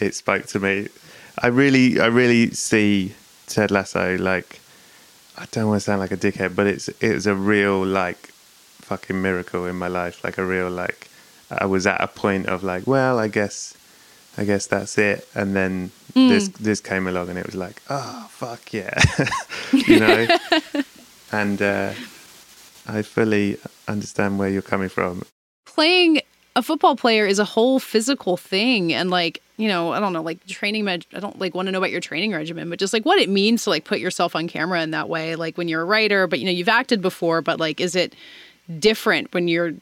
it 0.00 0.14
spoke 0.14 0.46
to 0.46 0.60
me. 0.60 0.88
I 1.42 1.48
really 1.48 2.00
I 2.00 2.06
really 2.06 2.50
see 2.50 3.14
Ted 3.46 3.70
Lasso 3.70 4.16
like 4.18 4.60
I 5.36 5.46
don't 5.50 5.68
want 5.68 5.80
to 5.80 5.84
sound 5.84 6.00
like 6.00 6.12
a 6.12 6.16
dickhead, 6.16 6.54
but 6.54 6.66
it's 6.66 6.88
it 6.88 7.14
was 7.14 7.26
a 7.26 7.34
real 7.34 7.84
like 7.84 8.28
fucking 8.82 9.20
miracle 9.20 9.66
in 9.66 9.76
my 9.76 9.88
life. 9.88 10.22
Like 10.24 10.38
a 10.38 10.44
real 10.44 10.70
like 10.70 11.08
I 11.50 11.66
was 11.66 11.86
at 11.86 12.00
a 12.00 12.06
point 12.08 12.46
of 12.46 12.62
like, 12.62 12.86
well, 12.86 13.18
I 13.18 13.28
guess 13.28 13.74
I 14.38 14.44
guess 14.44 14.66
that's 14.66 14.98
it. 14.98 15.26
And 15.34 15.54
then 15.56 15.90
Mm. 16.14 16.28
this 16.28 16.46
this 16.60 16.80
came 16.80 17.08
along 17.08 17.28
and 17.30 17.36
it 17.38 17.44
was 17.44 17.56
like, 17.56 17.82
oh 17.90 18.28
fuck 18.30 18.72
yeah, 18.72 18.94
you 19.72 19.98
know. 19.98 20.28
and 21.32 21.60
uh, 21.60 21.92
I 22.86 23.02
fully 23.02 23.58
understand 23.88 24.38
where 24.38 24.48
you're 24.48 24.62
coming 24.62 24.88
from. 24.88 25.24
playing 25.66 26.20
a 26.56 26.62
football 26.62 26.96
player 26.96 27.26
is 27.26 27.38
a 27.38 27.44
whole 27.44 27.80
physical 27.80 28.36
thing 28.36 28.92
and 28.92 29.10
like 29.10 29.42
you 29.56 29.68
know 29.68 29.92
i 29.92 30.00
don't 30.00 30.12
know 30.12 30.22
like 30.22 30.44
training 30.46 30.84
med- 30.84 31.06
i 31.14 31.20
don't 31.20 31.38
like 31.38 31.54
want 31.54 31.66
to 31.66 31.72
know 31.72 31.78
about 31.78 31.90
your 31.90 32.00
training 32.00 32.32
regimen 32.32 32.70
but 32.70 32.78
just 32.78 32.92
like 32.92 33.04
what 33.04 33.18
it 33.18 33.28
means 33.28 33.64
to 33.64 33.70
like 33.70 33.84
put 33.84 33.98
yourself 33.98 34.36
on 34.36 34.46
camera 34.46 34.82
in 34.82 34.90
that 34.90 35.08
way 35.08 35.36
like 35.36 35.58
when 35.58 35.68
you're 35.68 35.82
a 35.82 35.84
writer 35.84 36.26
but 36.26 36.38
you 36.38 36.44
know 36.44 36.50
you've 36.52 36.68
acted 36.68 37.02
before 37.02 37.42
but 37.42 37.58
like 37.58 37.80
is 37.80 37.94
it 37.96 38.14
different 38.78 39.32
when 39.34 39.48
you're 39.48 39.72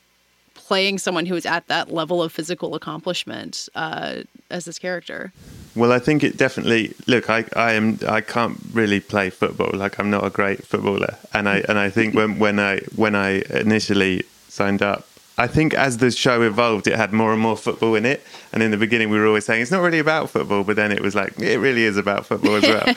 playing 0.55 0.99
someone 0.99 1.27
who 1.27 1.35
is 1.35 1.45
at 1.47 1.67
that 1.69 1.93
level 1.93 2.23
of 2.23 2.33
physical 2.33 2.75
accomplishment 2.75 3.69
uh, 3.75 4.23
as 4.51 4.65
this 4.65 4.79
character 4.79 5.33
Well, 5.75 5.93
I 5.93 5.99
think 5.99 6.23
it 6.23 6.37
definitely. 6.37 6.93
Look, 7.07 7.31
I, 7.31 7.45
I 7.57 7.73
am. 7.73 7.99
I 8.07 8.21
can't 8.21 8.59
really 8.75 9.01
play 9.01 9.31
football. 9.31 9.71
Like 9.73 9.99
I'm 9.99 10.11
not 10.11 10.23
a 10.23 10.29
great 10.29 10.67
footballer, 10.67 11.17
and 11.33 11.49
I 11.49 11.63
and 11.69 11.79
I 11.79 11.89
think 11.89 12.15
when 12.15 12.39
when 12.39 12.61
I 12.61 12.81
when 12.95 13.15
I 13.15 13.43
initially 13.49 14.25
signed 14.49 14.83
up, 14.83 15.07
I 15.43 15.49
think 15.49 15.75
as 15.75 15.99
the 15.99 16.11
show 16.13 16.43
evolved, 16.43 16.87
it 16.87 16.97
had 16.97 17.13
more 17.13 17.33
and 17.33 17.43
more 17.43 17.57
football 17.57 17.95
in 17.97 18.05
it. 18.07 18.23
And 18.53 18.63
in 18.63 18.71
the 18.71 18.77
beginning, 18.77 19.11
we 19.11 19.19
were 19.19 19.27
always 19.27 19.45
saying 19.45 19.61
it's 19.63 19.73
not 19.77 19.83
really 19.83 19.99
about 19.99 20.31
football, 20.31 20.63
but 20.63 20.77
then 20.77 20.93
it 20.93 21.01
was 21.01 21.15
like 21.15 21.33
it 21.41 21.59
really 21.59 21.85
is 21.85 21.97
about 21.97 22.27
football 22.27 22.55
as 22.61 22.63
well. 22.63 22.89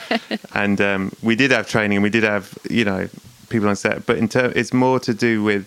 and 0.54 0.80
um, 0.80 1.12
we 1.24 1.36
did 1.36 1.50
have 1.52 1.68
training, 1.68 1.98
and 1.98 2.04
we 2.04 2.12
did 2.18 2.24
have 2.24 2.46
you 2.70 2.86
know 2.86 3.08
people 3.50 3.68
on 3.68 3.76
set, 3.76 4.06
but 4.06 4.18
in 4.18 4.30
it's 4.34 4.74
more 4.74 5.00
to 5.00 5.14
do 5.14 5.44
with 5.44 5.66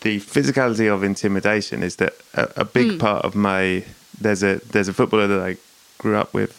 the 0.00 0.18
physicality 0.20 0.88
of 0.92 1.02
intimidation. 1.02 1.82
Is 1.82 1.96
that 1.96 2.14
a, 2.34 2.62
a 2.62 2.64
big 2.64 2.92
Mm. 2.92 2.98
part 2.98 3.24
of 3.26 3.34
my 3.34 3.84
there's 4.18 4.42
a 4.42 4.60
there's 4.72 4.88
a 4.88 4.94
footballer 4.94 5.26
that 5.26 5.42
I 5.50 5.56
grew 5.98 6.16
up 6.16 6.32
with, 6.32 6.52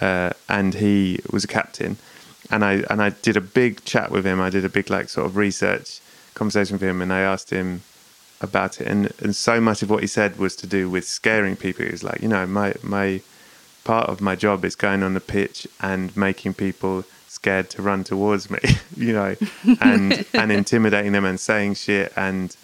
uh, 0.00 0.30
and 0.48 0.74
he 0.74 1.20
was 1.30 1.44
a 1.44 1.48
captain, 1.48 1.98
and 2.50 2.64
I 2.64 2.72
and 2.90 3.02
I 3.02 3.10
did 3.10 3.36
a 3.36 3.42
big 3.42 3.84
chat 3.84 4.10
with 4.10 4.24
him. 4.24 4.40
I 4.40 4.48
did 4.48 4.64
a 4.64 4.70
big 4.70 4.88
like 4.88 5.10
sort 5.10 5.26
of 5.26 5.36
research 5.36 6.00
conversation 6.34 6.74
with 6.76 6.82
him, 6.82 7.02
and 7.02 7.12
I 7.12 7.20
asked 7.20 7.50
him 7.50 7.82
about 8.40 8.80
it, 8.80 8.86
and 8.86 9.12
and 9.20 9.34
so 9.36 9.60
much 9.60 9.82
of 9.82 9.90
what 9.90 10.00
he 10.02 10.06
said 10.06 10.38
was 10.38 10.56
to 10.56 10.66
do 10.66 10.88
with 10.88 11.06
scaring 11.06 11.56
people. 11.56 11.84
He 11.84 11.90
was 11.90 12.02
like, 12.02 12.20
you 12.20 12.28
know, 12.28 12.46
my 12.46 12.74
my 12.82 13.20
part 13.84 14.08
of 14.08 14.20
my 14.20 14.36
job 14.36 14.64
is 14.64 14.76
going 14.76 15.02
on 15.02 15.14
the 15.14 15.20
pitch 15.20 15.66
and 15.80 16.14
making 16.16 16.54
people 16.54 17.04
scared 17.28 17.70
to 17.70 17.82
run 17.82 18.04
towards 18.04 18.50
me, 18.50 18.58
you 18.96 19.12
know, 19.12 19.36
and 19.80 20.24
and 20.34 20.52
intimidating 20.52 21.12
them 21.12 21.24
and 21.24 21.38
saying 21.40 21.74
shit 21.74 22.12
and 22.16 22.56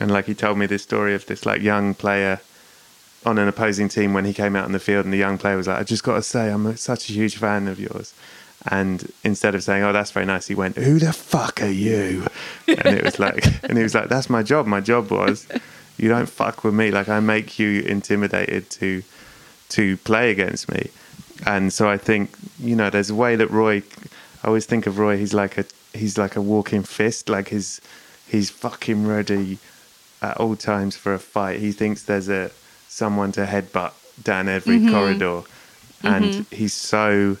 and 0.00 0.10
like 0.10 0.26
he 0.26 0.34
told 0.34 0.58
me 0.58 0.66
this 0.66 0.82
story 0.82 1.14
of 1.14 1.26
this 1.26 1.44
like 1.44 1.62
young 1.62 1.94
player 1.94 2.40
on 3.26 3.38
an 3.38 3.48
opposing 3.48 3.88
team 3.88 4.14
when 4.14 4.24
he 4.24 4.32
came 4.32 4.54
out 4.54 4.66
in 4.66 4.72
the 4.72 4.78
field, 4.78 5.04
and 5.04 5.12
the 5.12 5.18
young 5.18 5.38
player 5.38 5.56
was 5.56 5.66
like, 5.66 5.78
"I 5.78 5.82
just 5.82 6.04
got 6.04 6.14
to 6.14 6.22
say, 6.22 6.50
I'm 6.50 6.66
a, 6.66 6.76
such 6.76 7.10
a 7.10 7.12
huge 7.12 7.36
fan 7.36 7.68
of 7.68 7.80
yours." 7.80 8.14
And 8.66 9.10
instead 9.22 9.54
of 9.54 9.62
saying, 9.62 9.82
"Oh, 9.84 9.92
that's 9.92 10.10
very 10.10 10.26
nice," 10.26 10.46
he 10.48 10.54
went, 10.54 10.76
"Who 10.76 10.98
the 10.98 11.12
fuck 11.12 11.62
are 11.62 11.68
you?" 11.70 12.26
And 12.66 12.98
it 12.98 13.04
was 13.04 13.18
like, 13.26 13.44
and 13.64 13.76
he 13.78 13.82
was 13.84 13.94
like, 13.94 14.08
"That's 14.08 14.28
my 14.28 14.42
job. 14.42 14.66
My 14.66 14.80
job 14.80 15.10
was, 15.10 15.46
you 15.96 16.08
don't 16.08 16.28
fuck 16.28 16.64
with 16.64 16.74
me. 16.74 16.90
Like 16.90 17.08
I 17.08 17.20
make 17.20 17.58
you 17.58 17.80
intimidated 17.82 18.68
to 18.70 19.02
to 19.70 19.96
play 19.98 20.30
against 20.30 20.70
me." 20.70 20.90
And 21.46 21.72
so 21.72 21.88
I 21.88 21.98
think 21.98 22.30
you 22.58 22.74
know, 22.74 22.90
there's 22.90 23.10
a 23.10 23.14
way 23.14 23.36
that 23.36 23.50
Roy. 23.50 23.82
I 24.42 24.48
always 24.48 24.66
think 24.66 24.86
of 24.86 24.98
Roy. 24.98 25.16
He's 25.16 25.34
like 25.34 25.56
a 25.56 25.64
he's 25.94 26.18
like 26.18 26.34
a 26.36 26.42
walking 26.42 26.82
fist. 26.82 27.28
Like 27.28 27.48
his 27.48 27.80
he's 28.28 28.50
fucking 28.50 29.06
ready 29.06 29.58
at 30.20 30.36
all 30.36 30.56
times 30.56 30.96
for 30.96 31.14
a 31.14 31.18
fight. 31.20 31.60
He 31.60 31.70
thinks 31.70 32.02
there's 32.02 32.28
a 32.28 32.50
someone 32.88 33.30
to 33.32 33.46
headbutt 33.46 33.92
down 34.24 34.48
every 34.48 34.80
Mhm. 34.80 34.90
corridor, 34.90 35.42
and 36.02 36.24
Mhm. 36.24 36.52
he's 36.52 36.72
so 36.74 37.36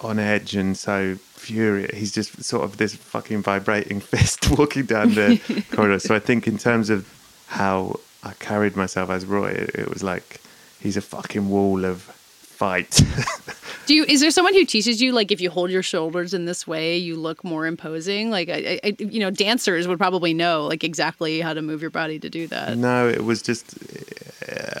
on 0.00 0.18
edge 0.18 0.54
and 0.54 0.76
so 0.76 1.16
furious. 1.16 1.96
He's 1.96 2.12
just 2.12 2.42
sort 2.42 2.64
of 2.64 2.76
this 2.76 2.94
fucking 2.94 3.42
vibrating 3.42 4.00
fist 4.12 4.50
walking 4.50 4.84
down 4.84 5.14
the 5.14 5.64
corridor. 5.72 5.98
So 5.98 6.14
I 6.14 6.18
think 6.18 6.46
in 6.46 6.58
terms 6.58 6.90
of 6.90 7.12
how 7.48 8.00
I 8.22 8.32
carried 8.34 8.76
myself 8.76 9.10
as 9.10 9.24
Roy, 9.24 9.50
it, 9.50 9.70
it 9.74 9.88
was 9.88 10.02
like 10.02 10.40
he's 10.80 10.96
a 10.96 11.02
fucking 11.02 11.48
wall 11.48 11.84
of 11.84 12.02
fight. 12.02 13.00
Do 13.86 13.94
you? 13.94 14.04
Is 14.04 14.20
there 14.20 14.32
someone 14.32 14.54
who 14.54 14.64
teaches 14.64 15.00
you 15.00 15.12
like 15.12 15.30
if 15.30 15.40
you 15.40 15.48
hold 15.48 15.70
your 15.70 15.82
shoulders 15.82 16.34
in 16.34 16.44
this 16.44 16.66
way, 16.66 16.96
you 16.96 17.14
look 17.14 17.44
more 17.44 17.66
imposing? 17.66 18.30
Like, 18.30 18.48
I, 18.48 18.80
I, 18.82 18.96
you 18.98 19.20
know, 19.20 19.30
dancers 19.30 19.86
would 19.86 19.98
probably 19.98 20.34
know 20.34 20.66
like 20.66 20.82
exactly 20.82 21.40
how 21.40 21.54
to 21.54 21.62
move 21.62 21.82
your 21.82 21.90
body 21.90 22.18
to 22.18 22.28
do 22.28 22.48
that. 22.48 22.76
no, 22.76 23.08
it 23.08 23.24
was 23.24 23.42
just 23.42 23.78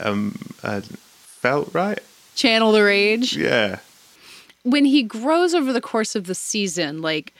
um, 0.00 0.36
uh, 0.64 0.80
felt 0.80 1.72
right. 1.72 2.00
Channel 2.34 2.72
the 2.72 2.82
rage. 2.82 3.36
Yeah. 3.36 3.78
When 4.66 4.84
he 4.84 5.02
grows 5.02 5.54
over 5.54 5.72
the 5.72 5.80
course 5.80 6.14
of 6.14 6.26
the 6.26 6.34
season, 6.34 7.00
like. 7.02 7.32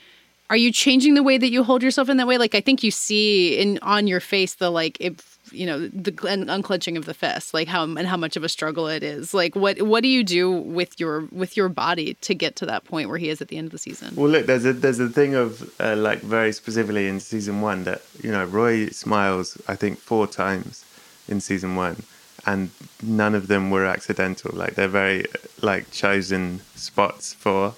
Are 0.49 0.55
you 0.55 0.71
changing 0.71 1.15
the 1.15 1.23
way 1.23 1.37
that 1.37 1.49
you 1.49 1.61
hold 1.61 1.83
yourself 1.83 2.07
in 2.07 2.15
that 2.15 2.25
way? 2.25 2.37
Like 2.37 2.55
I 2.55 2.61
think 2.61 2.81
you 2.81 2.89
see 2.89 3.59
in 3.59 3.79
on 3.81 4.07
your 4.07 4.21
face 4.21 4.55
the 4.55 4.69
like 4.69 4.95
if 5.01 5.37
you 5.51 5.65
know 5.65 5.87
the 5.87 6.13
un- 6.27 6.49
unclenching 6.49 6.97
of 6.97 7.05
the 7.05 7.13
fist, 7.13 7.53
like 7.53 7.67
how 7.67 7.83
and 7.83 8.07
how 8.07 8.17
much 8.17 8.35
of 8.35 8.43
a 8.43 8.49
struggle 8.49 8.87
it 8.87 9.03
is. 9.03 9.33
Like 9.33 9.55
what 9.55 9.81
what 9.81 10.03
do 10.03 10.09
you 10.09 10.23
do 10.23 10.51
with 10.51 10.99
your 10.99 11.27
with 11.31 11.57
your 11.57 11.69
body 11.69 12.15
to 12.21 12.33
get 12.33 12.55
to 12.57 12.65
that 12.65 12.85
point 12.85 13.09
where 13.09 13.17
he 13.17 13.29
is 13.29 13.41
at 13.41 13.47
the 13.49 13.57
end 13.57 13.65
of 13.65 13.71
the 13.71 13.77
season? 13.77 14.15
Well, 14.15 14.29
look, 14.29 14.45
there's 14.45 14.65
a 14.65 14.73
there's 14.73 14.99
a 14.99 15.09
thing 15.09 15.35
of 15.35 15.69
uh, 15.79 15.95
like 15.95 16.19
very 16.19 16.51
specifically 16.53 17.07
in 17.07 17.19
season 17.19 17.61
one 17.61 17.83
that 17.83 18.01
you 18.23 18.31
know 18.31 18.45
Roy 18.45 18.87
smiles 18.87 19.57
I 19.67 19.75
think 19.75 19.97
four 19.97 20.27
times 20.27 20.85
in 21.27 21.41
season 21.41 21.75
one, 21.75 22.03
and 22.47 22.69
none 23.03 23.35
of 23.35 23.45
them 23.47 23.69
were 23.69 23.85
accidental. 23.85 24.51
Like 24.61 24.73
they're 24.75 24.87
very 25.03 25.25
like 25.61 25.91
chosen 25.91 26.61
spots 26.75 27.33
for. 27.33 27.75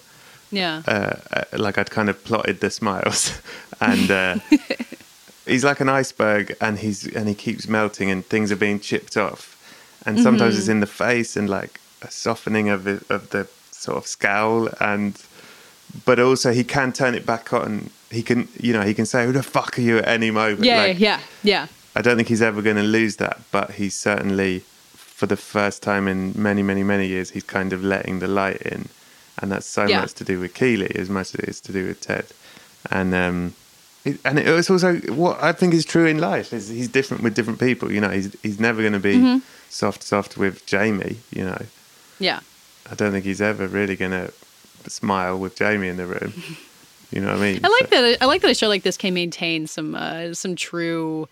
Yeah. 0.51 0.81
Uh, 0.87 1.15
uh, 1.37 1.43
like 1.65 1.77
I'd 1.77 1.91
kind 1.91 2.09
of 2.09 2.23
plotted 2.23 2.59
the 2.61 2.69
smiles, 2.69 3.21
and 3.81 4.09
uh, 4.09 4.35
he's 5.45 5.63
like 5.63 5.79
an 5.81 5.89
iceberg, 5.89 6.55
and 6.61 6.79
he's 6.79 7.05
and 7.15 7.27
he 7.27 7.35
keeps 7.35 7.67
melting, 7.67 8.09
and 8.11 8.25
things 8.25 8.51
are 8.51 8.55
being 8.67 8.79
chipped 8.79 9.15
off, 9.17 9.41
and 10.05 10.19
sometimes 10.19 10.55
Mhm. 10.55 10.59
it's 10.59 10.67
in 10.67 10.79
the 10.79 10.87
face, 10.87 11.35
and 11.39 11.49
like 11.49 11.79
a 12.01 12.09
softening 12.09 12.69
of 12.69 12.87
it, 12.87 13.03
of 13.09 13.29
the 13.29 13.47
sort 13.71 13.97
of 13.97 14.07
scowl, 14.07 14.69
and 14.79 15.13
but 16.05 16.19
also 16.19 16.51
he 16.51 16.63
can 16.63 16.91
turn 16.93 17.13
it 17.15 17.25
back 17.25 17.53
on. 17.53 17.89
He 18.11 18.23
can, 18.23 18.47
you 18.59 18.73
know, 18.73 18.81
he 18.81 18.93
can 18.95 19.05
say, 19.05 19.25
"Who 19.25 19.31
the 19.31 19.43
fuck 19.43 19.77
are 19.77 19.81
you?" 19.81 19.97
at 19.99 20.07
any 20.07 20.31
moment. 20.31 20.63
Yeah, 20.63 20.81
Like, 20.83 20.99
yeah, 20.99 21.19
yeah. 21.43 21.67
I 21.95 22.01
don't 22.01 22.15
think 22.15 22.27
he's 22.27 22.41
ever 22.41 22.61
going 22.61 22.75
to 22.77 22.83
lose 22.83 23.15
that, 23.17 23.39
but 23.51 23.71
he's 23.71 23.95
certainly, 23.95 24.59
for 24.95 25.25
the 25.25 25.35
first 25.37 25.81
time 25.83 26.07
in 26.07 26.33
many, 26.35 26.61
many, 26.63 26.83
many 26.83 27.07
years, 27.07 27.31
he's 27.31 27.43
kind 27.43 27.73
of 27.73 27.83
letting 27.83 28.19
the 28.19 28.27
light 28.27 28.61
in, 28.61 28.87
and 29.41 29.51
that's 29.51 29.65
so 29.65 29.85
Yeah. 29.85 30.01
much 30.01 30.13
to 30.15 30.23
do 30.23 30.39
with 30.39 30.53
Keeley 30.53 30.91
as 30.95 31.09
much 31.09 31.33
as 31.33 31.35
it 31.35 31.49
is 31.49 31.61
to 31.61 31.71
do 31.71 31.87
with 31.87 31.99
Ted, 32.01 32.25
and 32.91 33.13
um, 33.13 33.53
it, 34.05 34.19
and 34.23 34.39
it's 34.39 34.69
also 34.69 34.95
what 35.13 35.41
I 35.43 35.51
think 35.51 35.73
is 35.73 35.83
true 35.83 36.05
in 36.05 36.19
life 36.19 36.53
is 36.53 36.69
he's 36.69 36.87
different 36.87 37.21
with 37.23 37.33
different 37.35 37.59
people. 37.59 37.91
You 37.91 37.99
know, 38.01 38.09
he's 38.09 38.33
he's 38.43 38.59
never 38.59 38.81
going 38.81 38.93
to 38.93 38.99
be 38.99 39.15
Mhm. 39.17 39.41
soft, 39.69 40.03
soft 40.03 40.37
with 40.37 40.65
Jamie. 40.65 41.17
You 41.31 41.45
know, 41.45 41.61
Yeah. 42.19 42.39
I 42.91 42.95
don't 42.95 43.11
think 43.11 43.25
he's 43.25 43.41
ever 43.41 43.67
really 43.67 43.95
going 43.95 44.11
to 44.11 44.31
smile 44.89 45.37
with 45.37 45.55
Jamie 45.55 45.89
in 45.89 45.97
the 45.97 46.05
room. 46.05 46.33
You 47.11 47.21
know 47.21 47.29
what 47.29 47.37
I 47.37 47.41
mean? 47.53 47.59
I 47.63 47.67
like 47.81 47.89
that. 47.89 48.17
I 48.21 48.25
like 48.25 48.41
that 48.43 48.51
a 48.51 48.53
show 48.53 48.67
like 48.67 48.83
this 48.83 48.95
can 48.95 49.15
maintain 49.15 49.65
some 49.65 49.95
uh, 49.95 50.31
some 50.35 50.55
true 50.55 51.27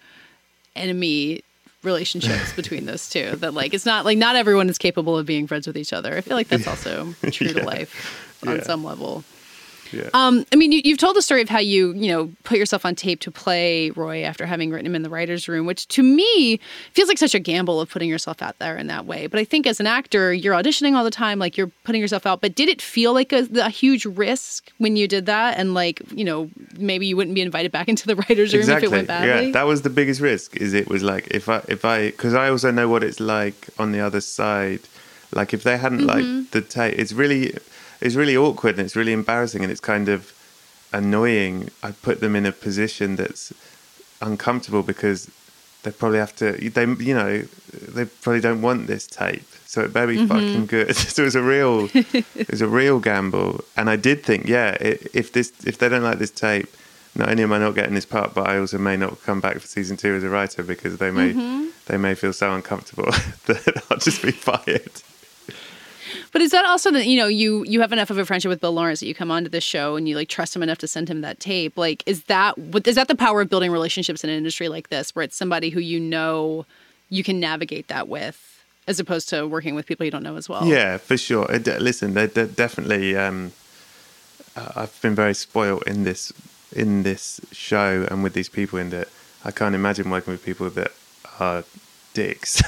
enemy 0.77 1.41
relationships 1.83 2.53
between 2.55 2.85
those 2.85 3.09
two. 3.09 3.35
That 3.37 3.53
like 3.53 3.73
it's 3.73 3.85
not 3.85 4.05
like 4.05 4.17
not 4.17 4.35
everyone 4.35 4.69
is 4.69 4.77
capable 4.77 5.17
of 5.17 5.25
being 5.25 5.47
friends 5.47 5.67
with 5.67 5.77
each 5.77 5.93
other. 5.93 6.15
I 6.15 6.21
feel 6.21 6.35
like 6.37 6.47
that's 6.47 6.67
also 6.73 7.13
true 7.31 7.49
to 7.53 7.63
life 7.63 8.39
on 8.45 8.55
Yeah. 8.57 8.63
some 8.63 8.83
level. 8.83 9.23
Yeah. 9.91 10.09
Um, 10.13 10.45
I 10.51 10.55
mean, 10.55 10.71
you, 10.71 10.81
you've 10.83 10.97
told 10.97 11.15
the 11.15 11.21
story 11.21 11.41
of 11.41 11.49
how 11.49 11.59
you, 11.59 11.93
you 11.93 12.11
know, 12.11 12.31
put 12.43 12.57
yourself 12.57 12.85
on 12.85 12.95
tape 12.95 13.19
to 13.21 13.31
play 13.31 13.89
Roy 13.91 14.23
after 14.23 14.45
having 14.45 14.71
written 14.71 14.85
him 14.85 14.95
in 14.95 15.01
the 15.03 15.09
writers' 15.09 15.47
room, 15.47 15.65
which 15.65 15.87
to 15.89 16.03
me 16.03 16.59
feels 16.93 17.07
like 17.07 17.17
such 17.17 17.33
a 17.35 17.39
gamble 17.39 17.79
of 17.81 17.89
putting 17.89 18.09
yourself 18.09 18.41
out 18.41 18.57
there 18.59 18.77
in 18.77 18.87
that 18.87 19.05
way. 19.05 19.27
But 19.27 19.39
I 19.39 19.43
think 19.43 19.67
as 19.67 19.79
an 19.79 19.87
actor, 19.87 20.33
you're 20.33 20.53
auditioning 20.53 20.95
all 20.95 21.03
the 21.03 21.11
time, 21.11 21.39
like 21.39 21.57
you're 21.57 21.71
putting 21.83 22.01
yourself 22.01 22.25
out. 22.25 22.41
But 22.41 22.55
did 22.55 22.69
it 22.69 22.81
feel 22.81 23.13
like 23.13 23.31
a, 23.33 23.47
a 23.61 23.69
huge 23.69 24.05
risk 24.05 24.71
when 24.77 24.95
you 24.95 25.07
did 25.07 25.25
that? 25.27 25.57
And 25.57 25.73
like, 25.73 26.01
you 26.11 26.25
know, 26.25 26.49
maybe 26.77 27.07
you 27.07 27.15
wouldn't 27.17 27.35
be 27.35 27.41
invited 27.41 27.71
back 27.71 27.87
into 27.87 28.07
the 28.07 28.15
writers' 28.15 28.53
room 28.53 28.69
if 28.69 28.83
it 28.83 28.91
went 28.91 29.07
badly. 29.07 29.47
Yeah, 29.47 29.51
that 29.53 29.63
was 29.67 29.83
the 29.83 29.89
biggest 29.89 30.21
risk. 30.21 30.57
Is 30.57 30.73
it 30.73 30.89
was 30.89 31.03
like 31.03 31.27
if 31.31 31.47
I 31.49 31.61
if 31.67 31.85
I 31.85 32.07
because 32.11 32.33
I 32.33 32.49
also 32.49 32.71
know 32.71 32.87
what 32.89 33.03
it's 33.03 33.19
like 33.19 33.67
on 33.79 33.91
the 33.91 33.99
other 33.99 34.21
side. 34.21 34.81
Like 35.33 35.53
if 35.53 35.63
they 35.63 35.77
hadn't 35.77 36.01
Mhm. 36.01 36.05
like 36.07 36.51
the 36.51 36.61
tape, 36.61 36.97
it's 36.97 37.11
really 37.11 37.53
it's 38.01 38.15
really 38.15 38.37
awkward 38.37 38.75
and 38.77 38.85
it's 38.85 38.95
really 38.95 39.13
embarrassing 39.13 39.63
and 39.63 39.71
it's 39.71 39.81
kind 39.81 40.09
of 40.09 40.33
annoying. 40.93 41.69
I 41.83 41.91
put 41.91 42.19
them 42.21 42.35
in 42.35 42.45
a 42.45 42.51
position 42.51 43.15
that's 43.15 43.53
uncomfortable 44.21 44.83
because 44.83 45.29
they 45.83 45.91
probably 45.91 46.19
have 46.19 46.35
to. 46.37 46.53
They 46.53 46.85
you 47.03 47.13
know 47.13 47.43
they 47.71 48.05
probably 48.05 48.41
don't 48.41 48.61
want 48.61 48.87
this 48.87 49.05
tape, 49.07 49.45
so 49.65 49.81
it 49.81 49.93
better 49.93 50.07
be 50.07 50.17
Mhm. 50.17 50.27
fucking 50.27 50.65
good. 50.65 50.95
so 51.15 51.21
it 51.23 51.25
was 51.25 51.35
a 51.35 51.41
real 51.41 51.89
it 51.93 52.49
was 52.51 52.61
a 52.61 52.67
real 52.67 52.99
gamble, 52.99 53.63
and 53.77 53.89
I 53.89 53.95
did 53.95 54.23
think, 54.23 54.47
yeah, 54.47 54.75
i 54.81 54.97
if 55.13 55.31
this 55.33 55.51
if 55.65 55.77
they 55.77 55.87
don't 55.89 56.03
like 56.03 56.19
this 56.19 56.31
tape, 56.31 56.67
not 57.15 57.29
only 57.29 57.43
am 57.43 57.53
I 57.53 57.59
not 57.59 57.75
getting 57.75 57.93
this 57.95 58.05
part, 58.05 58.33
but 58.33 58.47
I 58.49 58.57
also 58.57 58.77
may 58.77 58.97
not 58.97 59.21
come 59.23 59.39
back 59.39 59.59
for 59.59 59.67
season 59.67 59.97
two 59.97 60.13
as 60.15 60.23
a 60.23 60.29
writer 60.29 60.63
because 60.63 60.97
they 60.97 61.11
may 61.11 61.33
Mhm. 61.33 61.67
they 61.85 61.97
may 61.97 62.15
feel 62.15 62.33
so 62.33 62.53
uncomfortable 62.53 63.05
that 63.45 63.83
I'll 63.89 63.97
just 63.99 64.21
be 64.23 64.31
fired. 64.31 64.91
But 66.37 66.43
is 66.43 66.51
that 66.51 66.65
also 66.65 66.91
that 66.91 67.07
you 67.07 67.17
know 67.17 67.25
you 67.25 67.63
you 67.63 67.81
have 67.81 67.91
enough 67.91 68.11
of 68.11 68.19
a 68.19 68.23
friendship 68.23 68.49
with 68.49 68.61
Bill 68.61 68.71
Lawrence 68.71 68.99
that 68.99 69.07
you 69.07 69.15
come 69.15 69.31
onto 69.31 69.49
this 69.49 69.63
show 69.63 69.95
and 69.95 70.07
you 70.07 70.15
like 70.15 70.29
trust 70.29 70.55
him 70.55 70.61
enough 70.61 70.77
to 70.77 70.87
send 70.87 71.09
him 71.09 71.21
that 71.21 71.39
tape? 71.39 71.75
Like, 71.75 72.03
is 72.05 72.25
that 72.25 72.55
what 72.59 72.85
is 72.85 72.93
that 72.93 73.07
the 73.07 73.15
power 73.15 73.41
of 73.41 73.49
building 73.49 73.71
relationships 73.71 74.23
in 74.23 74.29
an 74.29 74.37
industry 74.37 74.69
like 74.69 74.89
this, 74.89 75.15
where 75.15 75.23
it's 75.23 75.35
somebody 75.35 75.71
who 75.71 75.79
you 75.79 75.99
know 75.99 76.67
you 77.09 77.23
can 77.23 77.39
navigate 77.39 77.87
that 77.87 78.07
with, 78.07 78.63
as 78.87 78.99
opposed 78.99 79.29
to 79.29 79.47
working 79.47 79.73
with 79.73 79.87
people 79.87 80.05
you 80.05 80.11
don't 80.11 80.21
know 80.21 80.35
as 80.35 80.47
well? 80.47 80.63
Yeah, 80.67 80.97
for 80.97 81.17
sure. 81.17 81.47
De- 81.57 81.79
Listen, 81.79 82.13
they 82.13 82.27
definitely. 82.27 83.17
Um, 83.17 83.51
I've 84.55 84.95
been 85.01 85.15
very 85.15 85.33
spoiled 85.33 85.87
in 85.87 86.03
this 86.03 86.31
in 86.71 87.01
this 87.01 87.41
show 87.51 88.05
and 88.11 88.21
with 88.21 88.35
these 88.35 88.47
people 88.47 88.77
in 88.77 88.91
that 88.91 89.07
I 89.43 89.49
can't 89.49 89.73
imagine 89.73 90.11
working 90.11 90.33
with 90.33 90.45
people 90.45 90.69
that 90.69 90.91
are 91.39 91.63
dicks. 92.13 92.61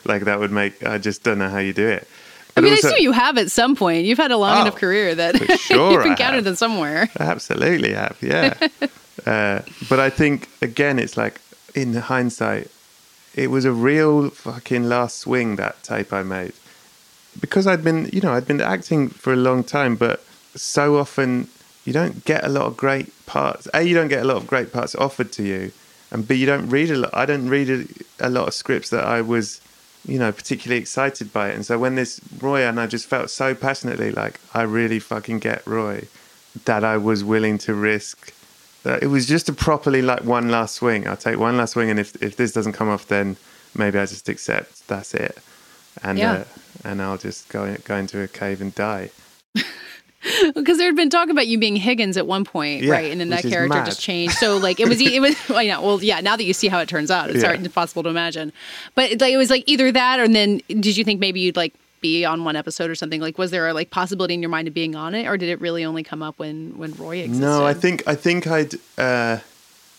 like 0.06 0.22
that 0.24 0.40
would 0.40 0.52
make. 0.52 0.82
I 0.86 0.96
just 0.96 1.22
don't 1.22 1.38
know 1.38 1.50
how 1.50 1.58
you 1.58 1.74
do 1.74 1.86
it. 1.86 2.08
I 2.56 2.60
mean, 2.60 2.72
I 2.72 2.76
assume 2.76 2.94
you 2.98 3.12
have 3.12 3.38
at 3.38 3.50
some 3.50 3.76
point. 3.76 4.04
You've 4.04 4.18
had 4.18 4.30
a 4.30 4.36
long 4.36 4.58
Oh, 4.58 4.62
enough 4.62 4.76
career 4.76 5.14
that 5.14 5.36
sure 5.60 5.92
you've 5.92 6.06
encountered 6.06 6.44
them 6.44 6.56
somewhere. 6.56 7.08
Absolutely 7.18 7.92
have, 7.94 8.16
yeah. 8.20 8.54
uh, 9.26 9.60
but 9.88 10.00
I 10.00 10.10
think 10.10 10.48
again, 10.62 10.98
it's 10.98 11.16
like 11.16 11.40
in 11.74 11.94
hindsight, 11.94 12.68
it 13.34 13.50
was 13.50 13.64
a 13.64 13.72
real 13.72 14.30
fucking 14.30 14.84
last 14.88 15.18
swing 15.20 15.56
that 15.56 15.82
tape 15.82 16.12
I 16.12 16.22
made 16.22 16.52
because 17.40 17.66
I'd 17.66 17.84
been, 17.84 18.10
you 18.12 18.20
know, 18.20 18.32
I'd 18.32 18.46
been 18.46 18.60
acting 18.60 19.08
for 19.08 19.32
a 19.32 19.36
long 19.36 19.62
time, 19.62 19.94
but 19.96 20.24
so 20.56 20.98
often 20.98 21.46
you 21.84 21.92
don't 21.92 22.24
get 22.24 22.44
a 22.44 22.48
lot 22.48 22.64
of 22.66 22.76
great 22.76 23.08
parts. 23.26 23.68
A, 23.72 23.82
you 23.82 23.94
don't 23.94 24.08
get 24.08 24.22
a 24.22 24.26
lot 24.26 24.36
of 24.36 24.46
great 24.46 24.72
parts 24.72 24.94
offered 24.96 25.30
to 25.32 25.42
you, 25.44 25.70
and 26.10 26.26
B, 26.26 26.34
you 26.34 26.46
don't 26.46 26.68
read 26.68 26.90
a 26.90 26.96
lot. 26.96 27.10
I 27.14 27.24
don't 27.26 27.48
read 27.48 27.70
a, 27.70 27.84
a 28.18 28.28
lot 28.28 28.48
of 28.48 28.54
scripts 28.54 28.90
that 28.90 29.04
I 29.04 29.20
was, 29.20 29.60
you 30.06 30.18
know, 30.18 30.32
particularly 30.32 30.80
excited 30.80 31.32
by 31.32 31.50
it. 31.50 31.54
And 31.54 31.64
so 31.66 31.78
when 31.78 31.94
this 31.94 32.20
Roy 32.40 32.62
and 32.66 32.80
I 32.80 32.86
just 32.86 33.06
felt 33.06 33.30
so 33.30 33.54
passionately 33.54 34.10
like 34.12 34.40
I 34.54 34.62
really 34.62 34.98
fucking 34.98 35.38
get 35.40 35.66
Roy, 35.66 36.06
that 36.64 36.82
I 36.84 36.96
was 36.96 37.22
willing 37.22 37.58
to 37.58 37.74
risk. 37.74 38.32
That 38.82 39.02
it 39.02 39.08
was 39.08 39.26
just 39.26 39.48
a 39.48 39.52
properly 39.52 40.00
like 40.02 40.24
one 40.24 40.48
last 40.50 40.76
swing. 40.76 41.06
I'll 41.06 41.16
take 41.16 41.38
one 41.38 41.56
last 41.56 41.72
swing, 41.72 41.90
and 41.90 42.00
if 42.00 42.20
if 42.22 42.36
this 42.36 42.52
doesn't 42.52 42.72
come 42.72 42.88
off, 42.88 43.06
then 43.08 43.36
maybe 43.74 43.98
I 43.98 44.06
just 44.06 44.28
accept 44.28 44.88
that's 44.88 45.12
it, 45.14 45.38
and 46.02 46.18
Yeah. 46.18 46.32
uh, 46.32 46.44
and 46.84 47.02
I'll 47.02 47.18
just 47.18 47.48
go 47.50 47.76
go 47.84 47.96
into 47.96 48.20
a 48.22 48.26
cave 48.28 48.60
and 48.62 48.74
die. 48.74 49.10
Because 50.54 50.78
there 50.78 50.86
had 50.86 50.96
been 50.96 51.10
talk 51.10 51.28
about 51.30 51.46
you 51.46 51.58
being 51.58 51.76
Higgins 51.76 52.16
at 52.16 52.26
one 52.26 52.44
point, 52.44 52.82
Yeah, 52.82 52.92
right? 52.92 53.10
And 53.10 53.20
then 53.20 53.30
that 53.30 53.42
character 53.44 53.78
mad. 53.78 53.86
just 53.86 54.00
changed. 54.00 54.34
So 54.36 54.56
like 54.58 54.78
it 54.80 54.88
was, 54.88 55.00
it 55.00 55.20
was. 55.20 55.34
Well, 55.48 55.62
yeah, 55.62 55.78
well, 55.80 56.02
yeah. 56.02 56.20
Now 56.20 56.36
that 56.36 56.44
you 56.44 56.52
see 56.52 56.68
how 56.68 56.78
it 56.80 56.88
turns 56.88 57.10
out, 57.10 57.30
it's 57.30 57.40
Yeah. 57.40 57.48
hard, 57.48 57.64
impossible 57.64 58.02
to 58.04 58.08
imagine. 58.08 58.52
But 58.94 59.12
it, 59.12 59.20
like, 59.20 59.32
it 59.32 59.36
was 59.36 59.50
like 59.50 59.64
either 59.66 59.90
that, 59.92 60.20
or 60.20 60.28
then 60.28 60.60
did 60.68 60.96
you 60.96 61.04
think 61.04 61.20
maybe 61.20 61.40
you'd 61.40 61.56
like 61.56 61.72
be 62.00 62.24
on 62.24 62.44
one 62.44 62.56
episode 62.56 62.90
or 62.90 62.94
something? 62.94 63.20
Like, 63.20 63.36
was 63.38 63.50
there 63.50 63.68
a 63.68 63.74
like 63.74 63.90
possibility 63.90 64.34
in 64.34 64.42
your 64.42 64.48
mind 64.50 64.68
of 64.68 64.74
being 64.74 64.94
on 64.94 65.14
it, 65.14 65.26
or 65.26 65.36
did 65.36 65.48
it 65.48 65.60
really 65.60 65.84
only 65.84 66.02
come 66.02 66.22
up 66.22 66.38
when 66.38 66.76
when 66.78 66.92
Roy 66.94 67.18
existed? 67.18 67.40
No, 67.42 67.66
I 67.66 67.74
think 67.74 68.02
I 68.06 68.14
think 68.14 68.46
I'd 68.46 68.70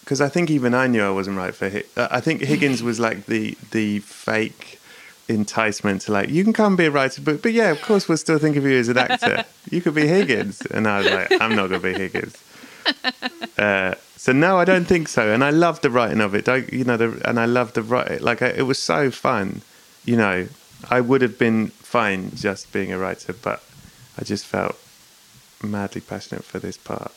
because 0.03 0.19
I 0.21 0.29
think 0.29 0.49
even 0.49 0.73
I 0.73 0.87
knew 0.87 1.03
I 1.03 1.11
wasn't 1.11 1.37
right 1.37 1.53
for. 1.53 1.69
Hi- 1.69 1.83
uh, 1.97 2.07
I 2.11 2.19
think 2.21 2.41
Higgins 2.41 2.81
was 2.89 2.99
like 2.99 3.25
the 3.27 3.57
the 3.71 3.99
fake 3.99 4.79
enticement 5.33 6.01
to 6.01 6.11
like 6.11 6.29
you 6.29 6.43
can 6.43 6.53
come 6.53 6.75
be 6.75 6.85
a 6.85 6.91
writer, 6.91 7.21
but 7.21 7.41
but 7.41 7.53
yeah, 7.53 7.71
of 7.71 7.81
course 7.81 8.07
we'll 8.07 8.17
still 8.17 8.39
think 8.39 8.55
of 8.55 8.63
you 8.63 8.77
as 8.77 8.89
an 8.89 8.97
actor. 8.97 9.45
you 9.69 9.81
could 9.81 9.95
be 9.95 10.07
Higgins, 10.07 10.61
and 10.67 10.87
I 10.87 10.99
was 10.99 11.11
like, 11.11 11.41
I'm 11.41 11.55
not 11.55 11.67
gonna 11.69 11.79
be 11.79 11.93
Higgins. 11.93 12.37
Uh, 13.57 13.93
so 14.17 14.31
no, 14.31 14.57
I 14.57 14.65
don't 14.65 14.85
think 14.85 15.07
so. 15.07 15.31
And 15.31 15.43
I 15.43 15.51
love 15.51 15.81
the 15.81 15.91
writing 15.91 16.19
of 16.19 16.33
it. 16.33 16.49
I, 16.49 16.57
you 16.71 16.83
know, 16.83 16.97
the, 16.97 17.21
and 17.27 17.39
I 17.39 17.45
love 17.45 17.73
the 17.73 17.83
write. 17.83 18.21
Like 18.21 18.41
I, 18.41 18.47
it 18.47 18.63
was 18.63 18.81
so 18.81 19.11
fun. 19.11 19.61
You 20.03 20.15
know, 20.15 20.47
I 20.89 21.01
would 21.01 21.21
have 21.21 21.37
been 21.37 21.67
fine 21.67 22.31
just 22.35 22.71
being 22.71 22.91
a 22.91 22.97
writer, 22.97 23.33
but 23.33 23.63
I 24.17 24.23
just 24.23 24.45
felt 24.45 24.77
madly 25.63 26.01
passionate 26.01 26.43
for 26.43 26.57
this 26.57 26.77
part. 26.77 27.11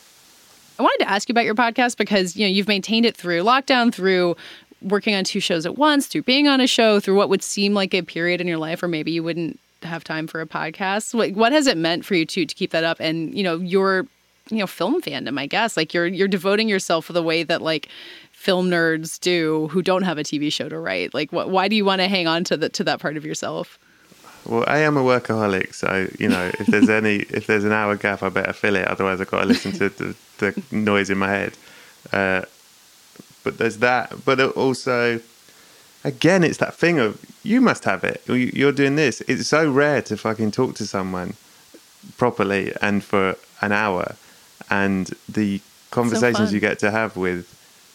I 0.78 0.82
wanted 0.82 1.04
to 1.04 1.10
ask 1.10 1.28
you 1.28 1.32
about 1.32 1.44
your 1.44 1.54
podcast 1.54 1.96
because 1.96 2.36
you 2.36 2.44
know 2.44 2.50
you've 2.50 2.68
maintained 2.68 3.06
it 3.06 3.16
through 3.16 3.42
lockdown, 3.42 3.92
through 3.92 4.36
working 4.84 5.14
on 5.14 5.24
two 5.24 5.40
shows 5.40 5.66
at 5.66 5.76
once, 5.76 6.06
through 6.06 6.22
being 6.22 6.46
on 6.46 6.60
a 6.60 6.66
show, 6.66 7.00
through 7.00 7.16
what 7.16 7.28
would 7.28 7.42
seem 7.42 7.74
like 7.74 7.94
a 7.94 8.02
period 8.02 8.40
in 8.40 8.46
your 8.46 8.58
life 8.58 8.82
or 8.82 8.88
maybe 8.88 9.10
you 9.10 9.22
wouldn't 9.22 9.58
have 9.82 10.04
time 10.04 10.26
for 10.26 10.40
a 10.40 10.46
podcast. 10.46 11.14
What, 11.14 11.32
what 11.32 11.52
has 11.52 11.66
it 11.66 11.76
meant 11.76 12.04
for 12.04 12.14
you 12.14 12.24
to 12.26 12.46
to 12.46 12.54
keep 12.54 12.70
that 12.70 12.84
up? 12.84 12.98
And 13.00 13.34
you 13.34 13.42
know 13.42 13.56
your 13.56 14.06
you 14.50 14.58
know 14.58 14.66
film 14.66 15.00
fandom, 15.00 15.38
I 15.38 15.46
guess 15.46 15.76
like 15.76 15.94
you're 15.94 16.06
you're 16.06 16.28
devoting 16.28 16.68
yourself 16.68 17.08
the 17.08 17.22
way 17.22 17.42
that 17.42 17.62
like 17.62 17.88
film 18.32 18.68
nerds 18.68 19.18
do 19.18 19.68
who 19.68 19.82
don't 19.82 20.02
have 20.02 20.18
a 20.18 20.22
TV 20.22 20.52
show 20.52 20.68
to 20.68 20.78
write. 20.78 21.14
Like, 21.14 21.32
what, 21.32 21.48
why 21.48 21.66
do 21.68 21.76
you 21.76 21.84
want 21.84 22.02
to 22.02 22.08
hang 22.08 22.26
on 22.26 22.44
to 22.44 22.56
that 22.58 22.72
to 22.74 22.84
that 22.84 23.00
part 23.00 23.16
of 23.16 23.24
yourself? 23.24 23.78
Well, 24.46 24.64
I 24.66 24.80
am 24.80 24.98
a 24.98 25.02
workaholic, 25.02 25.74
so 25.74 26.08
you 26.18 26.28
know 26.28 26.50
if 26.60 26.66
there's 26.66 26.90
any 26.90 27.16
if 27.30 27.46
there's 27.46 27.64
an 27.64 27.72
hour 27.72 27.96
gap, 27.96 28.22
I 28.22 28.28
better 28.28 28.52
fill 28.52 28.76
it. 28.76 28.86
Otherwise, 28.86 29.20
I've 29.20 29.30
got 29.30 29.40
to 29.40 29.46
listen 29.46 29.72
to 29.72 29.88
the, 29.88 30.16
the 30.38 30.62
noise 30.70 31.10
in 31.10 31.18
my 31.18 31.28
head. 31.28 31.54
Uh, 32.12 32.42
but 33.44 33.58
there's 33.58 33.78
that. 33.78 34.24
But 34.24 34.40
also, 34.40 35.20
again, 36.02 36.42
it's 36.44 36.58
that 36.58 36.74
thing 36.74 36.98
of 36.98 37.20
you 37.44 37.60
must 37.60 37.84
have 37.84 38.02
it. 38.04 38.22
You- 38.26 38.50
You're 38.54 38.72
doing 38.72 38.96
this. 38.96 39.20
It's 39.28 39.46
so 39.48 39.70
rare 39.70 40.02
to 40.02 40.16
fucking 40.16 40.50
talk 40.52 40.74
to 40.76 40.86
someone 40.86 41.34
properly 42.16 42.72
and 42.82 43.02
for 43.04 43.36
an 43.60 43.72
hour, 43.72 44.16
and 44.70 45.10
the 45.28 45.60
conversations 45.90 46.48
fun. 46.48 46.54
you 46.54 46.60
get 46.60 46.78
to 46.80 46.90
have 46.90 47.16
with 47.16 47.46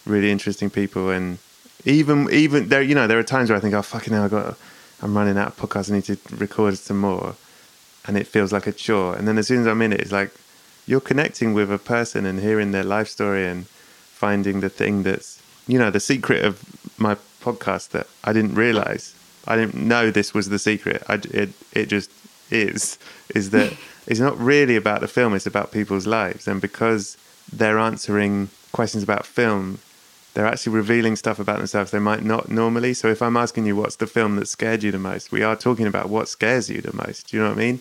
really 0.05 0.31
interesting 0.31 0.69
people 0.69 1.09
and 1.09 1.37
even 1.85 2.27
even 2.31 2.69
there 2.69 2.81
you 2.81 2.95
know 2.95 3.07
there 3.07 3.19
are 3.19 3.23
times 3.23 3.49
where 3.49 3.57
I 3.57 3.59
think 3.59 3.73
oh 3.75 3.81
fucking 3.81 4.13
hell 4.13 4.23
I 4.23 4.27
got 4.29 4.57
I'm 5.01 5.15
running 5.15 5.37
out 5.37 5.49
of 5.49 5.57
podcasts 5.57 5.91
I 5.91 5.95
need 5.95 6.05
to 6.05 6.17
record 6.37 6.77
some 6.77 6.97
more 6.99 7.35
and 8.07 8.17
it 8.17 8.25
feels 8.25 8.51
like 8.53 8.67
a 8.67 8.71
chore 8.71 9.15
and 9.15 9.27
then 9.27 9.37
as 9.37 9.47
soon 9.47 9.61
as 9.61 9.67
I'm 9.67 9.81
in 9.81 9.91
it 9.93 9.99
it's 9.99 10.11
like 10.13 10.31
you're 10.87 11.01
connecting 11.01 11.53
with 11.53 11.71
a 11.71 11.77
person 11.77 12.25
and 12.25 12.39
hearing 12.39 12.71
their 12.71 12.83
life 12.85 13.09
story 13.09 13.45
and 13.45 13.65
finding 13.65 14.61
the 14.61 14.69
thing 14.69 15.03
that's 15.03 15.38
you 15.71 15.77
know 15.81 15.91
the 15.97 15.99
secret 16.11 16.41
of 16.49 16.53
my 17.05 17.15
podcast 17.41 17.85
that 17.95 18.07
I 18.23 18.31
didn't 18.33 18.55
realize 18.65 19.03
I 19.51 19.55
didn't 19.55 19.75
know 19.93 20.03
this 20.11 20.33
was 20.33 20.49
the 20.49 20.59
secret 20.69 20.99
I, 21.07 21.15
it 21.41 21.49
it 21.79 21.85
just 21.95 22.09
is 22.51 22.97
is 23.39 23.45
that 23.55 23.69
it's 24.07 24.19
not 24.27 24.35
really 24.53 24.75
about 24.83 24.99
the 25.01 25.07
film 25.17 25.33
it's 25.33 25.45
about 25.53 25.71
people's 25.71 26.07
lives 26.19 26.47
and 26.49 26.59
because 26.59 27.17
they're 27.59 27.79
answering 27.79 28.49
questions 28.79 29.03
about 29.03 29.25
film 29.25 29.79
they're 30.33 30.45
actually 30.53 30.75
revealing 30.75 31.15
stuff 31.15 31.39
about 31.39 31.57
themselves 31.57 31.91
they 31.91 31.99
might 31.99 32.23
not 32.23 32.49
normally. 32.49 32.93
So 32.93 33.07
if 33.07 33.21
I'm 33.21 33.35
asking 33.35 33.65
you 33.65 33.75
what's 33.75 33.95
the 33.97 34.07
film 34.07 34.35
that 34.37 34.47
scared 34.47 34.83
you 34.83 34.91
the 34.91 34.99
most, 34.99 35.31
we 35.31 35.43
are 35.43 35.55
talking 35.55 35.87
about 35.87 36.07
what 36.09 36.29
scares 36.29 36.69
you 36.69 36.81
the 36.81 36.95
most. 36.95 37.27
Do 37.27 37.37
you 37.37 37.43
know 37.43 37.49
what 37.49 37.57
I 37.57 37.65
mean? 37.65 37.79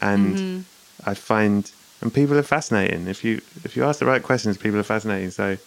And 0.00 0.36
Mhm. 0.36 0.64
I 1.04 1.14
find 1.14 1.70
and 2.00 2.12
people 2.12 2.38
are 2.38 2.42
fascinating. 2.42 3.06
If 3.06 3.22
you 3.24 3.42
if 3.64 3.76
you 3.76 3.84
ask 3.84 3.98
the 4.00 4.06
right 4.06 4.22
questions, 4.22 4.56
people 4.56 4.80
are 4.80 4.90
fascinating. 4.96 5.30
So 5.30 5.58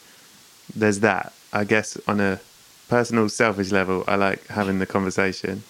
there's 0.75 0.99
that. 1.01 1.31
I 1.53 1.63
guess 1.63 1.97
on 2.07 2.19
a 2.19 2.39
personal 2.89 3.29
selfish 3.29 3.71
level, 3.71 4.03
I 4.07 4.15
like 4.15 4.47
having 4.47 4.79
the 4.79 4.85
conversation. 4.85 5.63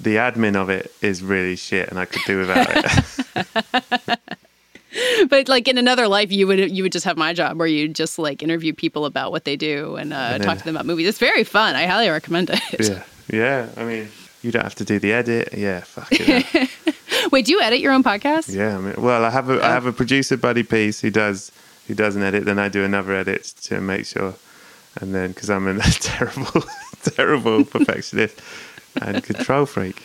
The 0.00 0.16
admin 0.16 0.56
of 0.56 0.68
it 0.68 0.92
is 1.00 1.22
really 1.22 1.56
shit 1.56 1.88
and 1.88 1.98
I 1.98 2.04
could 2.04 2.22
do 2.26 2.38
without 2.38 2.66
it. 2.68 4.18
but 5.30 5.48
like 5.48 5.68
in 5.68 5.78
another 5.78 6.08
life, 6.08 6.32
you 6.32 6.46
would 6.46 6.70
you 6.70 6.82
would 6.82 6.92
just 6.92 7.04
have 7.04 7.16
my 7.16 7.32
job 7.32 7.58
where 7.58 7.68
you 7.68 7.88
just 7.88 8.18
like 8.18 8.42
interview 8.42 8.72
people 8.72 9.04
about 9.04 9.30
what 9.30 9.44
they 9.44 9.56
do 9.56 9.96
and, 9.96 10.12
uh, 10.12 10.32
And 10.34 10.42
talk 10.42 10.58
to 10.58 10.64
them 10.64 10.76
about 10.76 10.86
movies. 10.86 11.06
It's 11.06 11.18
very 11.18 11.44
fun. 11.44 11.76
I 11.76 11.86
highly 11.86 12.08
recommend 12.08 12.50
it. 12.50 12.60
yeah. 12.80 13.02
Yeah. 13.30 13.68
I 13.76 13.84
mean 13.84 14.08
you 14.42 14.52
don't 14.52 14.62
have 14.62 14.76
to 14.76 14.84
do 14.84 14.98
the 14.98 15.12
edit. 15.12 15.52
Yeah, 15.52 15.80
fuck 15.80 16.08
it. 16.10 16.70
Wait, 17.32 17.46
do 17.46 17.52
you 17.52 17.60
edit 17.60 17.80
your 17.80 17.92
own 17.92 18.04
podcast? 18.04 18.54
Yeah, 18.54 18.78
I 18.78 18.80
mean, 18.80 18.94
well, 18.98 19.24
I 19.24 19.30
have 19.30 19.50
a 19.50 19.62
I 19.62 19.70
have 19.70 19.86
a 19.86 19.92
producer 19.92 20.36
Buddy 20.36 20.62
Peace 20.62 21.00
who 21.00 21.10
does 21.10 21.50
who 21.88 21.94
does 21.94 22.16
an 22.16 22.22
edit. 22.22 22.44
Then 22.44 22.58
I 22.58 22.68
do 22.68 22.84
another 22.84 23.12
edit 23.14 23.44
to 23.62 23.80
make 23.80 24.06
sure, 24.06 24.34
and 25.00 25.14
then 25.14 25.28
because 25.32 25.50
I'm 25.50 25.66
a 25.68 25.80
terrible 26.00 26.64
terrible 27.02 27.64
perfectionist 27.64 28.40
and 29.00 29.22
control 29.22 29.66
freak, 29.66 30.02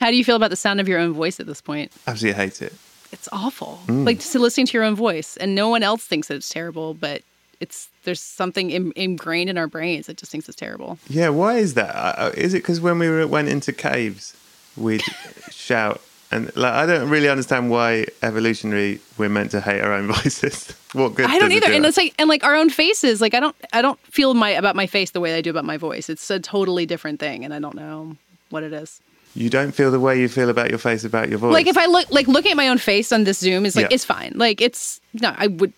How 0.00 0.10
do 0.10 0.16
you 0.16 0.24
feel 0.24 0.36
about 0.36 0.50
the 0.50 0.56
sound 0.56 0.80
of 0.80 0.88
your 0.88 0.98
own 0.98 1.12
voice 1.12 1.40
at 1.40 1.46
this 1.46 1.60
point? 1.60 1.92
absolutely 2.06 2.40
hate 2.42 2.62
it. 2.62 2.72
It's 3.12 3.28
awful. 3.32 3.80
Mm. 3.86 4.06
Like 4.06 4.18
just 4.18 4.34
listening 4.34 4.66
to 4.66 4.72
your 4.74 4.84
own 4.84 4.94
voice, 4.94 5.36
and 5.36 5.54
no 5.54 5.68
one 5.68 5.82
else 5.82 6.04
thinks 6.04 6.28
that 6.28 6.34
it's 6.34 6.48
terrible, 6.48 6.94
but 6.94 7.22
it's 7.60 7.88
there's 8.04 8.20
something 8.20 8.70
Im- 8.70 8.92
ingrained 8.96 9.50
in 9.50 9.58
our 9.58 9.66
brains 9.66 10.06
that 10.06 10.16
just 10.16 10.30
thinks 10.32 10.48
it's 10.48 10.56
terrible. 10.56 10.98
Yeah, 11.08 11.28
why 11.30 11.56
is 11.56 11.74
that? 11.74 11.94
Uh, 11.94 12.30
it 12.34 12.52
because 12.52 12.80
when 12.80 12.98
we 12.98 13.08
were, 13.08 13.26
went 13.26 13.48
into 13.48 13.72
caves, 13.72 14.34
we'd 14.76 15.02
shout? 15.50 16.00
And 16.32 16.54
like, 16.56 16.72
I 16.72 16.86
don't 16.86 17.08
really 17.10 17.28
understand 17.28 17.70
why 17.70 18.06
evolutionary 18.22 19.00
we're 19.18 19.28
meant 19.28 19.50
to 19.50 19.60
hate 19.60 19.80
our 19.80 19.92
own 19.92 20.06
voices. 20.12 20.72
what 20.92 21.14
good? 21.14 21.26
I 21.26 21.38
don't 21.38 21.50
either, 21.52 21.66
do 21.66 21.72
and 21.72 21.84
us? 21.84 21.90
it's 21.90 21.96
like 21.98 22.14
and 22.18 22.28
like 22.28 22.44
our 22.44 22.54
own 22.54 22.70
faces. 22.70 23.20
Like 23.20 23.34
I 23.34 23.40
don't 23.40 23.56
I 23.72 23.82
don't 23.82 23.98
feel 24.06 24.34
my 24.34 24.50
about 24.50 24.76
my 24.76 24.86
face 24.86 25.10
the 25.10 25.20
way 25.20 25.34
I 25.34 25.40
do 25.40 25.50
about 25.50 25.64
my 25.64 25.76
voice. 25.76 26.08
It's 26.08 26.30
a 26.30 26.38
totally 26.38 26.86
different 26.86 27.18
thing, 27.20 27.44
and 27.44 27.52
I 27.52 27.58
don't 27.58 27.74
know 27.74 28.16
what 28.50 28.62
it 28.62 28.72
is. 28.72 29.00
you 29.34 29.48
don't 29.50 29.72
feel 29.72 29.90
the 29.92 30.00
way 30.00 30.20
you 30.20 30.28
feel 30.28 30.48
about 30.50 30.70
your 30.70 30.78
face 30.78 31.04
about 31.04 31.28
your 31.28 31.38
voice. 31.38 31.52
Like 31.52 31.66
if 31.66 31.76
I 31.78 31.86
look 31.86 32.10
like 32.10 32.26
looking 32.28 32.50
at 32.52 32.56
my 32.56 32.68
own 32.68 32.78
face 32.78 33.12
on 33.12 33.24
this 33.24 33.38
Zoom 33.38 33.66
is 33.66 33.74
like 33.76 33.84
Yeah. 33.90 33.94
it's 33.94 34.04
fine. 34.04 34.32
Like 34.36 34.60
it's 34.60 35.00
no, 35.14 35.34
I 35.36 35.48
would 35.48 35.72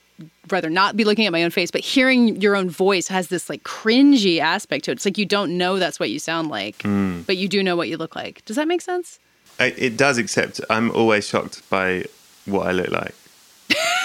rather 0.51 0.69
not 0.70 0.97
be 0.97 1.05
looking 1.05 1.24
at 1.27 1.33
my 1.33 1.43
own 1.45 1.51
face, 1.51 1.70
but 1.70 1.81
hearing 1.81 2.41
your 2.41 2.57
own 2.57 2.69
voice 2.70 3.09
has 3.09 3.29
this 3.29 3.49
like 3.49 3.62
cringy 3.65 4.39
aspect 4.39 4.85
to 4.85 4.91
it. 4.91 4.95
It's 4.95 5.05
like 5.07 5.16
you 5.19 5.24
don't 5.27 5.57
know 5.57 5.79
that's 5.79 5.99
what 5.99 6.11
you 6.11 6.19
sound 6.19 6.49
like, 6.49 6.79
Mm. 6.79 7.24
but 7.27 7.37
you 7.39 7.49
do 7.49 7.62
know 7.62 7.74
what 7.77 7.89
you 7.89 7.97
look 7.97 8.15
like. 8.16 8.45
Does 8.45 8.57
that 8.57 8.69
make 8.69 8.81
sense? 8.83 9.19
I- 9.62 9.74
It 9.76 9.97
does, 9.97 10.18
except 10.18 10.60
I'm 10.70 10.90
always 10.90 11.26
shocked 11.26 11.62
by 11.70 12.05
what 12.47 12.66
I 12.66 12.72
look 12.72 12.90
like. 12.90 13.14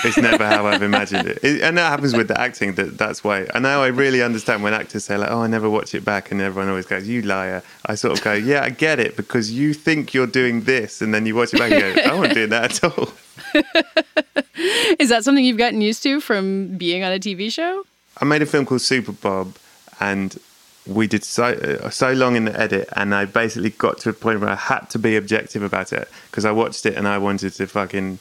It's 0.04 0.18
never 0.18 0.46
how 0.46 0.68
I've 0.68 0.84
imagined 0.84 1.28
it. 1.28 1.40
it. 1.44 1.62
And 1.62 1.78
that 1.78 1.90
happens 1.90 2.14
with 2.16 2.28
the 2.28 2.40
acting. 2.40 2.76
That 2.76 2.98
that's 2.98 3.24
why. 3.24 3.48
And 3.54 3.64
now 3.64 3.82
I 3.82 3.88
really 3.88 4.22
understand 4.22 4.62
when 4.64 4.74
actors 4.74 5.04
say 5.06 5.18
like, 5.18 5.32
"Oh, 5.32 5.42
I 5.42 5.48
never 5.48 5.70
watch 5.70 5.94
it 5.96 6.06
back," 6.06 6.32
and 6.32 6.40
everyone 6.40 6.70
always 6.70 6.86
goes, 6.86 7.08
"You 7.08 7.24
liar." 7.24 7.64
I 7.88 7.96
sort 7.96 8.18
of 8.18 8.24
go, 8.24 8.34
"Yeah, 8.34 8.64
I 8.64 8.70
get 8.70 9.00
it," 9.00 9.18
because 9.18 9.52
you 9.52 9.74
think 9.74 10.14
you're 10.14 10.28
doing 10.42 10.62
this, 10.62 11.02
and 11.02 11.14
then 11.14 11.26
you 11.26 11.36
watch 11.36 11.52
it 11.54 11.60
back 11.60 11.72
and 11.72 11.96
go, 11.96 12.02
"I 12.02 12.14
wasn't 12.14 12.36
doing 12.36 12.50
that 12.50 12.64
at 12.72 12.84
all." 12.84 13.12
Is 15.00 15.10
that 15.10 15.24
something 15.24 15.44
you've 15.44 15.58
gotten 15.58 15.82
used 15.82 16.04
to 16.04 16.22
from 16.22 16.78
being 16.78 17.04
on 17.04 17.12
a 17.12 17.20
TV 17.20 17.52
show? 17.52 17.84
I 18.22 18.26
made 18.26 18.42
a 18.42 18.46
film 18.46 18.66
called 18.66 18.82
Super 18.82 19.12
Bob, 19.12 19.56
and 20.00 20.38
we 20.88 21.08
did 21.08 21.24
so 21.24 21.46
uh, 21.46 21.90
so 21.90 22.14
long 22.14 22.36
in 22.36 22.46
the 22.46 22.60
edit, 22.60 22.90
and 22.96 23.14
I 23.14 23.26
basically 23.26 23.72
got 23.72 24.00
to 24.00 24.10
a 24.10 24.14
point 24.14 24.40
where 24.40 24.50
I 24.50 24.56
had 24.56 24.90
to 24.92 25.00
be 25.00 25.16
objective 25.16 25.62
about 25.64 25.94
it 25.94 26.08
because 26.32 26.46
I 26.46 26.52
watched 26.52 26.86
it 26.86 26.96
and 26.96 27.08
I 27.08 27.18
wanted 27.18 27.54
to 27.54 27.68
fucking 27.68 28.20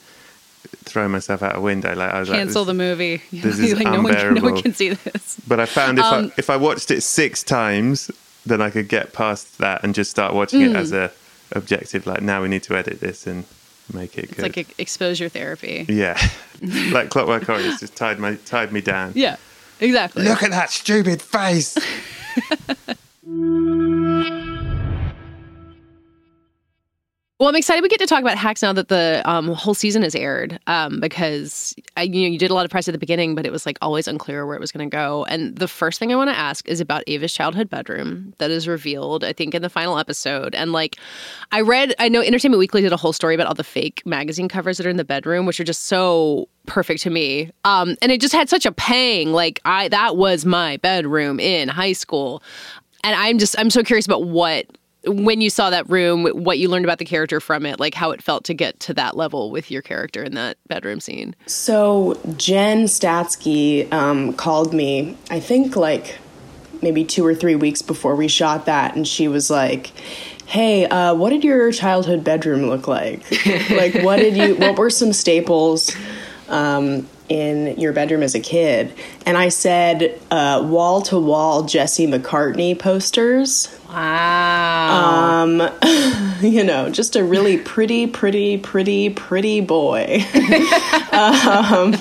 throw 0.84 1.08
myself 1.08 1.42
out 1.42 1.56
a 1.56 1.60
window. 1.60 1.94
Like 1.94 2.12
I 2.12 2.20
was 2.20 2.28
Cancel 2.28 2.62
like, 2.62 2.66
the 2.68 2.74
movie. 2.74 3.22
this 3.32 3.58
is 3.60 3.74
like 3.74 3.84
no 3.84 4.02
one, 4.02 4.14
can, 4.14 4.34
no 4.34 4.42
one 4.42 4.52
unbearable. 4.52 4.62
can 4.62 4.74
see 4.74 4.90
this. 4.90 5.40
But 5.46 5.60
I 5.60 5.66
found 5.66 5.98
if 5.98 6.04
Um, 6.04 6.26
I 6.26 6.32
if 6.38 6.50
I 6.50 6.56
watched 6.56 6.90
it 6.90 7.02
six 7.02 7.42
times, 7.42 8.10
then 8.44 8.60
I 8.60 8.70
could 8.70 8.88
get 8.88 9.12
past 9.12 9.58
that 9.58 9.84
and 9.84 9.94
just 9.94 10.10
start 10.10 10.34
watching 10.34 10.62
it 10.62 10.72
Mm. 10.72 10.76
as 10.76 10.92
a 10.92 11.10
objective. 11.52 12.06
Like 12.06 12.22
now 12.22 12.42
we 12.42 12.48
need 12.48 12.62
to 12.64 12.76
edit 12.76 13.00
this 13.00 13.26
and 13.26 13.44
make 13.92 14.18
it 14.18 14.24
It's 14.24 14.34
good. 14.34 14.56
like 14.56 14.74
exposure 14.80 15.28
therapy. 15.28 15.86
yeah, 15.88 16.18
like 16.90 17.10
Clockwork 17.10 17.48
Orange 17.48 17.78
just 17.78 17.94
tied 17.94 18.18
my 18.18 18.34
tied 18.44 18.72
me 18.72 18.80
down. 18.80 19.12
Yeah, 19.14 19.36
exactly. 19.80 20.24
Look 20.24 20.42
at 20.42 20.50
that 20.50 20.70
stupid 20.70 21.22
face. 21.22 21.76
Well, 27.38 27.50
I'm 27.50 27.56
excited 27.56 27.82
we 27.82 27.90
get 27.90 28.00
to 28.00 28.06
talk 28.06 28.22
about 28.22 28.38
Hacks 28.38 28.62
now 28.62 28.72
that 28.72 28.88
the 28.88 29.20
um, 29.26 29.48
whole 29.48 29.74
season 29.74 30.00
has 30.00 30.14
aired 30.14 30.58
um, 30.66 31.00
because 31.00 31.74
I, 31.94 32.04
you 32.04 32.22
know 32.22 32.32
you 32.32 32.38
did 32.38 32.50
a 32.50 32.54
lot 32.54 32.64
of 32.64 32.70
press 32.70 32.88
at 32.88 32.92
the 32.92 32.98
beginning, 32.98 33.34
but 33.34 33.44
it 33.44 33.52
was 33.52 33.66
like 33.66 33.76
always 33.82 34.08
unclear 34.08 34.46
where 34.46 34.56
it 34.56 34.60
was 34.60 34.72
going 34.72 34.88
to 34.88 34.96
go. 34.96 35.26
And 35.26 35.54
the 35.54 35.68
first 35.68 35.98
thing 35.98 36.10
I 36.10 36.16
want 36.16 36.30
to 36.30 36.36
ask 36.36 36.66
is 36.66 36.80
about 36.80 37.04
Ava's 37.06 37.34
childhood 37.34 37.68
bedroom 37.68 38.32
that 38.38 38.50
is 38.50 38.66
revealed, 38.66 39.22
I 39.22 39.34
think, 39.34 39.54
in 39.54 39.60
the 39.60 39.68
final 39.68 39.98
episode. 39.98 40.54
And 40.54 40.72
like, 40.72 40.96
I 41.52 41.60
read, 41.60 41.94
I 41.98 42.08
know 42.08 42.22
Entertainment 42.22 42.58
Weekly 42.58 42.80
did 42.80 42.94
a 42.94 42.96
whole 42.96 43.12
story 43.12 43.34
about 43.34 43.48
all 43.48 43.54
the 43.54 43.64
fake 43.64 44.02
magazine 44.06 44.48
covers 44.48 44.78
that 44.78 44.86
are 44.86 44.90
in 44.90 44.96
the 44.96 45.04
bedroom, 45.04 45.44
which 45.44 45.60
are 45.60 45.64
just 45.64 45.88
so 45.88 46.48
perfect 46.64 47.02
to 47.02 47.10
me. 47.10 47.50
Um, 47.64 47.98
and 48.00 48.10
it 48.10 48.22
just 48.22 48.32
had 48.32 48.48
such 48.48 48.64
a 48.64 48.72
pang. 48.72 49.32
Like 49.32 49.60
I, 49.66 49.88
that 49.88 50.16
was 50.16 50.46
my 50.46 50.78
bedroom 50.78 51.38
in 51.38 51.68
high 51.68 51.92
school, 51.92 52.42
and 53.04 53.14
I'm 53.14 53.36
just, 53.36 53.58
I'm 53.58 53.68
so 53.68 53.82
curious 53.82 54.06
about 54.06 54.24
what 54.24 54.66
when 55.06 55.40
you 55.40 55.50
saw 55.50 55.70
that 55.70 55.88
room, 55.88 56.26
what 56.26 56.58
you 56.58 56.68
learned 56.68 56.84
about 56.84 56.98
the 56.98 57.04
character 57.04 57.40
from 57.40 57.64
it, 57.64 57.78
like 57.78 57.94
how 57.94 58.10
it 58.10 58.22
felt 58.22 58.44
to 58.44 58.54
get 58.54 58.80
to 58.80 58.94
that 58.94 59.16
level 59.16 59.50
with 59.50 59.70
your 59.70 59.82
character 59.82 60.22
in 60.22 60.34
that 60.34 60.58
bedroom 60.66 61.00
scene. 61.00 61.34
So 61.46 62.20
Jen 62.36 62.84
Statsky 62.84 63.92
um, 63.92 64.32
called 64.32 64.74
me, 64.74 65.16
I 65.30 65.40
think 65.40 65.76
like 65.76 66.18
maybe 66.82 67.04
two 67.04 67.24
or 67.24 67.34
three 67.34 67.54
weeks 67.54 67.82
before 67.82 68.16
we 68.16 68.28
shot 68.28 68.66
that, 68.66 68.96
and 68.96 69.06
she 69.06 69.28
was 69.28 69.50
like, 69.50 69.88
"Hey, 70.46 70.86
uh, 70.86 71.14
what 71.14 71.30
did 71.30 71.44
your 71.44 71.72
childhood 71.72 72.24
bedroom 72.24 72.66
look 72.66 72.88
like? 72.88 73.30
like, 73.70 73.94
what 74.02 74.16
did 74.16 74.36
you? 74.36 74.56
What 74.56 74.78
were 74.78 74.90
some 74.90 75.12
staples?" 75.12 75.94
Um, 76.48 77.08
in 77.28 77.78
your 77.78 77.92
bedroom 77.92 78.22
as 78.22 78.34
a 78.34 78.40
kid? 78.40 78.92
And 79.24 79.36
I 79.36 79.48
said, 79.48 80.20
wall 80.30 81.02
to 81.02 81.18
wall 81.18 81.64
Jesse 81.64 82.06
McCartney 82.06 82.78
posters. 82.78 83.76
Wow. 83.88 85.42
Um, 85.44 85.70
you 86.40 86.64
know, 86.64 86.90
just 86.90 87.16
a 87.16 87.24
really 87.24 87.58
pretty, 87.58 88.06
pretty, 88.06 88.58
pretty, 88.58 89.10
pretty 89.10 89.60
boy. 89.60 90.24
um, 91.12 91.94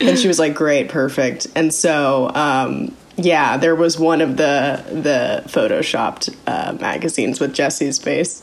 and 0.00 0.18
she 0.18 0.28
was 0.28 0.38
like, 0.38 0.54
great, 0.54 0.88
perfect. 0.88 1.46
And 1.54 1.72
so, 1.72 2.30
um, 2.34 2.96
yeah, 3.16 3.56
there 3.56 3.74
was 3.76 3.98
one 3.98 4.20
of 4.20 4.36
the 4.36 4.82
the 4.88 5.42
photoshopped 5.46 6.34
uh, 6.46 6.76
magazines 6.80 7.40
with 7.40 7.52
Jesse's 7.52 7.98
face 7.98 8.42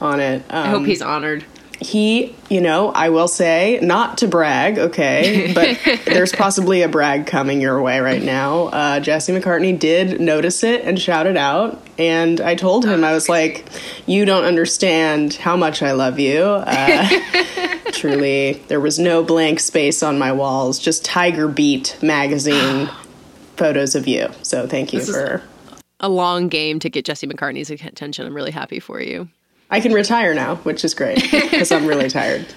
on 0.00 0.20
it. 0.20 0.42
I 0.50 0.68
hope 0.68 0.78
Um, 0.78 0.84
he's 0.84 1.02
honored. 1.02 1.44
He, 1.84 2.34
you 2.48 2.60
know, 2.60 2.90
I 2.90 3.10
will 3.10 3.28
say, 3.28 3.78
not 3.82 4.18
to 4.18 4.28
brag, 4.28 4.78
okay, 4.78 5.52
but 5.54 5.78
there's 6.04 6.32
possibly 6.32 6.82
a 6.82 6.88
brag 6.88 7.26
coming 7.26 7.60
your 7.60 7.80
way 7.82 8.00
right 8.00 8.22
now. 8.22 8.66
Uh, 8.66 9.00
Jesse 9.00 9.32
McCartney 9.32 9.78
did 9.78 10.20
notice 10.20 10.64
it 10.64 10.84
and 10.84 11.00
shout 11.00 11.26
it 11.26 11.36
out. 11.36 11.80
And 11.98 12.40
I 12.40 12.54
told 12.54 12.84
him, 12.84 13.04
I 13.04 13.12
was 13.12 13.28
like, 13.28 13.66
you 14.06 14.24
don't 14.24 14.44
understand 14.44 15.34
how 15.34 15.56
much 15.56 15.82
I 15.82 15.92
love 15.92 16.18
you. 16.18 16.42
Uh, 16.42 17.08
truly, 17.92 18.54
there 18.68 18.80
was 18.80 18.98
no 18.98 19.22
blank 19.22 19.60
space 19.60 20.02
on 20.02 20.18
my 20.18 20.32
walls, 20.32 20.78
just 20.78 21.04
Tiger 21.04 21.48
Beat 21.48 21.98
magazine 22.02 22.88
photos 23.56 23.94
of 23.94 24.08
you. 24.08 24.28
So 24.42 24.66
thank 24.66 24.92
you 24.92 25.00
This 25.00 25.10
for. 25.10 25.42
A 26.00 26.08
long 26.08 26.48
game 26.48 26.80
to 26.80 26.90
get 26.90 27.04
Jesse 27.04 27.26
McCartney's 27.26 27.70
attention. 27.70 28.26
I'm 28.26 28.34
really 28.34 28.50
happy 28.50 28.80
for 28.80 29.00
you. 29.00 29.28
I 29.74 29.80
can 29.80 29.92
retire 29.92 30.34
now, 30.34 30.54
which 30.58 30.84
is 30.84 30.94
great 30.94 31.20
because 31.32 31.72
I'm 31.72 31.84
really 31.84 32.08
tired. 32.08 32.46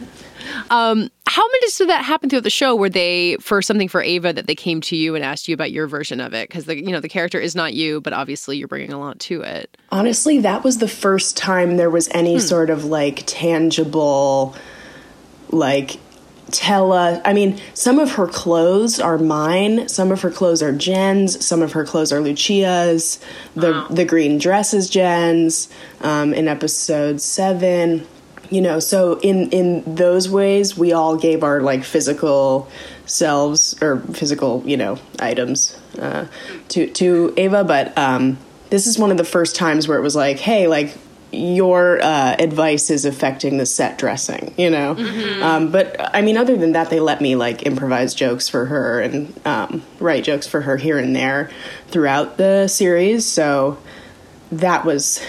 Um, 0.69 1.09
how 1.27 1.45
many 1.45 1.67
did 1.77 1.89
that 1.89 2.05
happen 2.05 2.29
throughout 2.29 2.43
the 2.43 2.49
show? 2.49 2.75
Were 2.75 2.89
they 2.89 3.35
for 3.39 3.61
something 3.61 3.87
for 3.87 4.01
Ava 4.01 4.33
that 4.33 4.47
they 4.47 4.55
came 4.55 4.81
to 4.81 4.95
you 4.95 5.13
and 5.13 5.23
asked 5.23 5.47
you 5.47 5.53
about 5.53 5.71
your 5.71 5.87
version 5.87 6.21
of 6.21 6.33
it? 6.33 6.47
Because 6.47 6.65
the 6.65 6.77
you 6.77 6.91
know 6.91 6.99
the 6.99 7.09
character 7.09 7.39
is 7.39 7.53
not 7.53 7.73
you, 7.73 8.01
but 8.01 8.13
obviously 8.13 8.57
you're 8.57 8.67
bringing 8.67 8.93
a 8.93 8.99
lot 8.99 9.19
to 9.19 9.41
it. 9.41 9.77
Honestly, 9.91 10.39
that 10.39 10.63
was 10.63 10.77
the 10.77 10.87
first 10.87 11.37
time 11.37 11.77
there 11.77 11.89
was 11.89 12.07
any 12.09 12.39
sort 12.39 12.69
of 12.69 12.85
like 12.85 13.23
tangible, 13.25 14.55
like, 15.51 15.99
tell 16.51 16.91
us. 16.91 17.21
I 17.25 17.33
mean, 17.33 17.59
some 17.73 17.99
of 17.99 18.11
her 18.11 18.27
clothes 18.27 18.99
are 18.99 19.17
mine. 19.17 19.87
Some 19.89 20.11
of 20.11 20.21
her 20.21 20.31
clothes 20.31 20.61
are 20.61 20.71
Jen's. 20.71 21.45
Some 21.45 21.61
of 21.61 21.73
her 21.73 21.85
clothes 21.85 22.11
are 22.11 22.21
Lucia's. 22.21 23.19
The 23.55 23.85
the 23.89 24.05
green 24.05 24.37
dress 24.37 24.73
is 24.73 24.89
Jen's. 24.89 25.69
Um, 26.01 26.33
in 26.33 26.47
episode 26.47 27.21
seven, 27.21 28.07
you 28.49 28.61
know. 28.61 28.79
So 28.79 29.19
in 29.19 29.49
in 29.51 29.95
those 29.95 30.29
ways, 30.29 30.77
we 30.77 30.93
all 30.93 31.17
gave 31.17 31.43
our 31.43 31.61
like 31.61 31.83
physical 31.83 32.69
selves 33.05 33.75
or 33.81 33.99
physical, 34.13 34.63
you 34.65 34.77
know, 34.77 34.99
items 35.19 35.77
uh, 35.99 36.27
to 36.69 36.87
to 36.87 37.33
Ava. 37.37 37.63
But 37.63 37.97
um, 37.97 38.37
this 38.69 38.87
is 38.87 38.99
one 38.99 39.11
of 39.11 39.17
the 39.17 39.23
first 39.23 39.55
times 39.55 39.87
where 39.87 39.97
it 39.97 40.01
was 40.01 40.15
like, 40.15 40.39
hey, 40.39 40.67
like 40.67 40.97
your 41.37 42.01
uh, 42.01 42.35
advice 42.39 42.89
is 42.89 43.05
affecting 43.05 43.57
the 43.57 43.65
set 43.65 43.97
dressing, 43.97 44.53
you 44.57 44.69
know. 44.69 44.95
Um, 45.41 45.71
but 45.71 45.95
I 46.15 46.21
mean, 46.21 46.37
other 46.37 46.57
than 46.57 46.71
that, 46.73 46.89
they 46.89 46.99
let 46.99 47.21
me 47.21 47.35
like 47.35 47.63
improvise 47.63 48.13
jokes 48.13 48.49
for 48.49 48.65
her 48.65 48.99
and 49.01 49.39
um, 49.45 49.83
write 49.99 50.23
jokes 50.23 50.47
for 50.47 50.61
her 50.61 50.77
here 50.77 50.97
and 50.97 51.15
there 51.15 51.49
throughout 51.87 52.37
the 52.37 52.67
series. 52.67 53.25
So 53.25 53.77
that 54.51 54.85
was 54.85 55.23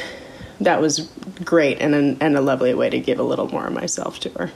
that 0.60 0.80
was 0.80 1.10
great 1.44 1.78
and 1.80 1.94
and 2.22 2.36
a 2.36 2.40
lovely 2.40 2.74
way 2.74 2.90
to 2.90 2.98
give 2.98 3.18
a 3.18 3.22
little 3.22 3.48
more 3.48 3.66
of 3.66 3.72
myself 3.72 4.18
to 4.20 4.30
her. 4.30 4.50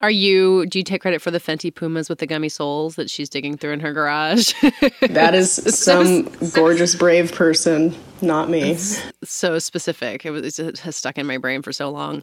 Are 0.00 0.10
you? 0.10 0.64
Do 0.66 0.78
you 0.78 0.84
take 0.84 1.02
credit 1.02 1.20
for 1.20 1.32
the 1.32 1.40
Fenty 1.40 1.74
Pumas 1.74 2.08
with 2.08 2.20
the 2.20 2.26
gummy 2.26 2.48
soles 2.48 2.94
that 2.94 3.10
she's 3.10 3.28
digging 3.28 3.56
through 3.56 3.72
in 3.72 3.80
her 3.80 3.92
garage? 3.92 4.54
That 5.00 5.34
is 5.34 5.52
some 5.78 6.30
gorgeous, 6.52 6.94
brave 6.94 7.32
person, 7.32 7.96
not 8.22 8.48
me. 8.48 8.76
so 9.24 9.58
specific. 9.58 10.24
It 10.24 10.30
was 10.30 10.58
it 10.58 10.78
has 10.80 10.96
stuck 10.96 11.18
in 11.18 11.26
my 11.26 11.38
brain 11.38 11.62
for 11.62 11.72
so 11.72 11.90
long. 11.90 12.22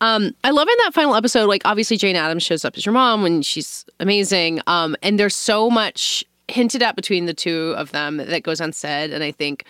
Um, 0.00 0.34
I 0.44 0.50
love 0.50 0.68
in 0.68 0.74
that 0.84 0.94
final 0.94 1.14
episode. 1.14 1.46
Like 1.46 1.62
obviously 1.64 1.96
Jane 1.96 2.16
Adams 2.16 2.42
shows 2.42 2.64
up 2.64 2.76
as 2.76 2.84
your 2.84 2.92
mom 2.92 3.22
when 3.22 3.42
she's 3.42 3.84
amazing. 4.00 4.60
Um, 4.66 4.96
and 5.02 5.18
there's 5.18 5.36
so 5.36 5.70
much 5.70 6.24
hinted 6.48 6.82
at 6.82 6.96
between 6.96 7.26
the 7.26 7.34
two 7.34 7.74
of 7.76 7.92
them 7.92 8.16
that 8.16 8.42
goes 8.42 8.60
unsaid. 8.60 9.12
And 9.12 9.22
I 9.22 9.30
think 9.30 9.64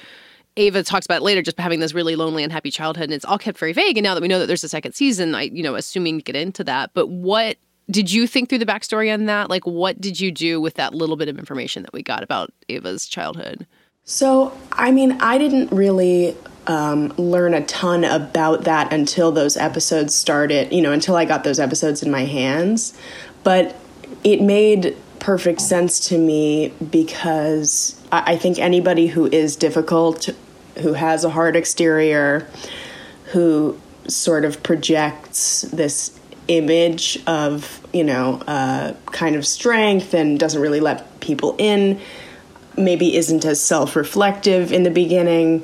Ava 0.57 0.83
talks 0.83 1.07
about 1.07 1.23
later, 1.23 1.41
just 1.41 1.59
having 1.59 1.81
this 1.81 1.95
really 1.95 2.17
lonely, 2.17 2.43
unhappy 2.43 2.71
childhood, 2.71 3.05
and 3.05 3.15
it's 3.15 3.25
all 3.25 3.39
kept 3.39 3.59
very 3.59 3.73
vague. 3.73 3.97
And 3.97 4.05
now 4.05 4.15
that 4.15 4.21
we 4.21 4.29
know 4.29 4.41
that 4.41 4.47
there's 4.47 4.65
a 4.65 4.69
second 4.69 4.93
season, 4.93 5.35
I 5.35 5.43
you 5.43 5.63
know 5.63 5.77
assuming 5.77 6.17
you 6.17 6.23
get 6.23 6.37
into 6.37 6.65
that. 6.65 6.91
But 6.95 7.09
what 7.09 7.57
did 7.91 8.13
you 8.13 8.27
think 8.27 8.49
through 8.49 8.59
the 8.59 8.67
backstory 8.67 9.13
on 9.13 9.27
that? 9.27 9.49
Like, 9.49 9.67
what 9.67 10.01
did 10.01 10.21
you 10.21 10.31
do 10.31 10.61
with 10.61 10.75
that 10.75 10.95
little 10.95 11.17
bit 11.17 11.29
of 11.29 11.39
information 11.39 11.83
that 11.85 11.93
we 11.93 12.03
got 12.03 12.23
about 12.23 12.53
Ava's 12.69 13.07
childhood? 13.07 13.67
So, 14.11 14.57
I 14.73 14.91
mean, 14.91 15.21
I 15.21 15.37
didn't 15.37 15.71
really 15.71 16.35
um, 16.67 17.09
learn 17.19 17.53
a 17.53 17.63
ton 17.67 18.05
about 18.05 18.65
that 18.65 18.91
until 18.91 19.33
those 19.33 19.59
episodes 19.59 20.15
started, 20.15 20.73
you 20.73 20.81
know, 20.81 20.93
until 20.93 21.15
I 21.15 21.27
got 21.27 21.45
those 21.45 21.61
episodes 21.61 22.03
in 22.03 22.11
my 22.11 22.25
hands. 22.25 22.99
But 23.45 23.77
it 24.25 24.41
made 24.41 24.97
perfect 25.19 25.61
sense 25.61 26.09
to 26.09 26.17
me 26.17 26.73
because 26.91 28.01
I, 28.11 28.33
I 28.33 28.37
think 28.39 28.59
anybody 28.59 29.09
who 29.09 29.27
is 29.27 29.57
difficult, 29.57 30.31
who 30.79 30.95
has 30.95 31.23
a 31.25 31.29
hard 31.29 31.55
exterior, 31.55 32.49
who 33.33 33.79
sort 34.07 34.47
of 34.47 34.63
projects 34.63 35.67
this 35.71 36.19
image 36.49 37.23
of, 37.27 37.87
you 37.93 38.05
know, 38.05 38.41
uh, 38.47 38.95
kind 39.13 39.37
of 39.37 39.47
strength 39.47 40.15
and 40.15 40.41
doesn't 40.41 40.63
really 40.63 40.81
let 40.81 41.21
people 41.21 41.57
in 41.59 42.01
maybe 42.79 43.17
isn't 43.17 43.45
as 43.45 43.61
self 43.61 43.97
reflective 43.97 44.73
in 44.73 44.83
the 44.83 44.91
beginning. 44.91 45.63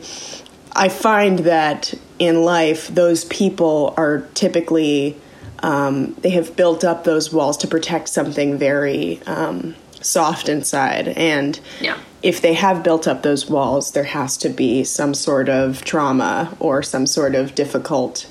I 0.72 0.88
find 0.88 1.40
that 1.40 1.94
in 2.18 2.42
life, 2.42 2.88
those 2.88 3.24
people 3.26 3.94
are 3.96 4.24
typically, 4.34 5.16
um, 5.62 6.14
they 6.20 6.30
have 6.30 6.56
built 6.56 6.84
up 6.84 7.04
those 7.04 7.32
walls 7.32 7.56
to 7.58 7.68
protect 7.68 8.08
something 8.08 8.58
very 8.58 9.20
um, 9.26 9.74
soft 10.00 10.48
inside. 10.48 11.08
And 11.08 11.58
Yeah. 11.80 11.96
if 12.22 12.40
they 12.40 12.54
have 12.54 12.82
built 12.82 13.06
up 13.06 13.22
those 13.22 13.48
walls, 13.48 13.92
there 13.92 14.04
has 14.04 14.36
to 14.38 14.48
be 14.48 14.82
some 14.84 15.14
sort 15.14 15.48
of 15.48 15.84
trauma 15.84 16.54
or 16.58 16.82
some 16.82 17.06
sort 17.06 17.34
of 17.34 17.54
difficult 17.54 18.26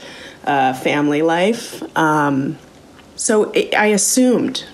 uh, 0.45 0.73
family 0.73 1.21
life. 1.21 1.81
Um, 1.97 2.57
so 3.15 3.51
it, 3.51 3.73
I 3.73 3.87
assumed 3.87 4.65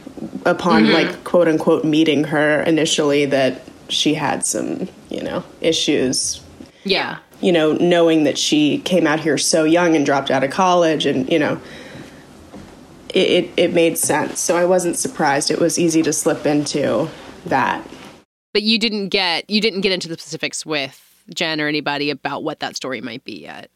upon 0.45 0.86
Mhm. 0.88 0.94
like 0.94 1.23
quote 1.23 1.48
unquote 1.48 1.86
meeting 1.86 2.26
her 2.26 2.61
initially 2.64 3.26
that 3.26 3.61
she 3.89 4.13
had 4.13 4.45
some, 4.45 4.87
you 5.09 5.21
know, 5.21 5.43
issues. 5.61 6.41
Yeah. 6.83 7.19
You 7.41 7.51
know, 7.51 7.73
knowing 7.73 8.23
that 8.23 8.37
she 8.37 8.79
came 8.79 9.07
out 9.07 9.19
here 9.19 9.37
so 9.37 9.63
young 9.63 9.95
and 9.95 10.05
dropped 10.05 10.31
out 10.31 10.43
of 10.43 10.51
college 10.51 11.05
and, 11.05 11.29
you 11.31 11.39
know, 11.39 11.59
it, 13.13 13.29
it, 13.29 13.51
it 13.57 13.73
made 13.73 13.97
sense. 13.97 14.39
So 14.39 14.55
I 14.55 14.65
wasn't 14.65 14.97
surprised. 14.97 15.49
It 15.51 15.59
was 15.59 15.79
easy 15.79 16.01
to 16.03 16.13
slip 16.13 16.45
into 16.45 17.09
that. 17.45 17.87
But 18.53 18.63
you 18.63 18.79
didn't 18.79 19.09
get 19.09 19.49
you 19.49 19.61
didn't 19.61 19.81
get 19.81 19.91
into 19.91 20.07
the 20.07 20.15
specifics 20.15 20.65
with 20.65 21.23
Jen 21.33 21.61
or 21.61 21.67
anybody 21.67 22.09
about 22.09 22.43
what 22.43 22.59
that 22.59 22.75
story 22.75 23.01
might 23.01 23.23
be 23.23 23.41
yet. 23.41 23.69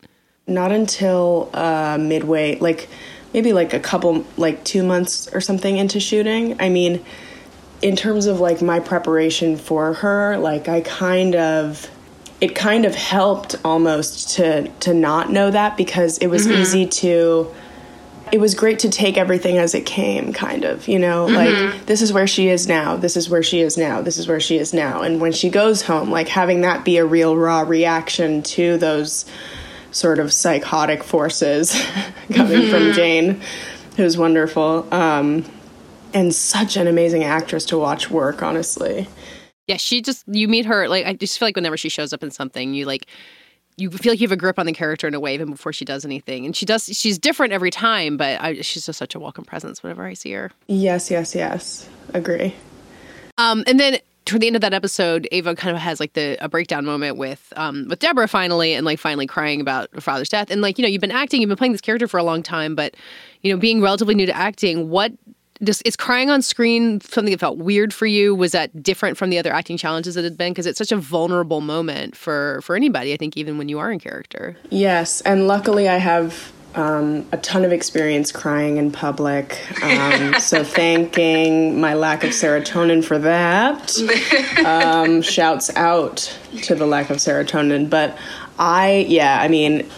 Not 0.48 0.72
until 0.72 1.50
uh, 1.54 1.98
midway, 2.00 2.58
like 2.60 2.90
maybe 3.34 3.54
like 3.54 3.74
a 3.74 3.80
couple, 3.80 4.26
like 4.36 4.64
two 4.64 4.84
months 4.84 5.28
or 5.34 5.42
something 5.42 5.78
into 5.78 6.00
shooting. 6.00 6.60
I 6.60 6.70
mean, 6.70 7.04
in 7.84 7.96
terms 7.96 8.26
of 8.26 8.40
like 8.40 8.62
my 8.62 8.80
preparation 8.80 9.58
for 9.58 9.94
her, 9.94 10.38
like 10.38 10.68
I 10.70 10.82
kind 10.82 11.36
of, 11.36 11.90
it 12.42 12.56
kind 12.56 12.86
of 12.86 12.96
helped 12.96 13.56
almost 13.64 14.36
to 14.38 14.68
to 14.82 14.94
not 14.94 15.32
know 15.32 15.52
that 15.52 15.78
because 15.78 16.18
it 16.20 16.28
was 16.28 16.48
Mhm. 16.48 16.60
easy 16.60 16.86
to 16.88 17.48
it 18.32 18.40
was 18.40 18.56
great 18.56 18.80
to 18.80 18.90
take 18.90 19.16
everything 19.16 19.60
as 19.60 19.76
it 19.76 19.86
came, 19.86 20.34
kind 20.34 20.64
of, 20.64 20.88
you 20.88 20.98
know, 20.98 21.28
Mhm. 21.30 21.36
like 21.36 21.86
this 21.86 22.02
is 22.02 22.12
where 22.12 22.26
she 22.26 22.48
is 22.50 22.68
now, 22.68 22.96
this 22.96 23.16
is 23.16 23.30
where 23.30 23.44
she 23.44 23.60
is 23.62 23.78
now, 23.78 24.02
this 24.02 24.18
is 24.18 24.28
where 24.28 24.40
she 24.40 24.58
is 24.58 24.74
now. 24.74 25.02
And 25.04 25.22
when 25.22 25.34
she 25.34 25.50
goes 25.50 25.84
home, 25.84 26.10
like 26.10 26.30
having 26.30 26.62
that 26.62 26.84
be 26.84 26.98
a 26.98 27.06
real 27.06 27.36
raw 27.38 27.62
reaction 27.62 28.42
to 28.58 28.78
those 28.78 29.26
sort 29.92 30.18
of 30.18 30.34
psychotic 30.34 31.04
forces 31.04 31.76
coming 32.34 32.70
from 32.72 32.84
Mhm. 32.90 32.94
Jane, 32.96 33.42
who's 33.98 34.18
wonderful. 34.18 34.88
Um, 34.92 35.46
and 36.14 36.34
such 36.34 36.78
an 36.78 36.88
amazing 36.88 37.24
actress 37.24 37.66
to 37.66 37.78
watch 37.78 38.10
work, 38.10 38.42
honestly. 38.44 39.08
Yeah, 39.68 39.78
she 39.78 40.02
just 40.02 40.26
you 40.28 40.48
meet 40.48 40.66
her 40.66 40.88
like 40.88 41.06
I 41.06 41.14
just 41.14 41.40
feel 41.40 41.48
like 41.48 41.56
whenever 41.56 41.78
she 41.78 41.90
shows 41.90 42.14
up 42.14 42.24
in 42.24 42.32
something, 42.32 42.74
you 42.74 42.86
like 42.86 43.08
you 43.78 43.90
feel 43.90 44.12
like 44.12 44.20
you 44.20 44.28
have 44.28 44.34
a 44.34 44.38
grip 44.38 44.60
on 44.60 44.66
the 44.66 44.74
character 44.74 45.08
in 45.08 45.14
a 45.14 45.20
way 45.20 45.34
even 45.34 45.52
before 45.52 45.74
she 45.74 45.86
does 45.86 46.06
anything. 46.06 46.46
And 46.46 46.56
she 46.56 46.66
does 46.66 46.86
she's 46.86 47.18
different 47.18 47.54
every 47.54 47.72
time, 47.72 48.18
but 48.18 48.40
I, 48.42 48.62
she's 48.62 48.86
just 48.86 49.00
such 49.00 49.16
a 49.16 49.20
welcome 49.20 49.46
presence 49.46 49.82
whenever 49.82 50.06
I 50.06 50.14
see 50.14 50.32
her. 50.34 50.52
Yes, 50.68 51.10
yes, 51.10 51.34
yes. 51.34 51.90
Agree. 52.14 52.54
Um, 53.38 53.64
and 53.66 53.80
then 53.80 54.00
toward 54.26 54.42
the 54.42 54.48
end 54.48 54.56
of 54.56 54.62
that 54.62 54.74
episode, 54.74 55.28
Ava 55.32 55.56
kind 55.56 55.76
of 55.76 55.82
has 55.82 56.00
like 56.00 56.14
the 56.14 56.38
a 56.44 56.48
breakdown 56.48 56.86
moment 56.86 57.18
with 57.18 57.52
um 57.56 57.88
with 57.90 58.00
Deborah 58.00 58.28
finally, 58.28 58.74
and 58.74 58.86
like 58.86 59.00
finally 59.00 59.28
crying 59.28 59.62
about 59.62 59.90
her 59.94 60.02
father's 60.02 60.30
death. 60.30 60.52
And 60.52 60.62
like 60.62 60.78
you 60.78 60.84
know, 60.84 60.90
you've 60.90 61.02
been 61.02 61.12
acting, 61.12 61.42
you've 61.42 61.50
been 61.50 61.58
playing 61.58 61.72
this 61.72 61.82
character 61.82 62.08
for 62.08 62.18
a 62.18 62.24
long 62.24 62.44
time, 62.44 62.76
but 62.76 62.96
you 63.42 63.54
know, 63.54 63.60
being 63.60 63.82
relatively 63.82 64.16
new 64.16 64.26
to 64.26 64.36
acting, 64.36 64.90
what 64.90 65.12
just 65.64 65.82
is 65.86 65.96
crying 65.96 66.30
on 66.30 66.42
screen 66.42 67.02
something 67.02 67.32
that 67.32 67.40
felt 67.40 67.58
weird 67.58 67.94
for 67.94 68.06
you? 68.06 68.36
Was 68.36 68.52
that 68.52 68.84
different 68.84 69.18
from 69.18 69.30
the 69.30 69.40
other 69.40 69.54
acting 69.54 69.78
challenges 69.78 70.16
that 70.16 70.24
had 70.24 70.38
been? 70.38 70.52
Because 70.52 70.66
it's 70.66 70.78
such 70.78 70.92
a 70.92 70.98
vulnerable 70.98 71.62
moment 71.62 72.16
for 72.16 72.62
for 72.62 72.76
anybody. 72.76 73.14
I 73.14 73.18
think 73.18 73.38
even 73.38 73.58
when 73.58 73.70
you 73.70 73.80
are 73.80 73.92
in 73.92 74.00
character. 74.00 74.56
Yes, 74.70 75.22
and 75.22 75.48
luckily 75.48 75.90
I 75.90 75.98
have 75.98 76.52
um, 76.76 77.26
a 77.32 77.38
ton 77.38 77.64
of 77.66 77.72
experience 77.72 78.32
crying 78.32 78.78
in 78.78 78.92
public. 78.92 79.60
Um, 79.84 80.34
so 80.40 80.64
thanking 80.64 81.80
my 81.80 81.94
lack 81.94 82.24
of 82.24 82.32
serotonin 82.32 83.04
for 83.04 83.20
that. 83.20 83.96
Um, 84.66 85.22
shouts 85.22 85.76
out 85.76 86.38
to 86.64 86.76
the 86.76 86.86
lack 86.86 87.10
of 87.10 87.18
serotonin. 87.18 87.90
But 87.90 88.18
I, 88.58 89.06
yeah, 89.08 89.40
I 89.42 89.48
mean, 89.48 89.90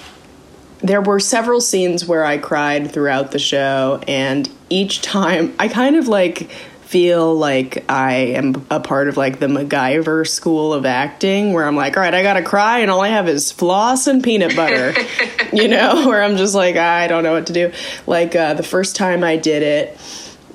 there 0.85 1.01
were 1.01 1.19
several 1.19 1.61
scenes 1.61 2.05
where 2.05 2.23
I 2.23 2.37
cried 2.37 2.91
throughout 2.91 3.31
the 3.31 3.39
show, 3.39 4.01
and 4.07 4.49
each 4.69 5.01
time 5.01 5.55
I 5.57 5.67
kind 5.67 5.95
of 5.95 6.07
like 6.07 6.51
feel 6.85 7.35
like 7.35 7.83
I 7.89 8.13
am 8.13 8.65
a 8.69 8.79
part 8.79 9.07
of 9.07 9.17
like 9.17 9.39
the 9.39 9.47
MacGyver 9.47 10.27
school 10.27 10.73
of 10.73 10.85
acting 10.85 11.53
where 11.53 11.65
I'm 11.65 11.75
like, 11.75 11.97
all 11.97 12.03
right, 12.03 12.13
I 12.13 12.21
gotta 12.21 12.43
cry, 12.43 12.79
and 12.79 12.91
all 12.91 13.01
I 13.01 13.07
have 13.07 13.27
is 13.27 13.51
floss 13.51 14.05
and 14.05 14.23
peanut 14.23 14.55
butter, 14.55 14.93
you 15.53 15.67
know, 15.67 16.07
where 16.07 16.21
I'm 16.21 16.37
just 16.37 16.53
like, 16.53 16.75
I 16.75 17.07
don't 17.07 17.23
know 17.23 17.33
what 17.33 17.47
to 17.47 17.53
do. 17.53 17.71
Like 18.05 18.35
uh, 18.35 18.53
the 18.53 18.63
first 18.63 18.95
time 18.95 19.23
I 19.23 19.37
did 19.37 19.63
it, 19.63 19.97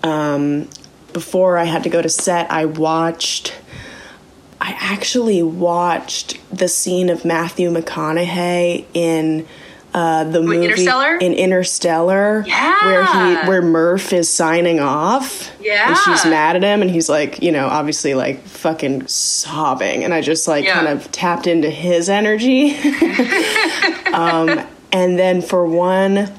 um, 0.04 0.68
before 1.12 1.58
I 1.58 1.64
had 1.64 1.82
to 1.82 1.88
go 1.88 2.00
to 2.00 2.08
set, 2.08 2.50
I 2.50 2.66
watched. 2.66 3.54
I 4.62 4.76
actually 4.78 5.42
watched 5.42 6.38
the 6.54 6.68
scene 6.68 7.08
of 7.08 7.24
Matthew 7.24 7.70
McConaughey 7.70 8.84
in 8.92 9.48
uh, 9.92 10.24
the 10.24 10.40
movie 10.42 10.64
Interstellar? 10.64 11.16
in 11.16 11.32
Interstellar, 11.34 12.44
Yeah. 12.46 12.84
where 12.84 13.04
he 13.06 13.48
where 13.48 13.62
Murph 13.62 14.12
is 14.12 14.28
signing 14.32 14.78
off, 14.80 15.50
Yeah. 15.60 15.88
and 15.88 15.98
she's 15.98 16.24
mad 16.24 16.56
at 16.56 16.62
him, 16.62 16.82
and 16.82 16.90
he's 16.90 17.08
like, 17.08 17.42
you 17.42 17.50
know, 17.52 17.66
obviously 17.66 18.14
like 18.14 18.46
fucking 18.46 19.06
sobbing, 19.08 20.04
and 20.04 20.14
I 20.14 20.20
just 20.20 20.46
like 20.48 20.64
Yeah. 20.64 20.74
kind 20.74 20.88
of 20.88 21.10
tapped 21.12 21.46
into 21.46 21.70
his 21.70 22.08
energy, 22.08 22.76
um, 24.12 24.60
and 24.92 25.18
then 25.18 25.42
for 25.42 25.66
one, 25.66 26.30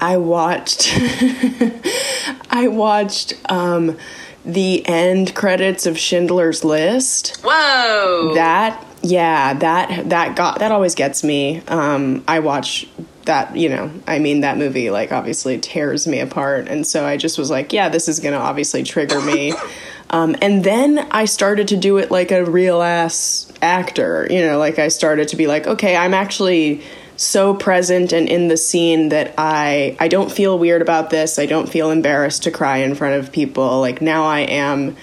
I 0.00 0.16
watched, 0.16 0.94
I 2.50 2.68
watched 2.68 3.34
um, 3.50 3.96
the 4.44 4.86
end 4.86 5.34
credits 5.34 5.86
of 5.86 5.98
Schindler's 5.98 6.64
List. 6.64 7.38
Whoa. 7.44 8.32
That 8.34 8.82
yeah, 9.02 9.54
that 9.54 10.10
that 10.10 10.36
got 10.36 10.58
that 10.60 10.72
always 10.72 10.94
gets 10.94 11.22
me. 11.22 11.62
Um, 11.68 12.24
I 12.26 12.40
watch 12.40 12.88
that, 13.24 13.56
you 13.56 13.68
know, 13.68 13.90
I 14.06 14.18
mean 14.18 14.40
that 14.40 14.56
movie 14.56 14.90
like 14.90 15.12
obviously 15.12 15.58
tears 15.58 16.06
me 16.06 16.20
apart, 16.20 16.68
and 16.68 16.86
so 16.86 17.06
I 17.06 17.16
just 17.16 17.38
was 17.38 17.50
like, 17.50 17.72
yeah, 17.72 17.88
this 17.88 18.08
is 18.08 18.20
gonna 18.20 18.38
obviously 18.38 18.82
trigger 18.82 19.20
me. 19.20 19.54
Um, 20.10 20.36
and 20.40 20.64
then 20.64 21.06
I 21.10 21.26
started 21.26 21.68
to 21.68 21.76
do 21.76 21.98
it 21.98 22.10
like 22.10 22.30
a 22.30 22.44
real 22.44 22.80
ass 22.80 23.50
actor, 23.60 24.26
you 24.30 24.40
know, 24.40 24.58
like 24.58 24.78
I 24.78 24.88
started 24.88 25.28
to 25.28 25.36
be 25.36 25.46
like, 25.46 25.66
okay, 25.66 25.96
I'm 25.96 26.14
actually 26.14 26.82
so 27.16 27.52
present 27.52 28.12
and 28.12 28.28
in 28.28 28.48
the 28.48 28.56
scene 28.56 29.08
that 29.08 29.34
I 29.36 29.96
I 29.98 30.08
don't 30.08 30.30
feel 30.30 30.58
weird 30.58 30.82
about 30.82 31.10
this. 31.10 31.38
I 31.38 31.46
don't 31.46 31.68
feel 31.68 31.90
embarrassed 31.90 32.44
to 32.44 32.50
cry 32.50 32.78
in 32.78 32.94
front 32.94 33.22
of 33.22 33.32
people. 33.32 33.80
Like 33.80 34.00
now 34.00 34.24
I 34.24 34.40
am, 34.40 34.96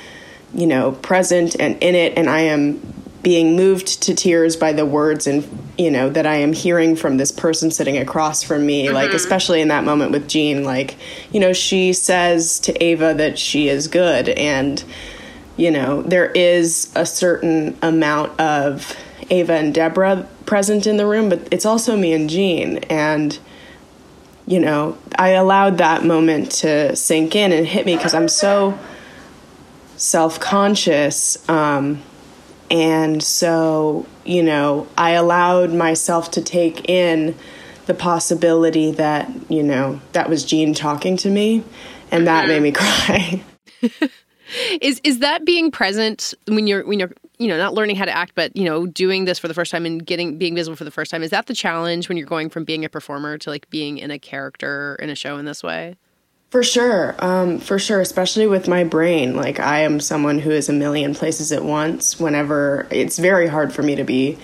you 0.53 0.65
know, 0.65 0.93
present 0.93 1.55
and 1.59 1.77
in 1.83 1.93
it 1.93 2.17
and 2.17 2.29
I 2.29 2.41
am 2.41 2.94
being 3.25 3.55
moved 3.55 4.03
to 4.03 4.13
tears 4.13 4.55
by 4.55 4.71
the 4.71 4.85
words 4.85 5.25
and 5.25 5.43
you 5.79 5.89
know 5.89 6.09
that 6.09 6.27
I 6.27 6.35
am 6.35 6.53
hearing 6.53 6.95
from 6.95 7.17
this 7.17 7.31
person 7.31 7.71
sitting 7.71 7.97
across 7.97 8.43
from 8.43 8.67
me 8.67 8.91
like 8.91 9.09
Mhm. 9.09 9.15
especially 9.15 9.61
in 9.61 9.67
that 9.69 9.83
moment 9.83 10.11
with 10.11 10.27
Jean 10.27 10.63
like 10.63 10.93
you 11.31 11.39
know 11.39 11.51
she 11.51 11.91
says 11.91 12.59
to 12.59 12.83
Ava 12.83 13.15
that 13.17 13.39
she 13.39 13.67
is 13.67 13.87
good 13.87 14.29
and 14.29 14.83
you 15.57 15.71
know 15.71 16.03
there 16.03 16.27
is 16.35 16.89
a 16.93 17.03
certain 17.03 17.75
amount 17.81 18.39
of 18.39 18.95
Ava 19.31 19.53
and 19.53 19.73
Deborah 19.73 20.27
present 20.45 20.85
in 20.85 20.97
the 20.97 21.07
room 21.07 21.27
but 21.27 21.47
it's 21.49 21.65
also 21.65 21.97
me 21.97 22.13
and 22.13 22.29
Jean 22.29 22.77
and 22.91 23.39
you 24.45 24.59
know 24.59 24.99
I 25.17 25.29
allowed 25.29 25.79
that 25.79 26.05
moment 26.05 26.51
to 26.61 26.95
sink 26.95 27.35
in 27.35 27.51
and 27.51 27.65
hit 27.65 27.87
me 27.87 27.95
because 27.95 28.13
I'm 28.13 28.27
so 28.27 28.77
self-conscious 29.97 31.39
um 31.49 32.03
and 32.75 33.23
so, 33.23 34.05
you 34.25 34.43
know, 34.43 34.85
I 34.97 35.11
allowed 35.11 35.71
myself 35.73 36.31
to 36.31 36.41
take 36.41 36.89
in 36.89 37.33
the 37.85 37.93
possibility 37.93 38.91
that, 38.91 39.31
you 39.47 39.63
know, 39.63 40.01
that 40.11 40.29
was 40.29 40.43
Jean 40.43 40.73
talking 40.73 41.15
to 41.17 41.29
me, 41.29 41.63
and 42.11 42.27
that 42.27 42.49
made 42.49 42.61
me 42.61 42.73
mm-hmm. 42.73 43.41
cry. 43.91 44.09
Is 44.79 45.01
is 45.03 45.19
that 45.19 45.43
being 45.43 45.71
present 45.71 46.35
when 46.47 46.67
you're 46.67 46.85
when 46.85 46.99
you're 46.99 47.11
you 47.39 47.47
know 47.47 47.57
not 47.57 47.73
learning 47.73 47.95
how 47.95 48.05
to 48.05 48.15
act, 48.15 48.33
but 48.35 48.55
you 48.55 48.63
know 48.63 48.85
doing 48.85 49.25
this 49.25 49.39
for 49.39 49.47
the 49.47 49.55
first 49.55 49.71
time 49.71 49.87
and 49.87 50.05
getting 50.05 50.37
being 50.37 50.53
visible 50.53 50.75
for 50.75 50.83
the 50.83 50.91
first 50.91 51.09
time? 51.09 51.23
Is 51.23 51.31
that 51.31 51.47
the 51.47 51.55
challenge 51.55 52.07
when 52.07 52.17
you're 52.17 52.27
going 52.27 52.51
from 52.51 52.63
being 52.63 52.85
a 52.85 52.89
performer 52.89 53.39
to 53.39 53.49
like 53.49 53.67
being 53.71 53.97
in 53.97 54.11
a 54.11 54.19
character 54.19 54.97
in 55.01 55.09
a 55.09 55.15
show 55.15 55.37
in 55.37 55.45
this 55.45 55.63
way? 55.63 55.97
For 56.55 56.63
sure. 56.63 57.15
Um, 57.19 57.59
for 57.59 57.77
sure, 57.77 57.99
especially 57.99 58.47
with 58.47 58.69
my 58.69 58.85
brain. 58.85 59.35
Like, 59.35 59.59
I 59.59 59.79
am 59.79 59.99
someone 59.99 60.39
who 60.39 60.51
is 60.51 60.69
a 60.69 60.71
million 60.71 61.13
places 61.13 61.51
at 61.51 61.65
once. 61.65 62.17
Whenever 62.17 62.87
it's 62.91 63.19
very 63.19 63.47
hard 63.47 63.73
for 63.73 63.83
me 63.83 63.95
to 63.95 64.05
be 64.05 64.37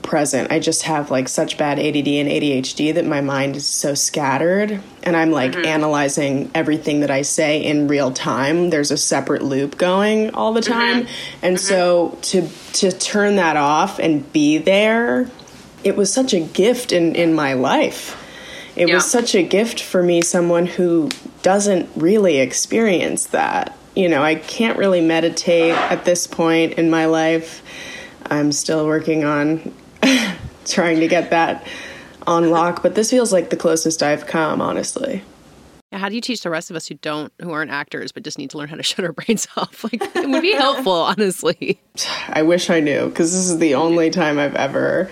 present. 0.00 0.50
I 0.50 0.58
just 0.58 0.84
have 0.84 1.10
like 1.10 1.28
such 1.28 1.58
bad 1.58 1.78
ADD 1.78 2.08
and 2.08 2.30
ADHD 2.30 2.94
that 2.94 3.04
my 3.04 3.20
mind 3.20 3.56
is 3.56 3.66
so 3.66 3.92
scattered 3.92 4.80
and 5.02 5.14
I'm 5.14 5.30
like 5.30 5.52
mm-hmm. 5.52 5.66
analyzing 5.66 6.50
everything 6.54 7.00
that 7.00 7.10
I 7.10 7.20
say 7.20 7.62
in 7.62 7.88
real 7.88 8.10
time. 8.10 8.70
There's 8.70 8.90
a 8.90 8.96
separate 8.96 9.42
loop 9.42 9.76
going 9.76 10.30
all 10.30 10.54
the 10.54 10.62
mm-hmm. 10.62 10.72
time. 10.72 11.06
And 11.42 11.58
mm-hmm. 11.58 11.62
so 11.62 12.18
to 12.22 12.48
to 12.72 12.90
turn 12.90 13.36
that 13.36 13.58
off 13.58 13.98
and 13.98 14.32
be 14.32 14.56
there, 14.56 15.30
it 15.84 15.94
was 15.94 16.10
such 16.10 16.32
a 16.32 16.40
gift 16.40 16.90
in 16.90 17.14
in 17.14 17.34
my 17.34 17.52
life. 17.52 18.16
It 18.78 18.92
was 18.92 19.10
such 19.10 19.34
a 19.34 19.42
gift 19.42 19.80
for 19.80 20.02
me 20.02 20.22
someone 20.22 20.66
who 20.66 21.10
doesn't 21.42 21.88
really 21.96 22.38
experience 22.38 23.26
that. 23.28 23.76
You 23.94 24.08
know, 24.08 24.22
I 24.22 24.36
can't 24.36 24.78
really 24.78 25.00
meditate 25.00 25.72
at 25.72 26.04
this 26.04 26.26
point 26.26 26.74
in 26.74 26.88
my 26.88 27.06
life. 27.06 27.62
I'm 28.26 28.52
still 28.52 28.86
working 28.86 29.24
on 29.24 29.74
trying 30.66 31.00
to 31.00 31.08
get 31.08 31.30
that 31.30 31.66
on 32.26 32.50
lock, 32.50 32.82
but 32.82 32.94
this 32.94 33.10
feels 33.10 33.32
like 33.32 33.50
the 33.50 33.56
closest 33.56 34.02
I've 34.02 34.26
come, 34.26 34.60
honestly. 34.60 35.22
Yeah, 35.90 35.98
how 35.98 36.10
do 36.10 36.14
you 36.14 36.20
teach 36.20 36.42
the 36.42 36.50
rest 36.50 36.68
of 36.68 36.76
us 36.76 36.86
who 36.86 36.94
don't, 36.96 37.32
who 37.40 37.50
aren't 37.50 37.70
actors, 37.70 38.12
but 38.12 38.22
just 38.22 38.36
need 38.36 38.50
to 38.50 38.58
learn 38.58 38.68
how 38.68 38.76
to 38.76 38.82
shut 38.84 39.04
our 39.04 39.12
brains 39.12 39.48
off? 39.56 39.84
Like, 39.90 40.02
it 40.14 40.28
would 40.28 40.42
be 40.42 40.52
helpful, 40.52 40.92
honestly. 40.92 41.80
I 42.28 42.42
wish 42.42 42.68
I 42.68 42.80
knew 42.80 43.08
because 43.08 43.32
this 43.32 43.48
is 43.48 43.58
the 43.58 43.74
only 43.74 44.10
time 44.10 44.38
I've 44.38 44.54
ever. 44.54 45.10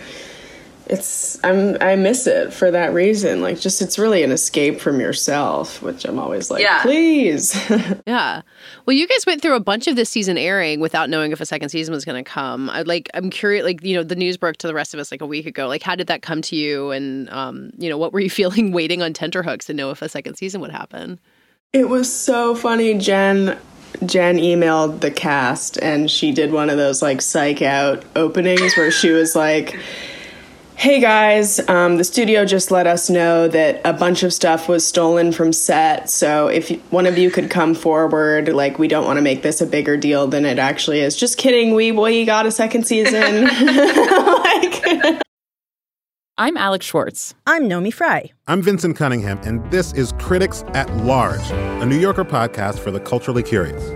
It's 0.88 1.42
I'm 1.44 1.76
I 1.80 1.96
miss 1.96 2.26
it 2.26 2.52
for 2.52 2.70
that 2.70 2.94
reason. 2.94 3.40
Like, 3.40 3.58
just 3.58 3.82
it's 3.82 3.98
really 3.98 4.22
an 4.22 4.30
escape 4.30 4.80
from 4.80 5.00
yourself, 5.00 5.82
which 5.82 6.04
I'm 6.04 6.18
always 6.18 6.50
like, 6.50 6.62
Yeah. 6.62 6.82
please. 6.82 7.54
Yeah. 8.06 8.42
Well, 8.86 8.94
you 8.96 9.08
guys 9.08 9.26
went 9.26 9.42
through 9.42 9.56
a 9.56 9.60
bunch 9.60 9.88
of 9.88 9.96
this 9.96 10.08
season 10.08 10.38
airing 10.38 10.78
without 10.78 11.10
knowing 11.10 11.32
if 11.32 11.40
a 11.40 11.46
second 11.46 11.70
season 11.70 11.92
was 11.92 12.04
going 12.04 12.22
to 12.22 12.28
come. 12.28 12.70
I 12.70 12.82
like 12.82 13.10
I'm 13.14 13.30
curious 13.30 13.64
like 13.64 13.82
you 13.82 13.96
know 13.96 14.04
the 14.04 14.14
news 14.14 14.36
broke 14.36 14.58
to 14.58 14.66
the 14.68 14.74
rest 14.74 14.94
of 14.94 15.00
us 15.00 15.10
like 15.10 15.20
a 15.22 15.26
week 15.26 15.46
ago. 15.46 15.66
Like 15.66 15.82
how 15.82 15.96
did 15.96 16.06
that 16.06 16.22
come 16.22 16.40
to 16.42 16.56
you 16.56 16.90
and 16.92 17.28
um 17.30 17.70
you 17.78 17.88
know 17.90 17.98
what 17.98 18.12
were 18.12 18.20
you 18.20 18.30
feeling 18.40 18.70
waiting 18.70 19.02
on 19.02 19.12
tenterhooks 19.12 19.66
to 19.66 19.74
know 19.74 19.90
if 19.90 20.02
a 20.02 20.08
second 20.08 20.36
season 20.36 20.60
would 20.60 20.70
happen? 20.70 21.18
It 21.72 21.88
was 21.88 22.10
so 22.12 22.54
funny. 22.54 22.94
Jen 22.96 23.58
Jen 24.04 24.36
emailed 24.36 25.00
the 25.00 25.10
cast 25.10 25.78
and 25.78 26.10
she 26.10 26.30
did 26.30 26.52
one 26.52 26.70
of 26.70 26.76
those 26.76 27.02
like 27.02 27.20
psych 27.22 27.60
out 27.62 28.04
openings 28.14 28.76
where 28.76 28.90
she 28.92 29.10
was 29.10 29.34
like 29.34 29.76
Hey 30.78 31.00
guys, 31.00 31.58
um, 31.70 31.96
the 31.96 32.04
studio 32.04 32.44
just 32.44 32.70
let 32.70 32.86
us 32.86 33.08
know 33.08 33.48
that 33.48 33.80
a 33.86 33.94
bunch 33.94 34.22
of 34.22 34.30
stuff 34.30 34.68
was 34.68 34.86
stolen 34.86 35.32
from 35.32 35.54
set. 35.54 36.10
So 36.10 36.48
if 36.48 36.70
one 36.92 37.06
of 37.06 37.16
you 37.16 37.30
could 37.30 37.48
come 37.48 37.74
forward, 37.74 38.50
like 38.50 38.78
we 38.78 38.86
don't 38.86 39.06
want 39.06 39.16
to 39.16 39.22
make 39.22 39.40
this 39.40 39.62
a 39.62 39.66
bigger 39.66 39.96
deal 39.96 40.26
than 40.26 40.44
it 40.44 40.58
actually 40.58 41.00
is. 41.00 41.16
Just 41.16 41.38
kidding, 41.38 41.74
we 41.74 41.92
we 41.92 42.26
got 42.26 42.44
a 42.44 42.50
second 42.50 42.86
season. 42.86 43.48
I'm 46.36 46.58
Alex 46.58 46.84
Schwartz. 46.84 47.34
I'm 47.46 47.66
Naomi 47.66 47.90
Fry. 47.90 48.32
I'm 48.46 48.60
Vinson 48.60 48.92
Cunningham, 48.92 49.38
and 49.44 49.68
this 49.70 49.94
is 49.94 50.12
Critics 50.18 50.62
at 50.74 50.94
Large, 50.98 51.50
a 51.52 51.86
New 51.86 51.98
Yorker 51.98 52.24
podcast 52.24 52.80
for 52.80 52.90
the 52.90 53.00
culturally 53.00 53.42
curious. 53.42 53.95